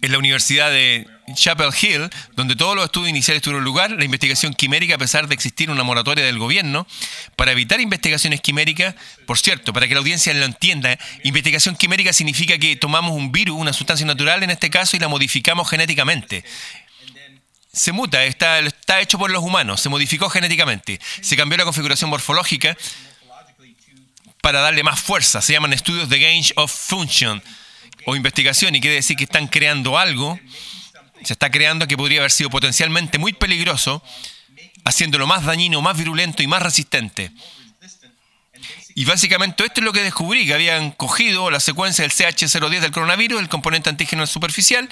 en 0.00 0.12
la 0.12 0.18
Universidad 0.18 0.70
de 0.70 1.06
Chapel 1.34 1.70
Hill, 1.80 2.10
donde 2.34 2.56
todos 2.56 2.74
los 2.74 2.84
estudios 2.86 3.10
iniciales 3.10 3.42
tuvieron 3.42 3.64
lugar, 3.64 3.90
la 3.90 4.04
investigación 4.04 4.54
quimérica, 4.54 4.94
a 4.94 4.98
pesar 4.98 5.28
de 5.28 5.34
existir 5.34 5.70
una 5.70 5.82
moratoria 5.82 6.24
del 6.24 6.38
gobierno, 6.38 6.86
para 7.36 7.52
evitar 7.52 7.80
investigaciones 7.80 8.40
quiméricas, 8.40 8.94
por 9.26 9.38
cierto, 9.38 9.72
para 9.72 9.86
que 9.88 9.94
la 9.94 10.00
audiencia 10.00 10.32
lo 10.34 10.44
entienda, 10.44 10.98
investigación 11.24 11.76
quimérica 11.76 12.12
significa 12.12 12.58
que 12.58 12.76
tomamos 12.76 13.12
un 13.12 13.32
virus, 13.32 13.58
una 13.58 13.72
sustancia 13.72 14.06
natural 14.06 14.42
en 14.42 14.50
este 14.50 14.70
caso, 14.70 14.96
y 14.96 15.00
la 15.00 15.08
modificamos 15.08 15.68
genéticamente. 15.68 16.44
Se 17.72 17.92
muta, 17.92 18.24
está, 18.24 18.58
está 18.60 19.00
hecho 19.00 19.18
por 19.18 19.30
los 19.30 19.42
humanos, 19.42 19.80
se 19.80 19.88
modificó 19.88 20.30
genéticamente, 20.30 21.00
se 21.20 21.36
cambió 21.36 21.58
la 21.58 21.64
configuración 21.64 22.10
morfológica 22.10 22.76
para 24.40 24.60
darle 24.60 24.82
más 24.82 25.00
fuerza, 25.00 25.42
se 25.42 25.52
llaman 25.52 25.72
estudios 25.72 26.08
de 26.08 26.18
gain 26.18 26.44
of 26.56 26.72
function 26.72 27.42
o 28.06 28.16
investigación 28.16 28.74
y 28.74 28.80
quiere 28.80 28.96
decir 28.96 29.16
que 29.16 29.24
están 29.24 29.48
creando 29.48 29.98
algo, 29.98 30.38
se 31.24 31.32
está 31.32 31.50
creando 31.50 31.86
que 31.86 31.96
podría 31.96 32.20
haber 32.20 32.30
sido 32.30 32.50
potencialmente 32.50 33.18
muy 33.18 33.32
peligroso, 33.32 34.02
haciéndolo 34.84 35.26
más 35.26 35.44
dañino, 35.44 35.82
más 35.82 35.96
virulento 35.96 36.42
y 36.42 36.46
más 36.46 36.62
resistente. 36.62 37.32
Y 38.94 39.04
básicamente 39.04 39.64
esto 39.64 39.80
es 39.80 39.84
lo 39.84 39.92
que 39.92 40.02
descubrí, 40.02 40.46
que 40.46 40.54
habían 40.54 40.90
cogido 40.90 41.50
la 41.50 41.60
secuencia 41.60 42.02
del 42.02 42.10
CH010 42.10 42.80
del 42.80 42.90
coronavirus, 42.90 43.40
el 43.40 43.48
componente 43.48 43.90
antígeno 43.90 44.26
superficial, 44.26 44.88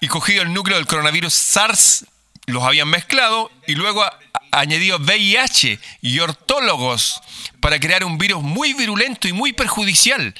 y 0.00 0.08
cogido 0.08 0.42
el 0.42 0.52
núcleo 0.52 0.76
del 0.76 0.86
coronavirus 0.86 1.32
SARS, 1.32 2.04
los 2.46 2.62
habían 2.62 2.88
mezclado 2.88 3.50
y 3.66 3.74
luego 3.74 4.04
añadido 4.52 4.98
VIH 4.98 5.78
y 6.02 6.18
ortólogos 6.20 7.20
para 7.60 7.80
crear 7.80 8.04
un 8.04 8.18
virus 8.18 8.42
muy 8.42 8.72
virulento 8.74 9.26
y 9.26 9.32
muy 9.32 9.52
perjudicial. 9.52 10.34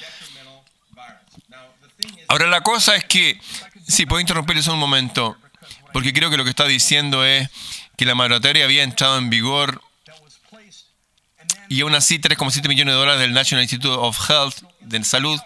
Ahora 2.28 2.46
la 2.46 2.62
cosa 2.62 2.96
es 2.96 3.04
que, 3.04 3.40
sí, 3.86 4.06
puedo 4.06 4.20
interrumpirles 4.20 4.66
un 4.68 4.78
momento, 4.78 5.36
porque 5.92 6.12
creo 6.12 6.30
que 6.30 6.36
lo 6.36 6.44
que 6.44 6.50
está 6.50 6.66
diciendo 6.66 7.24
es 7.24 7.48
que 7.96 8.04
la 8.04 8.14
moratoria 8.14 8.64
había 8.64 8.82
entrado 8.82 9.18
en 9.18 9.30
vigor 9.30 9.82
y 11.68 11.80
aún 11.80 11.94
así 11.94 12.18
3,7 12.18 12.68
millones 12.68 12.94
de 12.94 12.98
dólares 12.98 13.20
del 13.20 13.32
National 13.32 13.62
Institute 13.62 13.96
of 13.98 14.18
Health, 14.30 14.62
de 14.80 15.02
salud, 15.04 15.40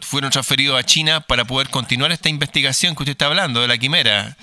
fueron 0.00 0.30
transferidos 0.30 0.78
a 0.78 0.84
China 0.84 1.20
para 1.20 1.44
poder 1.44 1.68
continuar 1.70 2.12
esta 2.12 2.28
investigación 2.28 2.94
que 2.94 3.02
usted 3.02 3.12
está 3.12 3.26
hablando, 3.26 3.60
de 3.60 3.68
la 3.68 3.78
quimera, 3.78 4.36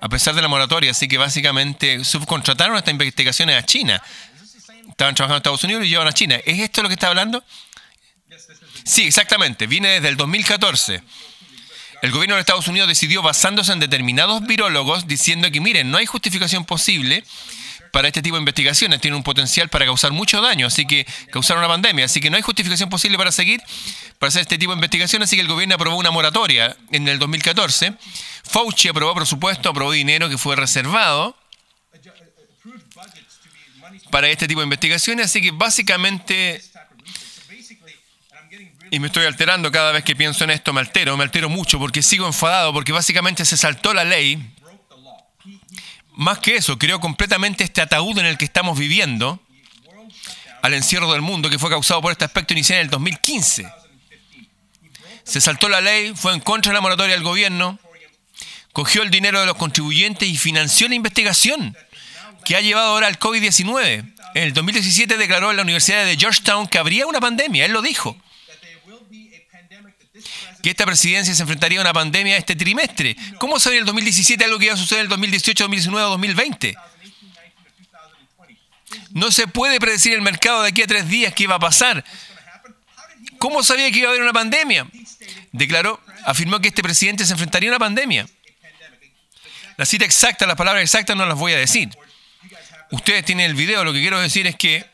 a 0.00 0.08
pesar 0.08 0.34
de 0.34 0.42
la 0.42 0.48
moratoria. 0.48 0.90
Así 0.90 1.08
que 1.08 1.18
básicamente 1.18 2.04
subcontrataron 2.04 2.76
estas 2.76 2.92
investigaciones 2.92 3.56
a 3.56 3.64
China. 3.64 4.02
Estaban 4.88 5.14
trabajando 5.14 5.36
en 5.36 5.38
Estados 5.38 5.64
Unidos 5.64 5.84
y 5.84 5.88
llevan 5.88 6.08
a 6.08 6.12
China. 6.12 6.36
¿Es 6.44 6.58
esto 6.58 6.82
lo 6.82 6.88
que 6.88 6.94
está 6.94 7.08
hablando? 7.08 7.42
Sí, 8.84 9.02
exactamente. 9.02 9.66
Viene 9.66 9.88
desde 9.88 10.08
el 10.08 10.16
2014. 10.16 11.02
El 12.02 12.10
gobierno 12.10 12.34
de 12.34 12.40
Estados 12.40 12.66
Unidos 12.66 12.88
decidió, 12.88 13.22
basándose 13.22 13.72
en 13.72 13.78
determinados 13.78 14.44
virólogos, 14.44 15.06
diciendo 15.06 15.50
que, 15.52 15.60
miren, 15.60 15.90
no 15.90 15.98
hay 15.98 16.06
justificación 16.06 16.64
posible 16.64 17.22
para 17.92 18.08
este 18.08 18.22
tipo 18.22 18.34
de 18.34 18.40
investigaciones. 18.40 19.00
Tiene 19.00 19.16
un 19.16 19.22
potencial 19.22 19.68
para 19.68 19.84
causar 19.84 20.10
mucho 20.10 20.40
daño, 20.40 20.66
así 20.66 20.84
que 20.84 21.06
causar 21.30 21.58
una 21.58 21.68
pandemia. 21.68 22.06
Así 22.06 22.20
que 22.20 22.28
no 22.28 22.36
hay 22.36 22.42
justificación 22.42 22.90
posible 22.90 23.16
para 23.16 23.30
seguir, 23.30 23.62
para 24.18 24.28
hacer 24.28 24.42
este 24.42 24.58
tipo 24.58 24.72
de 24.72 24.78
investigación. 24.78 25.22
Así 25.22 25.36
que 25.36 25.42
el 25.42 25.48
gobierno 25.48 25.76
aprobó 25.76 25.96
una 25.96 26.10
moratoria 26.10 26.76
en 26.90 27.06
el 27.06 27.20
2014. 27.20 27.94
Fauci 28.42 28.88
aprobó, 28.88 29.14
por 29.14 29.26
supuesto, 29.26 29.68
aprobó 29.68 29.92
dinero 29.92 30.28
que 30.28 30.38
fue 30.38 30.56
reservado 30.56 31.36
para 34.10 34.28
este 34.28 34.48
tipo 34.48 34.60
de 34.60 34.64
investigaciones. 34.64 35.26
Así 35.26 35.40
que 35.40 35.52
básicamente 35.52 36.62
y 38.92 38.98
me 38.98 39.06
estoy 39.06 39.24
alterando 39.24 39.72
cada 39.72 39.90
vez 39.90 40.04
que 40.04 40.14
pienso 40.14 40.44
en 40.44 40.50
esto, 40.50 40.74
me 40.74 40.80
altero, 40.80 41.16
me 41.16 41.24
altero 41.24 41.48
mucho 41.48 41.78
porque 41.78 42.02
sigo 42.02 42.26
enfadado, 42.26 42.74
porque 42.74 42.92
básicamente 42.92 43.46
se 43.46 43.56
saltó 43.56 43.94
la 43.94 44.04
ley. 44.04 44.54
Más 46.12 46.40
que 46.40 46.56
eso, 46.56 46.78
creó 46.78 47.00
completamente 47.00 47.64
este 47.64 47.80
ataúd 47.80 48.18
en 48.18 48.26
el 48.26 48.36
que 48.36 48.44
estamos 48.44 48.78
viviendo, 48.78 49.40
al 50.60 50.74
encierro 50.74 51.10
del 51.10 51.22
mundo 51.22 51.48
que 51.48 51.58
fue 51.58 51.70
causado 51.70 52.02
por 52.02 52.12
este 52.12 52.26
aspecto 52.26 52.52
inicial 52.52 52.80
en 52.80 52.84
el 52.84 52.90
2015. 52.90 53.66
Se 55.24 55.40
saltó 55.40 55.70
la 55.70 55.80
ley, 55.80 56.12
fue 56.14 56.34
en 56.34 56.40
contra 56.40 56.68
de 56.70 56.74
la 56.74 56.82
moratoria 56.82 57.14
del 57.14 57.24
gobierno, 57.24 57.78
cogió 58.74 59.02
el 59.02 59.10
dinero 59.10 59.40
de 59.40 59.46
los 59.46 59.56
contribuyentes 59.56 60.28
y 60.28 60.36
financió 60.36 60.86
la 60.86 60.96
investigación 60.96 61.74
que 62.44 62.56
ha 62.56 62.60
llevado 62.60 62.88
ahora 62.88 63.06
al 63.06 63.18
COVID-19. 63.18 64.12
En 64.34 64.42
el 64.42 64.52
2017 64.52 65.16
declaró 65.16 65.50
en 65.50 65.56
la 65.56 65.62
Universidad 65.62 66.04
de 66.04 66.18
Georgetown 66.18 66.66
que 66.66 66.76
habría 66.76 67.06
una 67.06 67.20
pandemia, 67.20 67.64
él 67.64 67.72
lo 67.72 67.80
dijo 67.80 68.18
que 70.62 70.70
esta 70.70 70.86
presidencia 70.86 71.34
se 71.34 71.42
enfrentaría 71.42 71.78
a 71.78 71.82
una 71.82 71.92
pandemia 71.92 72.36
este 72.36 72.54
trimestre. 72.54 73.16
¿Cómo 73.38 73.58
sabía 73.58 73.80
el 73.80 73.84
2017 73.84 74.44
algo 74.44 74.58
que 74.58 74.66
iba 74.66 74.74
a 74.74 74.76
suceder 74.76 75.00
en 75.00 75.06
el 75.06 75.10
2018, 75.10 75.64
2019 75.64 76.06
o 76.06 76.10
2020? 76.10 76.76
No 79.10 79.30
se 79.30 79.46
puede 79.46 79.80
predecir 79.80 80.12
el 80.12 80.22
mercado 80.22 80.62
de 80.62 80.68
aquí 80.68 80.82
a 80.82 80.86
tres 80.86 81.08
días 81.08 81.34
qué 81.34 81.44
iba 81.44 81.56
a 81.56 81.58
pasar. 81.58 82.04
¿Cómo 83.38 83.62
sabía 83.64 83.90
que 83.90 83.98
iba 83.98 84.08
a 84.08 84.10
haber 84.10 84.22
una 84.22 84.32
pandemia? 84.32 84.86
Declaró, 85.50 86.00
afirmó 86.24 86.60
que 86.60 86.68
este 86.68 86.82
presidente 86.82 87.26
se 87.26 87.32
enfrentaría 87.32 87.70
a 87.70 87.72
una 87.72 87.78
pandemia. 87.78 88.28
La 89.76 89.84
cita 89.84 90.04
exacta, 90.04 90.46
las 90.46 90.56
palabras 90.56 90.84
exactas 90.84 91.16
no 91.16 91.26
las 91.26 91.36
voy 91.36 91.52
a 91.52 91.58
decir. 91.58 91.88
Ustedes 92.92 93.24
tienen 93.24 93.46
el 93.46 93.56
video, 93.56 93.84
lo 93.84 93.92
que 93.92 94.00
quiero 94.00 94.20
decir 94.20 94.46
es 94.46 94.54
que 94.54 94.84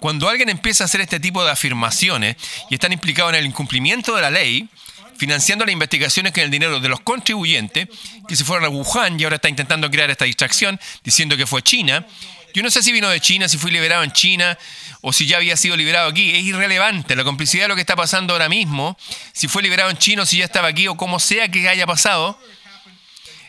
cuando 0.00 0.28
alguien 0.28 0.48
empieza 0.48 0.84
a 0.84 0.86
hacer 0.86 1.00
este 1.00 1.20
tipo 1.20 1.44
de 1.44 1.50
afirmaciones 1.50 2.36
y 2.68 2.74
están 2.74 2.92
implicados 2.92 3.32
en 3.32 3.38
el 3.38 3.46
incumplimiento 3.46 4.14
de 4.14 4.22
la 4.22 4.30
ley, 4.30 4.68
financiando 5.16 5.64
las 5.64 5.72
investigaciones 5.72 6.32
con 6.32 6.42
el 6.42 6.50
dinero 6.50 6.80
de 6.80 6.88
los 6.88 7.00
contribuyentes, 7.00 7.88
que 8.26 8.36
se 8.36 8.44
fueron 8.44 8.64
a 8.64 8.68
Wuhan 8.68 9.18
y 9.18 9.24
ahora 9.24 9.36
está 9.36 9.48
intentando 9.48 9.90
crear 9.90 10.10
esta 10.10 10.24
distracción, 10.24 10.80
diciendo 11.02 11.36
que 11.36 11.46
fue 11.46 11.62
China, 11.62 12.06
Yo 12.54 12.62
no 12.62 12.70
sé 12.70 12.84
si 12.84 12.92
vino 12.92 13.08
de 13.08 13.20
China, 13.20 13.48
si 13.48 13.58
fue 13.58 13.72
liberado 13.72 14.04
en 14.04 14.12
China 14.12 14.56
o 15.00 15.12
si 15.12 15.26
ya 15.26 15.38
había 15.38 15.56
sido 15.56 15.76
liberado 15.76 16.08
aquí. 16.08 16.30
Es 16.30 16.44
irrelevante 16.44 17.16
la 17.16 17.24
complicidad 17.24 17.64
de 17.64 17.68
lo 17.68 17.74
que 17.74 17.80
está 17.80 17.96
pasando 17.96 18.32
ahora 18.32 18.48
mismo, 18.48 18.96
si 19.32 19.48
fue 19.48 19.60
liberado 19.60 19.90
en 19.90 19.98
China 19.98 20.24
si 20.24 20.38
ya 20.38 20.44
estaba 20.44 20.68
aquí 20.68 20.86
o 20.86 20.96
como 20.96 21.18
sea 21.18 21.48
que 21.48 21.68
haya 21.68 21.86
pasado. 21.86 22.38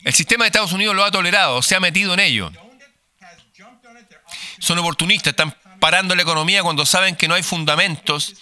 El 0.04 0.14
sistema 0.14 0.44
de 0.44 0.48
Estados 0.48 0.72
Unidos 0.72 0.96
lo 0.96 1.04
ha 1.04 1.12
tolerado, 1.12 1.62
se 1.62 1.76
ha 1.76 1.80
metido 1.80 2.14
en 2.16 2.20
ello. 2.20 2.52
Son 4.60 4.78
oportunistas, 4.80 5.32
están 5.32 5.56
parando 5.80 6.16
la 6.16 6.24
economía 6.24 6.64
cuando 6.64 6.86
saben 6.86 7.16
que 7.16 7.28
no 7.28 7.36
hay 7.36 7.44
fundamentos. 7.44 8.34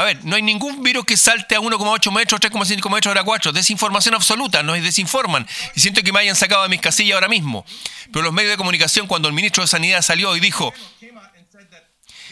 A 0.00 0.02
ver, 0.02 0.24
no 0.24 0.34
hay 0.34 0.40
ningún 0.40 0.82
virus 0.82 1.04
que 1.04 1.14
salte 1.14 1.54
a 1.54 1.60
1,8 1.60 2.10
metros, 2.10 2.40
3,5 2.40 2.90
metros, 2.90 3.08
ahora 3.08 3.22
4. 3.22 3.52
Desinformación 3.52 4.14
absoluta, 4.14 4.62
nos 4.62 4.80
desinforman. 4.80 5.46
Y 5.74 5.80
siento 5.80 6.02
que 6.02 6.10
me 6.10 6.20
hayan 6.20 6.34
sacado 6.34 6.62
de 6.62 6.70
mis 6.70 6.80
casillas 6.80 7.16
ahora 7.16 7.28
mismo. 7.28 7.66
Pero 8.10 8.22
los 8.22 8.32
medios 8.32 8.50
de 8.50 8.56
comunicación, 8.56 9.06
cuando 9.06 9.28
el 9.28 9.34
ministro 9.34 9.62
de 9.62 9.68
Sanidad 9.68 10.00
salió 10.00 10.34
y 10.34 10.40
dijo, 10.40 10.72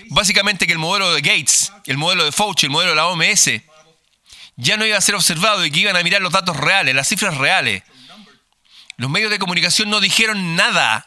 básicamente 0.09 0.67
que 0.67 0.73
el 0.73 0.79
modelo 0.79 1.13
de 1.13 1.21
Gates, 1.21 1.71
el 1.85 1.99
modelo 1.99 2.25
de 2.25 2.33
Fauci, 2.33 2.65
el 2.65 2.73
modelo 2.73 2.93
de 2.93 2.97
la 2.97 3.07
OMS, 3.07 3.51
ya 4.57 4.79
no 4.79 4.87
iba 4.87 4.97
a 4.97 5.03
ser 5.03 5.15
observado 5.15 5.63
y 5.67 5.71
que 5.71 5.81
iban 5.81 5.95
a 5.95 6.03
mirar 6.03 6.23
los 6.23 6.33
datos 6.33 6.57
reales, 6.57 6.95
las 6.95 7.07
cifras 7.07 7.37
reales. 7.37 7.83
Los 8.97 9.11
medios 9.11 9.31
de 9.31 9.39
comunicación 9.39 9.91
no 9.91 10.01
dijeron 10.01 10.57
nada. 10.57 11.05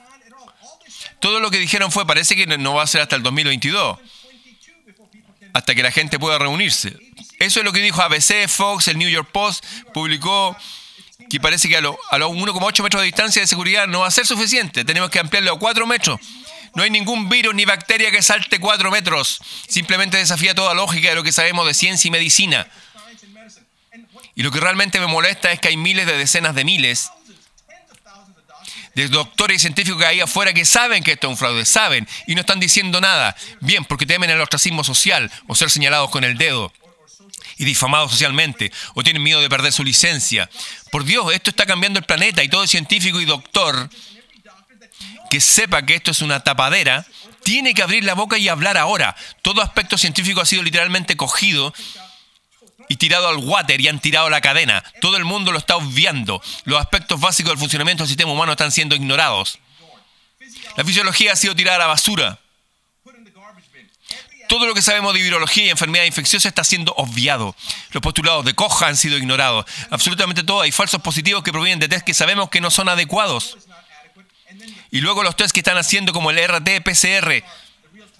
Todo 1.21 1.39
lo 1.39 1.49
que 1.49 1.57
dijeron 1.57 1.91
fue, 1.91 2.05
parece 2.05 2.35
que 2.35 2.45
no 2.45 2.75
va 2.75 2.83
a 2.83 2.87
ser 2.87 3.01
hasta 3.01 3.15
el 3.15 3.23
2022, 3.23 3.97
hasta 5.53 5.75
que 5.75 5.83
la 5.83 5.91
gente 5.91 6.19
pueda 6.19 6.37
reunirse. 6.37 6.95
Eso 7.39 7.59
es 7.59 7.65
lo 7.65 7.73
que 7.73 7.79
dijo 7.79 8.01
ABC, 8.01 8.47
Fox, 8.47 8.87
el 8.87 8.97
New 8.97 9.09
York 9.09 9.29
Post, 9.31 9.65
publicó 9.93 10.55
que 11.29 11.39
parece 11.39 11.69
que 11.69 11.77
a 11.77 11.81
los 11.81 11.95
1,8 11.97 12.83
metros 12.83 13.01
de 13.01 13.05
distancia 13.05 13.41
de 13.41 13.47
seguridad 13.47 13.87
no 13.87 14.01
va 14.01 14.07
a 14.07 14.11
ser 14.11 14.25
suficiente. 14.25 14.83
Tenemos 14.83 15.09
que 15.09 15.19
ampliarlo 15.19 15.53
a 15.53 15.59
4 15.59 15.87
metros. 15.87 16.19
No 16.75 16.83
hay 16.83 16.89
ningún 16.89 17.29
virus 17.29 17.53
ni 17.55 17.65
bacteria 17.65 18.11
que 18.11 18.21
salte 18.21 18.59
4 18.59 18.91
metros. 18.91 19.39
Simplemente 19.67 20.17
desafía 20.17 20.55
toda 20.55 20.73
lógica 20.73 21.09
de 21.09 21.15
lo 21.15 21.23
que 21.23 21.31
sabemos 21.31 21.65
de 21.67 21.73
ciencia 21.73 22.07
y 22.07 22.11
medicina. 22.11 22.67
Y 24.35 24.43
lo 24.43 24.51
que 24.51 24.59
realmente 24.59 24.99
me 24.99 25.07
molesta 25.07 25.51
es 25.51 25.59
que 25.59 25.69
hay 25.69 25.77
miles 25.77 26.05
de 26.05 26.17
decenas 26.17 26.55
de 26.55 26.63
miles 26.63 27.11
de 28.95 29.07
doctores 29.07 29.57
y 29.57 29.59
científicos 29.59 29.99
que 29.99 30.07
hay 30.07 30.19
afuera 30.21 30.53
que 30.53 30.65
saben 30.65 31.03
que 31.03 31.13
esto 31.13 31.27
es 31.27 31.31
un 31.31 31.37
fraude, 31.37 31.65
saben, 31.65 32.07
y 32.27 32.35
no 32.35 32.41
están 32.41 32.59
diciendo 32.59 32.99
nada. 33.01 33.35
Bien, 33.59 33.85
porque 33.85 34.05
temen 34.05 34.29
el 34.29 34.41
ostracismo 34.41 34.83
social 34.83 35.31
o 35.47 35.55
ser 35.55 35.69
señalados 35.69 36.09
con 36.09 36.23
el 36.23 36.37
dedo 36.37 36.71
y 37.57 37.65
difamados 37.65 38.11
socialmente, 38.11 38.71
o 38.95 39.03
tienen 39.03 39.23
miedo 39.23 39.41
de 39.41 39.49
perder 39.49 39.71
su 39.71 39.83
licencia. 39.83 40.49
Por 40.91 41.03
Dios, 41.03 41.33
esto 41.33 41.49
está 41.51 41.65
cambiando 41.65 41.99
el 41.99 42.05
planeta 42.05 42.43
y 42.43 42.49
todo 42.49 42.65
científico 42.67 43.21
y 43.21 43.25
doctor 43.25 43.89
que 45.29 45.39
sepa 45.39 45.85
que 45.85 45.95
esto 45.95 46.11
es 46.11 46.21
una 46.21 46.41
tapadera, 46.41 47.05
tiene 47.43 47.73
que 47.73 47.81
abrir 47.81 48.03
la 48.03 48.15
boca 48.15 48.37
y 48.37 48.49
hablar 48.49 48.77
ahora. 48.77 49.15
Todo 49.41 49.61
aspecto 49.61 49.97
científico 49.97 50.41
ha 50.41 50.45
sido 50.45 50.61
literalmente 50.61 51.15
cogido 51.15 51.73
y 52.91 52.97
tirado 52.97 53.29
al 53.29 53.37
water 53.37 53.79
y 53.79 53.87
han 53.87 54.01
tirado 54.01 54.29
la 54.29 54.41
cadena. 54.41 54.83
Todo 54.99 55.15
el 55.15 55.23
mundo 55.23 55.53
lo 55.53 55.59
está 55.59 55.77
obviando. 55.77 56.41
Los 56.65 56.77
aspectos 56.77 57.21
básicos 57.21 57.53
del 57.53 57.57
funcionamiento 57.57 58.03
del 58.03 58.09
sistema 58.09 58.33
humano 58.33 58.51
están 58.51 58.69
siendo 58.73 58.95
ignorados. 58.95 59.59
La 60.75 60.83
fisiología 60.83 61.31
ha 61.31 61.37
sido 61.37 61.55
tirada 61.55 61.77
a 61.77 61.79
la 61.79 61.87
basura. 61.87 62.37
Todo 64.49 64.65
lo 64.65 64.73
que 64.73 64.81
sabemos 64.81 65.13
de 65.13 65.21
virología 65.21 65.67
y 65.67 65.69
enfermedad 65.69 66.03
infecciosa 66.03 66.49
está 66.49 66.65
siendo 66.65 66.91
obviado. 66.97 67.55
Los 67.91 68.03
postulados 68.03 68.43
de 68.43 68.55
Koch 68.55 68.83
han 68.83 68.97
sido 68.97 69.17
ignorados. 69.17 69.65
Absolutamente 69.89 70.43
todo. 70.43 70.59
Hay 70.59 70.73
falsos 70.73 71.01
positivos 71.01 71.43
que 71.43 71.53
provienen 71.53 71.79
de 71.79 71.87
test 71.87 72.03
que 72.03 72.13
sabemos 72.13 72.49
que 72.49 72.59
no 72.59 72.71
son 72.71 72.89
adecuados. 72.89 73.57
Y 74.91 74.99
luego 74.99 75.23
los 75.23 75.37
test 75.37 75.53
que 75.53 75.61
están 75.61 75.77
haciendo 75.77 76.11
como 76.11 76.29
el 76.29 76.39
RT-PCR 76.39 77.41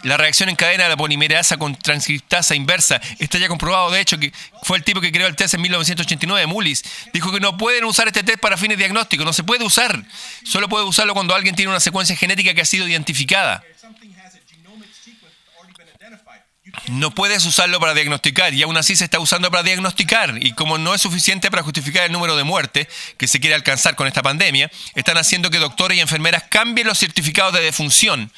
la 0.03 0.17
reacción 0.17 0.49
en 0.49 0.55
cadena 0.55 0.83
de 0.83 0.89
la 0.89 0.97
polimerasa 0.97 1.57
con 1.57 1.75
transcriptasa 1.75 2.55
inversa 2.55 2.99
está 3.19 3.37
ya 3.37 3.47
comprobado. 3.47 3.91
De 3.91 3.99
hecho, 3.99 4.19
que 4.19 4.33
fue 4.63 4.77
el 4.77 4.83
tipo 4.83 5.01
que 5.01 5.11
creó 5.11 5.27
el 5.27 5.35
test 5.35 5.53
en 5.53 5.61
1989, 5.61 6.47
Mullis. 6.47 6.83
Dijo 7.13 7.31
que 7.31 7.39
no 7.39 7.57
pueden 7.57 7.83
usar 7.85 8.07
este 8.07 8.23
test 8.23 8.39
para 8.39 8.57
fines 8.57 8.77
diagnósticos. 8.77 9.25
No 9.25 9.33
se 9.33 9.43
puede 9.43 9.63
usar. 9.63 10.03
Solo 10.43 10.69
puede 10.69 10.85
usarlo 10.85 11.13
cuando 11.13 11.35
alguien 11.35 11.55
tiene 11.55 11.69
una 11.69 11.79
secuencia 11.79 12.15
genética 12.15 12.53
que 12.53 12.61
ha 12.61 12.65
sido 12.65 12.87
identificada. 12.87 13.63
No 16.87 17.11
puedes 17.11 17.45
usarlo 17.45 17.79
para 17.79 17.93
diagnosticar 17.93 18.53
y 18.53 18.63
aún 18.63 18.77
así 18.77 18.95
se 18.95 19.03
está 19.03 19.19
usando 19.19 19.51
para 19.51 19.63
diagnosticar. 19.63 20.37
Y 20.41 20.53
como 20.53 20.77
no 20.77 20.93
es 20.93 21.01
suficiente 21.01 21.51
para 21.51 21.63
justificar 21.63 22.05
el 22.05 22.11
número 22.11 22.35
de 22.35 22.43
muertes 22.43 22.87
que 23.17 23.27
se 23.27 23.39
quiere 23.39 23.55
alcanzar 23.55 23.95
con 23.95 24.07
esta 24.07 24.21
pandemia, 24.21 24.71
están 24.95 25.17
haciendo 25.17 25.49
que 25.49 25.57
doctores 25.57 25.97
y 25.97 26.01
enfermeras 26.01 26.43
cambien 26.49 26.87
los 26.87 26.97
certificados 26.97 27.53
de 27.53 27.61
defunción 27.61 28.31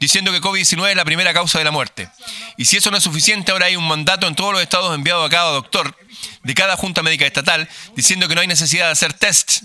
diciendo 0.00 0.32
que 0.32 0.40
COVID-19 0.40 0.90
es 0.90 0.96
la 0.96 1.04
primera 1.04 1.32
causa 1.32 1.58
de 1.58 1.64
la 1.64 1.70
muerte. 1.70 2.08
Y 2.56 2.64
si 2.64 2.76
eso 2.76 2.90
no 2.90 2.96
es 2.96 3.04
suficiente, 3.04 3.52
ahora 3.52 3.66
hay 3.66 3.76
un 3.76 3.86
mandato 3.86 4.26
en 4.26 4.34
todos 4.34 4.52
los 4.52 4.62
estados 4.62 4.94
enviado 4.94 5.24
a 5.24 5.30
cada 5.30 5.50
doctor 5.50 5.96
de 6.42 6.54
cada 6.54 6.76
junta 6.76 7.02
médica 7.02 7.26
estatal 7.26 7.68
diciendo 7.96 8.28
que 8.28 8.34
no 8.34 8.40
hay 8.40 8.46
necesidad 8.46 8.86
de 8.86 8.92
hacer 8.92 9.12
tests. 9.12 9.64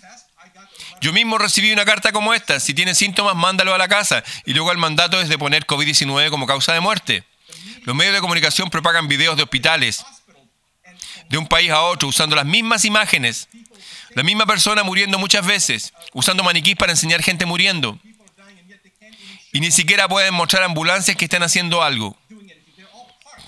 Yo 0.99 1.13
mismo 1.13 1.37
recibí 1.37 1.71
una 1.71 1.85
carta 1.85 2.11
como 2.11 2.33
esta. 2.33 2.59
Si 2.59 2.73
tiene 2.73 2.95
síntomas, 2.95 3.35
mándalo 3.35 3.73
a 3.73 3.77
la 3.77 3.87
casa. 3.87 4.23
Y 4.45 4.53
luego 4.53 4.71
el 4.71 4.77
mandato 4.77 5.21
es 5.21 5.29
de 5.29 5.37
poner 5.37 5.65
COVID-19 5.67 6.29
como 6.29 6.47
causa 6.47 6.73
de 6.73 6.79
muerte. 6.79 7.23
Los 7.83 7.95
medios 7.95 8.15
de 8.15 8.21
comunicación 8.21 8.69
propagan 8.69 9.07
videos 9.07 9.37
de 9.37 9.43
hospitales 9.43 10.03
de 11.29 11.37
un 11.37 11.47
país 11.47 11.69
a 11.69 11.81
otro 11.81 12.07
usando 12.07 12.35
las 12.35 12.45
mismas 12.45 12.85
imágenes. 12.85 13.47
La 14.15 14.23
misma 14.23 14.45
persona 14.45 14.83
muriendo 14.83 15.19
muchas 15.19 15.45
veces, 15.45 15.93
usando 16.13 16.43
maniquís 16.43 16.75
para 16.75 16.93
enseñar 16.93 17.21
gente 17.21 17.45
muriendo 17.45 17.99
y 19.57 19.59
ni 19.59 19.71
siquiera 19.71 20.07
pueden 20.07 20.35
mostrar 20.35 20.61
ambulancias 20.61 21.17
que 21.17 21.25
estén 21.25 21.41
haciendo 21.41 21.81
algo. 21.81 22.15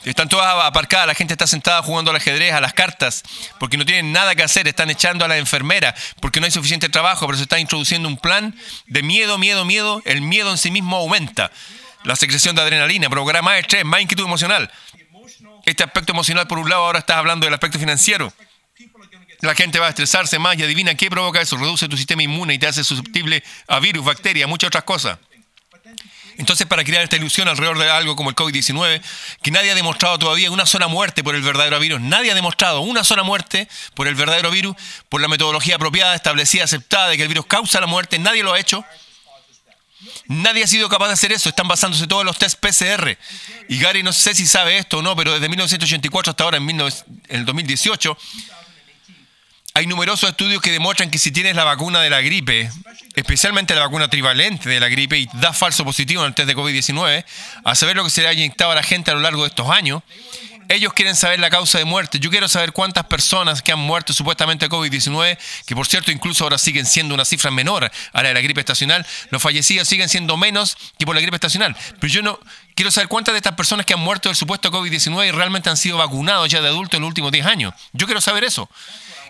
Están 0.06 0.28
todas 0.28 0.66
aparcadas, 0.66 1.06
la 1.06 1.14
gente 1.14 1.36
está 1.36 1.46
sentada 1.46 1.84
jugando 1.84 2.10
al 2.10 2.18
ajedrez, 2.18 2.52
a 2.52 2.62
las 2.62 2.74
cartas, 2.74 3.22
porque 3.60 3.78
no 3.78 3.86
tienen 3.86 4.12
nada 4.12 4.34
que 4.34 4.42
hacer, 4.42 4.68
están 4.68 4.90
echando 4.90 5.24
a 5.24 5.28
la 5.28 5.38
enfermera, 5.38 5.94
porque 6.20 6.40
no 6.40 6.48
hay 6.48 6.52
suficiente 6.52 6.90
trabajo, 6.90 7.28
pero 7.28 7.38
se 7.38 7.44
está 7.44 7.60
introduciendo 7.60 8.08
un 8.08 8.18
plan 8.18 8.56
de 8.88 9.04
miedo, 9.04 9.38
miedo, 9.38 9.66
miedo, 9.66 10.02
el 10.06 10.22
miedo 10.22 10.50
en 10.50 10.58
sí 10.58 10.72
mismo 10.72 10.98
aumenta. 10.98 11.52
La 12.06 12.16
secreción 12.16 12.56
de 12.56 12.64
adrenalina 12.64 13.08
provocará 13.08 13.44
más 13.44 13.60
estrés, 13.60 13.86
más 13.86 14.02
inquietud 14.02 14.26
emocional. 14.26 14.72
Este 15.68 15.84
aspecto 15.84 16.12
emocional, 16.14 16.48
por 16.48 16.58
un 16.58 16.72
lado, 16.72 16.86
ahora 16.86 16.98
estás 16.98 17.18
hablando 17.18 17.46
del 17.46 17.54
aspecto 17.54 17.78
financiero. 17.78 18.34
La 19.42 19.54
gente 19.54 19.78
va 19.78 19.86
a 19.86 19.90
estresarse 19.90 20.40
más 20.40 20.58
y 20.58 20.64
adivina 20.64 20.96
qué 20.96 21.12
provoca 21.12 21.40
eso. 21.40 21.56
Reduce 21.56 21.88
tu 21.88 21.98
sistema 21.98 22.24
inmune 22.24 22.56
y 22.56 22.58
te 22.58 22.66
hace 22.66 22.84
susceptible 22.84 23.44
a 23.68 23.80
virus, 23.80 24.04
bacterias, 24.04 24.50
muchas 24.50 24.70
otras 24.70 24.86
cosas. 24.86 25.20
Entonces, 26.40 26.66
para 26.68 26.86
crear 26.86 27.04
esta 27.04 27.18
ilusión 27.18 27.50
alrededor 27.50 27.78
de 27.78 27.92
algo 27.92 28.16
como 28.16 28.30
el 28.30 28.36
COVID-19, 28.36 29.02
que 29.42 29.52
nadie 29.52 29.72
ha 29.72 29.76
demostrado 29.76 30.18
todavía 30.18 30.50
una 30.50 30.66
sola 30.66 30.88
muerte 30.88 31.22
por 31.22 31.36
el 31.36 31.42
verdadero 31.42 31.78
virus, 31.82 32.00
nadie 32.00 32.32
ha 32.32 32.36
demostrado 32.36 32.80
una 32.80 33.04
sola 33.04 33.24
muerte 33.24 33.68
por 33.94 34.08
el 34.08 34.16
verdadero 34.16 34.50
virus, 34.50 34.78
por 35.10 35.20
la 35.20 35.28
metodología 35.28 35.76
apropiada, 35.76 36.16
establecida, 36.16 36.64
aceptada 36.64 37.10
de 37.10 37.18
que 37.18 37.24
el 37.24 37.28
virus 37.28 37.46
causa 37.46 37.82
la 37.82 37.88
muerte, 37.88 38.18
nadie 38.20 38.42
lo 38.42 38.54
ha 38.54 38.60
hecho. 38.60 38.86
Nadie 40.28 40.64
ha 40.64 40.68
sido 40.68 40.88
capaz 40.88 41.08
de 41.08 41.14
hacer 41.14 41.34
eso, 41.34 41.50
están 41.50 41.68
basándose 41.68 42.08
todos 42.08 42.24
los 42.24 42.38
test 42.38 42.58
PCR. 42.58 43.18
Y 43.68 43.78
Gary 43.80 44.02
no 44.02 44.14
sé 44.14 44.34
si 44.34 44.48
sabe 44.48 44.78
esto 44.78 45.00
o 45.00 45.02
no, 45.02 45.18
pero 45.18 45.34
desde 45.34 45.50
1984 45.50 46.30
hasta 46.30 46.44
ahora, 46.46 46.58
en, 46.58 46.82
el 47.28 47.46
2018, 47.46 48.18
hay 49.80 49.88
numerosos 49.88 50.30
estudios 50.30 50.62
que 50.62 50.74
demuestran 50.74 51.10
que 51.10 51.18
si 51.18 51.32
tienes 51.32 51.56
la 51.56 51.64
vacuna 51.64 52.02
de 52.02 52.10
la 52.10 52.20
gripe, 52.20 52.70
especialmente 53.16 53.74
la 53.74 53.80
vacuna 53.80 54.10
trivalente 54.10 54.68
de 54.68 54.78
la 54.78 54.90
gripe, 54.90 55.18
y 55.18 55.30
da 55.36 55.54
falso 55.54 55.86
positivo 55.86 56.22
en 56.22 56.28
el 56.28 56.36
test 56.36 56.50
de 56.50 56.56
COVID-19, 56.56 57.24
a 57.64 57.76
saber 57.76 57.96
lo 57.96 58.04
que 58.04 58.10
se 58.10 58.22
le 58.22 58.28
ha 58.28 58.34
inyectado 58.34 58.72
a 58.72 58.76
la 58.76 58.84
gente 58.84 59.10
a 59.10 59.14
lo 59.14 59.22
largo 59.22 59.44
de 59.44 59.48
estos 59.48 59.70
años, 59.70 60.04
ellos 60.68 60.92
quieren 60.94 61.16
saber 61.16 61.40
la 61.40 61.50
causa 61.50 61.78
de 61.78 61.86
muerte. 61.86 62.20
Yo 62.20 62.30
quiero 62.30 62.50
saber 62.50 62.74
cuántas 62.74 63.06
personas 63.06 63.62
que 63.62 63.72
han 63.72 63.80
muerto 63.80 64.12
supuestamente 64.12 64.68
de 64.68 64.70
COVID-19, 64.70 65.38
que 65.66 65.76
por 65.76 65.88
cierto 65.88 66.12
incluso 66.12 66.44
ahora 66.44 66.58
siguen 66.58 66.86
siendo 66.86 67.16
una 67.16 67.24
cifra 67.24 67.50
menor 67.50 67.86
a 67.86 68.22
la 68.22 68.28
de 68.28 68.34
la 68.34 68.42
gripe 68.42 68.60
estacional, 68.60 69.08
los 69.32 69.42
fallecidos 69.42 69.88
siguen 69.88 70.10
siendo 70.10 70.36
menos 70.36 70.78
que 71.00 71.06
por 71.06 71.16
la 71.16 71.22
gripe 71.22 71.36
estacional. 71.36 71.76
Pero 72.02 72.14
yo 72.14 72.22
no 72.22 72.38
quiero 72.76 72.92
saber 72.92 73.08
cuántas 73.08 73.34
de 73.34 73.38
estas 73.38 73.56
personas 73.56 73.86
que 73.86 73.94
han 73.94 74.02
muerto 74.02 74.28
del 74.28 74.36
supuesto 74.36 74.72
COVID-19 74.72 75.32
realmente 75.32 75.70
han 75.70 75.78
sido 75.78 75.98
vacunados 75.98 76.50
ya 76.50 76.62
de 76.62 76.68
adultos 76.68 76.98
en 76.98 77.02
los 77.02 77.08
últimos 77.08 77.32
10 77.32 77.46
años. 77.46 77.74
Yo 77.94 78.06
quiero 78.06 78.20
saber 78.20 78.44
eso. 78.44 78.70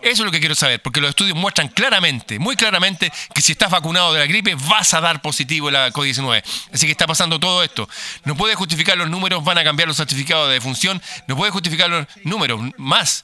Eso 0.02 0.24
es 0.24 0.26
lo 0.26 0.32
que 0.32 0.40
quiero 0.40 0.56
saber, 0.56 0.82
porque 0.82 1.02
los 1.02 1.10
estudios 1.10 1.38
muestran 1.38 1.68
claramente, 1.70 2.40
muy 2.40 2.56
claramente, 2.56 3.12
que 3.34 3.42
si 3.42 3.52
estás 3.52 3.70
vacunado 3.70 4.14
de 4.14 4.20
la 4.20 4.26
gripe 4.26 4.56
vas 4.56 4.94
a 4.94 5.02
dar 5.02 5.22
positivo 5.22 5.70
la 5.70 5.92
COVID-19. 5.92 6.44
Así 6.74 6.86
que 6.86 6.92
está 6.92 7.08
pasando 7.08 7.40
todo 7.40 7.64
esto. 7.64 7.90
No 8.24 8.36
puede 8.36 8.56
justificar 8.56 8.98
los 8.98 9.10
números, 9.10 9.44
van 9.44 9.58
a 9.58 9.64
cambiar 9.64 9.88
los 9.88 9.98
certificados 9.98 10.48
de 10.48 10.56
defunción, 10.56 11.02
no 11.28 11.36
puede 11.36 11.52
justificar 11.52 11.90
los 11.90 12.08
números 12.24 12.62
más 12.78 13.24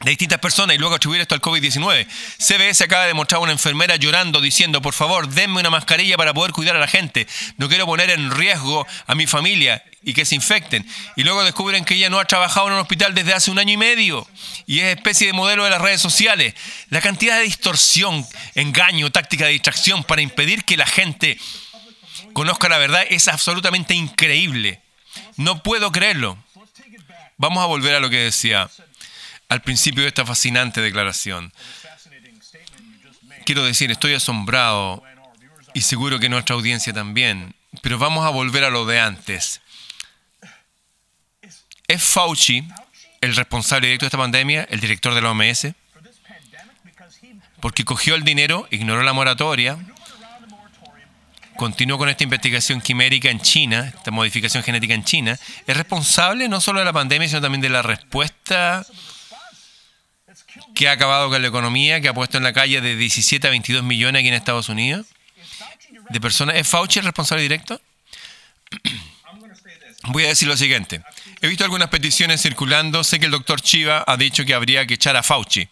de 0.00 0.10
distintas 0.10 0.38
personas 0.38 0.76
y 0.76 0.78
luego 0.78 0.94
atribuir 0.94 1.22
esto 1.22 1.34
al 1.34 1.40
COVID-19. 1.40 2.06
CBS 2.38 2.84
acaba 2.84 3.06
de 3.06 3.14
mostrar 3.14 3.38
a 3.38 3.42
una 3.42 3.52
enfermera 3.52 3.96
llorando 3.96 4.40
diciendo, 4.40 4.82
por 4.82 4.92
favor, 4.92 5.28
denme 5.28 5.60
una 5.60 5.70
mascarilla 5.70 6.16
para 6.16 6.34
poder 6.34 6.52
cuidar 6.52 6.76
a 6.76 6.80
la 6.80 6.86
gente. 6.86 7.26
No 7.56 7.68
quiero 7.68 7.86
poner 7.86 8.10
en 8.10 8.30
riesgo 8.30 8.86
a 9.06 9.14
mi 9.14 9.26
familia 9.26 9.82
y 10.02 10.12
que 10.12 10.26
se 10.26 10.34
infecten. 10.34 10.86
Y 11.16 11.24
luego 11.24 11.42
descubren 11.44 11.84
que 11.84 11.94
ella 11.94 12.10
no 12.10 12.20
ha 12.20 12.26
trabajado 12.26 12.68
en 12.68 12.74
un 12.74 12.80
hospital 12.80 13.14
desde 13.14 13.32
hace 13.32 13.50
un 13.50 13.58
año 13.58 13.72
y 13.72 13.76
medio 13.78 14.28
y 14.66 14.80
es 14.80 14.96
especie 14.96 15.28
de 15.28 15.32
modelo 15.32 15.64
de 15.64 15.70
las 15.70 15.80
redes 15.80 16.02
sociales. 16.02 16.54
La 16.90 17.00
cantidad 17.00 17.38
de 17.38 17.44
distorsión, 17.44 18.26
engaño, 18.54 19.10
táctica 19.10 19.46
de 19.46 19.52
distracción 19.52 20.04
para 20.04 20.20
impedir 20.20 20.64
que 20.64 20.76
la 20.76 20.86
gente 20.86 21.38
conozca 22.34 22.68
la 22.68 22.78
verdad 22.78 23.04
es 23.08 23.28
absolutamente 23.28 23.94
increíble. 23.94 24.82
No 25.36 25.62
puedo 25.62 25.90
creerlo. 25.90 26.36
Vamos 27.38 27.62
a 27.62 27.66
volver 27.66 27.94
a 27.94 28.00
lo 28.00 28.10
que 28.10 28.18
decía 28.18 28.70
al 29.48 29.62
principio 29.62 30.02
de 30.02 30.08
esta 30.08 30.26
fascinante 30.26 30.80
declaración. 30.80 31.52
Quiero 33.44 33.64
decir, 33.64 33.90
estoy 33.90 34.14
asombrado 34.14 35.02
y 35.72 35.82
seguro 35.82 36.18
que 36.18 36.28
nuestra 36.28 36.56
audiencia 36.56 36.92
también, 36.92 37.54
pero 37.82 37.98
vamos 37.98 38.26
a 38.26 38.30
volver 38.30 38.64
a 38.64 38.70
lo 38.70 38.86
de 38.86 38.98
antes. 38.98 39.60
¿Es 41.86 42.02
Fauci 42.02 42.66
el 43.20 43.36
responsable 43.36 43.86
directo 43.86 44.04
de 44.04 44.08
esta 44.08 44.18
pandemia, 44.18 44.66
el 44.70 44.80
director 44.80 45.14
de 45.14 45.22
la 45.22 45.30
OMS? 45.30 45.68
Porque 47.60 47.84
cogió 47.84 48.16
el 48.16 48.24
dinero, 48.24 48.66
ignoró 48.70 49.02
la 49.02 49.12
moratoria, 49.12 49.78
continuó 51.56 51.98
con 51.98 52.08
esta 52.08 52.24
investigación 52.24 52.80
quimérica 52.80 53.30
en 53.30 53.40
China, 53.40 53.92
esta 53.96 54.10
modificación 54.10 54.62
genética 54.62 54.94
en 54.94 55.04
China, 55.04 55.38
es 55.66 55.76
responsable 55.76 56.48
no 56.48 56.60
solo 56.60 56.80
de 56.80 56.84
la 56.84 56.92
pandemia, 56.92 57.28
sino 57.28 57.40
también 57.40 57.62
de 57.62 57.70
la 57.70 57.82
respuesta 57.82 58.84
que 60.74 60.88
ha 60.88 60.92
acabado 60.92 61.30
con 61.30 61.40
la 61.40 61.48
economía, 61.48 62.00
que 62.00 62.08
ha 62.08 62.14
puesto 62.14 62.36
en 62.36 62.44
la 62.44 62.52
calle 62.52 62.80
de 62.80 62.96
17 62.96 63.46
a 63.46 63.50
22 63.50 63.82
millones 63.82 64.20
aquí 64.20 64.28
en 64.28 64.34
Estados 64.34 64.68
Unidos 64.68 65.06
de 66.10 66.20
personas. 66.20 66.56
¿Es 66.56 66.68
Fauci 66.68 66.98
el 66.98 67.04
responsable 67.04 67.42
directo? 67.42 67.80
Voy 70.08 70.24
a 70.24 70.28
decir 70.28 70.46
lo 70.46 70.56
siguiente. 70.56 71.02
He 71.40 71.48
visto 71.48 71.64
algunas 71.64 71.88
peticiones 71.88 72.40
circulando. 72.40 73.02
Sé 73.02 73.18
que 73.18 73.26
el 73.26 73.32
doctor 73.32 73.60
Chiva 73.60 74.04
ha 74.06 74.16
dicho 74.16 74.44
que 74.44 74.54
habría 74.54 74.86
que 74.86 74.94
echar 74.94 75.16
a 75.16 75.22
Fauci. 75.22 75.68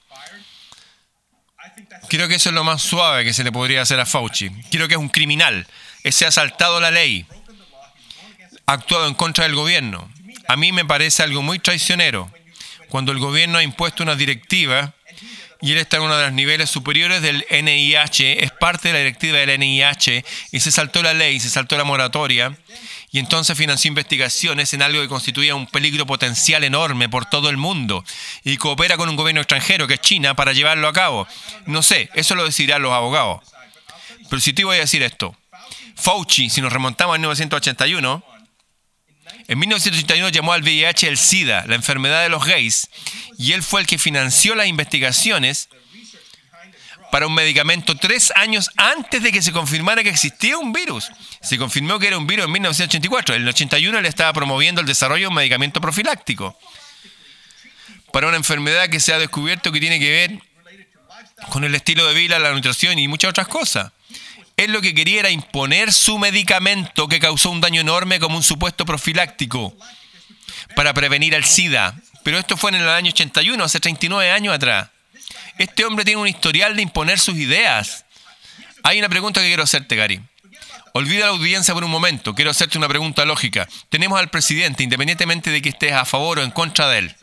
Creo 2.08 2.28
que 2.28 2.34
eso 2.34 2.48
es 2.48 2.54
lo 2.54 2.64
más 2.64 2.82
suave 2.82 3.24
que 3.24 3.32
se 3.32 3.44
le 3.44 3.52
podría 3.52 3.82
hacer 3.82 4.00
a 4.00 4.06
Fauci. 4.06 4.50
Creo 4.70 4.88
que 4.88 4.94
es 4.94 5.00
un 5.00 5.08
criminal. 5.08 5.66
Ese 6.02 6.26
ha 6.26 6.30
saltado 6.30 6.80
la 6.80 6.90
ley. 6.90 7.26
Ha 8.66 8.72
actuado 8.72 9.06
en 9.06 9.14
contra 9.14 9.44
del 9.44 9.54
gobierno. 9.54 10.10
A 10.48 10.56
mí 10.56 10.72
me 10.72 10.84
parece 10.84 11.22
algo 11.22 11.42
muy 11.42 11.58
traicionero. 11.58 12.30
Cuando 12.88 13.12
el 13.12 13.18
gobierno 13.18 13.58
ha 13.58 13.62
impuesto 13.62 14.02
una 14.02 14.14
directiva 14.14 14.94
y 15.60 15.72
él 15.72 15.78
está 15.78 15.96
en 15.96 16.02
uno 16.02 16.16
de 16.16 16.24
los 16.24 16.32
niveles 16.32 16.68
superiores 16.68 17.22
del 17.22 17.46
NIH, 17.50 18.44
es 18.44 18.50
parte 18.52 18.88
de 18.88 18.94
la 18.94 18.98
directiva 18.98 19.38
del 19.38 19.58
NIH 19.58 20.24
y 20.52 20.60
se 20.60 20.70
saltó 20.70 21.02
la 21.02 21.14
ley, 21.14 21.40
se 21.40 21.48
saltó 21.48 21.78
la 21.78 21.84
moratoria 21.84 22.56
y 23.10 23.18
entonces 23.18 23.56
financió 23.56 23.88
investigaciones 23.88 24.74
en 24.74 24.82
algo 24.82 25.00
que 25.00 25.08
constituía 25.08 25.54
un 25.54 25.66
peligro 25.66 26.04
potencial 26.04 26.64
enorme 26.64 27.08
por 27.08 27.26
todo 27.26 27.48
el 27.48 27.56
mundo 27.56 28.04
y 28.42 28.56
coopera 28.56 28.96
con 28.96 29.08
un 29.08 29.16
gobierno 29.16 29.40
extranjero 29.40 29.86
que 29.86 29.94
es 29.94 30.00
China 30.00 30.34
para 30.34 30.52
llevarlo 30.52 30.88
a 30.88 30.92
cabo. 30.92 31.26
No 31.66 31.82
sé, 31.82 32.10
eso 32.14 32.34
lo 32.34 32.44
decidirán 32.44 32.82
los 32.82 32.92
abogados. 32.92 33.40
Pero 34.28 34.40
si 34.40 34.52
te 34.52 34.64
voy 34.64 34.76
a 34.76 34.80
decir 34.80 35.02
esto, 35.02 35.36
Fauci, 35.94 36.50
si 36.50 36.60
nos 36.60 36.72
remontamos 36.72 37.14
a 37.14 37.18
1981, 37.18 38.24
en 39.48 39.58
1981 39.58 40.28
llamó 40.30 40.52
al 40.52 40.62
VIH 40.62 41.08
el 41.08 41.18
SIDA, 41.18 41.64
la 41.66 41.74
enfermedad 41.74 42.22
de 42.22 42.28
los 42.28 42.44
gays, 42.44 42.88
y 43.38 43.52
él 43.52 43.62
fue 43.62 43.80
el 43.80 43.86
que 43.86 43.98
financió 43.98 44.54
las 44.54 44.66
investigaciones 44.66 45.68
para 47.10 47.26
un 47.28 47.34
medicamento 47.34 47.94
tres 47.94 48.32
años 48.34 48.70
antes 48.76 49.22
de 49.22 49.30
que 49.30 49.40
se 49.40 49.52
confirmara 49.52 50.02
que 50.02 50.08
existía 50.08 50.58
un 50.58 50.72
virus. 50.72 51.12
Se 51.40 51.58
confirmó 51.58 51.98
que 51.98 52.08
era 52.08 52.18
un 52.18 52.26
virus 52.26 52.46
en 52.46 52.52
1984. 52.52 53.36
En 53.36 53.42
el 53.42 53.48
81 53.48 53.98
él 53.98 54.06
estaba 54.06 54.32
promoviendo 54.32 54.80
el 54.80 54.86
desarrollo 54.86 55.22
de 55.22 55.28
un 55.28 55.34
medicamento 55.34 55.80
profiláctico 55.80 56.58
para 58.12 58.26
una 58.26 58.36
enfermedad 58.36 58.88
que 58.88 58.98
se 58.98 59.12
ha 59.12 59.18
descubierto 59.18 59.70
que 59.70 59.78
tiene 59.78 60.00
que 60.00 60.10
ver 60.10 60.42
con 61.50 61.62
el 61.64 61.74
estilo 61.74 62.06
de 62.06 62.14
vida, 62.14 62.38
la 62.38 62.52
nutrición 62.52 62.98
y 62.98 63.06
muchas 63.06 63.30
otras 63.30 63.46
cosas. 63.46 63.92
Él 64.56 64.70
lo 64.72 64.80
que 64.80 64.94
quería 64.94 65.20
era 65.20 65.30
imponer 65.30 65.92
su 65.92 66.18
medicamento 66.18 67.08
que 67.08 67.18
causó 67.18 67.50
un 67.50 67.60
daño 67.60 67.80
enorme 67.80 68.20
como 68.20 68.36
un 68.36 68.42
supuesto 68.42 68.86
profiláctico 68.86 69.76
para 70.76 70.94
prevenir 70.94 71.34
el 71.34 71.44
SIDA. 71.44 71.94
Pero 72.22 72.38
esto 72.38 72.56
fue 72.56 72.70
en 72.70 72.76
el 72.76 72.88
año 72.88 73.10
81, 73.10 73.62
hace 73.62 73.80
39 73.80 74.30
años 74.30 74.54
atrás. 74.54 74.90
Este 75.58 75.84
hombre 75.84 76.04
tiene 76.04 76.20
un 76.20 76.28
historial 76.28 76.76
de 76.76 76.82
imponer 76.82 77.18
sus 77.18 77.36
ideas. 77.36 78.04
Hay 78.82 78.98
una 78.98 79.08
pregunta 79.08 79.40
que 79.40 79.48
quiero 79.48 79.64
hacerte, 79.64 79.96
Gary. 79.96 80.20
Olvida 80.92 81.26
la 81.26 81.32
audiencia 81.32 81.74
por 81.74 81.82
un 81.82 81.90
momento. 81.90 82.34
Quiero 82.34 82.52
hacerte 82.52 82.78
una 82.78 82.88
pregunta 82.88 83.24
lógica. 83.24 83.68
Tenemos 83.88 84.18
al 84.18 84.30
presidente, 84.30 84.84
independientemente 84.84 85.50
de 85.50 85.60
que 85.60 85.70
estés 85.70 85.92
a 85.92 86.04
favor 86.04 86.38
o 86.38 86.42
en 86.42 86.52
contra 86.52 86.88
de 86.88 86.98
él. 86.98 87.16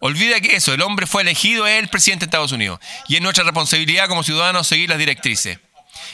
Olvida 0.00 0.40
que 0.40 0.56
eso, 0.56 0.72
el 0.72 0.80
hombre 0.80 1.06
fue 1.06 1.22
elegido, 1.22 1.66
es 1.66 1.78
el 1.78 1.88
presidente 1.88 2.24
de 2.24 2.30
Estados 2.30 2.52
Unidos. 2.52 2.80
Y 3.08 3.16
es 3.16 3.22
nuestra 3.22 3.44
responsabilidad 3.44 4.08
como 4.08 4.22
ciudadanos 4.22 4.66
seguir 4.66 4.88
las 4.88 4.98
directrices 4.98 5.58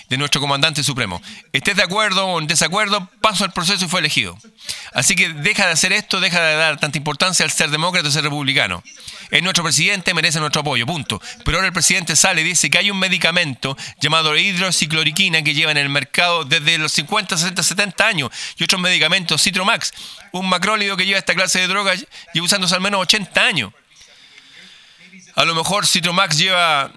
de 0.08 0.16
nuestro 0.18 0.40
comandante 0.40 0.82
supremo. 0.82 1.20
Estés 1.52 1.76
de 1.76 1.82
acuerdo 1.82 2.26
o 2.26 2.40
en 2.40 2.46
desacuerdo, 2.46 3.08
paso 3.20 3.44
al 3.44 3.52
proceso 3.52 3.84
y 3.84 3.88
fue 3.88 4.00
elegido. 4.00 4.38
Así 4.92 5.14
que 5.14 5.28
deja 5.30 5.66
de 5.66 5.72
hacer 5.72 5.92
esto, 5.92 6.20
deja 6.20 6.40
de 6.40 6.56
dar 6.56 6.78
tanta 6.78 6.98
importancia 6.98 7.44
al 7.44 7.50
ser 7.50 7.70
demócrata 7.70 8.08
o 8.08 8.10
ser 8.10 8.24
republicano. 8.24 8.82
Es 9.30 9.42
nuestro 9.42 9.64
presidente, 9.64 10.14
merece 10.14 10.40
nuestro 10.40 10.62
apoyo, 10.62 10.86
punto. 10.86 11.20
Pero 11.44 11.58
ahora 11.58 11.68
el 11.68 11.72
presidente 11.72 12.16
sale 12.16 12.40
y 12.40 12.44
dice 12.44 12.70
que 12.70 12.78
hay 12.78 12.90
un 12.90 12.98
medicamento 12.98 13.76
llamado 14.00 14.36
hidroxicloroquina 14.36 15.42
que 15.42 15.54
lleva 15.54 15.70
en 15.72 15.78
el 15.78 15.88
mercado 15.88 16.44
desde 16.44 16.78
los 16.78 16.92
50, 16.92 17.36
60, 17.36 17.62
70 17.62 18.06
años 18.06 18.30
y 18.56 18.64
otros 18.64 18.80
medicamentos, 18.80 19.42
Citromax, 19.42 19.92
un 20.32 20.48
macrólido 20.48 20.96
que 20.96 21.06
lleva 21.06 21.18
esta 21.18 21.34
clase 21.34 21.60
de 21.60 21.66
drogas, 21.66 22.06
lleva 22.32 22.44
usándose 22.44 22.74
al 22.74 22.80
menos 22.80 23.00
80 23.02 23.44
años. 23.44 23.72
A 25.34 25.44
lo 25.44 25.54
mejor 25.54 25.86
Citromax 25.86 26.36
lleva 26.36 26.90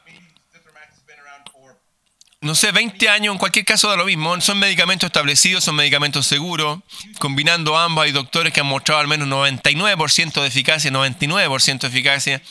no 2.43 2.55
sé, 2.55 2.71
20 2.71 3.07
años, 3.07 3.33
en 3.33 3.37
cualquier 3.37 3.65
caso 3.65 3.87
da 3.87 3.95
lo 3.95 4.05
mismo. 4.05 4.41
Son 4.41 4.57
medicamentos 4.57 5.05
establecidos, 5.05 5.63
son 5.63 5.75
medicamentos 5.75 6.25
seguros. 6.25 6.79
Combinando 7.19 7.77
ambos 7.77 8.03
hay 8.03 8.11
doctores 8.11 8.51
que 8.51 8.61
han 8.61 8.65
mostrado 8.65 8.99
al 8.99 9.07
menos 9.07 9.27
99% 9.27 10.41
de 10.41 10.47
eficacia, 10.47 10.89
99% 10.89 11.79
de 11.81 11.87
eficacia. 11.87 12.41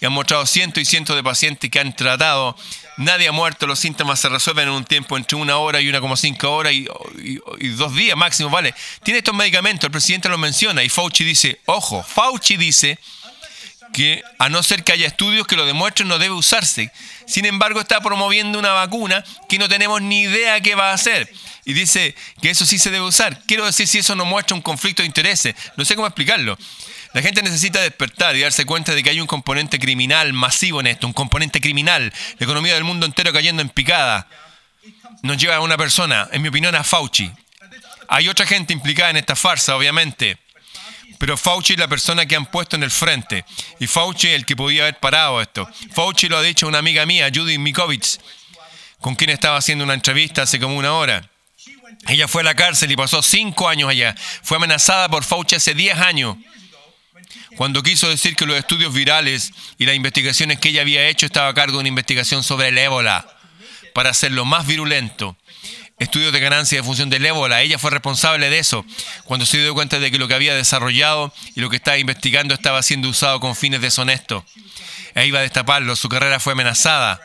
Y 0.00 0.06
han 0.06 0.12
mostrado 0.12 0.46
cientos 0.46 0.80
y 0.80 0.84
cientos 0.84 1.16
de 1.16 1.24
pacientes 1.24 1.68
que 1.70 1.80
han 1.80 1.92
tratado. 1.96 2.56
Nadie 2.98 3.26
ha 3.26 3.32
muerto, 3.32 3.66
los 3.66 3.80
síntomas 3.80 4.20
se 4.20 4.28
resuelven 4.28 4.68
en 4.68 4.74
un 4.74 4.84
tiempo 4.84 5.16
entre 5.16 5.36
una 5.36 5.56
hora 5.56 5.80
y 5.80 5.88
una 5.88 6.00
como 6.00 6.16
cinco 6.16 6.54
horas 6.54 6.72
y, 6.72 6.86
y 7.58 7.68
dos 7.68 7.96
días 7.96 8.16
máximo, 8.16 8.48
¿vale? 8.48 8.74
Tiene 9.02 9.18
estos 9.18 9.34
medicamentos, 9.34 9.84
el 9.84 9.90
presidente 9.90 10.28
lo 10.28 10.38
menciona 10.38 10.84
y 10.84 10.88
Fauci 10.88 11.24
dice, 11.24 11.60
ojo, 11.66 12.04
Fauci 12.04 12.56
dice 12.56 12.98
que 13.92 14.22
a 14.38 14.48
no 14.48 14.62
ser 14.62 14.84
que 14.84 14.92
haya 14.92 15.06
estudios 15.06 15.46
que 15.46 15.56
lo 15.56 15.66
demuestren 15.66 16.08
no 16.08 16.18
debe 16.18 16.34
usarse. 16.34 16.90
Sin 17.26 17.44
embargo, 17.44 17.80
está 17.80 18.00
promoviendo 18.00 18.58
una 18.58 18.72
vacuna 18.72 19.24
que 19.48 19.58
no 19.58 19.68
tenemos 19.68 20.00
ni 20.02 20.22
idea 20.22 20.60
qué 20.60 20.74
va 20.74 20.90
a 20.90 20.94
hacer. 20.94 21.30
Y 21.64 21.74
dice 21.74 22.14
que 22.40 22.50
eso 22.50 22.66
sí 22.66 22.78
se 22.78 22.90
debe 22.90 23.04
usar. 23.04 23.42
Quiero 23.46 23.66
decir 23.66 23.86
si 23.86 23.98
eso 23.98 24.16
no 24.16 24.24
muestra 24.24 24.56
un 24.56 24.62
conflicto 24.62 25.02
de 25.02 25.06
intereses. 25.06 25.54
No 25.76 25.84
sé 25.84 25.94
cómo 25.94 26.06
explicarlo. 26.06 26.58
La 27.12 27.22
gente 27.22 27.42
necesita 27.42 27.80
despertar 27.80 28.34
y 28.36 28.40
darse 28.40 28.64
cuenta 28.64 28.94
de 28.94 29.02
que 29.02 29.10
hay 29.10 29.20
un 29.20 29.26
componente 29.26 29.78
criminal 29.78 30.32
masivo 30.32 30.80
en 30.80 30.86
esto, 30.86 31.06
un 31.06 31.12
componente 31.12 31.60
criminal. 31.60 32.12
La 32.38 32.44
economía 32.44 32.74
del 32.74 32.84
mundo 32.84 33.06
entero 33.06 33.32
cayendo 33.32 33.62
en 33.62 33.68
picada. 33.68 34.26
Nos 35.22 35.36
lleva 35.36 35.56
a 35.56 35.60
una 35.60 35.76
persona, 35.76 36.28
en 36.32 36.42
mi 36.42 36.48
opinión, 36.48 36.74
a 36.74 36.82
Fauci. 36.82 37.30
Hay 38.08 38.28
otra 38.28 38.46
gente 38.46 38.72
implicada 38.72 39.10
en 39.10 39.18
esta 39.18 39.36
farsa, 39.36 39.76
obviamente. 39.76 40.38
Pero 41.22 41.36
Fauci 41.36 41.74
es 41.74 41.78
la 41.78 41.86
persona 41.86 42.26
que 42.26 42.34
han 42.34 42.46
puesto 42.46 42.74
en 42.74 42.82
el 42.82 42.90
frente. 42.90 43.44
Y 43.78 43.86
Fauci 43.86 44.26
es 44.26 44.34
el 44.34 44.44
que 44.44 44.56
podía 44.56 44.82
haber 44.82 44.98
parado 44.98 45.40
esto. 45.40 45.70
Fauci 45.92 46.28
lo 46.28 46.36
ha 46.36 46.42
dicho 46.42 46.66
una 46.66 46.78
amiga 46.78 47.06
mía, 47.06 47.30
Judy 47.32 47.58
Mikovits, 47.58 48.18
con 48.98 49.14
quien 49.14 49.30
estaba 49.30 49.56
haciendo 49.56 49.84
una 49.84 49.94
entrevista 49.94 50.42
hace 50.42 50.58
como 50.58 50.76
una 50.76 50.94
hora. 50.94 51.30
Ella 52.08 52.26
fue 52.26 52.42
a 52.42 52.46
la 52.46 52.56
cárcel 52.56 52.90
y 52.90 52.96
pasó 52.96 53.22
cinco 53.22 53.68
años 53.68 53.88
allá. 53.88 54.16
Fue 54.42 54.56
amenazada 54.56 55.08
por 55.08 55.22
Fauci 55.22 55.54
hace 55.54 55.74
diez 55.74 55.96
años. 55.96 56.38
Cuando 57.56 57.84
quiso 57.84 58.08
decir 58.08 58.34
que 58.34 58.44
los 58.44 58.56
estudios 58.56 58.92
virales 58.92 59.52
y 59.78 59.86
las 59.86 59.94
investigaciones 59.94 60.58
que 60.58 60.70
ella 60.70 60.80
había 60.80 61.06
hecho 61.06 61.26
estaba 61.26 61.46
a 61.46 61.54
cargo 61.54 61.74
de 61.74 61.82
una 61.82 61.88
investigación 61.88 62.42
sobre 62.42 62.66
el 62.66 62.78
ébola 62.78 63.28
para 63.94 64.10
hacerlo 64.10 64.44
más 64.44 64.66
virulento 64.66 65.36
estudios 66.02 66.32
de 66.32 66.40
ganancia 66.40 66.78
de 66.78 66.84
función 66.84 67.10
del 67.10 67.24
ébola. 67.24 67.62
Ella 67.62 67.78
fue 67.78 67.90
responsable 67.90 68.50
de 68.50 68.58
eso 68.58 68.84
cuando 69.24 69.46
se 69.46 69.58
dio 69.58 69.74
cuenta 69.74 69.98
de 69.98 70.10
que 70.10 70.18
lo 70.18 70.28
que 70.28 70.34
había 70.34 70.54
desarrollado 70.54 71.32
y 71.54 71.60
lo 71.60 71.70
que 71.70 71.76
estaba 71.76 71.98
investigando 71.98 72.54
estaba 72.54 72.82
siendo 72.82 73.08
usado 73.08 73.40
con 73.40 73.56
fines 73.56 73.80
deshonestos. 73.80 74.44
E 75.14 75.26
iba 75.26 75.38
a 75.38 75.42
destaparlo, 75.42 75.96
su 75.96 76.08
carrera 76.08 76.40
fue 76.40 76.52
amenazada. 76.54 77.20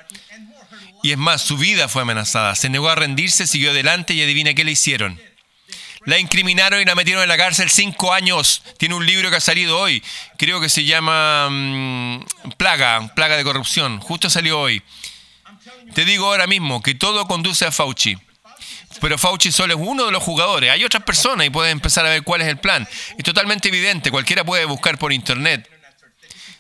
Y 1.04 1.12
es 1.12 1.18
más, 1.18 1.42
su 1.42 1.58
vida 1.58 1.88
fue 1.88 2.02
amenazada. 2.02 2.56
Se 2.56 2.70
negó 2.70 2.90
a 2.90 2.96
rendirse, 2.96 3.48
siguió 3.48 3.72
adelante 3.72 4.14
y 4.14 4.22
adivina 4.22 4.54
qué 4.54 4.64
le 4.64 4.72
hicieron. 4.72 5.20
La 6.06 6.20
incriminaron 6.20 6.82
y 6.82 6.86
la 6.86 6.96
metieron 6.96 7.24
en 7.24 7.30
la 7.30 7.38
cárcel 7.38 7.70
cinco 7.70 8.14
años. 8.14 8.64
Tiene 8.78 8.96
un 8.96 9.06
libro 9.06 9.30
que 9.30 9.36
ha 9.36 9.42
salido 9.42 9.78
hoy. 9.78 10.02
Creo 10.38 10.62
que 10.62 10.70
se 10.70 10.86
llama 10.86 11.50
mm, 11.50 12.24
Plaga, 12.58 13.14
Plaga 13.14 13.36
de 13.38 13.44
Corrupción. 13.44 14.00
Justo 14.00 14.30
salió 14.30 14.60
hoy. 14.60 14.82
Te 15.94 16.06
digo 16.06 16.28
ahora 16.28 16.48
mismo 16.48 16.82
que 16.82 16.96
todo 16.96 17.28
conduce 17.28 17.66
a 17.66 17.72
Fauci. 17.72 18.18
Pero 19.00 19.18
Fauci 19.18 19.52
solo 19.52 19.76
es 19.76 19.80
uno 19.82 20.06
de 20.06 20.12
los 20.12 20.24
jugadores. 20.24 20.72
Hay 20.72 20.84
otras 20.84 21.04
personas 21.04 21.48
y 21.48 21.50
puedes 21.50 21.72
empezar 21.72 22.06
a 22.06 22.10
ver 22.10 22.24
cuál 22.24 22.42
es 22.42 22.48
el 22.48 22.58
plan. 22.58 22.88
Es 23.18 23.24
totalmente 23.24 23.68
evidente. 23.68 24.12
Cualquiera 24.12 24.44
puede 24.44 24.66
buscar 24.66 24.98
por 24.98 25.14
internet. 25.14 25.70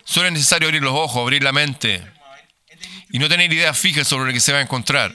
Solo 0.03 0.27
es 0.27 0.34
necesario 0.34 0.68
abrir 0.68 0.81
los 0.81 0.93
ojos, 0.93 1.22
abrir 1.22 1.43
la 1.43 1.51
mente 1.51 2.03
y 3.09 3.19
no 3.19 3.27
tener 3.30 3.51
ideas 3.51 3.77
fijas 3.77 4.07
sobre 4.07 4.27
lo 4.27 4.34
que 4.34 4.39
se 4.39 4.51
va 4.53 4.59
a 4.59 4.61
encontrar. 4.61 5.14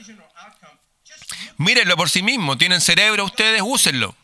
Mírenlo 1.57 1.95
por 1.95 2.09
sí 2.09 2.21
mismo. 2.21 2.57
Tienen 2.57 2.81
cerebro 2.81 3.25
ustedes, 3.25 3.61
úsenlo. 3.63 4.15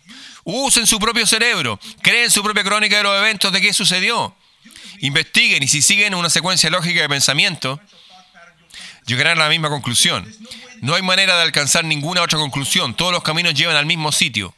Usen 0.43 0.87
su 0.87 0.99
propio 0.99 1.25
cerebro. 1.25 1.79
Creen 2.01 2.31
su 2.31 2.43
propia 2.43 2.63
crónica 2.63 2.97
de 2.97 3.03
los 3.03 3.17
eventos 3.17 3.51
de 3.51 3.61
qué 3.61 3.73
sucedió. 3.73 4.35
Investiguen 4.99 5.63
y 5.63 5.67
si 5.67 5.81
siguen 5.81 6.13
una 6.15 6.29
secuencia 6.29 6.69
lógica 6.69 7.01
de 7.01 7.09
pensamiento, 7.09 7.79
llegarán 9.09 9.39
a 9.39 9.45
la 9.45 9.49
misma 9.49 9.69
conclusión. 9.69 10.31
No 10.81 10.93
hay 10.93 11.01
manera 11.01 11.35
de 11.35 11.41
alcanzar 11.41 11.83
ninguna 11.83 12.21
otra 12.21 12.37
conclusión. 12.37 12.93
Todos 12.93 13.11
los 13.11 13.23
caminos 13.23 13.53
llevan 13.55 13.75
al 13.75 13.85
mismo 13.85 14.11
sitio. 14.11 14.53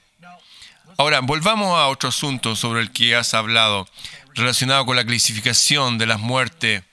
Ahora, 0.98 1.22
volvamos 1.22 1.80
a 1.80 1.88
otro 1.88 2.10
asunto 2.10 2.56
sobre 2.56 2.82
el 2.82 2.92
que 2.92 3.16
has 3.16 3.34
hablado, 3.34 3.88
relacionado 4.36 4.86
con 4.86 4.96
la 4.96 5.06
clasificación 5.06 5.98
de 5.98 6.06
las 6.06 6.20
muertes. 6.20 6.84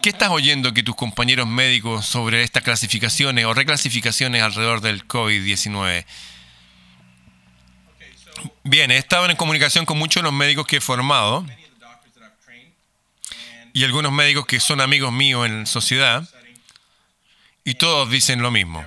¿Qué 0.00 0.10
estás 0.10 0.30
oyendo 0.30 0.72
que 0.72 0.84
tus 0.84 0.94
compañeros 0.94 1.48
médicos 1.48 2.06
sobre 2.06 2.44
estas 2.44 2.62
clasificaciones 2.62 3.44
o 3.44 3.52
reclasificaciones 3.52 4.42
alrededor 4.42 4.80
del 4.80 5.06
COVID-19? 5.06 6.06
Bien, 8.62 8.92
he 8.92 8.96
estado 8.96 9.28
en 9.28 9.36
comunicación 9.36 9.84
con 9.84 9.98
muchos 9.98 10.22
de 10.22 10.24
los 10.24 10.32
médicos 10.32 10.66
que 10.66 10.76
he 10.76 10.80
formado 10.80 11.44
y 13.78 13.84
algunos 13.84 14.10
médicos 14.10 14.44
que 14.44 14.58
son 14.58 14.80
amigos 14.80 15.12
míos 15.12 15.46
en 15.46 15.64
sociedad 15.64 16.28
y 17.62 17.74
todos 17.74 18.10
dicen 18.10 18.42
lo 18.42 18.50
mismo. 18.50 18.84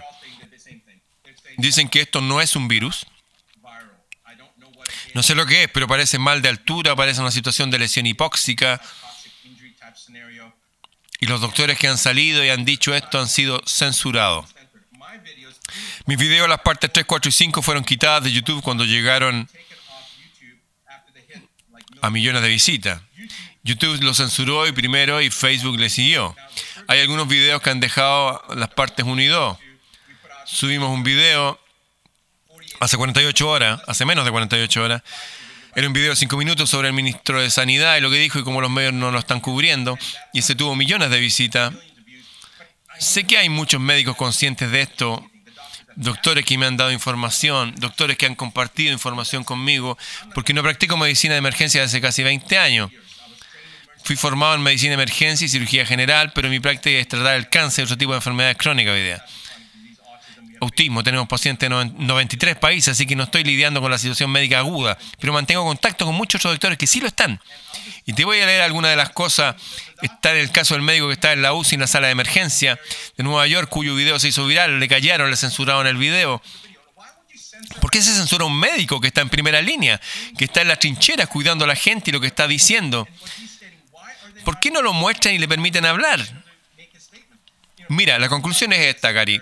Dicen 1.55 1.87
que 1.87 2.01
esto 2.01 2.19
no 2.19 2.41
es 2.41 2.57
un 2.57 2.67
virus. 2.67 3.05
No 5.13 5.23
sé 5.23 5.33
lo 5.33 5.45
que 5.45 5.63
es, 5.63 5.69
pero 5.71 5.87
parece 5.87 6.19
mal 6.19 6.41
de 6.41 6.49
altura, 6.49 6.93
parece 6.93 7.21
una 7.21 7.31
situación 7.31 7.71
de 7.71 7.79
lesión 7.79 8.05
hipóxica. 8.05 8.81
Y 11.21 11.25
los 11.25 11.39
doctores 11.39 11.79
que 11.79 11.87
han 11.87 11.97
salido 11.97 12.43
y 12.43 12.49
han 12.49 12.65
dicho 12.65 12.93
esto 12.93 13.17
han 13.17 13.29
sido 13.29 13.61
censurados. 13.65 14.53
Mis 16.05 16.17
videos, 16.17 16.49
las 16.49 16.59
partes 16.59 16.91
3, 16.91 17.05
4 17.05 17.29
y 17.29 17.31
5, 17.31 17.61
fueron 17.61 17.85
quitadas 17.85 18.25
de 18.25 18.33
YouTube 18.33 18.61
cuando 18.61 18.83
llegaron 18.83 19.49
a 22.01 22.09
millones 22.09 22.41
de 22.41 22.49
visitas. 22.49 23.01
YouTube 23.63 24.01
lo 24.01 24.13
censuró 24.13 24.67
y 24.67 24.71
primero 24.71 25.21
y 25.21 25.29
Facebook 25.29 25.79
le 25.79 25.89
siguió. 25.89 26.35
Hay 26.87 26.99
algunos 26.99 27.27
videos 27.27 27.61
que 27.61 27.69
han 27.69 27.79
dejado 27.79 28.43
las 28.55 28.69
partes 28.69 29.05
1 29.05 29.21
y 29.21 29.27
2. 29.27 29.57
Subimos 30.45 30.89
un 30.89 31.03
video 31.03 31.59
hace 32.79 32.97
48 32.97 33.49
horas, 33.49 33.81
hace 33.87 34.05
menos 34.05 34.25
de 34.25 34.31
48 34.31 34.83
horas. 34.83 35.03
Era 35.75 35.87
un 35.87 35.93
video 35.93 36.09
de 36.09 36.15
5 36.15 36.35
minutos 36.37 36.69
sobre 36.69 36.89
el 36.89 36.93
ministro 36.93 37.39
de 37.39 37.49
Sanidad 37.49 37.97
y 37.97 38.01
lo 38.01 38.09
que 38.09 38.17
dijo 38.17 38.39
y 38.39 38.43
cómo 38.43 38.59
los 38.59 38.71
medios 38.71 38.93
no 38.93 39.11
lo 39.11 39.19
están 39.19 39.39
cubriendo. 39.39 39.97
Y 40.33 40.39
ese 40.39 40.55
tuvo 40.55 40.75
millones 40.75 41.11
de 41.11 41.19
visitas. 41.19 41.73
Sé 42.99 43.23
que 43.25 43.37
hay 43.37 43.49
muchos 43.49 43.79
médicos 43.79 44.15
conscientes 44.15 44.69
de 44.71 44.81
esto, 44.81 45.25
doctores 45.95 46.45
que 46.45 46.57
me 46.57 46.65
han 46.65 46.77
dado 46.77 46.91
información, 46.91 47.73
doctores 47.77 48.17
que 48.17 48.25
han 48.25 48.35
compartido 48.35 48.91
información 48.91 49.43
conmigo, 49.43 49.97
porque 50.35 50.53
no 50.53 50.61
practico 50.61 50.97
medicina 50.97 51.35
de 51.35 51.39
emergencia 51.39 51.81
desde 51.81 52.01
casi 52.01 52.23
20 52.23 52.57
años. 52.57 52.91
Fui 54.03 54.15
formado 54.15 54.55
en 54.55 54.61
medicina 54.61 54.91
de 54.91 54.95
emergencia 54.95 55.45
y 55.45 55.49
cirugía 55.49 55.85
general, 55.85 56.31
pero 56.33 56.49
mi 56.49 56.59
práctica 56.59 56.97
es 56.97 57.07
tratar 57.07 57.35
el 57.35 57.49
cáncer 57.49 57.83
y 57.83 57.85
otro 57.85 57.97
tipo 57.97 58.11
de 58.11 58.17
enfermedades 58.17 58.57
crónicas 58.57 58.93
hoy 58.93 59.03
día. 59.03 59.23
Autismo, 60.59 61.03
tenemos 61.03 61.27
pacientes 61.27 61.69
en 61.71 62.05
93 62.05 62.55
países, 62.55 62.89
así 62.89 63.07
que 63.07 63.15
no 63.15 63.23
estoy 63.23 63.43
lidiando 63.43 63.81
con 63.81 63.89
la 63.89 63.97
situación 63.97 64.29
médica 64.29 64.59
aguda, 64.59 64.97
pero 65.19 65.33
mantengo 65.33 65.63
contacto 65.63 66.05
con 66.05 66.13
muchos 66.13 66.41
otros 66.41 66.53
doctores 66.53 66.77
que 66.77 66.85
sí 66.85 66.99
lo 66.99 67.07
están. 67.07 67.39
Y 68.05 68.13
te 68.13 68.25
voy 68.25 68.39
a 68.39 68.45
leer 68.45 68.61
algunas 68.61 68.91
de 68.91 68.97
las 68.97 69.09
cosas. 69.09 69.55
Está 70.03 70.31
en 70.31 70.37
el 70.37 70.51
caso 70.51 70.75
del 70.75 70.83
médico 70.83 71.07
que 71.07 71.13
está 71.13 71.33
en 71.33 71.41
la 71.41 71.53
UCI 71.53 71.75
en 71.75 71.81
la 71.81 71.87
sala 71.87 72.07
de 72.07 72.13
emergencia 72.13 72.79
de 73.17 73.23
Nueva 73.23 73.47
York, 73.47 73.69
cuyo 73.69 73.95
video 73.95 74.19
se 74.19 74.27
hizo 74.27 74.45
viral, 74.45 74.79
le 74.79 74.87
callaron, 74.87 75.31
le 75.31 75.35
censuraron 75.35 75.87
el 75.87 75.97
video. 75.97 76.41
¿Por 77.79 77.89
qué 77.89 78.01
se 78.01 78.13
censura 78.13 78.45
un 78.45 78.59
médico 78.59 78.99
que 78.99 79.07
está 79.07 79.21
en 79.21 79.29
primera 79.29 79.61
línea, 79.61 79.99
que 80.37 80.45
está 80.45 80.61
en 80.61 80.67
las 80.67 80.79
trincheras 80.79 81.27
cuidando 81.27 81.65
a 81.65 81.67
la 81.67 81.75
gente 81.75 82.09
y 82.09 82.13
lo 82.13 82.19
que 82.19 82.27
está 82.27 82.47
diciendo? 82.47 83.07
¿Por 84.43 84.59
qué 84.59 84.71
no 84.71 84.81
lo 84.81 84.93
muestran 84.93 85.35
y 85.35 85.39
le 85.39 85.47
permiten 85.47 85.85
hablar? 85.85 86.19
Mira, 87.89 88.19
la 88.19 88.29
conclusión 88.29 88.73
es 88.73 88.79
esta, 88.79 89.11
Gary. 89.11 89.41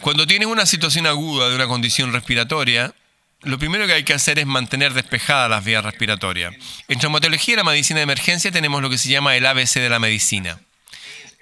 Cuando 0.00 0.26
tienes 0.26 0.48
una 0.48 0.64
situación 0.64 1.06
aguda 1.06 1.48
de 1.48 1.54
una 1.54 1.66
condición 1.66 2.12
respiratoria, 2.12 2.94
lo 3.42 3.58
primero 3.58 3.86
que 3.86 3.92
hay 3.92 4.04
que 4.04 4.14
hacer 4.14 4.38
es 4.38 4.46
mantener 4.46 4.94
despejadas 4.94 5.50
las 5.50 5.64
vías 5.64 5.84
respiratorias. 5.84 6.54
En 6.88 6.98
traumatología 6.98 7.54
y 7.54 7.56
la 7.56 7.64
medicina 7.64 7.98
de 7.98 8.04
emergencia 8.04 8.50
tenemos 8.50 8.82
lo 8.82 8.90
que 8.90 8.98
se 8.98 9.08
llama 9.08 9.36
el 9.36 9.46
ABC 9.46 9.74
de 9.74 9.88
la 9.90 9.98
medicina. 9.98 10.58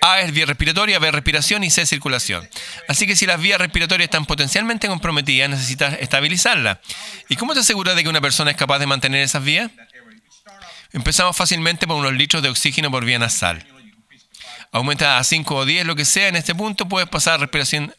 A 0.00 0.20
es 0.20 0.32
vía 0.32 0.46
respiratoria, 0.46 1.00
B 1.00 1.10
respiración 1.10 1.64
y 1.64 1.70
C 1.70 1.84
circulación. 1.84 2.48
Así 2.86 3.06
que 3.06 3.16
si 3.16 3.26
las 3.26 3.40
vías 3.40 3.60
respiratorias 3.60 4.06
están 4.06 4.26
potencialmente 4.26 4.86
comprometidas, 4.86 5.50
necesitas 5.50 5.96
estabilizarlas. 6.00 6.78
¿Y 7.28 7.34
cómo 7.34 7.52
te 7.52 7.60
aseguras 7.60 7.96
de 7.96 8.04
que 8.04 8.08
una 8.08 8.20
persona 8.20 8.52
es 8.52 8.56
capaz 8.56 8.78
de 8.78 8.86
mantener 8.86 9.22
esas 9.22 9.42
vías? 9.42 9.72
Empezamos 10.92 11.36
fácilmente 11.36 11.86
por 11.86 11.96
unos 11.96 12.14
litros 12.14 12.42
de 12.42 12.48
oxígeno 12.48 12.90
por 12.90 13.04
vía 13.04 13.18
nasal. 13.18 13.66
Aumenta 14.72 15.18
a 15.18 15.24
5 15.24 15.54
o 15.54 15.64
10, 15.64 15.86
lo 15.86 15.96
que 15.96 16.04
sea, 16.04 16.28
en 16.28 16.36
este 16.36 16.54
punto 16.54 16.88
puedes 16.88 17.08
pasar 17.08 17.34
a 17.34 17.36
respiración 17.38 17.94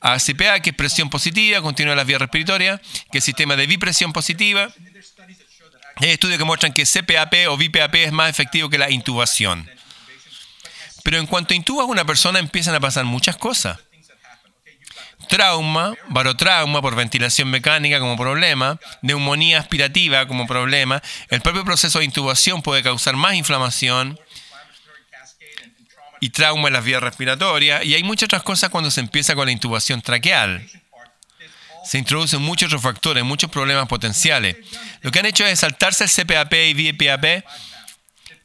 a 0.00 0.18
CPA, 0.18 0.60
que 0.60 0.70
es 0.70 0.76
presión 0.76 1.08
positiva, 1.08 1.62
continúa 1.62 1.94
las 1.94 2.06
vías 2.06 2.20
respiratorias, 2.20 2.80
que 3.10 3.18
es 3.18 3.24
sistema 3.24 3.56
de 3.56 3.66
bipresión 3.66 4.12
positiva. 4.12 4.68
Hay 5.96 6.10
estudios 6.10 6.38
que 6.38 6.44
muestran 6.44 6.72
que 6.72 6.84
CPAP 6.84 7.48
o 7.48 7.56
BPAP 7.56 7.94
es 7.96 8.12
más 8.12 8.28
efectivo 8.28 8.68
que 8.68 8.78
la 8.78 8.90
intubación. 8.90 9.70
Pero 11.02 11.18
en 11.18 11.26
cuanto 11.26 11.54
intubas 11.54 11.86
una 11.86 12.04
persona 12.04 12.38
empiezan 12.38 12.74
a 12.74 12.80
pasar 12.80 13.04
muchas 13.04 13.36
cosas 13.36 13.78
trauma, 15.32 15.94
barotrauma 16.08 16.82
por 16.82 16.94
ventilación 16.94 17.48
mecánica 17.48 17.98
como 17.98 18.18
problema, 18.18 18.78
neumonía 19.00 19.58
aspirativa 19.58 20.26
como 20.26 20.46
problema, 20.46 21.02
el 21.30 21.40
propio 21.40 21.64
proceso 21.64 22.00
de 22.00 22.04
intubación 22.04 22.60
puede 22.60 22.82
causar 22.82 23.16
más 23.16 23.32
inflamación 23.32 24.20
y 26.20 26.28
trauma 26.28 26.68
en 26.68 26.74
las 26.74 26.84
vías 26.84 27.02
respiratorias, 27.02 27.82
y 27.82 27.94
hay 27.94 28.02
muchas 28.02 28.26
otras 28.26 28.42
cosas 28.42 28.68
cuando 28.68 28.90
se 28.90 29.00
empieza 29.00 29.34
con 29.34 29.46
la 29.46 29.52
intubación 29.52 30.02
traqueal. 30.02 30.68
Se 31.82 31.96
introducen 31.96 32.42
muchos 32.42 32.66
otros 32.66 32.82
factores, 32.82 33.24
muchos 33.24 33.50
problemas 33.50 33.88
potenciales. 33.88 34.56
Lo 35.00 35.10
que 35.10 35.20
han 35.20 35.26
hecho 35.26 35.46
es 35.46 35.60
saltarse 35.60 36.04
el 36.04 36.10
CPAP 36.10 36.52
y 36.52 36.74
VPAP, 36.74 37.42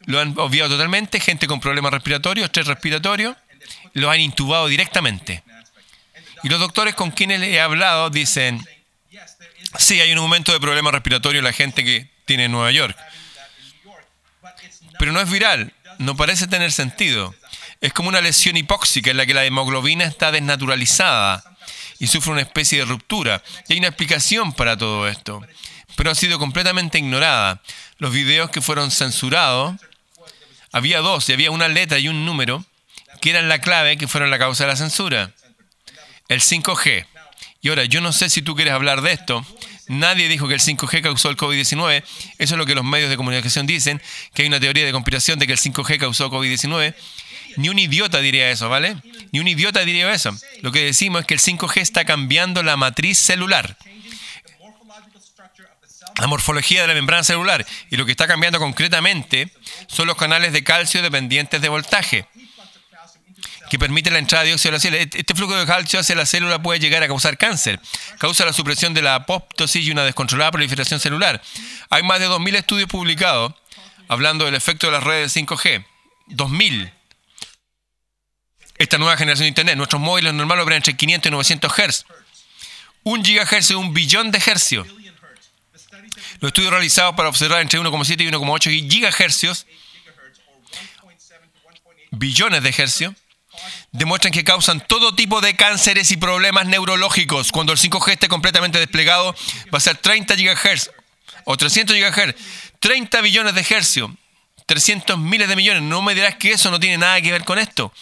lo 0.06 0.22
han 0.22 0.40
obviado 0.40 0.70
totalmente, 0.70 1.20
gente 1.20 1.48
con 1.48 1.60
problemas 1.60 1.92
respiratorios, 1.92 2.46
estrés 2.46 2.66
respiratorio, 2.66 3.36
lo 3.92 4.10
han 4.10 4.22
intubado 4.22 4.68
directamente. 4.68 5.44
Y 6.44 6.50
los 6.50 6.60
doctores 6.60 6.96
con 6.96 7.12
quienes 7.12 7.42
he 7.42 7.60
hablado 7.60 8.10
dicen, 8.10 8.66
sí, 9.78 10.00
hay 10.00 10.12
un 10.12 10.20
aumento 10.20 10.52
de 10.52 10.60
problemas 10.60 10.94
respiratorios 10.94 11.42
en 11.42 11.46
la 11.46 11.54
gente 11.54 11.84
que 11.84 12.10
tiene 12.26 12.46
en 12.46 12.52
Nueva 12.52 12.72
York. 12.72 12.98
Pero 15.00 15.12
no 15.12 15.22
es 15.22 15.30
viral, 15.30 15.74
no 15.98 16.16
parece 16.16 16.48
tener 16.48 16.72
sentido. 16.72 17.34
Es 17.82 17.94
como 17.94 18.10
una 18.10 18.22
lesión 18.22 18.58
hipóxica 18.58 19.12
en 19.12 19.18
la 19.18 19.26
que 19.26 19.34
la 19.34 19.46
hemoglobina 19.46 20.06
está 20.06 20.32
desnaturalizada 20.32 21.44
y 22.00 22.08
sufre 22.08 22.32
una 22.32 22.42
especie 22.42 22.80
de 22.80 22.86
ruptura. 22.86 23.44
Y 23.68 23.74
hay 23.74 23.80
una 23.80 23.90
explicación 23.90 24.54
para 24.54 24.78
todo 24.78 25.08
esto, 25.08 25.42
pero 25.96 26.12
ha 26.12 26.16
sido 26.16 26.40
completamente 26.40 26.98
ignorada. 26.98 27.62
Los 27.98 28.14
videos 28.14 28.50
que 28.50 28.62
fueron 28.62 28.92
censurados, 28.92 29.76
había 30.72 31.00
dos, 31.00 31.30
y 31.30 31.34
había 31.34 31.52
una 31.52 31.68
letra 31.68 32.00
y 32.00 32.08
un 32.08 32.26
número, 32.26 32.64
que 33.22 33.32
eran 33.32 33.50
la 33.50 33.60
clave, 33.60 33.98
que 33.98 34.08
fueron 34.08 34.30
la 34.30 34.40
causa 34.40 34.64
de 34.64 34.72
la 34.72 34.76
censura 34.76 35.34
el 36.28 36.42
5G. 36.42 37.06
Y 37.62 37.70
ahora, 37.70 37.86
yo 37.86 38.02
no 38.02 38.14
sé 38.14 38.30
si 38.30 38.42
tú 38.42 38.56
quieres 38.56 38.74
hablar 38.74 39.02
de 39.02 39.12
esto. 39.14 39.46
Nadie 39.88 40.28
dijo 40.28 40.48
que 40.48 40.54
el 40.54 40.60
5G 40.60 41.02
causó 41.02 41.30
el 41.30 41.38
COVID-19. 41.38 42.04
Eso 42.38 42.54
es 42.54 42.58
lo 42.58 42.66
que 42.66 42.76
los 42.76 42.84
medios 42.84 43.10
de 43.10 43.18
comunicación 43.18 43.66
dicen, 43.66 44.02
que 44.34 44.44
hay 44.44 44.48
una 44.48 44.60
teoría 44.60 44.86
de 44.86 44.92
conspiración 44.92 45.40
de 45.40 45.48
que 45.48 45.54
el 45.54 45.60
5G 45.60 45.98
causó 45.98 46.30
COVID-19. 46.30 46.94
Ni 47.56 47.70
un 47.70 47.80
idiota 47.80 48.20
diría 48.20 48.52
eso, 48.52 48.70
¿vale? 48.70 48.98
Ni 49.32 49.40
un 49.40 49.48
idiota 49.48 49.84
diría 49.84 50.12
eso. 50.12 50.32
Lo 50.62 50.72
que 50.72 50.84
decimos 50.84 51.22
es 51.22 51.28
que 51.28 51.34
el 51.34 51.40
5G 51.40 51.82
está 51.82 52.06
cambiando 52.06 52.62
la 52.62 52.78
matriz 52.78 53.18
celular, 53.18 53.78
la 56.18 56.28
morfología 56.28 56.82
de 56.82 56.88
la 56.88 56.94
membrana 56.94 57.24
celular. 57.24 57.66
Y 57.90 57.96
lo 57.96 58.06
que 58.06 58.12
está 58.12 58.28
cambiando 58.28 58.60
concretamente 58.60 59.50
son 59.88 60.08
los 60.08 60.18
canales 60.18 60.54
de 60.54 60.64
calcio 60.64 61.02
dependientes 61.02 61.62
de 61.62 61.70
voltaje 61.70 62.28
que 63.70 63.80
permite 63.80 64.10
la 64.12 64.20
entrada 64.20 64.44
de 64.44 64.50
dióxido 64.50 64.72
de 64.72 64.78
la 64.78 64.82
célula. 64.82 65.02
Este 65.02 65.36
flujo 65.36 65.56
de 65.56 65.66
calcio 65.66 66.00
hacia 66.00 66.16
la 66.16 66.26
célula 66.26 66.62
puede 66.62 66.80
llegar 66.80 67.04
a 67.04 67.08
causar 67.08 67.38
cáncer. 67.38 67.80
Causa 68.18 68.46
la 68.46 68.54
supresión 68.54 68.94
de 68.94 69.02
la 69.02 69.16
apoptosis 69.16 69.86
y 69.86 69.92
una 69.92 70.04
descontrolada 70.04 70.52
proliferación 70.52 71.00
celular. 71.00 71.42
Hay 71.90 72.04
más 72.04 72.20
de 72.20 72.28
2.000 72.28 72.56
estudios 72.56 72.90
publicados 72.90 73.54
hablando 74.08 74.46
del 74.46 74.56
efecto 74.56 74.88
de 74.88 74.94
las 74.94 75.04
redes 75.04 75.36
5G. 75.36 75.86
2.000. 76.30 76.94
Esta 78.78 78.98
nueva 78.98 79.18
generación 79.18 79.46
de 79.46 79.50
Internet, 79.50 79.76
nuestros 79.76 80.02
móviles 80.02 80.34
normales 80.34 80.64
operan 80.64 80.78
entre 80.78 80.96
500 80.96 81.28
y 81.28 81.32
900 81.32 81.72
Hz. 81.74 82.06
Un 83.04 83.24
gigahertz 83.24 83.72
es 83.72 83.72
un 83.72 83.94
billón 83.94 84.32
de 84.32 84.42
hercios. 84.46 84.88
Los 86.40 86.50
estudios 86.50 86.72
realizados 86.72 87.16
para 87.16 87.30
observar 87.30 87.62
entre 87.62 87.80
1,7 87.80 88.22
y 88.22 88.28
1,8 88.28 88.90
gigahercios, 88.90 89.66
billones 92.12 92.62
de 92.62 92.70
hercios, 92.78 93.14
demuestran 93.92 94.34
que 94.34 94.44
causan 94.44 94.86
todo 94.86 95.16
tipo 95.16 95.42
de 95.42 95.56
cánceres 95.56 96.12
y 96.12 96.18
problemas 96.18 96.68
neurológicos. 96.68 97.52
Cuando 97.52 97.74
el 97.74 97.80
5G 97.80 98.12
esté 98.12 98.28
completamente 98.28 98.80
desplegado, 98.80 99.36
va 99.74 99.78
a 99.78 99.82
ser 99.82 99.98
30 99.98 100.36
GHz 100.36 100.92
o 101.46 101.58
300 101.58 101.96
GHz, 101.96 102.36
30 102.80 103.22
billones 103.22 103.56
de 103.56 103.66
hercios, 103.70 104.12
300 104.66 105.18
miles 105.18 105.48
de 105.48 105.56
millones. 105.56 105.82
No 105.84 106.02
me 106.02 106.14
dirás 106.14 106.36
que 106.36 106.52
eso 106.52 106.70
no 106.72 106.80
tiene 106.80 106.98
nada 106.98 107.22
que 107.22 107.32
ver 107.32 107.44
con 107.44 107.58
esto. 107.58 107.94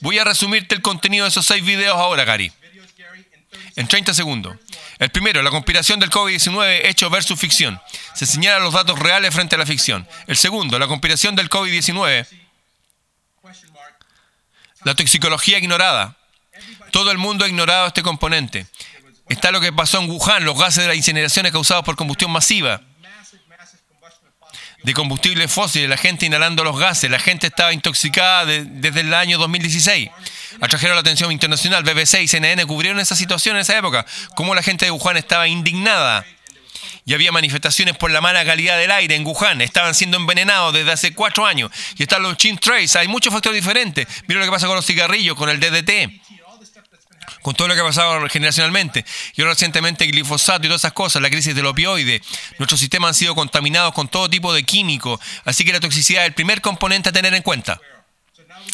Voy 0.00 0.18
a 0.18 0.24
resumirte 0.24 0.74
el 0.74 0.82
contenido 0.82 1.24
de 1.24 1.30
esos 1.30 1.46
seis 1.46 1.64
videos 1.64 1.96
ahora, 1.96 2.24
Gary. 2.24 2.52
En 3.76 3.86
30 3.86 4.14
segundos. 4.14 4.56
El 4.98 5.10
primero, 5.10 5.42
la 5.42 5.50
conspiración 5.50 6.00
del 6.00 6.10
COVID-19 6.10 6.86
hecho 6.86 7.10
versus 7.10 7.38
ficción. 7.38 7.80
Se 8.14 8.24
señalan 8.24 8.62
los 8.62 8.72
datos 8.72 8.98
reales 8.98 9.34
frente 9.34 9.54
a 9.54 9.58
la 9.58 9.66
ficción. 9.66 10.08
El 10.26 10.36
segundo, 10.38 10.78
la 10.78 10.86
conspiración 10.86 11.36
del 11.36 11.50
COVID-19 11.50 12.26
la 14.86 14.94
toxicología 14.94 15.58
ignorada. 15.58 16.16
Todo 16.92 17.10
el 17.10 17.18
mundo 17.18 17.44
ha 17.44 17.48
ignorado 17.48 17.88
este 17.88 18.04
componente. 18.04 18.68
Está 19.28 19.50
lo 19.50 19.60
que 19.60 19.72
pasó 19.72 20.00
en 20.00 20.08
Wuhan, 20.08 20.44
los 20.44 20.56
gases 20.56 20.84
de 20.84 20.86
las 20.86 20.96
incineraciones 20.96 21.50
causados 21.50 21.84
por 21.84 21.96
combustión 21.96 22.30
masiva 22.30 22.80
de 24.84 24.94
combustibles 24.94 25.50
fósiles, 25.50 25.88
la 25.88 25.96
gente 25.96 26.26
inhalando 26.26 26.62
los 26.62 26.78
gases, 26.78 27.10
la 27.10 27.18
gente 27.18 27.48
estaba 27.48 27.72
intoxicada 27.72 28.44
desde 28.44 29.00
el 29.00 29.12
año 29.12 29.38
2016. 29.38 30.08
Atrajeron 30.60 30.94
la 30.94 31.00
atención 31.00 31.32
internacional, 31.32 31.82
BBC 31.82 32.22
y 32.22 32.28
CNN 32.28 32.64
cubrieron 32.66 33.00
esa 33.00 33.16
situación 33.16 33.56
en 33.56 33.62
esa 33.62 33.76
época, 33.76 34.06
cómo 34.36 34.54
la 34.54 34.62
gente 34.62 34.84
de 34.84 34.92
Wuhan 34.92 35.16
estaba 35.16 35.48
indignada 35.48 36.24
y 37.06 37.14
había 37.14 37.32
manifestaciones 37.32 37.96
por 37.96 38.10
la 38.10 38.20
mala 38.20 38.44
calidad 38.44 38.76
del 38.76 38.90
aire 38.90 39.14
en 39.14 39.24
Wuhan. 39.24 39.62
Estaban 39.62 39.94
siendo 39.94 40.18
envenenados 40.18 40.74
desde 40.74 40.92
hace 40.92 41.14
cuatro 41.14 41.46
años. 41.46 41.70
Y 41.96 42.02
están 42.02 42.22
los 42.22 42.36
chin 42.36 42.58
trace. 42.58 42.98
Hay 42.98 43.08
muchos 43.08 43.32
factores 43.32 43.62
diferentes. 43.62 44.06
Mira 44.26 44.40
lo 44.40 44.46
que 44.46 44.52
pasa 44.52 44.66
con 44.66 44.76
los 44.76 44.84
cigarrillos, 44.84 45.36
con 45.36 45.48
el 45.48 45.60
DDT 45.60 46.20
con 47.42 47.54
todo 47.54 47.68
lo 47.68 47.74
que 47.74 47.80
ha 47.80 47.84
pasado 47.84 48.28
generacionalmente. 48.28 49.04
Y 49.36 49.40
ahora 49.40 49.52
recientemente 49.52 50.04
glifosato 50.06 50.66
y 50.66 50.68
todas 50.68 50.80
esas 50.80 50.92
cosas, 50.92 51.22
la 51.22 51.30
crisis 51.30 51.54
del 51.54 51.66
opioide. 51.66 52.20
Nuestros 52.58 52.80
sistemas 52.80 53.10
han 53.10 53.14
sido 53.14 53.36
contaminados 53.36 53.94
con 53.94 54.08
todo 54.08 54.28
tipo 54.28 54.52
de 54.52 54.64
químicos. 54.64 55.20
Así 55.44 55.64
que 55.64 55.72
la 55.72 55.78
toxicidad 55.78 56.24
es 56.24 56.28
el 56.28 56.34
primer 56.34 56.60
componente 56.60 57.10
a 57.10 57.12
tener 57.12 57.32
en 57.34 57.42
cuenta. 57.42 57.80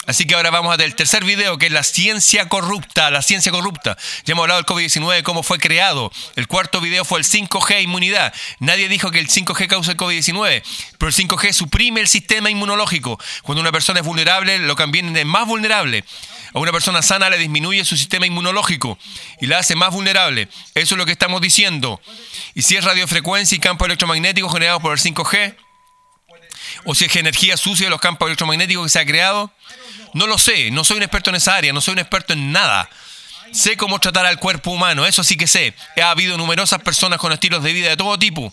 Así 0.06 0.27
que 0.27 0.35
ahora 0.35 0.51
vamos 0.51 0.77
a 0.77 0.82
el 0.82 0.97
tercer 0.97 1.24
video, 1.24 1.59
que 1.59 1.66
es 1.66 1.73
la 1.73 1.85
ciencia 1.85 2.48
corrupta, 2.48 3.10
la 3.10 3.23
ciencia 3.23 3.52
corrupta. 3.52 3.97
Ya 4.24 4.32
hemos 4.32 4.43
hablado 4.43 4.60
del 4.60 4.66
COVID-19, 4.66 5.23
cómo 5.23 5.43
fue 5.43 5.59
creado. 5.59 6.10
El 6.35 6.48
cuarto 6.48 6.81
video 6.81 7.05
fue 7.05 7.20
el 7.20 7.24
5G, 7.24 7.82
inmunidad. 7.82 8.35
Nadie 8.59 8.89
dijo 8.89 9.10
que 9.10 9.20
el 9.20 9.28
5G 9.28 9.69
causa 9.69 9.93
el 9.93 9.97
COVID-19, 9.97 10.62
pero 10.98 11.09
el 11.09 11.14
5G 11.14 11.52
suprime 11.52 12.01
el 12.01 12.09
sistema 12.09 12.51
inmunológico. 12.51 13.19
Cuando 13.43 13.60
una 13.60 13.70
persona 13.70 14.01
es 14.01 14.06
vulnerable, 14.06 14.59
lo 14.59 14.74
cambian 14.74 15.16
en 15.16 15.28
más 15.28 15.47
vulnerable. 15.47 16.05
A 16.55 16.59
una 16.59 16.73
persona 16.73 17.01
sana 17.01 17.31
le 17.31 17.39
disminuye 17.39 17.85
su 17.85 17.97
sistema 17.97 18.27
inmunológico 18.27 18.98
y 19.40 19.47
la 19.47 19.59
hace 19.59 19.77
más 19.77 19.93
vulnerable. 19.93 20.48
Eso 20.74 20.94
es 20.94 20.98
lo 20.98 21.06
que 21.06 21.12
estamos 21.12 21.40
diciendo. 21.40 22.01
Y 22.55 22.62
si 22.62 22.77
es 22.77 22.85
radiofrecuencia 22.85 23.56
y 23.56 23.60
campo 23.60 23.86
electromagnético 23.86 24.48
generado 24.48 24.81
por 24.81 24.93
el 24.93 24.98
5G, 24.98 25.56
o 26.85 26.94
si 26.94 27.05
es 27.05 27.16
energía 27.16 27.56
sucia 27.56 27.86
de 27.86 27.90
los 27.90 28.01
campos 28.01 28.27
electromagnéticos 28.27 28.85
que 28.85 28.90
se 28.90 28.98
ha 28.98 29.06
creado, 29.06 29.52
no 30.14 30.26
lo 30.26 30.39
sé, 30.39 30.70
no 30.70 30.84
soy 30.84 30.98
un 30.98 31.02
experto 31.02 31.30
en 31.30 31.36
esa 31.36 31.56
área, 31.56 31.72
no 31.72 31.80
soy 31.80 31.93
un 31.93 31.98
experto 31.98 32.32
en 32.32 32.52
nada. 32.52 32.89
Sé 33.52 33.76
cómo 33.76 33.98
tratar 33.98 34.24
al 34.24 34.39
cuerpo 34.39 34.70
humano, 34.70 35.06
eso 35.06 35.22
sí 35.22 35.36
que 35.36 35.47
sé. 35.47 35.74
Ha 36.01 36.10
habido 36.10 36.39
numerosas 36.39 36.80
personas 36.82 37.18
con 37.18 37.32
estilos 37.32 37.62
de 37.62 37.72
vida 37.72 37.89
de 37.90 37.97
todo 37.97 38.18
tipo 38.18 38.52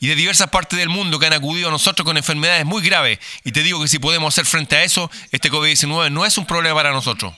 y 0.00 0.08
de 0.08 0.14
diversas 0.14 0.50
partes 0.50 0.78
del 0.78 0.88
mundo 0.88 1.18
que 1.18 1.26
han 1.26 1.32
acudido 1.32 1.68
a 1.68 1.70
nosotros 1.70 2.04
con 2.04 2.16
enfermedades 2.16 2.64
muy 2.66 2.82
graves. 2.82 3.18
Y 3.44 3.52
te 3.52 3.62
digo 3.62 3.80
que 3.80 3.88
si 3.88 3.98
podemos 3.98 4.34
hacer 4.34 4.44
frente 4.44 4.76
a 4.76 4.84
eso, 4.84 5.10
este 5.32 5.50
COVID-19 5.50 6.10
no 6.10 6.26
es 6.26 6.36
un 6.38 6.46
problema 6.46 6.76
para 6.76 6.92
nosotros. 6.92 7.34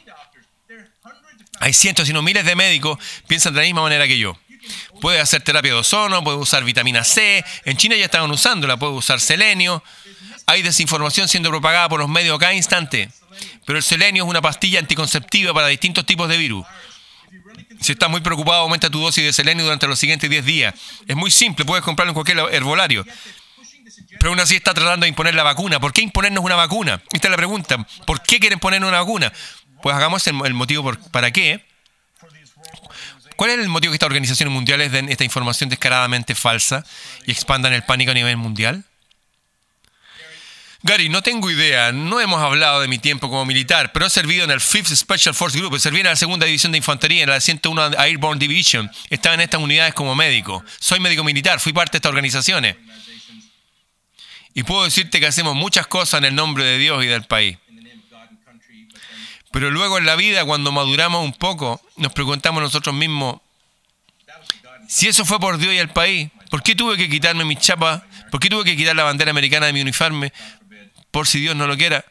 Hay 1.61 1.73
cientos, 1.73 2.09
y 2.09 2.13
no 2.13 2.23
miles 2.23 2.45
de 2.45 2.55
médicos 2.55 2.99
piensan 3.27 3.53
de 3.53 3.61
la 3.61 3.67
misma 3.67 3.83
manera 3.83 4.07
que 4.07 4.19
yo. 4.19 4.39
Puede 5.01 5.21
hacer 5.21 5.43
terapia 5.43 5.73
de 5.73 5.79
ozono, 5.79 6.23
puede 6.23 6.37
usar 6.37 6.65
vitamina 6.65 7.05
C. 7.05 7.45
En 7.65 7.77
China 7.77 7.97
ya 7.97 8.05
estaban 8.05 8.31
usándola, 8.31 8.77
puede 8.77 8.93
usar 8.93 9.21
selenio. 9.21 9.83
Hay 10.49 10.63
desinformación 10.63 11.29
siendo 11.29 11.51
propagada 11.51 11.91
por 11.91 12.01
los 12.01 12.09
medios 12.09 12.39
cada 12.39 12.55
instante. 12.55 13.11
Pero 13.67 13.77
el 13.77 13.83
selenio 13.83 14.25
es 14.25 14.31
una 14.31 14.41
pastilla 14.41 14.79
anticonceptiva 14.79 15.53
para 15.53 15.67
distintos 15.67 16.07
tipos 16.07 16.27
de 16.27 16.39
virus. 16.39 16.67
Si 17.83 17.93
estás 17.93 18.09
muy 18.09 18.23
preocupado, 18.23 18.63
aumenta 18.63 18.89
tu 18.89 18.99
dosis 18.99 19.23
de 19.23 19.35
selenio 19.35 19.65
durante 19.65 19.87
los 19.87 19.99
siguientes 19.99 20.31
10 20.31 20.45
días. 20.47 20.75
Es 21.07 21.15
muy 21.15 21.31
simple, 21.31 21.67
puedes 21.67 21.85
comprarlo 21.85 22.13
en 22.13 22.15
cualquier 22.15 22.39
herbolario. 22.51 23.05
Pero 24.19 24.31
aún 24.31 24.41
así 24.41 24.57
está 24.57 24.73
tratando 24.73 25.05
de 25.05 25.11
imponer 25.11 25.35
la 25.35 25.43
vacuna. 25.43 25.81
¿Por 25.81 25.93
qué 25.93 26.01
imponernos 26.01 26.43
una 26.43 26.57
vacuna? 26.57 27.03
Esta 27.13 27.29
es 27.29 27.31
la 27.31 27.37
pregunta. 27.37 27.87
¿Por 28.07 28.23
qué 28.23 28.41
quieren 28.41 28.59
ponernos 28.59 28.89
una 28.89 29.01
vacuna? 29.01 29.31
Pues 29.83 29.95
hagamos 29.95 30.27
el, 30.27 30.55
motivo 30.55 30.83
por, 30.83 30.99
para 31.11 31.31
qué. 31.31 31.63
¿Cuál 33.37 33.51
es 33.51 33.59
el 33.59 33.69
motivo 33.69 33.91
que 33.91 33.97
estas 33.97 34.07
organizaciones 34.07 34.51
mundiales 34.51 34.93
den 34.93 35.11
esta 35.11 35.25
información 35.25 35.69
descaradamente 35.69 36.35
falsa 36.35 36.87
y 37.27 37.33
expandan 37.33 37.75
el 37.75 37.83
pánico 37.83 38.13
a 38.13 38.15
nivel 38.15 38.39
mundial? 38.39 38.87
Gary, 40.83 41.09
no 41.09 41.23
tengo 41.23 41.51
idea, 41.51 41.91
no 41.91 42.21
hemos 42.21 42.41
hablado 42.41 42.81
de 42.81 42.87
mi 42.87 42.99
tiempo 42.99 43.29
como 43.29 43.45
militar, 43.45 43.91
pero 43.93 44.07
he 44.07 44.11
servido 44.11 44.45
en 44.45 44.53
el 44.53 44.61
5th 44.61 44.95
Special 44.95 45.35
Force 45.35 45.59
Group, 45.59 45.77
serví 45.81 45.99
en 45.99 46.07
la 46.07 46.15
segunda 46.15 46.47
división 46.47 46.71
de 46.71 46.79
infantería, 46.79 47.25
en 47.25 47.31
la 47.31 47.41
101 47.41 47.99
Airborne 47.99 48.39
Division, 48.39 48.89
estaba 49.11 49.35
en 49.35 49.41
estas 49.41 49.61
unidades 49.61 49.93
como 49.95 50.15
médico. 50.15 50.65
Soy 50.79 51.01
médico 51.01 51.25
militar, 51.25 51.59
fui 51.59 51.73
parte 51.73 51.93
de 51.93 51.99
estas 51.99 52.11
organizaciones. 52.11 52.77
Y 54.55 54.63
puedo 54.63 54.85
decirte 54.85 55.19
que 55.19 55.27
hacemos 55.27 55.57
muchas 55.57 55.89
cosas 55.89 56.19
en 56.19 56.27
el 56.27 56.35
nombre 56.37 56.65
de 56.65 56.79
Dios 56.79 57.03
y 57.05 57.09
del 57.09 57.25
país. 57.25 57.59
Pero 59.51 59.73
luego 59.73 59.99
en 59.99 60.07
la 60.07 60.15
vida, 60.15 60.45
cuando 60.45 60.71
maduramos 60.71 61.25
un 61.25 61.33
poco, 61.33 61.81
nos 61.97 62.13
preguntamos 62.13 62.63
nosotros 62.63 62.95
mismos, 62.95 63.41
si 64.89 65.09
eso 65.09 65.25
fue 65.25 65.41
por 65.41 65.59
Dios 65.59 65.75
y 65.75 65.79
el 65.79 65.91
país, 65.91 66.31
¿por 66.51 66.63
qué 66.63 66.75
tuve 66.75 66.97
que 66.97 67.09
quitarme 67.09 67.45
mi 67.45 67.57
chapa? 67.57 68.07
¿Por 68.31 68.41
qué 68.41 68.49
tuve 68.49 68.65
que 68.65 68.77
quitar 68.77 68.97
la 68.97 69.05
bandera 69.05 69.31
americana 69.31 69.67
de 69.67 69.73
mi 69.73 69.81
uniforme? 69.81 70.33
Por 71.11 71.27
si 71.27 71.41
Dios 71.41 71.57
no 71.57 71.67
lo 71.67 71.77
quiera, 71.77 72.05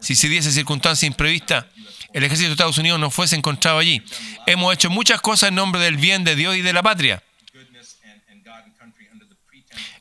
si 0.00 0.14
se 0.14 0.28
diese 0.28 0.52
circunstancia 0.52 1.06
imprevista, 1.06 1.68
el 2.12 2.24
ejército 2.24 2.48
de 2.48 2.52
Estados 2.52 2.78
Unidos 2.78 3.00
no 3.00 3.10
fuese 3.10 3.36
encontrado 3.36 3.78
allí. 3.78 4.02
Hemos 4.46 4.72
hecho 4.74 4.90
muchas 4.90 5.20
cosas 5.20 5.48
en 5.48 5.56
nombre 5.56 5.80
del 5.80 5.96
bien 5.96 6.24
de 6.24 6.36
Dios 6.36 6.56
y 6.56 6.62
de 6.62 6.72
la 6.72 6.82
patria, 6.82 7.22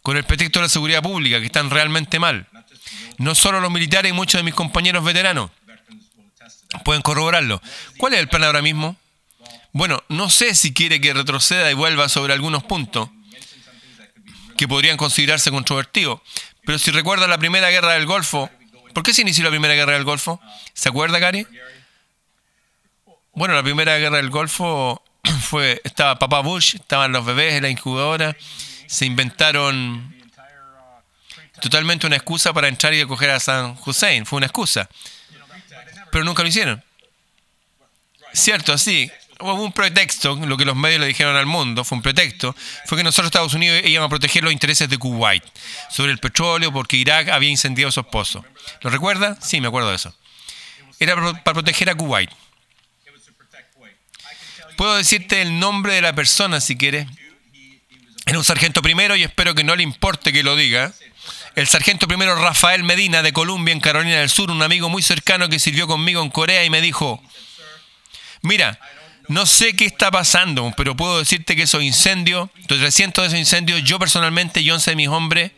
con 0.02 0.18
el 0.18 0.24
pretexto 0.24 0.60
de 0.60 0.66
la 0.66 0.70
seguridad 0.70 1.02
pública, 1.02 1.40
que 1.40 1.46
están 1.46 1.70
realmente 1.70 2.20
mal. 2.20 2.48
No 3.18 3.36
solo 3.36 3.60
los 3.60 3.72
militares 3.72 4.12
y 4.12 4.14
muchos 4.14 4.40
de 4.40 4.44
mis 4.44 4.54
compañeros 4.54 5.04
veteranos 5.04 5.52
pueden 6.84 7.02
corroborarlo. 7.02 7.62
¿Cuál 7.98 8.14
es 8.14 8.20
el 8.20 8.28
plan 8.28 8.44
ahora 8.44 8.62
mismo? 8.62 8.98
Bueno, 9.72 10.04
no 10.10 10.30
sé 10.30 10.54
si 10.56 10.74
quiere 10.74 11.02
que 11.02 11.14
retroceda 11.14 11.72
y 11.72 11.74
vuelva 11.74 12.10
sobre 12.10 12.34
algunos 12.34 12.64
puntos 12.64 13.10
que 14.58 14.68
podrían 14.68 14.98
considerarse 14.98 15.50
controvertidos, 15.50 16.20
pero 16.66 16.80
si 16.80 16.92
recuerda 16.92 17.28
la 17.28 17.38
primera 17.38 17.70
guerra 17.70 17.94
del 17.94 18.06
Golfo, 18.06 18.50
¿por 18.94 19.04
qué 19.04 19.14
se 19.14 19.22
inició 19.22 19.44
la 19.44 19.50
primera 19.50 19.74
guerra 19.74 19.94
del 19.94 20.04
Golfo? 20.04 20.40
¿Se 20.74 20.90
acuerda, 20.90 21.20
Gary? 21.20 21.48
Bueno, 23.34 23.54
la 23.54 23.64
primera 23.64 23.98
guerra 23.98 24.18
del 24.18 24.30
Golfo 24.30 25.04
fue, 25.42 25.82
estaba 25.84 26.20
papá 26.20 26.42
Bush, 26.42 26.76
estaban 26.76 27.12
los 27.12 27.26
bebés 27.26 27.56
en 27.56 27.64
la 27.64 27.70
incubadora, 27.70 28.36
se 28.88 29.06
inventaron 29.06 30.14
totalmente 31.62 32.06
una 32.08 32.16
excusa 32.16 32.54
para 32.54 32.68
entrar 32.68 32.94
y 32.94 33.02
acoger 33.02 33.32
a 33.32 33.40
San 33.40 33.78
Hussein, 33.86 34.26
fue 34.26 34.38
una 34.38 34.48
excusa, 34.48 34.90
pero 36.12 36.24
nunca 36.24 36.44
lo 36.44 36.50
hicieron. 36.50 36.84
Cierto, 38.34 38.74
así, 38.74 39.12
hubo 39.40 39.64
un 39.64 39.72
pretexto, 39.72 40.36
lo 40.36 40.58
que 40.58 40.66
los 40.66 40.76
medios 40.76 41.02
le 41.02 41.08
dijeron 41.08 41.36
al 41.36 41.46
mundo, 41.46 41.84
fue 41.84 41.98
un 41.98 42.02
pretexto, 42.02 42.56
fue 42.86 42.98
que 42.98 43.04
nosotros 43.04 43.28
Estados 43.28 43.54
Unidos 43.54 43.82
íbamos 43.86 44.08
a 44.08 44.10
proteger 44.10 44.44
los 44.44 44.54
intereses 44.54 44.90
de 44.90 44.98
Kuwait 44.98 45.44
sobre 45.90 46.12
el 46.12 46.20
petróleo 46.20 46.72
porque 46.72 46.98
Irak 46.98 47.30
había 47.30 47.50
incendiado 47.50 47.90
esos 47.90 48.06
pozos. 48.08 48.44
¿Lo 48.82 48.90
recuerda? 48.90 49.38
Sí, 49.42 49.62
me 49.62 49.68
acuerdo 49.68 49.90
de 49.90 49.96
eso. 49.96 50.16
Era 51.00 51.16
para 51.16 51.54
proteger 51.54 51.90
a 51.90 51.96
Kuwait. 51.96 52.30
Puedo 54.78 54.96
decirte 54.96 55.42
el 55.42 55.60
nombre 55.60 55.94
de 55.94 56.02
la 56.02 56.14
persona 56.14 56.60
si 56.60 56.76
quieres. 56.76 57.08
Era 58.26 58.38
un 58.38 58.44
sargento 58.44 58.82
primero 58.82 59.16
y 59.16 59.24
espero 59.24 59.54
que 59.54 59.64
no 59.64 59.76
le 59.76 59.84
importe 59.84 60.32
que 60.32 60.44
lo 60.44 60.56
diga. 60.56 60.94
El 61.56 61.68
sargento 61.68 62.08
primero 62.08 62.36
Rafael 62.36 62.84
Medina 62.84 63.22
de 63.22 63.34
Columbia 63.34 63.72
en 63.72 63.80
Carolina 63.80 64.20
del 64.20 64.30
Sur, 64.30 64.50
un 64.50 64.64
amigo 64.64 64.90
muy 64.90 65.04
cercano 65.04 65.50
que 65.50 65.60
sirvió 65.60 65.88
conmigo 65.88 66.22
en 66.24 66.30
Corea 66.30 66.64
y 66.66 66.70
me 66.70 66.82
dijo, 66.82 67.22
mira, 68.42 68.80
no 69.28 69.46
sé 69.46 69.76
qué 69.76 69.86
está 69.86 70.12
pasando, 70.12 70.74
pero 70.76 70.96
puedo 70.96 71.20
decirte 71.20 71.56
que 71.56 71.64
esos 71.64 71.82
incendios, 71.84 72.50
los 72.68 72.80
300 72.80 73.24
de 73.24 73.28
esos 73.28 73.40
incendios, 73.40 73.84
yo 73.84 74.00
personalmente 74.00 74.62
y 74.62 74.70
11 74.70 74.92
de 74.92 74.96
mis 74.96 75.08
hombres, 75.08 75.52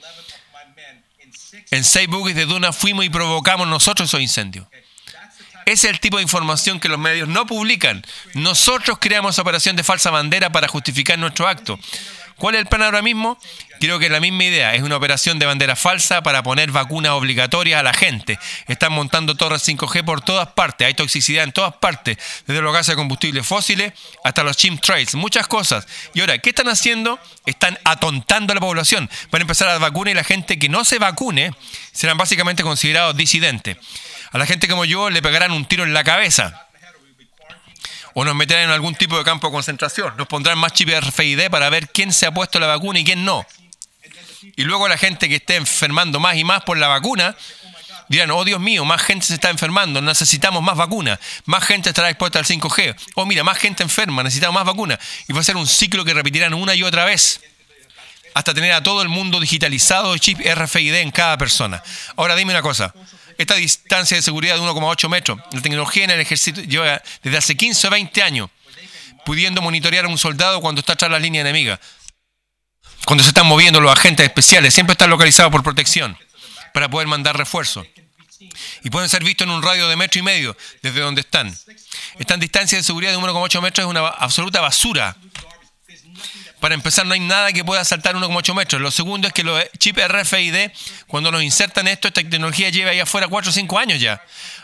en 1.71 1.83
seis 1.83 2.07
buques 2.07 2.35
de 2.35 2.45
Duna 2.45 2.71
fuimos 2.71 3.05
y 3.05 3.09
provocamos 3.09 3.67
nosotros 3.67 4.09
esos 4.09 4.21
incendios. 4.21 4.67
Ese 5.65 5.87
es 5.87 5.93
el 5.93 5.99
tipo 5.99 6.17
de 6.17 6.23
información 6.23 6.79
que 6.79 6.89
los 6.89 6.99
medios 6.99 7.27
no 7.27 7.47
publican. 7.47 8.05
Nosotros 8.35 8.99
creamos 9.01 9.39
operación 9.39 9.75
de 9.75 9.83
falsa 9.83 10.11
bandera 10.11 10.51
para 10.51 10.67
justificar 10.67 11.17
nuestro 11.17 11.47
acto. 11.47 11.79
¿Cuál 12.37 12.55
es 12.55 12.61
el 12.61 12.67
plan 12.67 12.83
ahora 12.83 13.01
mismo? 13.01 13.37
Creo 13.79 13.97
que 13.97 14.05
es 14.05 14.11
la 14.11 14.19
misma 14.19 14.43
idea. 14.43 14.75
Es 14.75 14.81
una 14.81 14.97
operación 14.97 15.39
de 15.39 15.45
bandera 15.45 15.75
falsa 15.75 16.21
para 16.21 16.43
poner 16.43 16.71
vacunas 16.71 17.13
obligatorias 17.13 17.79
a 17.79 17.83
la 17.83 17.93
gente. 17.93 18.37
Están 18.67 18.91
montando 18.91 19.35
torres 19.35 19.67
5G 19.67 20.03
por 20.03 20.21
todas 20.21 20.49
partes. 20.49 20.85
Hay 20.85 20.93
toxicidad 20.93 21.45
en 21.45 21.53
todas 21.53 21.75
partes. 21.75 22.17
Desde 22.45 22.61
los 22.61 22.73
gases 22.73 22.87
de 22.87 22.95
combustibles 22.95 23.45
fósiles 23.45 23.93
hasta 24.23 24.43
los 24.43 24.57
chemtrails. 24.57 25.15
Muchas 25.15 25.47
cosas. 25.47 25.87
Y 26.13 26.19
ahora, 26.19 26.37
¿qué 26.39 26.49
están 26.49 26.67
haciendo? 26.67 27.19
Están 27.45 27.79
atontando 27.85 28.51
a 28.51 28.55
la 28.55 28.61
población. 28.61 29.09
Van 29.31 29.41
a 29.41 29.43
empezar 29.43 29.69
a 29.69 29.71
dar 29.71 29.81
vacunas 29.81 30.11
y 30.11 30.15
la 30.15 30.23
gente 30.23 30.59
que 30.59 30.67
no 30.67 30.83
se 30.83 30.99
vacune 30.99 31.51
serán 31.93 32.17
básicamente 32.17 32.63
considerados 32.63 33.15
disidentes. 33.15 33.77
A 34.31 34.37
la 34.37 34.45
gente 34.45 34.67
como 34.67 34.83
yo 34.83 35.09
le 35.09 35.21
pegarán 35.21 35.51
un 35.51 35.65
tiro 35.65 35.83
en 35.83 35.93
la 35.93 36.03
cabeza 36.03 36.64
o 38.17 38.23
nos 38.23 38.33
meterán 38.33 38.63
en 38.63 38.69
algún 38.71 38.95
tipo 38.95 39.17
de 39.17 39.25
campo 39.25 39.47
de 39.47 39.53
concentración. 39.53 40.15
Nos 40.17 40.27
pondrán 40.27 40.57
más 40.57 40.71
chip 40.71 40.89
RFID 40.89 41.49
para 41.49 41.69
ver 41.69 41.89
quién 41.89 42.13
se 42.13 42.25
ha 42.25 42.33
puesto 42.33 42.59
la 42.61 42.67
vacuna 42.67 42.99
y 42.99 43.03
quién 43.03 43.25
no. 43.25 43.45
Y 44.55 44.63
luego 44.63 44.87
la 44.87 44.97
gente 44.97 45.27
que 45.27 45.35
esté 45.35 45.57
enfermando 45.57 46.19
más 46.19 46.37
y 46.37 46.45
más 46.45 46.63
por 46.63 46.77
la 46.77 46.87
vacuna 46.87 47.35
dirán, 48.07 48.31
oh 48.31 48.45
Dios 48.45 48.61
mío, 48.61 48.85
más 48.85 49.01
gente 49.01 49.25
se 49.25 49.33
está 49.33 49.49
enfermando, 49.49 50.01
necesitamos 50.01 50.63
más 50.63 50.77
vacunas, 50.77 51.19
más 51.43 51.65
gente 51.65 51.89
estará 51.89 52.09
expuesta 52.09 52.39
al 52.39 52.45
5G. 52.45 52.95
Oh 53.15 53.25
mira, 53.25 53.43
más 53.43 53.57
gente 53.57 53.83
enferma, 53.83 54.23
necesitamos 54.23 54.55
más 54.55 54.65
vacunas. 54.65 54.97
Y 55.27 55.33
va 55.33 55.41
a 55.41 55.43
ser 55.43 55.57
un 55.57 55.67
ciclo 55.67 56.05
que 56.05 56.13
repetirán 56.13 56.53
una 56.53 56.73
y 56.73 56.83
otra 56.83 57.03
vez 57.03 57.41
hasta 58.33 58.53
tener 58.53 58.71
a 58.71 58.81
todo 58.81 59.01
el 59.01 59.09
mundo 59.09 59.41
digitalizado, 59.41 60.17
chip 60.17 60.39
RFID 60.39 60.95
en 60.95 61.11
cada 61.11 61.37
persona. 61.37 61.83
Ahora 62.15 62.35
dime 62.35 62.51
una 62.51 62.61
cosa, 62.61 62.93
esta 63.37 63.55
distancia 63.55 64.17
de 64.17 64.23
seguridad 64.23 64.55
de 64.55 64.61
1,8 64.61 65.09
metros. 65.09 65.39
La 65.51 65.61
tecnología 65.61 66.05
en 66.05 66.11
el 66.11 66.19
ejército 66.19 66.61
lleva 66.61 67.01
desde 67.23 67.37
hace 67.37 67.55
15 67.55 67.87
o 67.87 67.89
20 67.89 68.23
años 68.23 68.49
pudiendo 69.25 69.61
monitorear 69.61 70.05
a 70.05 70.07
un 70.07 70.17
soldado 70.17 70.61
cuando 70.61 70.79
está 70.79 70.95
tras 70.95 71.11
la 71.11 71.19
línea 71.19 71.41
enemiga. 71.41 71.79
Cuando 73.05 73.23
se 73.23 73.29
están 73.29 73.47
moviendo 73.47 73.81
los 73.81 73.91
agentes 73.91 74.25
especiales, 74.25 74.73
siempre 74.73 74.93
están 74.93 75.09
localizados 75.09 75.51
por 75.51 75.63
protección 75.63 76.17
para 76.73 76.89
poder 76.89 77.07
mandar 77.07 77.37
refuerzos. 77.37 77.85
Y 78.83 78.89
pueden 78.89 79.09
ser 79.09 79.23
vistos 79.23 79.47
en 79.47 79.53
un 79.53 79.63
radio 79.63 79.87
de 79.87 79.95
metro 79.95 80.19
y 80.19 80.23
medio 80.23 80.55
desde 80.81 81.01
donde 81.01 81.21
están. 81.21 81.55
Esta 82.19 82.37
distancia 82.37 82.77
de 82.77 82.83
seguridad 82.83 83.11
de 83.11 83.17
1,8 83.17 83.61
metros 83.61 83.85
es 83.85 83.89
una 83.89 84.07
absoluta 84.07 84.61
basura 84.61 85.17
para 86.65 86.73
empezar, 86.73 87.05
no 87.05 87.13
hay 87.13 87.19
nada 87.19 87.53
que 87.53 87.63
pueda 87.63 87.85
saltar 87.85 88.15
1,8 88.15 88.55
metros. 88.55 88.81
Lo 88.81 88.89
segundo 88.89 89.27
es 89.27 89.33
que 89.35 89.43
los 89.43 89.63
chips 89.77 90.01
RFID, 90.07 90.71
cuando 91.05 91.29
los 91.29 91.43
insertan 91.43 91.87
esto, 91.87 92.07
esta 92.07 92.21
tecnología 92.21 92.71
lleva 92.71 92.89
ahí 92.89 92.99
afuera 92.99 93.27
4 93.27 93.51
o 93.51 93.53
5 93.53 93.77
años 93.77 94.01
ya. 94.01 94.19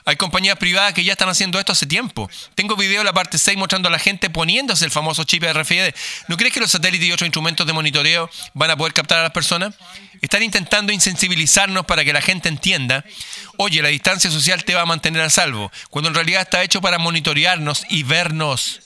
Hay 0.06 0.16
compañías 0.16 0.58
privadas 0.58 0.96
que 0.96 1.04
ya 1.04 1.12
están 1.12 1.30
haciendo 1.30 1.60
esto 1.60 1.74
hace 1.74 1.86
tiempo. 1.86 2.28
Tengo 2.56 2.76
video 2.76 3.02
en 3.02 3.06
la 3.06 3.14
parte 3.14 3.38
6 3.38 3.56
mostrando 3.56 3.88
a 3.88 3.92
la 3.92 4.00
gente 4.00 4.32
poniéndose 4.32 4.84
el 4.84 4.90
famoso 4.90 5.26
chip 5.26 5.44
RFID. 5.44 5.94
¿No 6.28 6.38
crees 6.38 6.52
que 6.52 6.60
los 6.60 6.72
satélites 6.72 7.08
y 7.08 7.12
otros 7.12 7.28
instrumentos 7.28 7.68
de 7.68 7.74
monitoreo 7.74 8.32
van 8.56 8.72
a 8.72 8.76
poder 8.76 8.94
captar 8.94 9.20
a 9.20 9.22
las 9.22 9.32
personas? 9.32 9.76
Están 10.24 10.42
intentando 10.42 10.92
insensibilizarnos 10.92 11.86
para 11.86 12.04
que 12.04 12.14
la 12.14 12.22
gente 12.22 12.50
entienda, 12.50 13.06
oye, 13.58 13.80
la 13.84 13.90
distancia 13.90 14.32
social 14.32 14.64
te 14.64 14.74
va 14.74 14.82
a 14.82 14.86
mantener 14.88 15.22
a 15.22 15.30
salvo, 15.30 15.72
cuando 15.92 16.10
en 16.10 16.16
realidad 16.16 16.42
está 16.42 16.64
hecho 16.64 16.82
para 16.82 16.98
monitorearnos 16.98 17.86
y 17.90 18.02
vernos. 18.02 18.80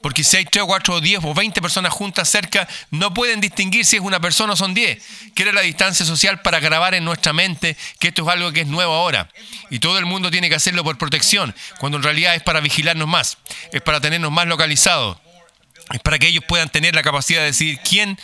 Porque 0.00 0.22
si 0.22 0.36
hay 0.36 0.44
3 0.44 0.62
o 0.62 0.66
4 0.66 0.94
o 0.94 1.00
10 1.00 1.24
o 1.24 1.34
20 1.34 1.60
personas 1.60 1.92
juntas 1.92 2.28
cerca, 2.28 2.68
no 2.90 3.12
pueden 3.12 3.40
distinguir 3.40 3.84
si 3.84 3.96
es 3.96 4.02
una 4.02 4.20
persona 4.20 4.52
o 4.52 4.56
son 4.56 4.72
10. 4.72 5.02
Quiere 5.34 5.52
la 5.52 5.62
distancia 5.62 6.06
social 6.06 6.40
para 6.40 6.60
grabar 6.60 6.94
en 6.94 7.04
nuestra 7.04 7.32
mente 7.32 7.76
que 7.98 8.08
esto 8.08 8.22
es 8.22 8.28
algo 8.28 8.52
que 8.52 8.60
es 8.60 8.68
nuevo 8.68 8.92
ahora. 8.92 9.28
Y 9.70 9.80
todo 9.80 9.98
el 9.98 10.06
mundo 10.06 10.30
tiene 10.30 10.48
que 10.48 10.54
hacerlo 10.54 10.84
por 10.84 10.98
protección, 10.98 11.54
cuando 11.80 11.98
en 11.98 12.04
realidad 12.04 12.36
es 12.36 12.42
para 12.42 12.60
vigilarnos 12.60 13.08
más, 13.08 13.38
es 13.72 13.82
para 13.82 14.00
tenernos 14.00 14.30
más 14.30 14.46
localizados, 14.46 15.18
es 15.92 16.00
para 16.00 16.18
que 16.18 16.28
ellos 16.28 16.44
puedan 16.46 16.68
tener 16.68 16.94
la 16.94 17.02
capacidad 17.02 17.40
de 17.40 17.46
decidir 17.46 17.80
quién 17.80 18.18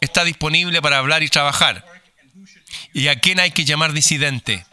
está 0.00 0.22
disponible 0.22 0.80
para 0.80 0.98
hablar 0.98 1.24
y 1.24 1.28
trabajar 1.28 1.84
y 2.92 3.08
a 3.08 3.18
quién 3.18 3.40
hay 3.40 3.50
que 3.50 3.64
llamar 3.64 3.92
disidente 3.92 4.64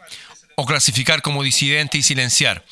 o 0.54 0.64
clasificar 0.64 1.22
como 1.22 1.42
disidente 1.42 1.98
y 1.98 2.02
silenciar 2.02 2.64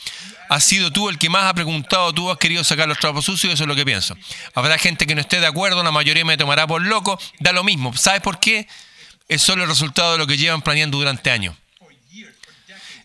has 0.54 0.62
sido 0.62 0.92
tú 0.92 1.08
el 1.08 1.18
que 1.18 1.28
más 1.28 1.44
ha 1.44 1.54
preguntado, 1.54 2.12
tú 2.12 2.30
has 2.30 2.38
querido 2.38 2.62
sacar 2.62 2.86
los 2.86 2.98
trapos 2.98 3.24
sucios, 3.24 3.52
eso 3.52 3.64
es 3.64 3.68
lo 3.68 3.74
que 3.74 3.84
pienso. 3.84 4.16
Habrá 4.54 4.78
gente 4.78 5.04
que 5.04 5.14
no 5.16 5.20
esté 5.20 5.40
de 5.40 5.46
acuerdo, 5.46 5.82
la 5.82 5.90
mayoría 5.90 6.24
me 6.24 6.36
tomará 6.36 6.64
por 6.66 6.80
loco, 6.80 7.18
da 7.40 7.52
lo 7.52 7.64
mismo. 7.64 7.96
¿Sabes 7.96 8.20
por 8.20 8.38
qué? 8.38 8.68
Es 9.26 9.42
solo 9.42 9.64
el 9.64 9.68
resultado 9.68 10.12
de 10.12 10.18
lo 10.18 10.26
que 10.28 10.36
llevan 10.36 10.62
planeando 10.62 10.98
durante 10.98 11.32
años. 11.32 11.56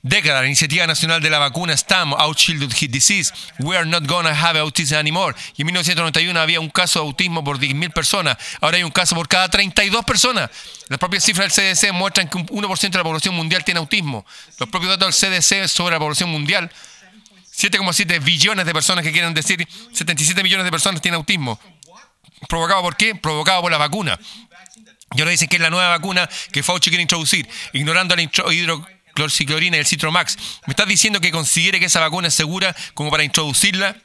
Década, 0.02 0.42
la 0.42 0.46
Iniciativa 0.46 0.88
Nacional 0.88 1.22
de 1.22 1.30
la 1.30 1.40
Vacuna 1.40 1.76
STAM, 1.76 2.14
Out 2.14 2.38
Childhood 2.38 2.72
Heat 2.72 2.92
Disease, 2.92 3.34
We 3.60 3.76
are 3.76 3.86
not 3.86 4.06
gonna 4.06 4.30
have 4.30 4.58
autism 4.58 4.96
anymore. 4.96 5.36
Y 5.58 5.64
en 5.64 5.66
1991 5.66 6.40
había 6.40 6.60
un 6.60 6.70
caso 6.70 7.00
de 7.00 7.08
autismo 7.08 7.44
por 7.44 7.60
10.000 7.60 7.92
personas, 7.92 8.38
ahora 8.62 8.78
hay 8.78 8.84
un 8.84 8.92
caso 8.92 9.16
por 9.16 9.28
cada 9.28 9.50
32 9.50 10.06
personas. 10.06 10.52
Las 10.88 11.00
propias 11.00 11.24
cifras 11.24 11.54
del 11.54 11.76
CDC 11.76 11.92
muestran 11.94 12.30
que 12.30 12.38
un 12.38 12.46
1% 12.46 12.90
de 12.92 12.98
la 12.98 13.04
población 13.04 13.36
mundial 13.36 13.66
tiene 13.66 13.80
autismo. 13.80 14.26
Los 14.58 14.70
propios 14.70 14.98
datos 14.98 15.20
del 15.20 15.32
CDC 15.42 15.68
sobre 15.68 15.96
la 15.96 16.00
población 16.00 16.30
mundial 16.30 16.72
7,7 17.60 18.24
billones 18.24 18.66
de 18.66 18.74
personas 18.74 19.04
que 19.04 19.12
quieren 19.12 19.34
decir 19.34 19.68
77 19.92 20.44
millones 20.44 20.64
de 20.64 20.72
personas 20.72 21.02
tienen 21.02 21.18
autismo. 21.18 21.60
¿Provocado 22.48 22.82
por 22.82 22.96
qué? 22.96 23.16
Provocado 23.16 23.62
por 23.62 23.72
la 23.72 23.78
vacuna. 23.78 24.18
Y 25.14 25.20
ahora 25.20 25.32
dicen 25.32 25.50
que 25.50 25.58
es 25.58 25.62
la 25.62 25.70
nueva 25.70 25.90
vacuna 25.90 26.30
que 26.54 26.64
Fauci 26.64 26.90
quiere 26.90 27.02
introducir, 27.02 27.50
ignorando 27.74 28.16
la 28.16 28.22
hidrocloriciclorina 28.22 29.76
y 29.76 29.80
el 29.82 29.86
Citromax. 29.86 30.38
¿Me 30.68 30.72
estás 30.72 30.88
diciendo 30.88 31.20
que 31.20 31.32
considere 31.32 31.80
que 31.80 31.88
esa 31.88 32.00
vacuna 32.00 32.30
es 32.30 32.34
segura 32.34 32.74
como 32.94 33.12
para 33.12 33.24
introducirla 33.24 33.98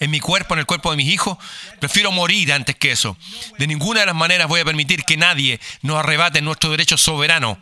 en 0.00 0.10
mi 0.10 0.20
cuerpo, 0.20 0.54
en 0.54 0.60
el 0.60 0.66
cuerpo 0.66 0.90
de 0.90 0.96
mis 0.96 1.12
hijos? 1.12 1.36
Prefiero 1.80 2.12
morir 2.12 2.50
antes 2.54 2.76
que 2.76 2.92
eso. 2.92 3.18
De 3.58 3.66
ninguna 3.66 4.00
de 4.00 4.06
las 4.06 4.14
maneras 4.14 4.48
voy 4.48 4.60
a 4.60 4.64
permitir 4.64 5.04
que 5.04 5.18
nadie 5.18 5.60
nos 5.82 5.98
arrebate 5.98 6.40
nuestro 6.40 6.70
derecho 6.70 6.96
soberano. 6.96 7.60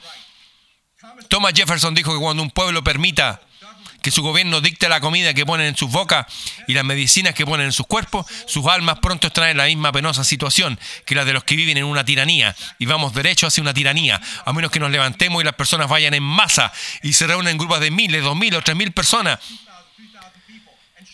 Thomas 1.28 1.54
Jefferson 1.56 1.94
dijo 1.94 2.12
que 2.12 2.20
cuando 2.20 2.42
un 2.42 2.50
pueblo 2.50 2.84
permita 2.84 3.40
que 4.00 4.10
su 4.10 4.22
gobierno 4.22 4.60
dicte 4.60 4.88
la 4.88 5.00
comida 5.00 5.34
que 5.34 5.46
ponen 5.46 5.66
en 5.66 5.76
sus 5.76 5.90
bocas 5.90 6.26
y 6.66 6.74
las 6.74 6.84
medicinas 6.84 7.34
que 7.34 7.44
ponen 7.44 7.66
en 7.66 7.72
sus 7.72 7.86
cuerpos, 7.86 8.26
sus 8.46 8.66
almas 8.66 8.98
pronto 9.00 9.28
estarán 9.28 9.50
en 9.50 9.56
la 9.56 9.66
misma 9.66 9.92
penosa 9.92 10.24
situación 10.24 10.78
que 11.04 11.14
la 11.14 11.24
de 11.24 11.32
los 11.32 11.44
que 11.44 11.56
viven 11.56 11.76
en 11.76 11.84
una 11.84 12.04
tiranía. 12.04 12.54
Y 12.78 12.86
vamos 12.86 13.14
derecho 13.14 13.46
hacia 13.46 13.62
una 13.62 13.74
tiranía, 13.74 14.20
a 14.44 14.52
menos 14.52 14.70
que 14.70 14.80
nos 14.80 14.90
levantemos 14.90 15.42
y 15.42 15.44
las 15.44 15.54
personas 15.54 15.88
vayan 15.88 16.14
en 16.14 16.22
masa 16.22 16.72
y 17.02 17.12
se 17.12 17.26
reúnen 17.26 17.52
en 17.52 17.58
grupos 17.58 17.80
de 17.80 17.90
miles, 17.90 18.22
dos 18.22 18.36
mil 18.36 18.54
o 18.54 18.62
tres 18.62 18.76
mil 18.76 18.92
personas 18.92 19.38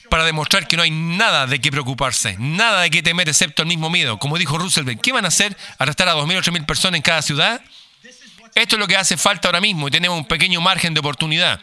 para 0.08 0.24
demostrar 0.24 0.68
que 0.68 0.76
no 0.76 0.82
hay 0.82 0.90
nada 0.90 1.46
de 1.46 1.60
qué 1.60 1.70
preocuparse, 1.70 2.36
nada 2.38 2.82
de 2.82 2.90
qué 2.90 3.02
temer 3.02 3.28
excepto 3.28 3.62
el 3.62 3.68
mismo 3.68 3.90
miedo. 3.90 4.18
Como 4.18 4.38
dijo 4.38 4.56
Roosevelt, 4.56 5.00
¿qué 5.00 5.12
van 5.12 5.24
a 5.24 5.28
hacer? 5.28 5.56
¿Arrestar 5.78 6.08
a 6.08 6.12
dos 6.12 6.26
mil 6.26 6.36
o 6.36 6.42
tres 6.42 6.52
mil 6.52 6.64
personas 6.64 6.96
en 6.96 7.02
cada 7.02 7.22
ciudad? 7.22 7.60
Esto 8.54 8.76
es 8.76 8.80
lo 8.80 8.86
que 8.86 8.96
hace 8.96 9.16
falta 9.16 9.48
ahora 9.48 9.60
mismo 9.60 9.88
y 9.88 9.90
tenemos 9.90 10.16
un 10.16 10.24
pequeño 10.24 10.60
margen 10.60 10.94
de 10.94 11.00
oportunidad. 11.00 11.60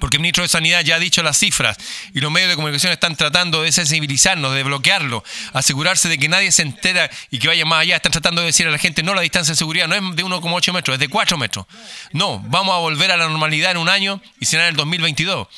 Porque 0.00 0.16
el 0.16 0.20
ministro 0.20 0.42
de 0.42 0.48
Sanidad 0.48 0.82
ya 0.82 0.96
ha 0.96 0.98
dicho 0.98 1.22
las 1.22 1.38
cifras 1.38 1.76
y 2.12 2.20
los 2.20 2.30
medios 2.30 2.50
de 2.50 2.56
comunicación 2.56 2.92
están 2.92 3.16
tratando 3.16 3.62
de 3.62 3.72
sensibilizarnos, 3.72 4.54
de 4.54 4.62
bloquearlo, 4.62 5.24
asegurarse 5.52 6.08
de 6.08 6.18
que 6.18 6.28
nadie 6.28 6.52
se 6.52 6.62
entera 6.62 7.10
y 7.30 7.38
que 7.38 7.48
vaya 7.48 7.64
más 7.64 7.82
allá. 7.82 7.96
Están 7.96 8.12
tratando 8.12 8.40
de 8.40 8.48
decir 8.48 8.66
a 8.66 8.70
la 8.70 8.78
gente, 8.78 9.02
no, 9.02 9.14
la 9.14 9.22
distancia 9.22 9.52
de 9.52 9.56
seguridad 9.56 9.88
no 9.88 9.94
es 9.94 10.16
de 10.16 10.24
1,8 10.24 10.72
metros, 10.72 10.94
es 10.94 11.00
de 11.00 11.08
4 11.08 11.36
metros. 11.38 11.66
No, 12.12 12.40
vamos 12.46 12.74
a 12.74 12.78
volver 12.78 13.10
a 13.10 13.16
la 13.16 13.28
normalidad 13.28 13.72
en 13.72 13.78
un 13.78 13.88
año 13.88 14.20
y 14.40 14.46
será 14.46 14.64
en 14.64 14.70
el 14.70 14.76
2022. 14.76 15.48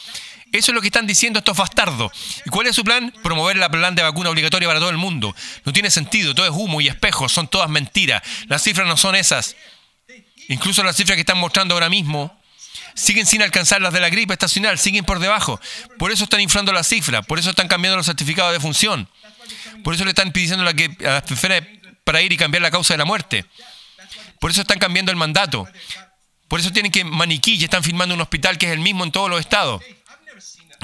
Eso 0.53 0.71
es 0.71 0.75
lo 0.75 0.81
que 0.81 0.89
están 0.89 1.07
diciendo 1.07 1.41
estos 1.41 1.57
bastardos. 1.57 2.13
¿Y 2.45 2.51
cuál 2.51 2.67
es 2.67 2.77
su 2.77 2.85
plan? 2.85 3.13
Promover 3.23 3.57
la 3.57 3.69
plan 3.69 3.95
de 3.95 4.03
vacuna 4.03 4.31
obligatoria 4.31 4.69
para 4.69 4.81
todo 4.81 4.91
el 4.91 4.97
mundo. 4.97 5.35
No 5.65 5.73
tiene 5.73 5.91
sentido, 5.91 6.35
todo 6.35 6.47
es 6.47 6.53
humo 6.53 6.81
y 6.81 6.89
espejos, 6.89 7.33
son 7.33 7.49
todas 7.49 7.69
mentiras. 7.69 8.23
Las 8.47 8.63
cifras 8.63 8.87
no 8.87 8.97
son 8.97 9.17
esas. 9.17 9.57
Incluso 10.49 10.83
las 10.83 10.97
cifras 10.97 11.17
que 11.17 11.21
están 11.21 11.39
mostrando 11.39 11.75
ahora 11.75 11.91
mismo 11.91 12.41
siguen 12.97 13.27
sin 13.27 13.43
alcanzar 13.43 13.81
las 13.81 13.93
de 13.93 14.01
la 14.01 14.09
gripe 14.09 14.33
estacional, 14.33 14.79
siguen 14.79 15.05
por 15.05 15.21
debajo. 15.21 15.61
Por 15.99 16.11
eso 16.11 16.25
están 16.25 16.41
inflando 16.41 16.73
la 16.73 16.83
cifra, 16.83 17.23
por 17.23 17.39
eso 17.39 17.51
están 17.51 17.69
cambiando 17.69 17.97
los 17.97 18.07
certificados 18.07 18.53
de 18.53 18.59
función. 18.59 19.09
Por 19.85 19.95
eso 19.95 20.05
le 20.05 20.11
están 20.11 20.33
pidiendo 20.33 20.67
a, 20.69 20.75
que, 20.75 20.91
a 21.07 21.23
las 21.23 21.63
para 22.03 22.23
ir 22.23 22.33
y 22.33 22.37
cambiar 22.37 22.63
la 22.63 22.71
causa 22.71 22.95
de 22.95 22.99
la 22.99 23.05
muerte. 23.05 23.45
Por 24.41 24.51
eso 24.51 24.63
están 24.63 24.79
cambiando 24.79 25.13
el 25.13 25.17
mandato. 25.17 25.69
Por 26.49 26.61
eso 26.61 26.73
tienen 26.73 26.91
que 26.91 27.05
maniquí 27.05 27.55
y 27.55 27.65
están 27.65 27.83
firmando 27.83 28.15
un 28.15 28.21
hospital 28.21 28.59
que 28.59 28.67
es 28.67 28.73
el 28.73 28.79
mismo 28.79 29.05
en 29.05 29.13
todos 29.13 29.29
los 29.29 29.41
estados. 29.41 29.83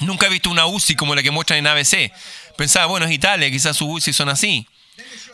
Nunca 0.00 0.26
he 0.26 0.30
visto 0.30 0.50
una 0.50 0.66
UCI 0.66 0.96
como 0.96 1.14
la 1.14 1.22
que 1.22 1.30
muestran 1.30 1.58
en 1.58 1.66
ABC. 1.66 2.12
Pensaba, 2.56 2.86
bueno, 2.86 3.06
es 3.06 3.12
Italia, 3.12 3.50
quizás 3.50 3.76
sus 3.76 3.88
UCI 3.88 4.12
son 4.12 4.28
así. 4.28 4.66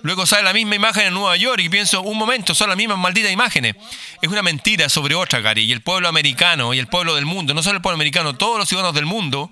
Luego 0.03 0.27
sale 0.27 0.45
la 0.45 0.53
misma 0.53 0.77
imagen 0.77 1.07
en 1.07 1.15
Nueva 1.15 1.37
York 1.37 1.61
y 1.61 1.69
pienso, 1.69 2.03
un 2.03 2.17
momento, 2.17 2.55
son 2.55 2.69
las 2.69 2.77
mismas 2.77 2.99
malditas 2.99 3.33
imágenes. 3.33 3.75
Es 4.23 4.29
una 4.29 4.43
mentira 4.43 4.89
sobre 4.89 5.15
otra, 5.15 5.41
Gary. 5.41 5.63
Y 5.65 5.73
el 5.73 5.83
pueblo 5.83 6.09
americano 6.09 6.73
y 6.75 6.79
el 6.79 6.87
pueblo 6.87 7.15
del 7.17 7.27
mundo, 7.27 7.55
no 7.55 7.63
solo 7.63 7.77
el 7.77 7.83
pueblo 7.83 7.97
americano, 7.97 8.37
todos 8.37 8.59
los 8.59 8.69
ciudadanos 8.69 8.95
del 8.95 9.07
mundo 9.07 9.51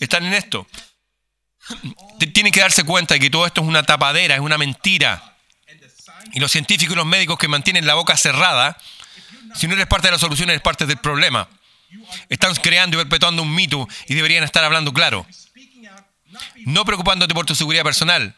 están 0.00 0.24
en 0.24 0.34
esto. 0.34 0.66
Tienen 2.32 2.52
que 2.52 2.60
darse 2.60 2.84
cuenta 2.84 3.14
de 3.14 3.20
que 3.20 3.30
todo 3.30 3.46
esto 3.46 3.62
es 3.62 3.66
una 3.66 3.82
tapadera, 3.82 4.34
es 4.34 4.40
una 4.40 4.58
mentira. 4.58 5.36
Y 6.32 6.40
los 6.40 6.52
científicos 6.52 6.92
y 6.92 6.96
los 6.96 7.06
médicos 7.06 7.38
que 7.38 7.48
mantienen 7.48 7.86
la 7.86 7.94
boca 7.94 8.16
cerrada, 8.16 8.76
si 9.54 9.66
no 9.66 9.74
eres 9.74 9.86
parte 9.86 10.08
de 10.08 10.12
la 10.12 10.18
solución, 10.18 10.50
eres 10.50 10.62
parte 10.62 10.86
del 10.86 10.98
problema. 10.98 11.48
Están 12.28 12.54
creando 12.56 12.96
y 12.96 13.00
perpetuando 13.00 13.42
un 13.42 13.54
mito 13.54 13.88
y 14.06 14.14
deberían 14.14 14.44
estar 14.44 14.62
hablando 14.62 14.92
claro. 14.92 15.26
No 16.66 16.84
preocupándote 16.84 17.34
por 17.34 17.46
tu 17.46 17.54
seguridad 17.54 17.82
personal, 17.82 18.36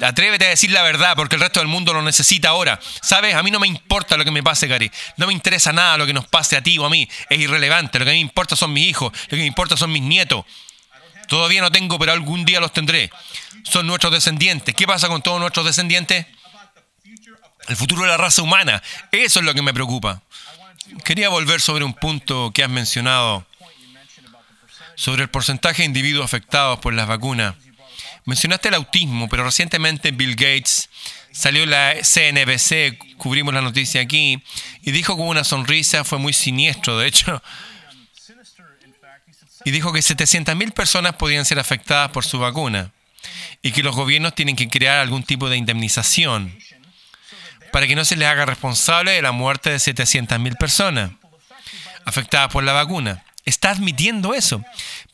Atrévete 0.00 0.46
a 0.46 0.50
decir 0.50 0.70
la 0.70 0.82
verdad 0.82 1.14
porque 1.16 1.36
el 1.36 1.40
resto 1.40 1.60
del 1.60 1.68
mundo 1.68 1.92
lo 1.92 2.02
necesita 2.02 2.50
ahora. 2.50 2.78
¿Sabes? 3.02 3.34
A 3.34 3.42
mí 3.42 3.50
no 3.50 3.58
me 3.58 3.66
importa 3.66 4.16
lo 4.16 4.24
que 4.24 4.30
me 4.30 4.42
pase, 4.42 4.66
Gary. 4.66 4.90
No 5.16 5.26
me 5.26 5.32
interesa 5.32 5.72
nada 5.72 5.96
lo 5.96 6.06
que 6.06 6.12
nos 6.12 6.26
pase 6.26 6.56
a 6.56 6.62
ti 6.62 6.78
o 6.78 6.86
a 6.86 6.90
mí. 6.90 7.08
Es 7.28 7.38
irrelevante. 7.38 7.98
Lo 7.98 8.04
que 8.04 8.12
a 8.12 8.14
mí 8.14 8.18
me 8.18 8.22
importa 8.22 8.56
son 8.56 8.72
mis 8.72 8.86
hijos. 8.86 9.12
Lo 9.24 9.30
que 9.30 9.36
me 9.36 9.46
importa 9.46 9.76
son 9.76 9.90
mis 9.90 10.02
nietos. 10.02 10.44
Todavía 11.26 11.60
no 11.60 11.70
tengo, 11.70 11.98
pero 11.98 12.12
algún 12.12 12.44
día 12.44 12.60
los 12.60 12.72
tendré. 12.72 13.10
Son 13.64 13.86
nuestros 13.86 14.12
descendientes. 14.12 14.74
¿Qué 14.74 14.86
pasa 14.86 15.08
con 15.08 15.20
todos 15.20 15.40
nuestros 15.40 15.66
descendientes? 15.66 16.26
El 17.68 17.76
futuro 17.76 18.02
de 18.02 18.08
la 18.08 18.16
raza 18.16 18.42
humana. 18.42 18.82
Eso 19.12 19.40
es 19.40 19.44
lo 19.44 19.52
que 19.52 19.62
me 19.62 19.74
preocupa. 19.74 20.22
Quería 21.04 21.28
volver 21.28 21.60
sobre 21.60 21.84
un 21.84 21.92
punto 21.92 22.50
que 22.54 22.64
has 22.64 22.70
mencionado, 22.70 23.46
sobre 24.94 25.22
el 25.22 25.28
porcentaje 25.28 25.82
de 25.82 25.86
individuos 25.86 26.24
afectados 26.24 26.78
por 26.78 26.94
las 26.94 27.06
vacunas. 27.06 27.54
Mencionaste 28.24 28.68
el 28.68 28.74
autismo, 28.74 29.28
pero 29.28 29.44
recientemente 29.44 30.10
Bill 30.10 30.34
Gates 30.34 30.90
salió 31.32 31.64
la 31.66 31.94
CNBC, 32.02 33.16
cubrimos 33.16 33.54
la 33.54 33.62
noticia 33.62 34.00
aquí, 34.00 34.42
y 34.82 34.90
dijo 34.90 35.16
con 35.16 35.28
una 35.28 35.44
sonrisa, 35.44 36.04
fue 36.04 36.18
muy 36.18 36.32
siniestro, 36.32 36.98
de 36.98 37.06
hecho, 37.06 37.42
y 39.64 39.70
dijo 39.70 39.92
que 39.92 40.00
700.000 40.00 40.72
personas 40.72 41.16
podían 41.16 41.44
ser 41.44 41.58
afectadas 41.58 42.10
por 42.10 42.24
su 42.24 42.38
vacuna 42.38 42.90
y 43.62 43.72
que 43.72 43.82
los 43.82 43.94
gobiernos 43.94 44.34
tienen 44.34 44.56
que 44.56 44.68
crear 44.68 44.98
algún 44.98 45.22
tipo 45.22 45.48
de 45.50 45.56
indemnización 45.56 46.56
para 47.72 47.86
que 47.86 47.96
no 47.96 48.04
se 48.04 48.16
les 48.16 48.28
haga 48.28 48.46
responsable 48.46 49.12
de 49.12 49.22
la 49.22 49.32
muerte 49.32 49.70
de 49.70 49.76
700.000 49.76 50.56
personas 50.56 51.10
afectadas 52.04 52.50
por 52.50 52.64
la 52.64 52.72
vacuna. 52.72 53.22
Está 53.48 53.70
admitiendo 53.70 54.34
eso. 54.34 54.62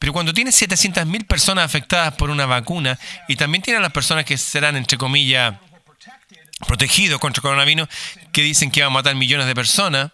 Pero 0.01 0.13
cuando 0.13 0.35
tienes 0.35 0.61
700.000 0.61 1.25
personas 1.27 1.65
afectadas 1.65 2.15
por 2.15 2.31
una 2.31 2.47
vacuna 2.47 2.99
y 3.29 3.37
también 3.37 3.63
tienes 3.63 3.81
las 3.81 3.93
personas 3.93 4.25
que 4.25 4.37
serán, 4.37 4.77
entre 4.77 4.99
comillas, 4.99 5.55
protegidos 6.67 7.21
contra 7.21 7.39
el 7.39 7.43
coronavirus, 7.43 7.89
que 8.33 8.43
dicen 8.43 8.73
que 8.73 8.83
van 8.83 8.91
a 8.91 8.95
matar 8.95 9.15
millones 9.15 9.47
de 9.47 9.55
personas, 9.55 10.11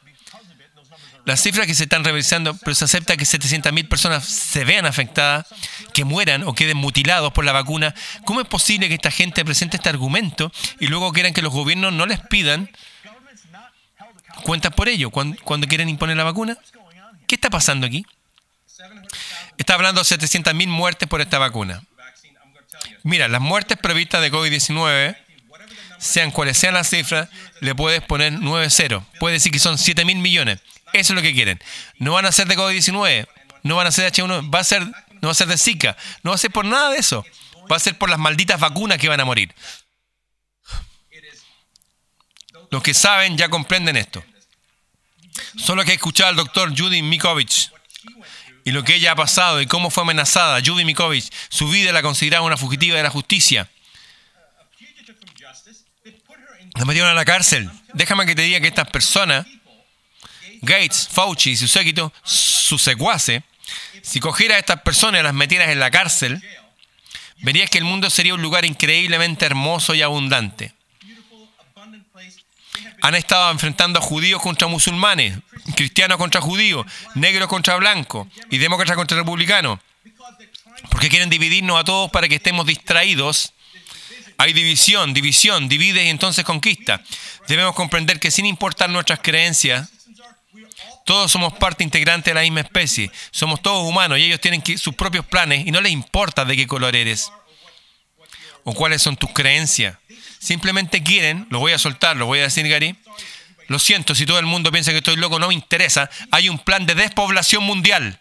las 1.25 1.41
cifras 1.43 1.67
que 1.67 1.75
se 1.75 1.85
están 1.85 2.05
revisando, 2.05 2.55
pero 2.59 2.75
se 2.75 2.85
acepta 2.85 3.17
que 3.17 3.25
700.000 3.25 3.89
personas 3.89 4.27
se 4.27 4.65
vean 4.65 4.85
afectadas, 4.85 5.47
que 5.95 6.05
mueran 6.05 6.45
o 6.45 6.55
queden 6.55 6.77
mutilados 6.77 7.33
por 7.33 7.47
la 7.47 7.53
vacuna. 7.53 7.95
¿Cómo 8.27 8.43
es 8.43 8.47
posible 8.49 8.89
que 8.89 8.95
esta 8.95 9.11
gente 9.11 9.45
presente 9.47 9.79
este 9.79 9.89
argumento 9.89 10.53
y 10.79 10.89
luego 10.89 11.11
quieran 11.13 11.33
que 11.33 11.41
los 11.41 11.53
gobiernos 11.53 11.93
no 11.95 12.05
les 12.05 12.21
pidan 12.21 12.71
cuentas 14.45 14.73
por 14.75 14.89
ello 14.89 15.11
cuando, 15.11 15.67
quieren 15.69 15.89
imponer 15.89 16.17
la 16.17 16.25
vacuna? 16.25 16.59
¿Qué 17.31 17.37
está 17.37 17.49
pasando 17.49 17.87
aquí? 17.87 18.05
Está 19.57 19.75
hablando 19.75 20.03
de 20.03 20.05
700.000 20.05 20.67
muertes 20.67 21.09
por 21.09 21.21
esta 21.21 21.39
vacuna. 21.39 21.81
Mira, 23.05 23.29
las 23.29 23.41
muertes 23.41 23.79
previstas 23.79 24.21
de 24.21 24.33
COVID-19, 24.33 25.17
sean 26.01 26.33
cuales 26.33 26.59
sean 26.59 26.75
las 26.75 26.91
cifras, 26.91 27.29
le 27.61 27.73
puedes 27.77 28.03
poner 28.03 28.33
9-0. 28.33 29.05
Puede 29.21 29.35
decir 29.35 29.53
que 29.53 29.61
son 29.61 29.77
7.000 29.77 30.17
millones. 30.17 30.59
Eso 30.93 31.13
es 31.13 31.17
lo 31.17 31.23
que 31.23 31.33
quieren. 31.33 31.63
No 31.99 32.15
van 32.15 32.27
a 32.27 32.33
ser 32.33 32.49
de 32.49 32.57
COVID-19, 32.57 33.29
no 33.63 33.77
van 33.77 33.87
a 33.87 33.93
ser 33.93 34.11
de 34.11 34.23
H1, 34.23 34.53
va 34.53 34.59
a 34.59 34.65
ser, 34.65 34.83
no 34.83 35.29
va 35.29 35.31
a 35.31 35.35
ser 35.35 35.47
de 35.47 35.57
Zika, 35.57 35.97
no 36.25 36.33
va 36.33 36.35
a 36.35 36.39
ser 36.39 36.51
por 36.51 36.65
nada 36.65 36.91
de 36.91 36.99
eso. 36.99 37.25
Va 37.71 37.77
a 37.77 37.79
ser 37.79 37.97
por 37.97 38.11
las 38.11 38.19
malditas 38.19 38.59
vacunas 38.59 38.99
que 38.99 39.09
van 39.09 39.21
a 39.21 39.25
morir. 39.25 39.55
Los 42.73 42.83
que 42.83 42.93
saben 42.93 43.39
ya 43.39 43.49
comprenden 43.49 43.97
esto. 43.97 44.25
Solo 45.59 45.85
que 45.85 45.95
escuchar 45.95 46.29
al 46.29 46.37
doctor 46.37 46.77
Judy 46.77 47.03
Mikovic 47.03 47.71
y 48.65 48.73
lo 48.73 48.85
que 48.85 48.95
ella 48.95 49.13
ha 49.13 49.17
pasado 49.17 49.61
y 49.61 49.67
cómo 49.67 49.91
fue 49.91 50.03
amenazada. 50.03 50.61
Judy 50.65 50.85
Mikovic, 50.85 51.33
su 51.49 51.69
vida 51.69 51.93
la 51.93 52.03
consideraba 52.03 52.45
una 52.45 52.57
fugitiva 52.57 52.97
de 52.97 53.03
la 53.03 53.11
justicia. 53.11 53.69
La 56.75 56.85
metieron 56.85 57.11
a 57.11 57.15
la 57.15 57.25
cárcel. 57.25 57.71
Déjame 57.93 58.27
que 58.27 58.35
te 58.35 58.43
diga 58.43 58.61
que 58.61 58.69
estas 58.69 58.89
personas 58.89 59.47
Gates, 60.63 61.09
Fauci 61.11 61.53
y 61.53 61.57
su 61.57 61.69
séquito, 61.69 62.13
su 62.23 62.79
secuace, 62.79 63.43
si 64.03 64.21
cogieras 64.21 64.57
a 64.57 64.61
estas 64.61 64.83
personas 64.83 65.21
y 65.21 65.25
las 65.25 65.35
metieras 65.35 65.71
en 65.71 65.81
la 65.81 65.91
cárcel, 65.91 66.43
verías 67.39 67.71
que 67.71 67.79
el 67.79 67.85
mundo 67.85 68.11
sería 68.11 68.35
un 68.35 68.43
lugar 68.43 68.65
increíblemente 68.65 69.47
hermoso 69.47 69.95
y 69.95 70.03
abundante. 70.03 70.75
Han 73.03 73.15
estado 73.15 73.51
enfrentando 73.51 73.99
a 73.99 74.03
judíos 74.03 74.43
contra 74.43 74.69
musulmanes, 74.69 75.39
cristianos 75.75 76.19
contra 76.19 76.41
judíos, 76.41 76.87
negros 77.15 77.49
contra 77.49 77.77
blancos 77.77 78.29
y 78.51 78.59
demócratas 78.59 78.97
contra 78.97 79.17
republicanos. 79.17 79.79
Porque 80.91 81.09
quieren 81.09 81.31
dividirnos 81.31 81.79
a 81.79 81.85
todos 81.85 82.11
para 82.11 82.29
que 82.29 82.37
estemos 82.37 82.67
distraídos. 82.67 83.53
Hay 84.39 84.53
división, 84.53 85.13
división, 85.13 85.69
divide 85.69 86.05
y 86.05 86.09
entonces 86.09 86.45
conquista. 86.45 87.03
Debemos 87.49 87.75
comprender 87.75 88.19
que 88.21 88.31
sin 88.31 88.47
importar 88.47 88.89
nuestras 88.89 89.21
creencias, 89.21 89.91
todos 91.05 91.31
somos 91.33 91.53
parte 91.55 91.85
integrante 91.85 92.31
de 92.31 92.35
la 92.35 92.43
misma 92.43 92.61
especie. 92.61 93.11
Somos 93.31 93.61
todos 93.61 93.89
humanos 93.89 94.19
y 94.19 94.23
ellos 94.23 94.41
tienen 94.41 94.63
sus 94.79 94.95
propios 94.95 95.27
planes 95.27 95.67
y 95.67 95.71
no 95.71 95.81
les 95.81 95.93
importa 95.93 96.45
de 96.45 96.57
qué 96.57 96.67
color 96.67 96.95
eres 96.95 97.31
o 98.65 98.75
cuáles 98.75 99.03
son 99.03 99.17
tus 99.17 99.31
creencias. 99.33 99.97
Simplemente 100.41 101.03
quieren, 101.03 101.47
lo 101.51 101.59
voy 101.59 101.73
a 101.73 101.79
soltar, 101.79 102.17
lo 102.17 102.25
voy 102.25 102.39
a 102.39 102.45
decir 102.45 102.67
Gary. 102.67 102.97
Lo 103.69 103.79
siento, 103.79 104.15
si 104.15 104.27
todo 104.27 104.39
el 104.39 104.47
mundo 104.47 104.73
piensa 104.73 104.91
que 104.91 104.99
estoy 104.99 105.17
loco, 105.17 105.39
no 105.39 105.49
me 105.49 105.55
interesa. 105.55 106.11
Hay 106.33 106.49
un 106.49 106.59
plan 106.59 106.87
de 106.87 106.95
despoblación 106.95 107.63
mundial. 107.63 108.19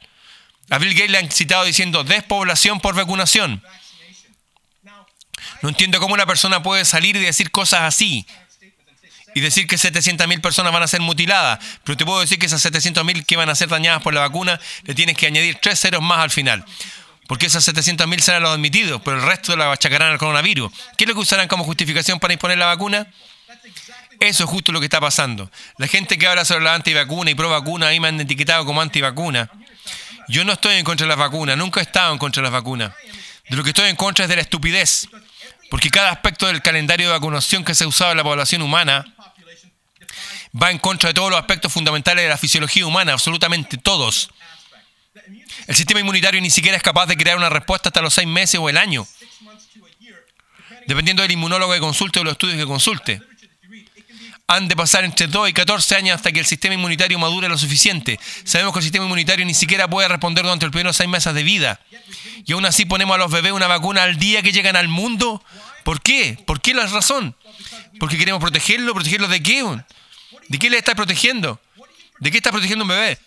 A 0.69 0.77
Bill 0.77 0.93
Gates 0.93 1.09
le 1.09 1.17
han 1.17 1.31
citado 1.31 1.63
diciendo 1.63 2.03
despoblación 2.03 2.81
por 2.81 2.93
vacunación. 2.93 3.63
No 5.61 5.69
entiendo 5.69 5.99
cómo 5.99 6.13
una 6.13 6.25
persona 6.25 6.61
puede 6.61 6.83
salir 6.85 7.15
y 7.15 7.19
decir 7.19 7.51
cosas 7.51 7.81
así 7.81 8.27
y 9.33 9.39
decir 9.39 9.67
que 9.67 9.77
700.000 9.77 10.41
personas 10.41 10.73
van 10.73 10.83
a 10.83 10.87
ser 10.87 11.01
mutiladas, 11.01 11.59
pero 11.83 11.95
te 11.95 12.05
puedo 12.05 12.19
decir 12.19 12.37
que 12.37 12.47
esas 12.47 12.63
700.000 12.65 13.25
que 13.25 13.37
van 13.37 13.49
a 13.49 13.55
ser 13.55 13.69
dañadas 13.69 14.01
por 14.01 14.13
la 14.13 14.21
vacuna, 14.21 14.59
le 14.83 14.93
tienes 14.93 15.17
que 15.17 15.27
añadir 15.27 15.57
tres 15.61 15.79
ceros 15.79 16.01
más 16.01 16.19
al 16.19 16.31
final. 16.31 16.65
Porque 17.29 17.45
esas 17.45 17.67
700.000 17.67 18.21
serán 18.21 18.41
los 18.41 18.51
admitidos, 18.51 19.03
pero 19.05 19.17
el 19.17 19.23
resto 19.23 19.55
la 19.55 19.71
achacarán 19.71 20.13
al 20.13 20.17
coronavirus. 20.17 20.71
¿Qué 20.97 21.03
es 21.03 21.07
lo 21.07 21.13
que 21.13 21.19
usarán 21.19 21.47
como 21.47 21.63
justificación 21.63 22.19
para 22.19 22.33
imponer 22.33 22.57
la 22.57 22.65
vacuna? 22.65 23.05
Eso 24.19 24.45
es 24.45 24.49
justo 24.49 24.71
lo 24.71 24.79
que 24.79 24.87
está 24.87 24.99
pasando. 24.99 25.51
La 25.77 25.85
gente 25.85 26.17
que 26.17 26.25
habla 26.25 26.43
sobre 26.43 26.63
la 26.63 26.73
antivacuna 26.73 27.29
y 27.29 27.35
pro 27.35 27.47
vacuna, 27.47 27.89
ahí 27.89 27.99
me 27.99 28.07
han 28.07 28.19
etiquetado 28.19 28.65
como 28.65 28.81
antivacuna. 28.81 29.47
Yo 30.27 30.43
no 30.43 30.53
estoy 30.53 30.77
en 30.77 30.83
contra 30.83 31.05
de 31.05 31.09
las 31.09 31.19
vacunas, 31.19 31.55
nunca 31.55 31.79
he 31.81 31.83
estado 31.83 32.11
en 32.11 32.17
contra 32.17 32.41
de 32.41 32.45
las 32.45 32.51
vacunas. 32.51 32.93
De 33.47 33.55
lo 33.55 33.63
que 33.63 33.69
estoy 33.69 33.89
en 33.89 33.95
contra 33.95 34.25
es 34.25 34.29
de 34.29 34.35
la 34.35 34.41
estupidez. 34.41 35.07
Porque 35.69 35.91
cada 35.91 36.09
aspecto 36.09 36.47
del 36.47 36.63
calendario 36.63 37.09
de 37.09 37.13
vacunación 37.13 37.63
que 37.63 37.75
se 37.75 37.83
ha 37.83 37.87
usado 37.87 38.09
en 38.09 38.17
la 38.17 38.23
población 38.23 38.63
humana 38.63 39.05
va 40.59 40.71
en 40.71 40.79
contra 40.79 41.09
de 41.09 41.13
todos 41.13 41.29
los 41.29 41.39
aspectos 41.39 41.71
fundamentales 41.71 42.23
de 42.23 42.29
la 42.29 42.37
fisiología 42.39 42.87
humana, 42.87 43.13
absolutamente 43.13 43.77
todos. 43.77 44.31
El 45.67 45.75
sistema 45.75 45.99
inmunitario 45.99 46.39
ni 46.41 46.49
siquiera 46.49 46.77
es 46.77 46.83
capaz 46.83 47.07
de 47.07 47.17
crear 47.17 47.37
una 47.37 47.49
respuesta 47.49 47.89
hasta 47.89 48.01
los 48.01 48.13
seis 48.13 48.27
meses 48.27 48.59
o 48.59 48.69
el 48.69 48.77
año, 48.77 49.07
dependiendo 50.87 51.23
del 51.23 51.31
inmunólogo 51.31 51.73
que 51.73 51.79
consulte 51.79 52.19
o 52.19 52.23
los 52.23 52.33
estudios 52.33 52.57
que 52.57 52.65
consulte. 52.65 53.21
Han 54.47 54.67
de 54.67 54.75
pasar 54.75 55.03
entre 55.03 55.27
2 55.27 55.49
y 55.49 55.53
14 55.53 55.95
años 55.95 56.15
hasta 56.15 56.31
que 56.31 56.39
el 56.39 56.45
sistema 56.45 56.73
inmunitario 56.73 57.19
madure 57.19 57.47
lo 57.47 57.57
suficiente. 57.57 58.19
Sabemos 58.45 58.73
que 58.73 58.79
el 58.79 58.83
sistema 58.83 59.05
inmunitario 59.05 59.45
ni 59.45 59.53
siquiera 59.53 59.87
puede 59.87 60.07
responder 60.07 60.43
durante 60.43 60.65
los 60.65 60.71
primeros 60.71 60.95
seis 60.95 61.07
meses 61.07 61.35
de 61.35 61.43
vida. 61.43 61.79
Y 62.45 62.53
aún 62.53 62.65
así 62.65 62.85
ponemos 62.85 63.13
a 63.13 63.19
los 63.19 63.31
bebés 63.31 63.51
una 63.51 63.67
vacuna 63.67 64.01
al 64.01 64.17
día 64.17 64.41
que 64.41 64.51
llegan 64.51 64.75
al 64.75 64.87
mundo. 64.87 65.43
¿Por 65.83 66.01
qué? 66.01 66.35
¿Por 66.47 66.61
qué 66.61 66.73
la 66.73 66.87
razón? 66.87 67.35
¿Porque 67.99 68.17
queremos 68.17 68.41
protegerlo? 68.41 68.95
¿Protegerlo 68.95 69.27
de 69.27 69.43
qué? 69.43 69.63
¿De 70.47 70.57
qué 70.57 70.71
le 70.71 70.79
estás 70.79 70.95
protegiendo? 70.95 71.61
¿De 72.19 72.31
qué 72.31 72.37
estás 72.37 72.51
protegiendo 72.51 72.85
un 72.85 72.89
bebé? 72.89 73.19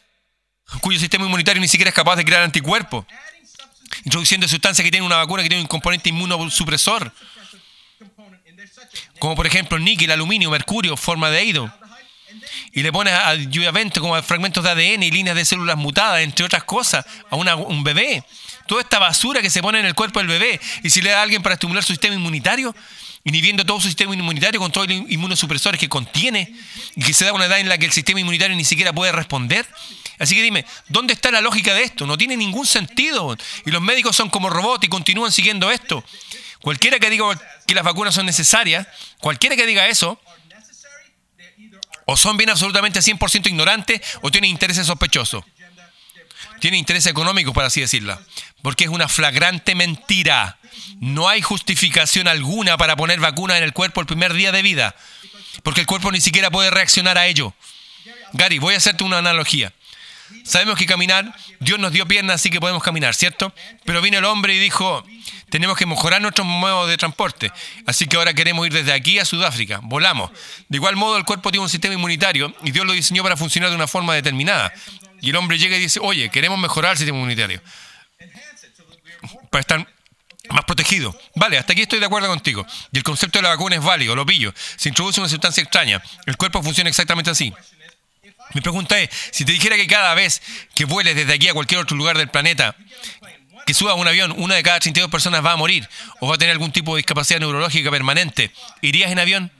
Cuyo 0.80 0.98
sistema 0.98 1.24
inmunitario 1.24 1.60
ni 1.60 1.68
siquiera 1.68 1.90
es 1.90 1.94
capaz 1.94 2.16
de 2.16 2.24
crear 2.24 2.43
anticuerpos. 2.43 3.05
Introduciendo 4.05 4.48
sustancias 4.48 4.84
que 4.84 4.90
tienen 4.90 5.06
una 5.06 5.16
vacuna 5.16 5.43
que 5.43 5.48
tiene 5.48 5.62
un 5.62 5.68
componente 5.68 6.09
inmunosupresor. 6.09 7.12
Como 9.18 9.36
por 9.36 9.47
ejemplo 9.47 9.78
níquel, 9.78 10.10
aluminio, 10.10 10.51
mercurio, 10.51 10.97
forma 10.97 11.30
de 11.30 11.39
aido. 11.39 11.72
Y 12.72 12.82
le 12.82 12.90
pones 12.90 13.12
adjuvante 13.12 14.01
como 14.01 14.20
fragmentos 14.22 14.64
de 14.64 14.70
ADN 14.70 15.02
y 15.02 15.10
líneas 15.10 15.36
de 15.36 15.44
células 15.44 15.76
mutadas, 15.76 16.22
entre 16.22 16.44
otras 16.44 16.64
cosas, 16.64 17.05
a 17.30 17.36
un 17.36 17.84
bebé. 17.84 18.24
Toda 18.66 18.80
esta 18.80 18.98
basura 18.98 19.43
que 19.43 19.51
se 19.51 19.60
pone 19.60 19.80
en 19.80 19.86
el 19.86 19.94
cuerpo 19.94 20.20
del 20.20 20.28
bebé. 20.28 20.60
Y 20.82 20.90
si 20.90 21.02
le 21.02 21.10
da 21.10 21.20
a 21.20 21.22
alguien 21.22 21.43
para 21.43 21.55
estimular 21.55 21.84
su 21.84 21.93
sistema 21.93 22.14
inmunitario, 22.14 22.74
inhibiendo 23.24 23.64
todo 23.64 23.80
su 23.80 23.88
sistema 23.88 24.14
inmunitario 24.14 24.60
con 24.60 24.72
todos 24.72 24.88
los 24.88 25.10
inmunosupresores 25.10 25.78
que 25.78 25.88
contiene 25.88 26.52
y 26.96 27.02
que 27.02 27.12
se 27.12 27.24
da 27.24 27.32
una 27.32 27.46
edad 27.46 27.60
en 27.60 27.68
la 27.68 27.78
que 27.78 27.86
el 27.86 27.92
sistema 27.92 28.20
inmunitario 28.20 28.56
ni 28.56 28.64
siquiera 28.64 28.92
puede 28.92 29.12
responder. 29.12 29.66
Así 30.18 30.34
que 30.34 30.42
dime, 30.42 30.64
¿dónde 30.88 31.14
está 31.14 31.30
la 31.30 31.40
lógica 31.40 31.74
de 31.74 31.84
esto? 31.84 32.06
No 32.06 32.18
tiene 32.18 32.36
ningún 32.36 32.66
sentido. 32.66 33.36
Y 33.64 33.70
los 33.70 33.82
médicos 33.82 34.16
son 34.16 34.30
como 34.30 34.50
robots 34.50 34.84
y 34.84 34.88
continúan 34.88 35.32
siguiendo 35.32 35.70
esto. 35.70 36.04
Cualquiera 36.60 36.98
que 36.98 37.10
diga 37.10 37.26
que 37.66 37.74
las 37.74 37.84
vacunas 37.84 38.14
son 38.14 38.26
necesarias, 38.26 38.86
cualquiera 39.18 39.56
que 39.56 39.66
diga 39.66 39.88
eso, 39.88 40.20
o 42.06 42.16
son 42.16 42.36
bien 42.36 42.50
absolutamente 42.50 43.00
100% 43.00 43.48
ignorantes 43.48 44.00
o 44.22 44.30
tienen 44.30 44.50
intereses 44.50 44.86
sospechosos. 44.86 45.44
tiene 46.60 46.76
interés 46.76 47.06
económico, 47.06 47.52
por 47.52 47.64
así 47.64 47.80
decirlo, 47.80 48.16
porque 48.62 48.84
es 48.84 48.90
una 48.90 49.09
flagrante 49.09 49.74
mentira. 49.74 50.59
No 51.01 51.28
hay 51.28 51.43
justificación 51.43 52.28
alguna 52.28 52.76
para 52.76 52.97
poner 52.97 53.20
vacunas 53.20 53.59
en 53.59 53.64
el 53.64 53.72
cuerpo 53.72 54.01
el 54.01 54.06
primer 54.06 54.32
día 54.32 54.52
de 54.52 54.62
vida, 54.62 54.94
porque 55.62 55.80
el 55.80 55.86
cuerpo 55.86 56.10
ni 56.10 56.20
siquiera 56.20 56.51
puede 56.51 56.70
reaccionar 56.70 57.18
a 57.18 57.26
ello. 57.26 57.52
Gary, 58.32 58.59
voy 58.59 58.74
a 58.74 58.78
hacerte 58.78 59.05
una 59.05 59.18
analogía. 59.18 59.72
Sabemos 60.44 60.78
que 60.78 60.86
caminar, 60.86 61.34
Dios 61.60 61.78
nos 61.78 61.93
dio 61.93 62.06
piernas, 62.09 62.36
así 62.36 62.48
que 62.48 62.59
podemos 62.59 62.82
caminar, 62.82 63.14
¿cierto? 63.14 63.55
Pero 63.84 64.01
vino 64.01 64.16
el 64.16 64.24
hombre 64.24 64.55
y 64.55 64.59
dijo, 64.59 65.05
tenemos 65.51 65.76
que 65.76 65.84
mejorar 65.84 66.22
nuestros 66.22 66.47
modos 66.47 66.89
de 66.89 66.97
transporte, 66.97 67.52
así 67.86 68.06
que 68.06 68.16
ahora 68.16 68.32
queremos 68.32 68.66
ir 68.66 68.72
desde 68.72 68.94
aquí 68.94 69.18
a 69.18 69.26
Sudáfrica, 69.26 69.80
volamos. 69.82 70.30
De 70.68 70.78
igual 70.78 70.97
modo, 70.97 71.18
el 71.18 71.24
cuerpo 71.24 71.51
tiene 71.51 71.64
un 71.64 71.68
sistema 71.68 71.94
inmunitario 71.94 72.55
y 72.64 72.70
Dios 72.70 72.86
lo 72.86 72.94
diseñó 72.94 73.22
para 73.22 73.36
funcionar 73.36 73.68
de 73.68 73.76
una 73.76 73.86
forma 73.86 74.14
determinada. 74.14 74.72
Y 75.20 75.30
el 75.30 75.36
hombre 75.36 75.59
llega 75.59 75.76
y 75.76 75.80
dice, 75.80 76.01
oye, 76.02 76.30
queremos 76.30 76.59
mejorar 76.59 76.93
el 76.93 76.98
sistema 76.98 77.18
inmunitario 77.18 77.60
para 79.50 79.60
estar 79.60 79.86
más 80.50 80.64
protegido. 80.64 81.16
Vale, 81.34 81.58
hasta 81.58 81.72
aquí 81.72 81.82
estoy 81.82 82.00
de 82.00 82.06
acuerdo 82.06 82.28
contigo. 82.28 82.66
Y 82.90 82.98
el 82.98 83.04
concepto 83.04 83.38
de 83.38 83.44
la 83.44 83.50
vacuna 83.50 83.76
es 83.76 83.82
válido, 83.82 84.14
lo 84.14 84.26
pillo. 84.26 84.52
Se 84.76 84.88
introduce 84.88 85.20
una 85.20 85.28
sustancia 85.28 85.62
extraña. 85.62 86.02
El 86.26 86.36
cuerpo 86.36 86.62
funciona 86.62 86.90
exactamente 86.90 87.30
así. 87.30 87.52
Mi 88.54 88.60
pregunta 88.60 88.98
es, 88.98 89.08
si 89.30 89.44
te 89.44 89.52
dijera 89.52 89.76
que 89.76 89.86
cada 89.86 90.14
vez 90.14 90.42
que 90.74 90.84
vueles 90.84 91.16
desde 91.16 91.32
aquí 91.32 91.48
a 91.48 91.54
cualquier 91.54 91.80
otro 91.80 91.96
lugar 91.96 92.18
del 92.18 92.28
planeta, 92.28 92.76
que 93.66 93.74
subas 93.74 93.96
un 93.96 94.08
avión, 94.08 94.34
una 94.36 94.54
de 94.56 94.62
cada 94.62 94.80
32 94.80 95.10
personas 95.10 95.44
va 95.44 95.52
a 95.52 95.56
morir 95.56 95.88
o 96.20 96.26
va 96.26 96.34
a 96.34 96.38
tener 96.38 96.52
algún 96.52 96.72
tipo 96.72 96.94
de 96.94 96.98
discapacidad 96.98 97.40
neurológica 97.40 97.90
permanente, 97.90 98.52
¿irías 98.80 99.10
en 99.10 99.18
avión? 99.18 99.52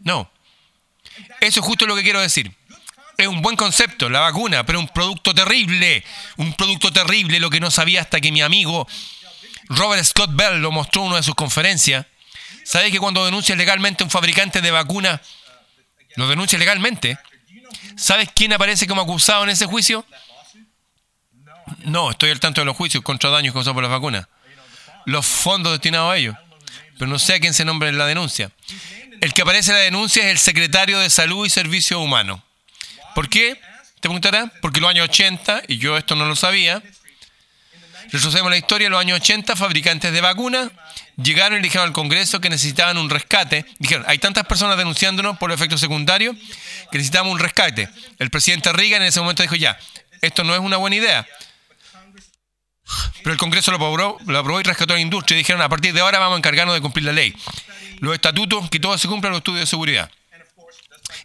No. 0.00 0.30
Eso 1.40 1.60
es 1.60 1.66
justo 1.66 1.86
lo 1.86 1.96
que 1.96 2.02
quiero 2.02 2.20
decir. 2.20 2.52
Es 3.16 3.26
un 3.26 3.42
buen 3.42 3.56
concepto, 3.56 4.08
la 4.08 4.20
vacuna, 4.20 4.66
pero 4.66 4.80
un 4.80 4.88
producto 4.88 5.34
terrible. 5.34 6.04
Un 6.36 6.52
producto 6.54 6.92
terrible, 6.92 7.38
lo 7.40 7.50
que 7.50 7.60
no 7.60 7.70
sabía 7.70 8.00
hasta 8.00 8.20
que 8.20 8.32
mi 8.32 8.42
amigo 8.42 8.86
Robert 9.68 10.04
Scott 10.04 10.30
Bell 10.32 10.60
lo 10.60 10.72
mostró 10.72 11.02
en 11.02 11.08
una 11.08 11.16
de 11.16 11.22
sus 11.22 11.34
conferencias. 11.34 12.06
¿Sabes 12.64 12.90
que 12.90 12.98
cuando 12.98 13.24
denuncias 13.24 13.56
legalmente 13.56 14.04
un 14.04 14.10
fabricante 14.10 14.60
de 14.60 14.70
vacuna 14.70 15.20
lo 16.16 16.28
denuncia 16.28 16.58
legalmente. 16.58 17.18
¿Sabes 17.96 18.28
quién 18.34 18.52
aparece 18.52 18.86
como 18.86 19.02
acusado 19.02 19.44
en 19.44 19.50
ese 19.50 19.66
juicio? 19.66 20.04
No, 21.84 22.10
estoy 22.10 22.30
al 22.30 22.40
tanto 22.40 22.60
de 22.60 22.64
los 22.64 22.76
juicios 22.76 23.02
contra 23.02 23.30
daños 23.30 23.52
causados 23.52 23.74
por 23.74 23.82
las 23.82 23.90
vacunas. 23.90 24.26
Los 25.06 25.26
fondos 25.26 25.72
destinados 25.72 26.12
a 26.12 26.16
ellos. 26.16 26.36
Pero 26.98 27.08
no 27.08 27.18
sé 27.18 27.34
a 27.34 27.40
quién 27.40 27.54
se 27.54 27.64
nombra 27.64 27.88
en 27.88 27.98
la 27.98 28.06
denuncia. 28.06 28.50
El 29.20 29.32
que 29.32 29.42
aparece 29.42 29.70
en 29.70 29.76
la 29.76 29.82
denuncia 29.82 30.24
es 30.24 30.30
el 30.30 30.38
secretario 30.38 30.98
de 30.98 31.10
Salud 31.10 31.46
y 31.46 31.50
Servicios 31.50 32.00
Humanos. 32.00 32.40
¿Por 33.14 33.28
qué? 33.28 33.54
Te 33.54 34.08
preguntará. 34.08 34.50
Porque 34.60 34.78
en 34.78 34.82
los 34.82 34.90
años 34.90 35.08
80, 35.08 35.62
y 35.68 35.78
yo 35.78 35.96
esto 35.96 36.14
no 36.14 36.26
lo 36.26 36.36
sabía, 36.36 36.82
retrocedemos 38.10 38.50
la 38.50 38.58
historia, 38.58 38.86
en 38.86 38.92
los 38.92 39.00
años 39.00 39.20
80, 39.20 39.56
fabricantes 39.56 40.12
de 40.12 40.20
vacunas 40.20 40.70
llegaron 41.16 41.58
y 41.58 41.62
dijeron 41.62 41.88
al 41.88 41.92
Congreso 41.92 42.40
que 42.40 42.50
necesitaban 42.50 42.98
un 42.98 43.10
rescate. 43.10 43.64
Dijeron, 43.78 44.04
hay 44.08 44.18
tantas 44.18 44.44
personas 44.46 44.76
denunciándonos 44.76 45.38
por 45.38 45.52
efectos 45.52 45.80
secundarios 45.80 46.36
que 46.90 46.98
necesitamos 46.98 47.32
un 47.32 47.38
rescate. 47.38 47.88
El 48.18 48.30
presidente 48.30 48.72
Reagan 48.72 49.02
en 49.02 49.08
ese 49.08 49.20
momento 49.20 49.42
dijo, 49.42 49.56
ya, 49.56 49.78
esto 50.20 50.44
no 50.44 50.54
es 50.54 50.60
una 50.60 50.76
buena 50.76 50.96
idea. 50.96 51.26
Pero 53.22 53.32
el 53.32 53.38
Congreso 53.38 53.70
lo 53.70 53.78
aprobó, 53.78 54.18
lo 54.26 54.38
aprobó 54.38 54.60
y 54.60 54.62
rescató 54.62 54.92
a 54.92 54.96
la 54.96 55.02
industria 55.02 55.36
y 55.36 55.38
dijeron, 55.38 55.62
a 55.62 55.68
partir 55.68 55.94
de 55.94 56.00
ahora 56.00 56.18
vamos 56.18 56.36
a 56.36 56.38
encargarnos 56.38 56.74
de 56.74 56.82
cumplir 56.82 57.06
la 57.06 57.12
ley. 57.12 57.34
Los 58.00 58.14
estatutos, 58.14 58.68
que 58.68 58.78
todo 58.78 58.98
se 58.98 59.08
cumpla, 59.08 59.30
los 59.30 59.38
estudios 59.38 59.60
de 59.60 59.66
seguridad. 59.66 60.10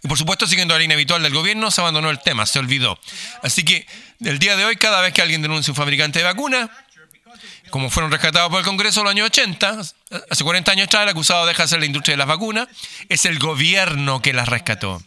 Y 0.03 0.07
por 0.07 0.17
supuesto, 0.17 0.47
siguiendo 0.47 0.73
la 0.73 0.79
línea 0.79 0.95
habitual 0.95 1.21
del 1.21 1.33
gobierno, 1.33 1.71
se 1.71 1.81
abandonó 1.81 2.09
el 2.09 2.19
tema, 2.19 2.45
se 2.45 2.59
olvidó. 2.59 2.99
Así 3.43 3.63
que 3.63 3.85
el 4.21 4.39
día 4.39 4.55
de 4.55 4.65
hoy, 4.65 4.77
cada 4.77 5.01
vez 5.01 5.13
que 5.13 5.21
alguien 5.21 5.41
denuncia 5.41 5.71
un 5.71 5.75
fabricante 5.75 6.19
de 6.19 6.25
vacuna, 6.25 6.69
como 7.69 7.89
fueron 7.89 8.11
rescatados 8.11 8.49
por 8.49 8.59
el 8.59 8.65
Congreso 8.65 9.01
en 9.01 9.03
los 9.05 9.11
años 9.11 9.25
80, 9.27 9.79
hace 10.29 10.43
40 10.43 10.71
años 10.71 10.87
atrás, 10.87 11.03
el 11.03 11.09
acusado 11.09 11.45
deja 11.45 11.63
de 11.63 11.69
ser 11.69 11.79
la 11.79 11.85
industria 11.85 12.13
de 12.13 12.17
las 12.17 12.27
vacunas, 12.27 12.67
es 13.09 13.25
el 13.25 13.39
gobierno 13.39 14.21
que 14.21 14.33
las 14.33 14.47
rescató. 14.47 15.01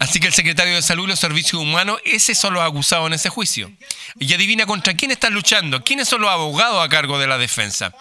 Así 0.00 0.20
que 0.20 0.28
el 0.28 0.32
secretario 0.32 0.74
de 0.74 0.82
Salud 0.82 1.04
y 1.04 1.08
los 1.08 1.18
Servicios 1.18 1.60
Humanos, 1.60 2.00
ese 2.04 2.34
son 2.34 2.54
los 2.54 2.62
acusados 2.62 3.08
en 3.08 3.14
ese 3.14 3.30
juicio. 3.30 3.72
Y 4.18 4.32
adivina 4.32 4.64
contra 4.64 4.94
quién 4.94 5.10
están 5.10 5.34
luchando, 5.34 5.82
quiénes 5.82 6.08
son 6.08 6.20
los 6.20 6.30
abogados 6.30 6.84
a 6.84 6.88
cargo 6.88 7.18
de 7.18 7.26
la 7.26 7.36
defensa. 7.36 7.92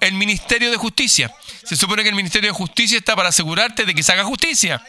El 0.00 0.14
Ministerio 0.14 0.70
de 0.70 0.76
Justicia. 0.76 1.32
Se 1.64 1.76
supone 1.76 2.02
que 2.02 2.08
el 2.08 2.14
Ministerio 2.14 2.50
de 2.50 2.54
Justicia 2.54 2.98
está 2.98 3.14
para 3.16 3.28
asegurarte 3.28 3.84
de 3.84 3.94
que 3.94 4.02
se 4.02 4.12
haga 4.12 4.24
justicia. 4.24 4.82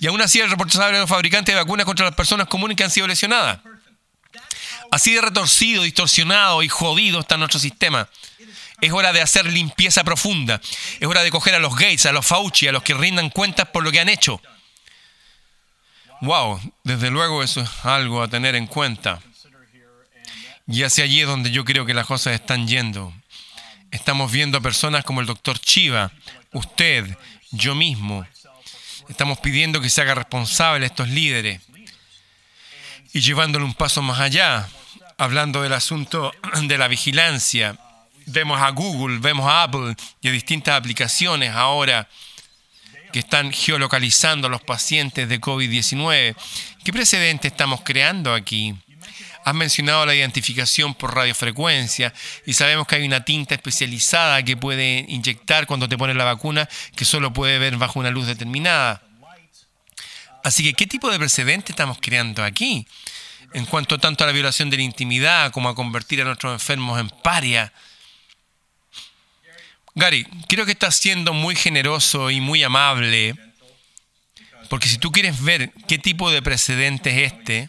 Y 0.00 0.06
aún 0.06 0.20
así 0.22 0.40
el 0.40 0.48
responsable 0.48 0.94
de 0.94 1.00
los 1.00 1.08
fabricantes 1.08 1.54
de 1.54 1.60
vacunas 1.60 1.84
contra 1.84 2.06
las 2.06 2.14
personas 2.14 2.46
comunes 2.48 2.76
que 2.76 2.84
han 2.84 2.90
sido 2.90 3.06
lesionadas. 3.06 3.60
Así 4.90 5.14
de 5.14 5.20
retorcido, 5.20 5.82
distorsionado 5.82 6.62
y 6.62 6.68
jodido 6.68 7.20
está 7.20 7.36
nuestro 7.36 7.60
sistema. 7.60 8.08
Es 8.80 8.92
hora 8.92 9.12
de 9.12 9.20
hacer 9.20 9.46
limpieza 9.46 10.04
profunda. 10.04 10.60
Es 10.98 11.06
hora 11.06 11.22
de 11.22 11.30
coger 11.30 11.54
a 11.54 11.58
los 11.58 11.74
Gates, 11.74 12.06
a 12.06 12.12
los 12.12 12.26
Fauci, 12.26 12.66
a 12.66 12.72
los 12.72 12.82
que 12.82 12.94
rindan 12.94 13.30
cuentas 13.30 13.68
por 13.68 13.84
lo 13.84 13.92
que 13.92 14.00
han 14.00 14.08
hecho. 14.08 14.40
Wow, 16.22 16.60
desde 16.84 17.10
luego 17.10 17.42
eso 17.42 17.60
es 17.60 17.70
algo 17.84 18.22
a 18.22 18.28
tener 18.28 18.54
en 18.54 18.66
cuenta. 18.66 19.20
Y 20.66 20.82
hacia 20.82 21.04
allí 21.04 21.20
es 21.20 21.26
donde 21.26 21.50
yo 21.50 21.64
creo 21.64 21.86
que 21.86 21.94
las 21.94 22.06
cosas 22.06 22.34
están 22.34 22.66
yendo. 22.68 23.12
Estamos 23.90 24.30
viendo 24.30 24.58
a 24.58 24.60
personas 24.60 25.04
como 25.04 25.20
el 25.20 25.26
doctor 25.26 25.58
Chiva, 25.58 26.12
usted, 26.52 27.16
yo 27.50 27.74
mismo. 27.74 28.24
Estamos 29.08 29.38
pidiendo 29.38 29.80
que 29.80 29.90
se 29.90 30.00
haga 30.00 30.14
responsable 30.14 30.84
a 30.84 30.88
estos 30.88 31.08
líderes 31.08 31.60
y 33.12 33.20
llevándolo 33.20 33.64
un 33.64 33.74
paso 33.74 34.02
más 34.02 34.20
allá 34.20 34.68
hablando 35.18 35.62
del 35.62 35.72
asunto 35.72 36.32
de 36.62 36.78
la 36.78 36.86
vigilancia. 36.86 37.76
Vemos 38.26 38.60
a 38.60 38.70
Google, 38.70 39.18
vemos 39.18 39.46
a 39.46 39.64
Apple 39.64 39.96
y 40.20 40.28
a 40.28 40.32
distintas 40.32 40.76
aplicaciones 40.76 41.50
ahora 41.50 42.08
que 43.12 43.18
están 43.18 43.52
geolocalizando 43.52 44.46
a 44.46 44.50
los 44.50 44.62
pacientes 44.62 45.28
de 45.28 45.40
COVID-19. 45.40 46.36
¿Qué 46.84 46.92
precedente 46.92 47.48
estamos 47.48 47.80
creando 47.82 48.32
aquí? 48.32 48.76
Has 49.50 49.56
mencionado 49.56 50.06
la 50.06 50.14
identificación 50.14 50.94
por 50.94 51.12
radiofrecuencia 51.12 52.14
y 52.46 52.52
sabemos 52.52 52.86
que 52.86 52.94
hay 52.94 53.04
una 53.04 53.24
tinta 53.24 53.56
especializada 53.56 54.44
que 54.44 54.56
puede 54.56 55.04
inyectar 55.08 55.66
cuando 55.66 55.88
te 55.88 55.98
pones 55.98 56.14
la 56.14 56.22
vacuna 56.22 56.68
que 56.94 57.04
solo 57.04 57.32
puede 57.32 57.58
ver 57.58 57.76
bajo 57.76 57.98
una 57.98 58.12
luz 58.12 58.28
determinada. 58.28 59.02
Así 60.44 60.62
que, 60.62 60.74
¿qué 60.74 60.86
tipo 60.86 61.10
de 61.10 61.18
precedente 61.18 61.72
estamos 61.72 61.98
creando 62.00 62.44
aquí? 62.44 62.86
en 63.52 63.66
cuanto 63.66 63.98
tanto 63.98 64.22
a 64.22 64.28
la 64.28 64.32
violación 64.32 64.70
de 64.70 64.76
la 64.76 64.84
intimidad 64.84 65.50
como 65.50 65.68
a 65.68 65.74
convertir 65.74 66.20
a 66.20 66.24
nuestros 66.24 66.52
enfermos 66.52 67.00
en 67.00 67.08
paria. 67.08 67.72
Gary, 69.96 70.28
creo 70.46 70.64
que 70.64 70.70
estás 70.70 70.94
siendo 70.94 71.32
muy 71.32 71.56
generoso 71.56 72.30
y 72.30 72.40
muy 72.40 72.62
amable, 72.62 73.34
porque 74.68 74.86
si 74.86 74.98
tú 74.98 75.10
quieres 75.10 75.42
ver 75.42 75.72
qué 75.88 75.98
tipo 75.98 76.30
de 76.30 76.40
precedente 76.40 77.24
es 77.24 77.32
este, 77.32 77.68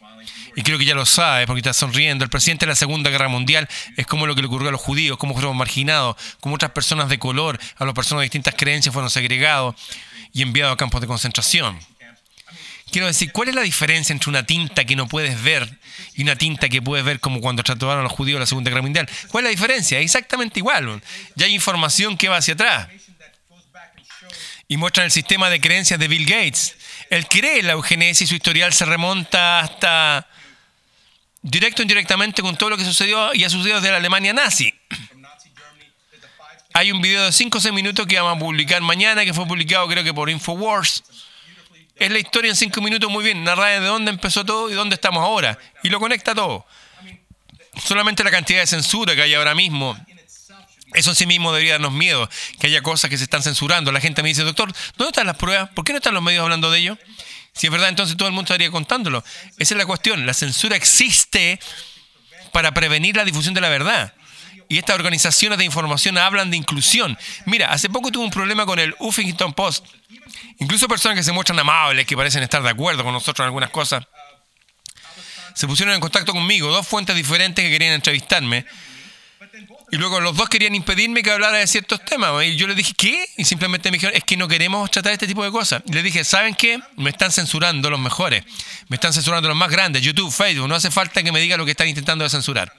y 0.56 0.64
creo 0.64 0.78
que 0.78 0.86
ya 0.86 0.96
lo 0.96 1.06
sabes 1.06 1.46
porque 1.48 1.60
estás 1.60 1.78
sonriendo, 1.78 2.24
el 2.24 2.30
presidente 2.30 2.66
de 2.66 2.72
la 2.72 2.76
Segunda 2.76 3.10
Guerra 3.10 3.28
Mundial 3.30 3.68
es 3.98 4.06
como 4.08 4.26
lo 4.26 4.36
que 4.36 4.42
le 4.42 4.48
ocurrió 4.48 4.70
a 4.70 4.72
los 4.72 4.82
judíos, 4.82 5.18
como 5.18 5.34
fueron 5.34 5.56
marginados, 5.58 6.16
como 6.40 6.56
otras 6.56 6.72
personas 6.72 7.10
de 7.10 7.20
color, 7.20 7.60
a 7.78 7.86
las 7.86 7.94
personas 7.94 8.22
de 8.22 8.26
distintas 8.26 8.56
creencias 8.58 8.94
fueron 8.94 9.10
segregados 9.10 9.76
y 10.34 10.42
enviados 10.42 10.74
a 10.74 10.78
campos 10.78 11.02
de 11.02 11.08
concentración. 11.08 11.80
Quiero 12.92 13.08
decir, 13.08 13.32
¿cuál 13.32 13.48
es 13.48 13.56
la 13.56 13.62
diferencia 13.62 14.12
entre 14.12 14.30
una 14.30 14.46
tinta 14.46 14.84
que 14.84 14.98
no 14.98 15.08
puedes 15.08 15.42
ver 15.42 15.80
y 16.14 16.24
una 16.24 16.36
tinta 16.36 16.68
que 16.68 16.82
puedes 16.82 17.06
ver 17.06 17.22
como 17.22 17.40
cuando 17.40 17.64
trataron 17.64 18.00
a 18.00 18.02
los 18.02 18.12
judíos 18.12 18.36
en 18.36 18.42
la 18.42 18.46
Segunda 18.46 18.70
Guerra 18.70 18.82
Mundial? 18.82 19.10
¿Cuál 19.30 19.46
es 19.46 19.48
la 19.48 19.52
diferencia? 19.52 20.00
Exactamente 20.00 20.60
igual. 20.60 21.02
Ya 21.36 21.46
hay 21.46 21.56
información 21.56 22.18
que 22.18 22.28
va 22.28 22.38
hacia 22.38 22.54
atrás. 22.54 22.90
Y 24.68 24.76
muestran 24.76 25.06
el 25.06 25.12
sistema 25.12 25.50
de 25.50 25.62
creencias 25.62 26.00
de 26.00 26.08
Bill 26.10 26.26
Gates. 26.26 26.76
Él 27.10 27.28
cree 27.28 27.60
en 27.60 27.68
la 27.68 27.74
eugenesia 27.74 28.26
y 28.26 28.28
su 28.28 28.36
historial 28.36 28.74
se 28.74 28.84
remonta 28.84 29.62
hasta 29.62 30.28
directo 31.42 31.82
o 31.82 31.84
indirectamente 31.84 32.42
con 32.42 32.56
todo 32.58 32.72
lo 32.72 32.78
que 32.78 32.86
sucedió 32.86 33.34
y 33.34 33.44
ha 33.44 33.50
sucedido 33.50 33.78
desde 33.78 33.92
la 33.92 33.98
Alemania 33.98 34.34
nazi. 34.34 34.74
Hay 36.74 36.92
un 36.92 37.02
video 37.02 37.26
de 37.26 37.32
5 37.32 37.58
o 37.58 37.62
6 37.62 37.74
minutos 37.74 38.08
que 38.08 38.20
vamos 38.20 38.38
a 38.38 38.40
publicar 38.40 38.82
mañana, 38.82 39.26
que 39.26 39.34
fue 39.34 39.46
publicado 39.46 39.88
creo 39.88 40.04
que 40.04 40.14
por 40.14 40.30
Infowars 40.30 41.04
es 42.02 42.10
la 42.10 42.18
historia 42.18 42.50
en 42.50 42.56
cinco 42.56 42.82
minutos 42.82 43.12
muy 43.12 43.24
bien, 43.24 43.44
narra 43.44 43.68
de 43.68 43.86
dónde 43.86 44.10
empezó 44.10 44.44
todo 44.44 44.72
y 44.72 44.74
dónde 44.74 44.96
estamos 44.96 45.24
ahora. 45.24 45.60
Y 45.84 45.90
lo 45.90 46.00
conecta 46.00 46.34
todo. 46.34 46.66
Solamente 47.86 48.24
la 48.24 48.32
cantidad 48.32 48.60
de 48.60 48.66
censura 48.66 49.14
que 49.14 49.22
hay 49.22 49.36
ahora 49.36 49.54
mismo. 49.54 49.96
Eso 50.96 51.12
en 51.12 51.16
sí 51.16 51.28
mismo 51.28 51.54
debería 51.54 51.74
darnos 51.74 51.94
miedo, 51.94 52.28
que 52.60 52.68
haya 52.68 52.82
cosas 52.82 53.08
que 53.10 53.20
se 53.20 53.24
están 53.24 53.44
censurando. 53.44 53.92
La 53.92 54.02
gente 54.02 54.24
me 54.24 54.30
dice, 54.30 54.42
doctor, 54.42 54.74
¿dónde 54.98 55.12
están 55.12 55.28
las 55.28 55.38
pruebas? 55.38 55.70
¿Por 55.70 55.86
qué 55.86 55.94
no 55.94 56.00
están 56.00 56.16
los 56.16 56.24
medios 56.24 56.42
hablando 56.42 56.72
de 56.72 56.80
ello? 56.80 56.98
Si 57.54 57.68
es 57.68 57.72
verdad, 57.72 57.90
entonces 57.90 58.18
todo 58.18 58.28
el 58.28 58.34
mundo 58.34 58.54
estaría 58.54 58.72
contándolo. 58.72 59.24
Esa 59.58 59.74
es 59.74 59.78
la 59.78 59.86
cuestión. 59.86 60.26
La 60.26 60.34
censura 60.34 60.76
existe 60.76 61.60
para 62.52 62.74
prevenir 62.74 63.16
la 63.16 63.26
difusión 63.26 63.54
de 63.54 63.62
la 63.62 63.70
verdad. 63.70 64.14
Y 64.70 64.78
estas 64.78 64.96
organizaciones 64.96 65.58
de 65.58 65.66
información 65.66 66.18
hablan 66.18 66.50
de 66.50 66.58
inclusión. 66.58 67.18
Mira, 67.46 67.72
hace 67.72 67.90
poco 67.90 68.12
tuve 68.12 68.24
un 68.24 68.32
problema 68.32 68.66
con 68.66 68.80
el 68.80 68.96
Huffington 69.00 69.54
Post 69.54 69.86
Incluso 70.60 70.88
personas 70.88 71.18
que 71.18 71.24
se 71.24 71.32
muestran 71.32 71.60
amables, 71.60 72.06
que 72.06 72.16
parecen 72.16 72.44
estar 72.44 72.62
de 72.62 72.70
acuerdo 72.70 73.04
con 73.04 73.14
nosotros 73.14 73.44
en 73.44 73.46
algunas 73.46 73.72
cosas. 73.72 74.06
se 75.56 75.68
pusieron 75.68 75.94
en 75.94 76.00
contacto 76.00 76.32
conmigo, 76.34 76.72
dos 76.72 76.88
fuentes 76.88 77.16
diferentes 77.16 77.66
que 77.66 77.72
querían 77.72 77.94
entrevistarme. 77.94 78.66
Y 79.92 79.98
luego 79.98 80.22
los 80.22 80.38
dos 80.38 80.48
querían 80.48 80.74
impedirme 80.74 81.22
que 81.22 81.32
hablara 81.32 81.58
de 81.58 81.68
ciertos 81.68 82.04
temas. 82.06 82.46
Y 82.46 82.56
yo 82.56 82.66
les 82.66 82.78
dije, 82.78 82.94
¿qué? 82.96 83.28
Y 83.36 83.44
simplemente 83.44 83.92
me 83.92 83.98
dijeron, 83.98 84.16
es 84.16 84.24
que 84.24 84.38
no 84.38 84.48
queremos 84.48 84.90
tratar 84.90 85.12
este 85.12 85.28
tipo 85.28 85.44
de 85.44 85.52
cosas. 85.52 85.84
Y 85.86 85.92
les 85.92 86.02
dije, 86.02 86.24
¿saben 86.24 86.56
qué? 86.56 86.80
Me 86.96 87.10
están 87.10 87.30
censurando 87.30 87.90
los 87.90 88.00
mejores. 88.00 88.46
Me 88.88 88.96
están 88.96 89.12
censurando 89.12 89.50
los 89.50 89.58
más 89.58 89.70
grandes. 89.70 90.02
YouTube, 90.02 90.32
Facebook. 90.32 90.70
No 90.70 90.76
hace 90.76 90.92
falta 90.92 91.22
que 91.22 91.34
me 91.34 91.42
digan 91.42 91.60
lo 91.60 91.66
que 91.66 91.72
están 91.72 91.90
intentando 91.90 92.24
de 92.24 92.30
censurar. 92.30 92.74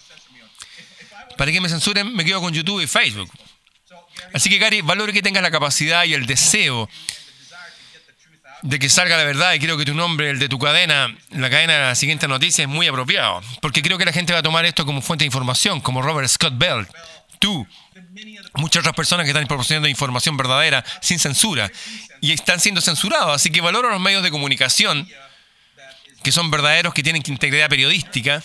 Para 1.37 1.53
que 1.53 1.61
me 1.61 1.69
censuren, 1.69 2.15
me 2.15 2.25
quedo 2.25 2.41
con 2.41 2.55
YouTube 2.55 2.81
y 2.81 2.87
Facebook. 2.87 3.31
Así 4.33 4.49
que, 4.49 4.57
Gary, 4.57 4.81
valoro 4.81 5.13
que 5.13 5.21
tengas 5.21 5.43
la 5.43 5.51
capacidad 5.51 6.05
y 6.05 6.15
el 6.15 6.25
deseo 6.25 6.89
de 8.63 8.79
que 8.79 8.89
salga 8.89 9.17
la 9.17 9.25
verdad 9.25 9.53
y 9.55 9.59
creo 9.59 9.77
que 9.77 9.85
tu 9.85 9.95
nombre, 9.95 10.31
el 10.31 10.39
de 10.39 10.49
tu 10.49 10.59
cadena, 10.59 11.15
la 11.31 11.51
cadena 11.51 11.75
de 11.75 11.81
la 11.81 11.95
siguiente 11.95 12.29
noticia 12.29 12.63
es 12.63 12.69
muy 12.69 12.87
apropiado, 12.87 13.43
porque 13.61 13.83
creo 13.83 13.99
que 13.99 14.05
la 14.05 14.13
gente 14.13 14.33
va 14.33 14.39
a 14.39 14.43
tomar 14.43 14.65
esto 14.65 14.87
como 14.87 15.03
fuente 15.03 15.25
de 15.25 15.27
información, 15.27 15.81
como 15.81 16.01
Robert 16.01 16.29
Scott 16.29 16.55
Bell, 16.57 16.87
tú, 17.39 17.67
muchas 18.55 18.81
otras 18.81 18.95
personas 18.95 19.25
que 19.25 19.31
están 19.31 19.47
proporcionando 19.49 19.89
información 19.89 20.37
verdadera 20.37 20.85
sin 21.01 21.19
censura 21.19 21.71
y 22.21 22.31
están 22.33 22.61
siendo 22.61 22.81
censurados, 22.81 23.35
así 23.35 23.51
que 23.51 23.61
valoro 23.61 23.91
los 23.91 24.01
medios 24.01 24.23
de 24.23 24.31
comunicación 24.31 25.09
que 26.23 26.31
son 26.31 26.51
verdaderos, 26.53 26.95
que 26.95 27.03
tienen 27.03 27.23
integridad 27.27 27.69
periodística 27.69 28.43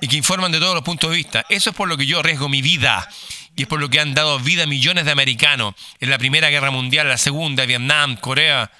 y 0.00 0.08
que 0.08 0.16
informan 0.16 0.50
de 0.50 0.58
todos 0.58 0.74
los 0.74 0.82
puntos 0.82 1.10
de 1.10 1.16
vista. 1.16 1.44
Eso 1.50 1.70
es 1.70 1.76
por 1.76 1.88
lo 1.88 1.98
que 1.98 2.06
yo 2.06 2.20
arriesgo 2.20 2.48
mi 2.48 2.62
vida 2.62 3.06
y 3.54 3.62
es 3.62 3.68
por 3.68 3.80
lo 3.80 3.90
que 3.90 4.00
han 4.00 4.14
dado 4.14 4.38
vida 4.38 4.62
a 4.62 4.66
millones 4.66 5.04
de 5.04 5.10
americanos 5.10 5.74
en 6.00 6.08
la 6.08 6.16
Primera 6.16 6.48
Guerra 6.48 6.70
Mundial, 6.70 7.06
la 7.06 7.18
Segunda, 7.18 7.66
Vietnam, 7.66 8.16
Corea, 8.16 8.70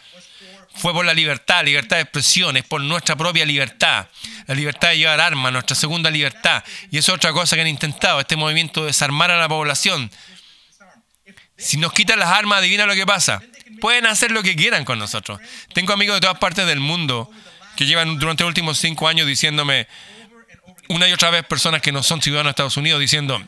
fue 0.81 0.95
por 0.95 1.05
la 1.05 1.13
libertad, 1.13 1.63
libertad 1.63 1.97
de 1.97 2.03
expresión, 2.03 2.57
es 2.57 2.65
por 2.65 2.81
nuestra 2.81 3.15
propia 3.15 3.45
libertad, 3.45 4.07
la 4.47 4.55
libertad 4.55 4.89
de 4.89 4.99
llevar 4.99 5.21
armas, 5.21 5.53
nuestra 5.53 5.77
segunda 5.77 6.11
libertad. 6.11 6.65
Y 6.91 6.97
eso 6.99 7.13
es 7.13 7.17
otra 7.17 7.33
cosa 7.33 7.55
que 7.55 7.63
han 7.63 7.69
intentado, 7.69 8.19
este 8.19 8.37
movimiento 8.37 8.81
de 8.81 8.89
desarmar 8.89 9.31
a 9.31 9.37
la 9.37 9.49
población. 9.49 10.11
Si 11.59 11.77
nos 11.77 11.93
quitan 11.93 12.19
las 12.19 12.31
armas, 12.31 12.61
adivina 12.61 12.87
lo 12.87 12.95
que 12.95 13.05
pasa. 13.05 13.43
Pueden 13.81 14.07
hacer 14.07 14.31
lo 14.31 14.43
que 14.43 14.57
quieran 14.57 14.87
con 14.87 14.99
nosotros. 14.99 15.39
Tengo 15.75 15.93
amigos 15.93 16.17
de 16.17 16.23
todas 16.23 16.39
partes 16.39 16.67
del 16.67 16.81
mundo 16.81 17.31
que 17.77 17.85
llevan 17.85 18.19
durante 18.19 18.43
los 18.43 18.49
últimos 18.49 18.79
cinco 18.79 19.07
años 19.07 19.27
diciéndome 19.27 19.87
una 20.89 21.09
y 21.09 21.13
otra 21.13 21.31
vez 21.31 21.45
personas 21.45 21.83
que 21.83 21.93
no 21.93 22.03
son 22.03 22.23
ciudadanos 22.23 22.49
de 22.49 22.53
Estados 22.53 22.77
Unidos 22.79 23.01
diciendo, 23.01 23.41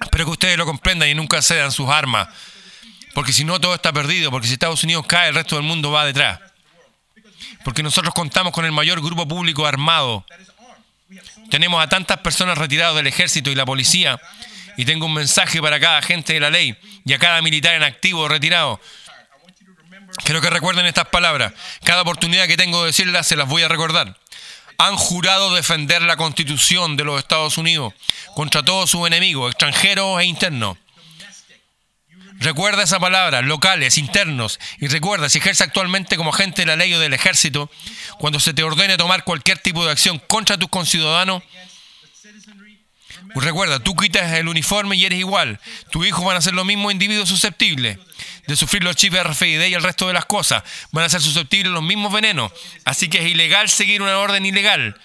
espero 0.00 0.26
que 0.26 0.30
ustedes 0.30 0.58
lo 0.58 0.66
comprendan 0.66 1.08
y 1.08 1.14
nunca 1.14 1.40
cedan 1.40 1.72
sus 1.72 1.88
armas. 1.88 2.28
Porque 3.14 3.32
si 3.32 3.44
no, 3.44 3.60
todo 3.60 3.74
está 3.74 3.92
perdido. 3.92 4.30
Porque 4.30 4.46
si 4.46 4.54
Estados 4.54 4.82
Unidos 4.84 5.06
cae, 5.06 5.28
el 5.28 5.34
resto 5.34 5.56
del 5.56 5.64
mundo 5.64 5.90
va 5.90 6.04
detrás. 6.04 6.40
Porque 7.64 7.82
nosotros 7.82 8.14
contamos 8.14 8.52
con 8.52 8.64
el 8.64 8.72
mayor 8.72 9.00
grupo 9.00 9.26
público 9.26 9.66
armado. 9.66 10.24
Tenemos 11.50 11.82
a 11.82 11.88
tantas 11.88 12.18
personas 12.18 12.56
retiradas 12.58 12.94
del 12.94 13.06
ejército 13.06 13.50
y 13.50 13.54
la 13.54 13.66
policía. 13.66 14.20
Y 14.76 14.84
tengo 14.84 15.06
un 15.06 15.14
mensaje 15.14 15.60
para 15.60 15.78
cada 15.78 15.98
agente 15.98 16.32
de 16.32 16.40
la 16.40 16.50
ley 16.50 16.76
y 17.04 17.12
a 17.12 17.18
cada 17.18 17.42
militar 17.42 17.74
en 17.74 17.82
activo 17.82 18.22
o 18.22 18.28
retirado. 18.28 18.80
Quiero 20.24 20.40
que 20.40 20.50
recuerden 20.50 20.86
estas 20.86 21.06
palabras. 21.08 21.52
Cada 21.84 22.02
oportunidad 22.02 22.46
que 22.46 22.56
tengo 22.56 22.80
de 22.80 22.86
decirlas 22.88 23.26
se 23.26 23.36
las 23.36 23.48
voy 23.48 23.62
a 23.62 23.68
recordar. 23.68 24.16
Han 24.78 24.96
jurado 24.96 25.54
defender 25.54 26.02
la 26.02 26.16
constitución 26.16 26.96
de 26.96 27.04
los 27.04 27.18
Estados 27.18 27.58
Unidos 27.58 27.92
contra 28.34 28.62
todos 28.62 28.90
sus 28.90 29.06
enemigos, 29.06 29.50
extranjeros 29.50 30.20
e 30.20 30.24
internos. 30.24 30.78
Recuerda 32.42 32.82
esa 32.82 32.98
palabra, 32.98 33.40
locales, 33.40 33.98
internos. 33.98 34.58
Y 34.80 34.88
recuerda, 34.88 35.28
si 35.28 35.38
ejerce 35.38 35.62
actualmente 35.62 36.16
como 36.16 36.30
agente 36.30 36.62
de 36.62 36.66
la 36.66 36.76
ley 36.76 36.92
o 36.94 36.98
del 36.98 37.14
ejército, 37.14 37.70
cuando 38.18 38.40
se 38.40 38.52
te 38.52 38.62
ordene 38.62 38.96
tomar 38.96 39.24
cualquier 39.24 39.58
tipo 39.58 39.84
de 39.84 39.92
acción 39.92 40.18
contra 40.18 40.58
tus 40.58 40.68
conciudadanos, 40.68 41.42
pues 43.34 43.46
recuerda, 43.46 43.78
tú 43.78 43.94
quitas 43.96 44.32
el 44.32 44.48
uniforme 44.48 44.96
y 44.96 45.04
eres 45.04 45.18
igual. 45.18 45.60
Tus 45.90 46.06
hijos 46.06 46.24
van 46.24 46.36
a 46.36 46.40
ser 46.40 46.54
los 46.54 46.66
mismos 46.66 46.92
individuos 46.92 47.28
susceptibles 47.28 47.98
de 48.46 48.56
sufrir 48.56 48.82
los 48.82 48.96
chips 48.96 49.22
RFID 49.22 49.62
y 49.62 49.74
el 49.74 49.82
resto 49.82 50.08
de 50.08 50.12
las 50.12 50.26
cosas. 50.26 50.62
Van 50.90 51.04
a 51.04 51.08
ser 51.08 51.20
susceptibles 51.20 51.70
a 51.70 51.74
los 51.74 51.82
mismos 51.82 52.12
venenos. 52.12 52.52
Así 52.84 53.08
que 53.08 53.18
es 53.18 53.26
ilegal 53.26 53.68
seguir 53.68 54.02
una 54.02 54.18
orden 54.18 54.44
ilegal. 54.44 55.00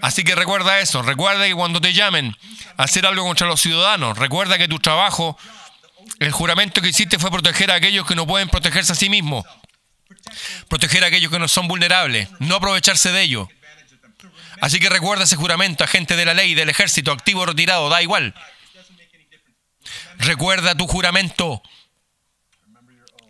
Así 0.00 0.22
que 0.22 0.34
recuerda 0.34 0.80
eso. 0.80 1.02
Recuerda 1.02 1.46
que 1.46 1.54
cuando 1.54 1.80
te 1.80 1.92
llamen 1.92 2.36
a 2.76 2.84
hacer 2.84 3.06
algo 3.06 3.24
contra 3.24 3.46
los 3.46 3.60
ciudadanos, 3.60 4.18
recuerda 4.18 4.58
que 4.58 4.68
tu 4.68 4.78
trabajo 4.78 5.38
el 6.18 6.32
juramento 6.32 6.80
que 6.80 6.88
hiciste 6.88 7.18
fue 7.18 7.30
proteger 7.30 7.70
a 7.70 7.74
aquellos 7.74 8.06
que 8.06 8.14
no 8.14 8.26
pueden 8.26 8.48
protegerse 8.48 8.92
a 8.92 8.94
sí 8.94 9.08
mismos. 9.08 9.44
Proteger 10.68 11.04
a 11.04 11.08
aquellos 11.08 11.30
que 11.30 11.38
no 11.38 11.48
son 11.48 11.68
vulnerables, 11.68 12.28
no 12.38 12.56
aprovecharse 12.56 13.12
de 13.12 13.22
ellos. 13.22 13.48
Así 14.60 14.78
que 14.78 14.88
recuerda 14.88 15.24
ese 15.24 15.36
juramento, 15.36 15.84
agente 15.84 16.16
de 16.16 16.24
la 16.24 16.34
ley, 16.34 16.54
del 16.54 16.68
ejército, 16.68 17.12
activo 17.12 17.42
o 17.42 17.46
retirado, 17.46 17.88
da 17.88 18.02
igual. 18.02 18.34
Recuerda 20.18 20.74
tu 20.74 20.86
juramento. 20.86 21.62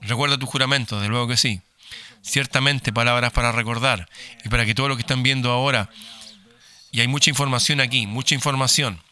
Recuerda 0.03 0.39
tu 0.39 0.47
juramento, 0.47 1.01
de 1.01 1.09
luego 1.09 1.27
que 1.29 1.37
sí. 1.37 1.61
Ciertamente 2.23 2.93
palabras 2.93 3.33
para 3.33 3.53
recordar 3.53 4.09
y 4.45 4.49
para 4.49 4.65
que 4.65 4.75
todo 4.75 4.89
lo 4.89 4.97
que 4.97 5.03
están 5.03 5.23
viendo 5.23 5.51
ahora, 5.51 5.91
y 6.91 7.01
hay 7.01 7.09
mucha 7.09 7.31
información 7.31 7.81
aquí, 7.81 8.07
mucha 8.07 8.35
información 8.35 9.04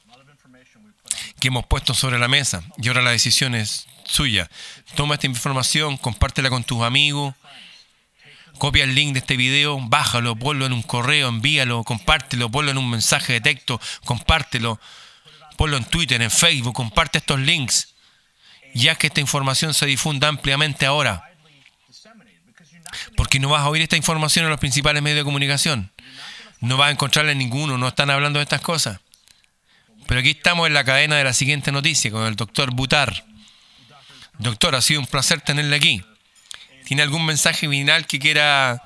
que 1.43 1.49
hemos 1.49 1.67
puesto 1.67 1.93
sobre 1.93 2.21
la 2.21 2.29
mesa 2.29 2.63
y 2.79 2.87
ahora 2.87 3.03
la 3.03 3.11
decisión 3.11 3.57
es 3.57 3.89
suya. 4.05 4.49
Toma 4.95 5.15
esta 5.15 5.27
información, 5.27 5.97
compártela 5.97 6.51
con 6.51 6.63
tus 6.63 6.83
amigos, 6.83 7.35
copia 8.59 8.85
el 8.85 8.95
link 8.95 9.15
de 9.15 9.19
este 9.19 9.37
video, 9.37 9.77
bájalo, 9.81 10.37
ponlo 10.37 10.67
en 10.67 10.73
un 10.73 10.83
correo, 10.83 11.29
envíalo, 11.29 11.83
compártelo, 11.83 12.49
ponlo 12.49 12.71
en 12.71 12.79
un 12.79 12.89
mensaje 12.89 13.33
de 13.33 13.41
texto, 13.41 13.81
compártelo, 14.05 14.79
ponlo 15.57 15.79
en 15.79 15.85
Twitter, 15.85 16.23
en 16.23 16.31
Facebook, 16.31 16.75
comparte 16.75 17.19
estos 17.19 17.41
links, 17.41 17.97
ya 18.73 18.95
que 18.95 19.09
esta 19.09 19.21
información 19.21 19.75
se 19.75 19.87
difunda 19.87 20.29
ampliamente 20.29 20.87
ahora. 20.87 21.29
Porque 23.17 23.41
no 23.41 23.49
vas 23.49 23.63
a 23.63 23.69
oír 23.69 23.83
esta 23.83 23.97
información 23.97 24.45
en 24.45 24.53
los 24.53 24.61
principales 24.61 25.03
medios 25.03 25.19
de 25.19 25.25
comunicación. 25.25 25.91
No 26.61 26.77
vas 26.77 26.91
a 26.91 26.93
encontrarla 26.93 27.33
en 27.33 27.39
ninguno, 27.39 27.79
no 27.79 27.89
están 27.89 28.11
hablando 28.11 28.39
de 28.39 28.45
estas 28.45 28.61
cosas. 28.61 29.01
Pero 30.07 30.21
aquí 30.21 30.31
estamos 30.31 30.67
en 30.67 30.75
la 30.75 30.85
cadena 30.85 31.17
de 31.17 31.25
la 31.25 31.33
siguiente 31.33 31.73
noticia 31.73 32.11
con 32.11 32.27
el 32.27 32.37
doctor 32.37 32.73
Butar. 32.75 33.25
Doctor, 34.39 34.75
ha 34.75 34.83
sido 34.83 35.01
un 35.01 35.07
placer 35.07 35.41
tenerle 35.41 35.77
aquí. 35.77 36.05
¿Tiene 36.85 37.03
algún 37.03 37.25
mensaje 37.25 37.69
final 37.69 38.07
que 38.07 38.19
quiera... 38.19 38.83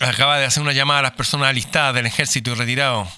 Acaba 0.00 0.38
de 0.38 0.44
hacer 0.44 0.62
una 0.62 0.72
llamada 0.72 1.00
a 1.00 1.02
las 1.04 1.12
personas 1.12 1.48
alistadas 1.48 1.94
del 1.94 2.06
ejército 2.06 2.50
y 2.50 2.54
retirados. 2.54 3.08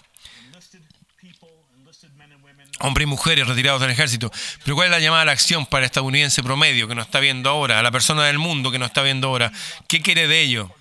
Hombres 2.81 3.05
y 3.05 3.07
mujeres 3.07 3.49
retirados 3.49 3.81
del 3.81 3.91
ejército. 3.91 4.31
Pero 4.63 4.77
¿cuál 4.77 4.87
es 4.87 4.93
la 4.93 5.01
llamada 5.01 5.23
a 5.23 5.25
la 5.25 5.33
acción 5.33 5.67
para 5.67 5.81
el 5.81 5.87
estadounidense 5.87 6.43
promedio 6.45 6.87
que 6.87 6.95
nos 6.95 7.07
está 7.07 7.19
viendo 7.19 7.51
ahora? 7.51 7.81
A 7.81 7.83
la 7.83 7.91
persona 7.91 8.25
del 8.25 8.39
mundo 8.39 8.71
que 8.71 8.79
nos 8.79 8.89
está 8.89 9.03
viendo 9.03 9.29
ahora. 9.29 9.51
¿Qué 9.89 10.01
quiere 10.01 10.29
de 10.29 10.41
ello? 10.41 10.73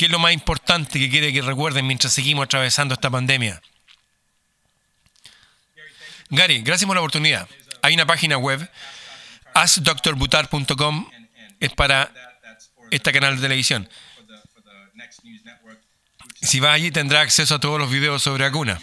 ¿Qué 0.00 0.06
es 0.06 0.10
lo 0.10 0.18
más 0.18 0.32
importante 0.32 0.98
que 0.98 1.10
quiere 1.10 1.30
que 1.30 1.42
recuerden 1.42 1.86
mientras 1.86 2.14
seguimos 2.14 2.46
atravesando 2.46 2.94
esta 2.94 3.10
pandemia? 3.10 3.60
Gary, 6.30 6.62
gracias 6.62 6.86
por 6.86 6.96
la 6.96 7.02
oportunidad. 7.02 7.46
Hay 7.82 7.92
una 7.92 8.06
página 8.06 8.38
web, 8.38 8.66
askdrbutar.com, 9.52 11.10
es 11.60 11.70
para 11.74 12.10
este 12.90 13.12
canal 13.12 13.36
de 13.36 13.42
televisión. 13.42 13.90
Si 16.40 16.60
va 16.60 16.72
allí 16.72 16.90
tendrá 16.90 17.20
acceso 17.20 17.56
a 17.56 17.60
todos 17.60 17.78
los 17.78 17.90
videos 17.90 18.22
sobre 18.22 18.44
vacuna 18.44 18.80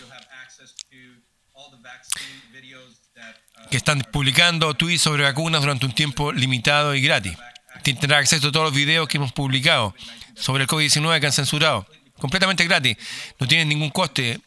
que 3.72 3.78
están 3.78 4.02
publicando 4.12 4.76
tweets 4.76 5.02
sobre 5.02 5.24
vacunas 5.24 5.62
durante 5.62 5.88
un 5.88 5.96
tiempo 5.96 6.32
limitado 6.32 6.94
y 6.94 7.02
gratis. 7.02 7.36
Tendrá 7.82 8.20
acceso 8.20 8.50
a 8.50 8.52
todos 8.52 8.66
los 8.66 8.76
videos 8.76 9.08
que 9.08 9.18
hemos 9.18 9.34
publicado 9.34 9.96
sobre 10.40 10.64
el 10.64 10.70
COVID-19 10.70 11.20
que 11.20 11.26
han 11.26 11.34
censurado. 11.34 11.86
Completamente 12.20 12.64
gratis. 12.66 12.98
No 13.40 13.48
tienen 13.48 13.70
ningún 13.70 13.90
coste. 13.90 14.40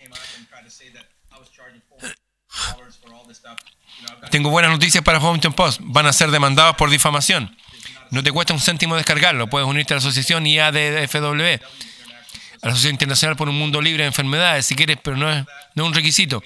Tengo 4.30 4.50
buenas 4.50 4.70
noticias 4.70 5.02
para 5.02 5.18
Huffington 5.18 5.52
Post. 5.52 5.80
Van 5.82 6.06
a 6.06 6.12
ser 6.12 6.30
demandados 6.30 6.76
por 6.76 6.90
difamación. 6.90 7.56
No 8.10 8.22
te 8.22 8.32
cuesta 8.32 8.52
un 8.52 8.60
céntimo 8.60 8.96
descargarlo. 8.96 9.48
Puedes 9.48 9.68
unirte 9.68 9.94
a 9.94 9.96
la 9.96 9.98
asociación 9.98 10.46
IADFW, 10.46 11.30
a 11.32 12.66
la 12.66 12.72
Asociación 12.72 12.94
Internacional 12.94 13.36
por 13.36 13.48
un 13.48 13.56
Mundo 13.56 13.80
Libre 13.80 14.02
de 14.02 14.08
Enfermedades, 14.08 14.66
si 14.66 14.74
quieres, 14.74 14.98
pero 15.02 15.16
no 15.16 15.30
es, 15.30 15.44
no 15.74 15.84
es 15.84 15.88
un 15.88 15.94
requisito. 15.94 16.42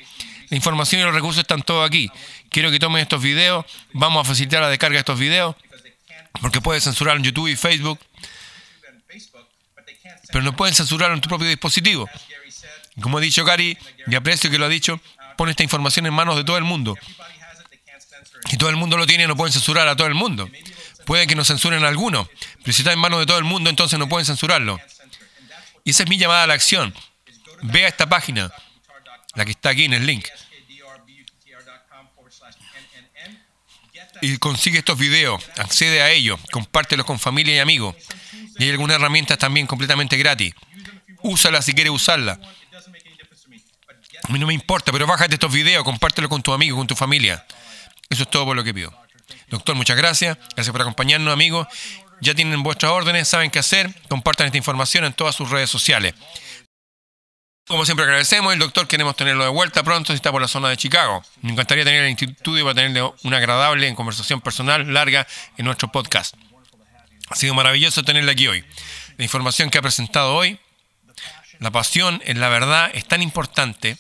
La 0.51 0.57
información 0.57 1.01
y 1.01 1.05
los 1.05 1.15
recursos 1.15 1.41
están 1.41 1.63
todos 1.63 1.87
aquí. 1.87 2.11
Quiero 2.51 2.71
que 2.71 2.79
tomen 2.79 3.01
estos 3.01 3.23
videos. 3.23 3.65
Vamos 3.93 4.27
a 4.27 4.29
facilitar 4.29 4.61
la 4.61 4.69
descarga 4.69 4.95
de 4.95 5.01
estos 5.01 5.19
videos, 5.19 5.57
porque 6.41 6.61
puedes 6.61 6.85
censurar 6.85 7.17
en 7.17 7.25
YouTube 7.25 7.49
y 7.49 7.57
Facebook 7.57 7.99
pero 10.35 10.43
no 10.45 10.57
pueden 10.57 10.75
censurarlo 10.75 11.15
en 11.15 11.21
tu 11.21 11.29
propio 11.29 11.47
dispositivo. 11.47 12.11
Como 13.01 13.19
ha 13.19 13.21
dicho 13.21 13.45
Gary, 13.45 13.79
y 14.05 14.17
aprecio 14.17 14.51
que 14.51 14.59
lo 14.59 14.65
ha 14.65 14.69
dicho, 14.69 15.01
pone 15.37 15.53
esta 15.53 15.63
información 15.63 16.07
en 16.07 16.13
manos 16.13 16.35
de 16.35 16.43
todo 16.43 16.59
el 16.59 16.65
mundo. 16.65 16.99
Y 18.51 18.57
todo 18.57 18.69
el 18.69 18.75
mundo 18.75 18.97
lo 18.97 19.07
tiene, 19.07 19.29
no 19.29 19.37
pueden 19.37 19.53
censurar 19.53 19.87
a 19.87 19.95
todo 19.95 20.09
el 20.09 20.15
mundo. 20.15 20.51
Pueden 21.07 21.29
que 21.29 21.37
nos 21.37 21.47
censuren 21.47 21.85
a 21.85 21.89
algunos, 21.89 22.27
pero 22.65 22.73
si 22.73 22.83
está 22.83 22.93
en 22.93 22.99
manos 22.99 23.21
de 23.21 23.27
todo 23.27 23.39
el 23.39 23.45
mundo, 23.45 23.71
entonces 23.71 23.97
no 23.97 24.09
pueden 24.09 24.27
censurarlo. 24.27 24.81
Y 25.85 25.91
esa 25.91 26.03
es 26.03 26.09
mi 26.09 26.19
llamada 26.19 26.43
a 26.43 26.47
la 26.49 26.55
acción. 26.55 26.93
Vea 27.63 27.87
esta 27.87 28.09
página, 28.09 28.51
la 29.37 29.45
que 29.45 29.53
está 29.53 29.69
aquí 29.69 29.85
en 29.85 29.93
el 29.93 30.05
link. 30.05 30.27
Y 34.21 34.37
consigue 34.39 34.81
estos 34.81 34.99
videos, 34.99 35.45
accede 35.59 36.03
a 36.03 36.11
ellos, 36.11 36.41
compártelos 36.51 37.07
con 37.07 37.21
familia 37.21 37.55
y 37.55 37.59
amigos. 37.61 37.95
Y 38.59 38.65
hay 38.65 38.71
algunas 38.71 38.97
herramientas 38.97 39.39
también 39.39 39.67
completamente 39.67 40.17
gratis. 40.17 40.55
Úsala 41.23 41.63
si 41.63 41.73
quieres 41.73 41.93
usarla. 41.93 42.39
A 44.23 44.33
mí 44.33 44.39
no 44.39 44.47
me 44.47 44.55
importa, 44.55 44.91
pero 44.93 45.07
bájate 45.07 45.35
estos 45.35 45.53
videos, 45.53 45.85
compártelos 45.85 46.31
con 46.31 46.43
tus 46.43 46.55
amigos, 46.55 46.79
con 46.79 46.87
tu 46.87 46.95
familia. 46.95 47.45
Eso 48.09 48.23
es 48.23 48.31
todo 48.31 48.45
por 48.45 48.57
lo 48.57 48.65
que 48.65 48.73
pido. 48.73 48.93
Doctor, 49.49 49.75
muchas 49.75 49.97
gracias. 49.97 50.39
Gracias 50.55 50.73
por 50.73 50.81
acompañarnos, 50.81 51.33
amigos. 51.33 51.67
Ya 52.21 52.35
tienen 52.35 52.63
vuestras 52.63 52.93
órdenes, 52.93 53.29
saben 53.29 53.51
qué 53.51 53.59
hacer. 53.59 53.95
Compartan 54.09 54.47
esta 54.47 54.59
información 54.59 55.05
en 55.05 55.13
todas 55.13 55.35
sus 55.35 55.51
redes 55.51 55.69
sociales. 55.69 56.15
Como 57.67 57.85
siempre 57.87 58.05
agradecemos, 58.05 58.53
el 58.53 58.59
doctor 58.59 58.87
queremos 58.87 59.17
tenerlo 59.17 59.45
de 59.45 59.51
vuelta 59.51 59.83
pronto 59.83 60.13
si 60.13 60.17
está 60.17 60.31
por 60.31 60.43
la 60.43 60.49
zona 60.49 60.69
de 60.69 60.77
Chicago. 60.77 61.23
Me 61.41 61.53
encantaría 61.53 61.85
tener 61.85 62.05
el 62.05 62.11
instituto 62.11 62.59
y 62.59 62.63
para 62.63 62.75
tenerle 62.75 63.11
una 63.23 63.39
agradable 63.39 63.95
conversación 63.95 64.43
personal 64.43 64.93
larga 64.93 65.27
en 65.57 65.65
nuestro 65.65 65.91
podcast. 65.91 66.35
Ha 67.29 67.37
sido 67.37 67.55
maravilloso 67.55 68.03
tenerle 68.03 68.33
aquí 68.33 68.49
hoy. 68.49 68.65
La 69.17 69.25
información 69.25 69.71
que 69.71 69.79
ha 69.79 69.83
presentado 69.83 70.35
hoy, 70.35 70.59
la 71.61 71.71
pasión 71.71 72.21
en 72.25 72.41
la 72.41 72.49
verdad 72.49 72.91
es 72.95 73.07
tan 73.07 73.23
importante 73.23 73.97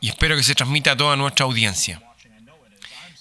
y 0.00 0.08
espero 0.08 0.36
que 0.36 0.42
se 0.42 0.54
transmita 0.54 0.92
a 0.92 0.96
toda 0.96 1.16
nuestra 1.16 1.44
audiencia. 1.44 2.02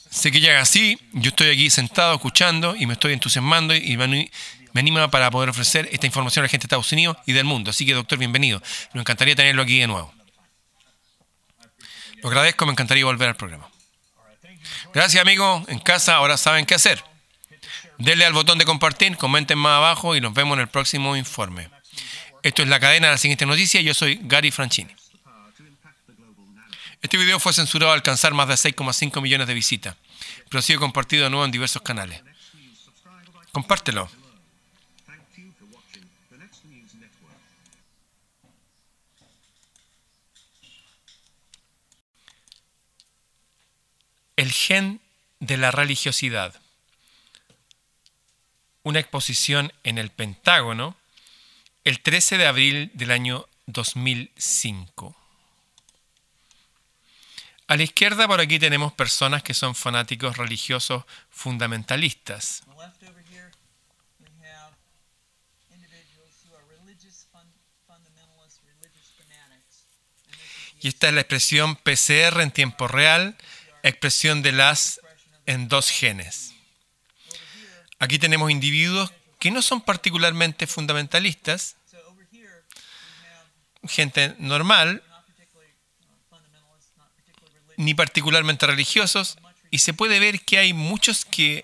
Sé 0.09 0.31
que 0.31 0.41
llega 0.41 0.61
así, 0.61 0.99
yo 1.13 1.29
estoy 1.29 1.49
aquí 1.49 1.69
sentado 1.69 2.15
escuchando 2.15 2.75
y 2.75 2.85
me 2.85 2.93
estoy 2.93 3.13
entusiasmando 3.13 3.73
y 3.73 3.95
me, 3.97 4.29
anima 4.75 5.09
para 5.09 5.31
poder 5.31 5.49
ofrecer 5.49 5.87
esta 5.91 6.05
información 6.05 6.43
a 6.43 6.45
la 6.45 6.49
gente 6.49 6.63
de 6.63 6.67
Estados 6.67 6.91
Unidos 6.91 7.17
y 7.25 7.33
del 7.33 7.45
mundo. 7.45 7.71
Así 7.71 7.85
que, 7.85 7.93
doctor, 7.93 8.17
bienvenido. 8.17 8.61
Me 8.93 9.01
encantaría 9.01 9.35
tenerlo 9.35 9.61
aquí 9.61 9.79
de 9.79 9.87
nuevo. 9.87 10.13
Lo 12.21 12.29
agradezco, 12.29 12.65
me 12.65 12.71
encantaría 12.71 13.05
volver 13.05 13.29
al 13.29 13.35
programa. 13.35 13.69
Gracias, 14.93 15.21
amigos. 15.21 15.63
En 15.69 15.79
casa 15.79 16.15
ahora 16.15 16.37
saben 16.37 16.65
qué 16.65 16.75
hacer. 16.75 17.10
Denle 18.01 18.25
al 18.25 18.33
botón 18.33 18.57
de 18.57 18.65
compartir, 18.65 19.15
comenten 19.15 19.59
más 19.59 19.77
abajo 19.77 20.15
y 20.15 20.21
nos 20.21 20.33
vemos 20.33 20.55
en 20.55 20.61
el 20.61 20.67
próximo 20.67 21.15
informe. 21.15 21.69
Esto 22.41 22.63
es 22.63 22.67
la 22.67 22.79
cadena 22.79 23.07
de 23.07 23.13
la 23.13 23.17
siguiente 23.19 23.45
noticia. 23.45 23.79
Yo 23.79 23.93
soy 23.93 24.19
Gary 24.23 24.49
Franchini. 24.49 24.91
Este 26.99 27.17
video 27.17 27.39
fue 27.39 27.53
censurado 27.53 27.91
al 27.91 27.99
alcanzar 27.99 28.33
más 28.33 28.47
de 28.47 28.55
6,5 28.55 29.21
millones 29.21 29.45
de 29.45 29.53
visitas, 29.53 29.95
pero 30.49 30.57
ha 30.57 30.61
sido 30.63 30.79
compartido 30.79 31.25
de 31.25 31.29
nuevo 31.29 31.45
en 31.45 31.51
diversos 31.51 31.83
canales. 31.83 32.23
Compártelo. 33.51 34.09
El 44.37 44.51
gen 44.51 44.99
de 45.39 45.57
la 45.57 45.69
religiosidad. 45.69 46.60
Una 48.83 48.99
exposición 48.99 49.71
en 49.83 49.97
el 49.97 50.09
Pentágono 50.09 50.95
el 51.83 52.01
13 52.01 52.37
de 52.37 52.47
abril 52.47 52.91
del 52.93 53.11
año 53.11 53.47
2005. 53.67 55.15
A 57.67 57.77
la 57.77 57.83
izquierda 57.83 58.27
por 58.27 58.41
aquí 58.41 58.59
tenemos 58.59 58.91
personas 58.91 59.43
que 59.43 59.53
son 59.53 59.75
fanáticos 59.75 60.37
religiosos 60.37 61.05
fundamentalistas. 61.29 62.63
Y 70.81 70.87
esta 70.87 71.07
es 71.07 71.13
la 71.13 71.21
expresión 71.21 71.75
PCR 71.75 72.41
en 72.41 72.49
tiempo 72.49 72.87
real, 72.87 73.37
expresión 73.83 74.41
de 74.41 74.51
las 74.51 74.99
en 75.45 75.67
dos 75.67 75.89
genes. 75.91 76.50
Aquí 78.01 78.17
tenemos 78.17 78.49
individuos 78.49 79.13
que 79.37 79.51
no 79.51 79.61
son 79.61 79.79
particularmente 79.79 80.65
fundamentalistas, 80.65 81.75
gente 83.87 84.33
normal, 84.39 85.03
ni 87.77 87.93
particularmente 87.93 88.65
religiosos, 88.65 89.37
y 89.69 89.77
se 89.77 89.93
puede 89.93 90.19
ver 90.19 90.41
que 90.41 90.57
hay 90.57 90.73
muchos 90.73 91.25
que 91.25 91.63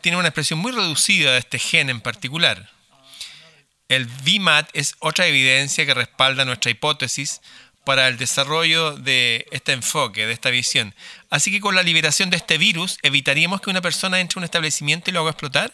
tienen 0.00 0.20
una 0.20 0.28
expresión 0.28 0.60
muy 0.60 0.70
reducida 0.70 1.32
de 1.32 1.38
este 1.38 1.58
gen 1.58 1.90
en 1.90 2.00
particular. 2.00 2.70
El 3.88 4.06
VMAT 4.06 4.70
es 4.74 4.94
otra 5.00 5.26
evidencia 5.26 5.84
que 5.86 5.94
respalda 5.94 6.44
nuestra 6.44 6.70
hipótesis 6.70 7.40
para 7.88 8.06
el 8.08 8.18
desarrollo 8.18 8.92
de 8.96 9.46
este 9.50 9.72
enfoque, 9.72 10.26
de 10.26 10.34
esta 10.34 10.50
visión. 10.50 10.94
Así 11.30 11.50
que 11.50 11.58
con 11.58 11.74
la 11.74 11.82
liberación 11.82 12.28
de 12.28 12.36
este 12.36 12.58
virus, 12.58 12.98
¿evitaríamos 13.00 13.62
que 13.62 13.70
una 13.70 13.80
persona 13.80 14.20
entre 14.20 14.38
a 14.38 14.40
un 14.40 14.44
establecimiento 14.44 15.08
y 15.08 15.14
lo 15.14 15.20
haga 15.20 15.30
explotar? 15.30 15.72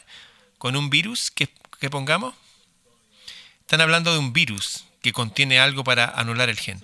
¿Con 0.58 0.76
un 0.76 0.90
virus 0.90 1.32
que, 1.32 1.48
que 1.80 1.90
pongamos? 1.90 2.36
Están 3.62 3.80
hablando 3.80 4.12
de 4.12 4.20
un 4.20 4.32
virus 4.32 4.84
que 5.02 5.12
contiene 5.12 5.58
algo 5.58 5.82
para 5.82 6.04
anular 6.04 6.48
el 6.48 6.56
gen. 6.56 6.80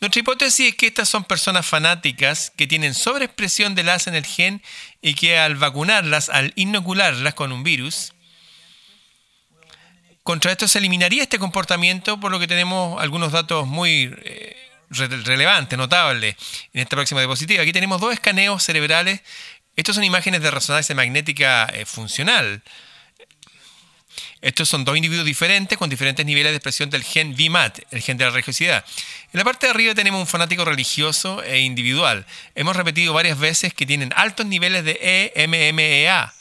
Nuestra 0.00 0.20
hipótesis 0.20 0.68
es 0.70 0.74
que 0.74 0.86
estas 0.86 1.10
son 1.10 1.24
personas 1.24 1.66
fanáticas 1.66 2.50
que 2.56 2.66
tienen 2.66 2.94
sobreexpresión 2.94 3.74
de 3.74 3.82
las 3.82 4.06
en 4.06 4.14
el 4.14 4.24
gen 4.24 4.62
y 5.02 5.12
que 5.12 5.38
al 5.38 5.56
vacunarlas, 5.56 6.30
al 6.30 6.54
inocularlas 6.56 7.34
con 7.34 7.52
un 7.52 7.62
virus, 7.62 8.14
contra 10.22 10.52
esto 10.52 10.66
se 10.66 10.78
eliminaría 10.78 11.24
este 11.24 11.38
comportamiento, 11.38 12.18
por 12.20 12.30
lo 12.30 12.38
que 12.38 12.46
tenemos 12.46 13.02
algunos 13.02 13.32
datos 13.32 13.66
muy 13.66 14.14
eh, 14.22 14.61
relevantes, 14.98 15.78
notables 15.78 16.36
en 16.72 16.80
esta 16.80 16.96
próxima 16.96 17.20
diapositiva. 17.20 17.62
Aquí 17.62 17.72
tenemos 17.72 18.00
dos 18.00 18.12
escaneos 18.12 18.62
cerebrales. 18.62 19.20
Estos 19.76 19.94
son 19.94 20.04
imágenes 20.04 20.42
de 20.42 20.50
resonancia 20.50 20.94
magnética 20.94 21.66
eh, 21.72 21.84
funcional. 21.86 22.62
Estos 24.42 24.68
son 24.68 24.84
dos 24.84 24.96
individuos 24.96 25.24
diferentes 25.24 25.78
con 25.78 25.88
diferentes 25.88 26.26
niveles 26.26 26.52
de 26.52 26.56
expresión 26.56 26.90
del 26.90 27.04
gen 27.04 27.34
VMAT, 27.36 27.78
el 27.92 28.02
gen 28.02 28.18
de 28.18 28.24
la 28.24 28.30
religiosidad. 28.30 28.84
En 29.32 29.38
la 29.38 29.44
parte 29.44 29.66
de 29.66 29.70
arriba 29.70 29.94
tenemos 29.94 30.20
un 30.20 30.26
fanático 30.26 30.64
religioso 30.64 31.42
e 31.44 31.60
individual. 31.60 32.26
Hemos 32.56 32.74
repetido 32.74 33.14
varias 33.14 33.38
veces 33.38 33.72
que 33.72 33.86
tienen 33.86 34.12
altos 34.16 34.44
niveles 34.46 34.84
de 34.84 35.32
EMMEA. 35.36 36.34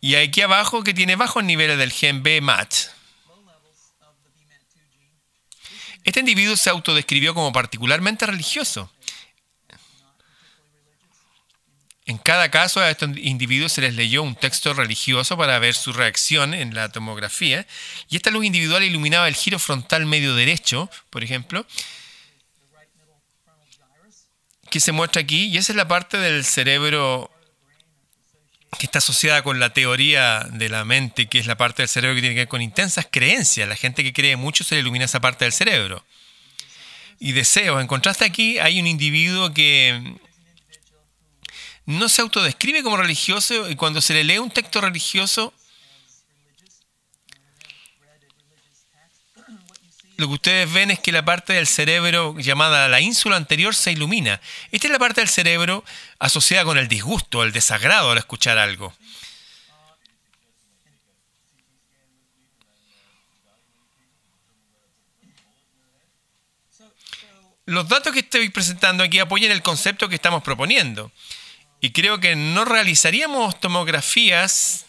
Y 0.00 0.14
aquí 0.14 0.42
abajo 0.42 0.84
que 0.84 0.94
tiene 0.94 1.16
bajos 1.16 1.42
niveles 1.42 1.76
del 1.76 1.90
gen 1.90 2.22
BMAT. 2.22 2.93
Este 6.04 6.20
individuo 6.20 6.56
se 6.56 6.70
autodescribió 6.70 7.34
como 7.34 7.52
particularmente 7.52 8.26
religioso. 8.26 8.90
En 12.06 12.18
cada 12.18 12.50
caso 12.50 12.80
a 12.80 12.90
estos 12.90 13.16
individuos 13.16 13.72
se 13.72 13.80
les 13.80 13.94
leyó 13.94 14.22
un 14.22 14.34
texto 14.34 14.74
religioso 14.74 15.38
para 15.38 15.58
ver 15.58 15.74
su 15.74 15.94
reacción 15.94 16.52
en 16.52 16.74
la 16.74 16.92
tomografía 16.92 17.66
y 18.10 18.16
esta 18.16 18.30
luz 18.30 18.44
individual 18.44 18.82
iluminaba 18.82 19.26
el 19.26 19.34
giro 19.34 19.58
frontal 19.58 20.04
medio 20.04 20.34
derecho, 20.34 20.90
por 21.08 21.24
ejemplo, 21.24 21.66
que 24.68 24.80
se 24.80 24.92
muestra 24.92 25.22
aquí 25.22 25.46
y 25.46 25.56
esa 25.56 25.72
es 25.72 25.76
la 25.76 25.88
parte 25.88 26.18
del 26.18 26.44
cerebro 26.44 27.30
que 28.78 28.86
está 28.86 28.98
asociada 28.98 29.42
con 29.42 29.60
la 29.60 29.72
teoría 29.72 30.46
de 30.50 30.68
la 30.68 30.84
mente, 30.84 31.26
que 31.26 31.38
es 31.38 31.46
la 31.46 31.56
parte 31.56 31.82
del 31.82 31.88
cerebro 31.88 32.14
que 32.14 32.20
tiene 32.20 32.34
que 32.34 32.42
ver 32.42 32.48
con 32.48 32.62
intensas 32.62 33.06
creencias. 33.10 33.68
La 33.68 33.76
gente 33.76 34.02
que 34.02 34.12
cree 34.12 34.36
mucho 34.36 34.64
se 34.64 34.74
le 34.74 34.80
ilumina 34.80 35.04
esa 35.04 35.20
parte 35.20 35.44
del 35.44 35.52
cerebro. 35.52 36.04
Y 37.18 37.32
deseos. 37.32 37.80
En 37.80 37.86
contraste 37.86 38.24
aquí 38.24 38.58
hay 38.58 38.80
un 38.80 38.86
individuo 38.86 39.52
que 39.54 40.16
no 41.86 42.08
se 42.08 42.22
autodescribe 42.22 42.82
como 42.82 42.96
religioso 42.96 43.70
y 43.70 43.76
cuando 43.76 44.00
se 44.00 44.14
le 44.14 44.24
lee 44.24 44.38
un 44.38 44.50
texto 44.50 44.80
religioso, 44.80 45.52
lo 50.16 50.28
que 50.28 50.34
ustedes 50.34 50.72
ven 50.72 50.90
es 50.90 51.00
que 51.00 51.12
la 51.12 51.24
parte 51.24 51.54
del 51.54 51.66
cerebro 51.66 52.36
llamada 52.38 52.88
la 52.88 53.00
ínsula 53.00 53.36
anterior 53.36 53.74
se 53.74 53.92
ilumina. 53.92 54.40
Esta 54.70 54.86
es 54.86 54.92
la 54.92 54.98
parte 54.98 55.20
del 55.20 55.28
cerebro 55.28 55.84
asociada 56.18 56.64
con 56.64 56.78
el 56.78 56.88
disgusto, 56.88 57.42
el 57.42 57.52
desagrado 57.52 58.12
al 58.12 58.18
escuchar 58.18 58.58
algo. 58.58 58.94
Los 67.66 67.88
datos 67.88 68.12
que 68.12 68.20
estoy 68.20 68.50
presentando 68.50 69.02
aquí 69.02 69.18
apoyan 69.18 69.50
el 69.50 69.62
concepto 69.62 70.08
que 70.08 70.16
estamos 70.16 70.42
proponiendo. 70.42 71.10
Y 71.80 71.92
creo 71.92 72.20
que 72.20 72.36
no 72.36 72.64
realizaríamos 72.64 73.58
tomografías 73.58 74.83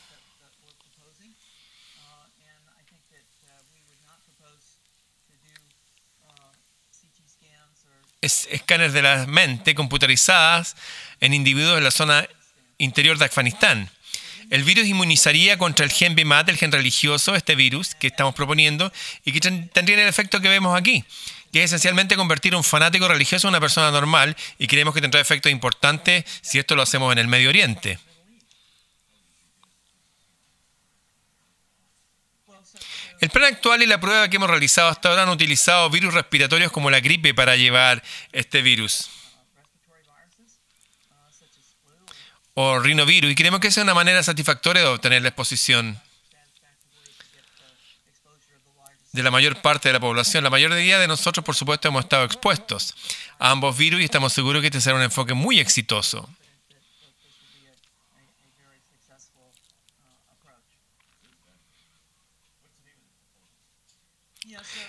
escáneres 8.26 8.94
de 8.94 9.02
la 9.02 9.26
mente 9.28 9.76
computarizadas 9.76 10.76
en 11.22 11.34
individuos 11.34 11.76
de 11.76 11.82
la 11.82 11.92
zona 11.92 12.28
interior 12.78 13.18
de 13.18 13.26
Afganistán. 13.26 13.90
El 14.50 14.64
virus 14.64 14.86
inmunizaría 14.86 15.58
contra 15.58 15.86
el 15.86 15.92
gen 15.92 16.16
BMAT, 16.16 16.50
el 16.50 16.58
gen 16.58 16.72
religioso, 16.72 17.36
este 17.36 17.56
virus 17.56 17.96
que 17.96 18.08
estamos 18.08 18.36
proponiendo, 18.36 18.92
y 19.24 19.32
que 19.32 19.40
tendría 19.40 20.02
el 20.02 20.08
efecto 20.08 20.40
que 20.40 20.50
vemos 20.50 20.78
aquí, 20.78 21.04
que 21.52 21.64
es 21.64 21.66
esencialmente 21.72 22.16
convertir 22.16 22.54
a 22.54 22.58
un 22.58 22.64
fanático 22.64 23.08
religioso 23.08 23.48
en 23.48 23.54
una 23.54 23.60
persona 23.60 23.90
normal, 23.90 24.36
y 24.60 24.68
creemos 24.68 24.94
que 24.94 25.02
tendrá 25.02 25.20
efectos 25.20 25.52
importantes 25.52 26.26
si 26.42 26.60
esto 26.60 26.76
lo 26.76 26.84
hacemos 26.84 27.12
en 27.12 27.20
el 27.20 27.28
Medio 27.28 27.50
Oriente. 27.50 27.98
El 33.20 33.30
plan 33.30 33.54
actual 33.54 33.82
y 33.82 33.86
la 33.86 34.00
prueba 34.00 34.28
que 34.30 34.36
hemos 34.36 34.50
realizado 34.50 34.90
hasta 34.90 35.10
ahora 35.10 35.24
han 35.24 35.30
utilizado 35.30 35.90
virus 35.90 36.14
respiratorios 36.14 36.72
como 36.72 36.90
la 36.90 37.00
gripe 37.00 37.34
para 37.34 37.56
llevar 37.56 38.04
este 38.32 38.62
virus. 38.62 39.10
O 42.54 42.80
rinovirus. 42.80 43.32
Y 43.32 43.36
creemos 43.36 43.60
que 43.60 43.68
esa 43.68 43.82
es 43.82 43.84
una 43.84 43.94
manera 43.94 44.22
satisfactoria 44.24 44.82
de 44.82 44.88
obtener 44.88 45.22
la 45.22 45.30
exposición 45.30 46.02
de 49.12 49.24
la 49.24 49.32
mayor 49.32 49.62
parte 49.62 49.90
de 49.90 49.94
la 49.94 50.00
población. 50.00 50.44
La 50.44 50.50
mayoría 50.50 51.00
de 51.00 51.08
nosotros, 51.08 51.44
por 51.46 51.56
supuesto, 51.56 51.88
hemos 51.88 52.04
estado 52.04 52.26
expuestos 52.26 52.96
a 53.40 53.52
ambos 53.52 53.78
virus 53.78 54.02
y 54.02 54.04
estamos 54.04 54.34
seguros 54.34 54.62
que 54.62 54.68
este 54.68 54.82
será 54.82 54.98
un 54.98 55.04
enfoque 55.04 55.34
muy 55.34 55.60
exitoso. 55.60 56.30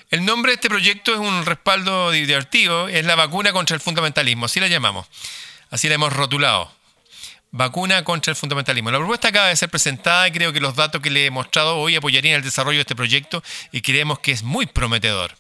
El 0.09 0.25
nombre 0.25 0.51
de 0.51 0.55
este 0.55 0.69
proyecto 0.69 1.13
es 1.13 1.19
un 1.19 1.45
respaldo 1.45 2.13
divertido, 2.13 2.87
es 2.89 3.05
la 3.05 3.17
vacuna 3.17 3.53
contra 3.53 3.75
el 3.75 3.81
fundamentalismo, 3.81 4.47
así 4.47 4.61
la 4.61 4.69
llamamos, 4.69 5.07
así 5.71 5.89
la 5.89 5.97
hemos 5.97 6.13
rotulado. 6.13 6.71
Vacuna 7.51 8.05
contra 8.05 8.31
el 8.31 8.37
fundamentalismo. 8.37 8.93
La 8.93 8.99
propuesta 8.99 9.29
acaba 9.29 9.49
de 9.49 9.57
ser 9.57 9.69
presentada 9.69 10.29
y 10.29 10.31
creo 10.31 10.53
que 10.53 10.61
los 10.61 10.77
datos 10.77 11.01
que 11.01 11.11
le 11.11 11.27
he 11.27 11.31
mostrado 11.31 11.77
hoy 11.79 11.97
apoyarían 11.97 12.37
el 12.37 12.43
desarrollo 12.43 12.77
de 12.77 12.83
este 12.83 12.95
proyecto 12.95 13.43
y 13.73 13.81
creemos 13.81 14.21
que 14.21 14.31
es 14.31 14.45
muy 14.45 14.67
prometedor. 14.67 15.35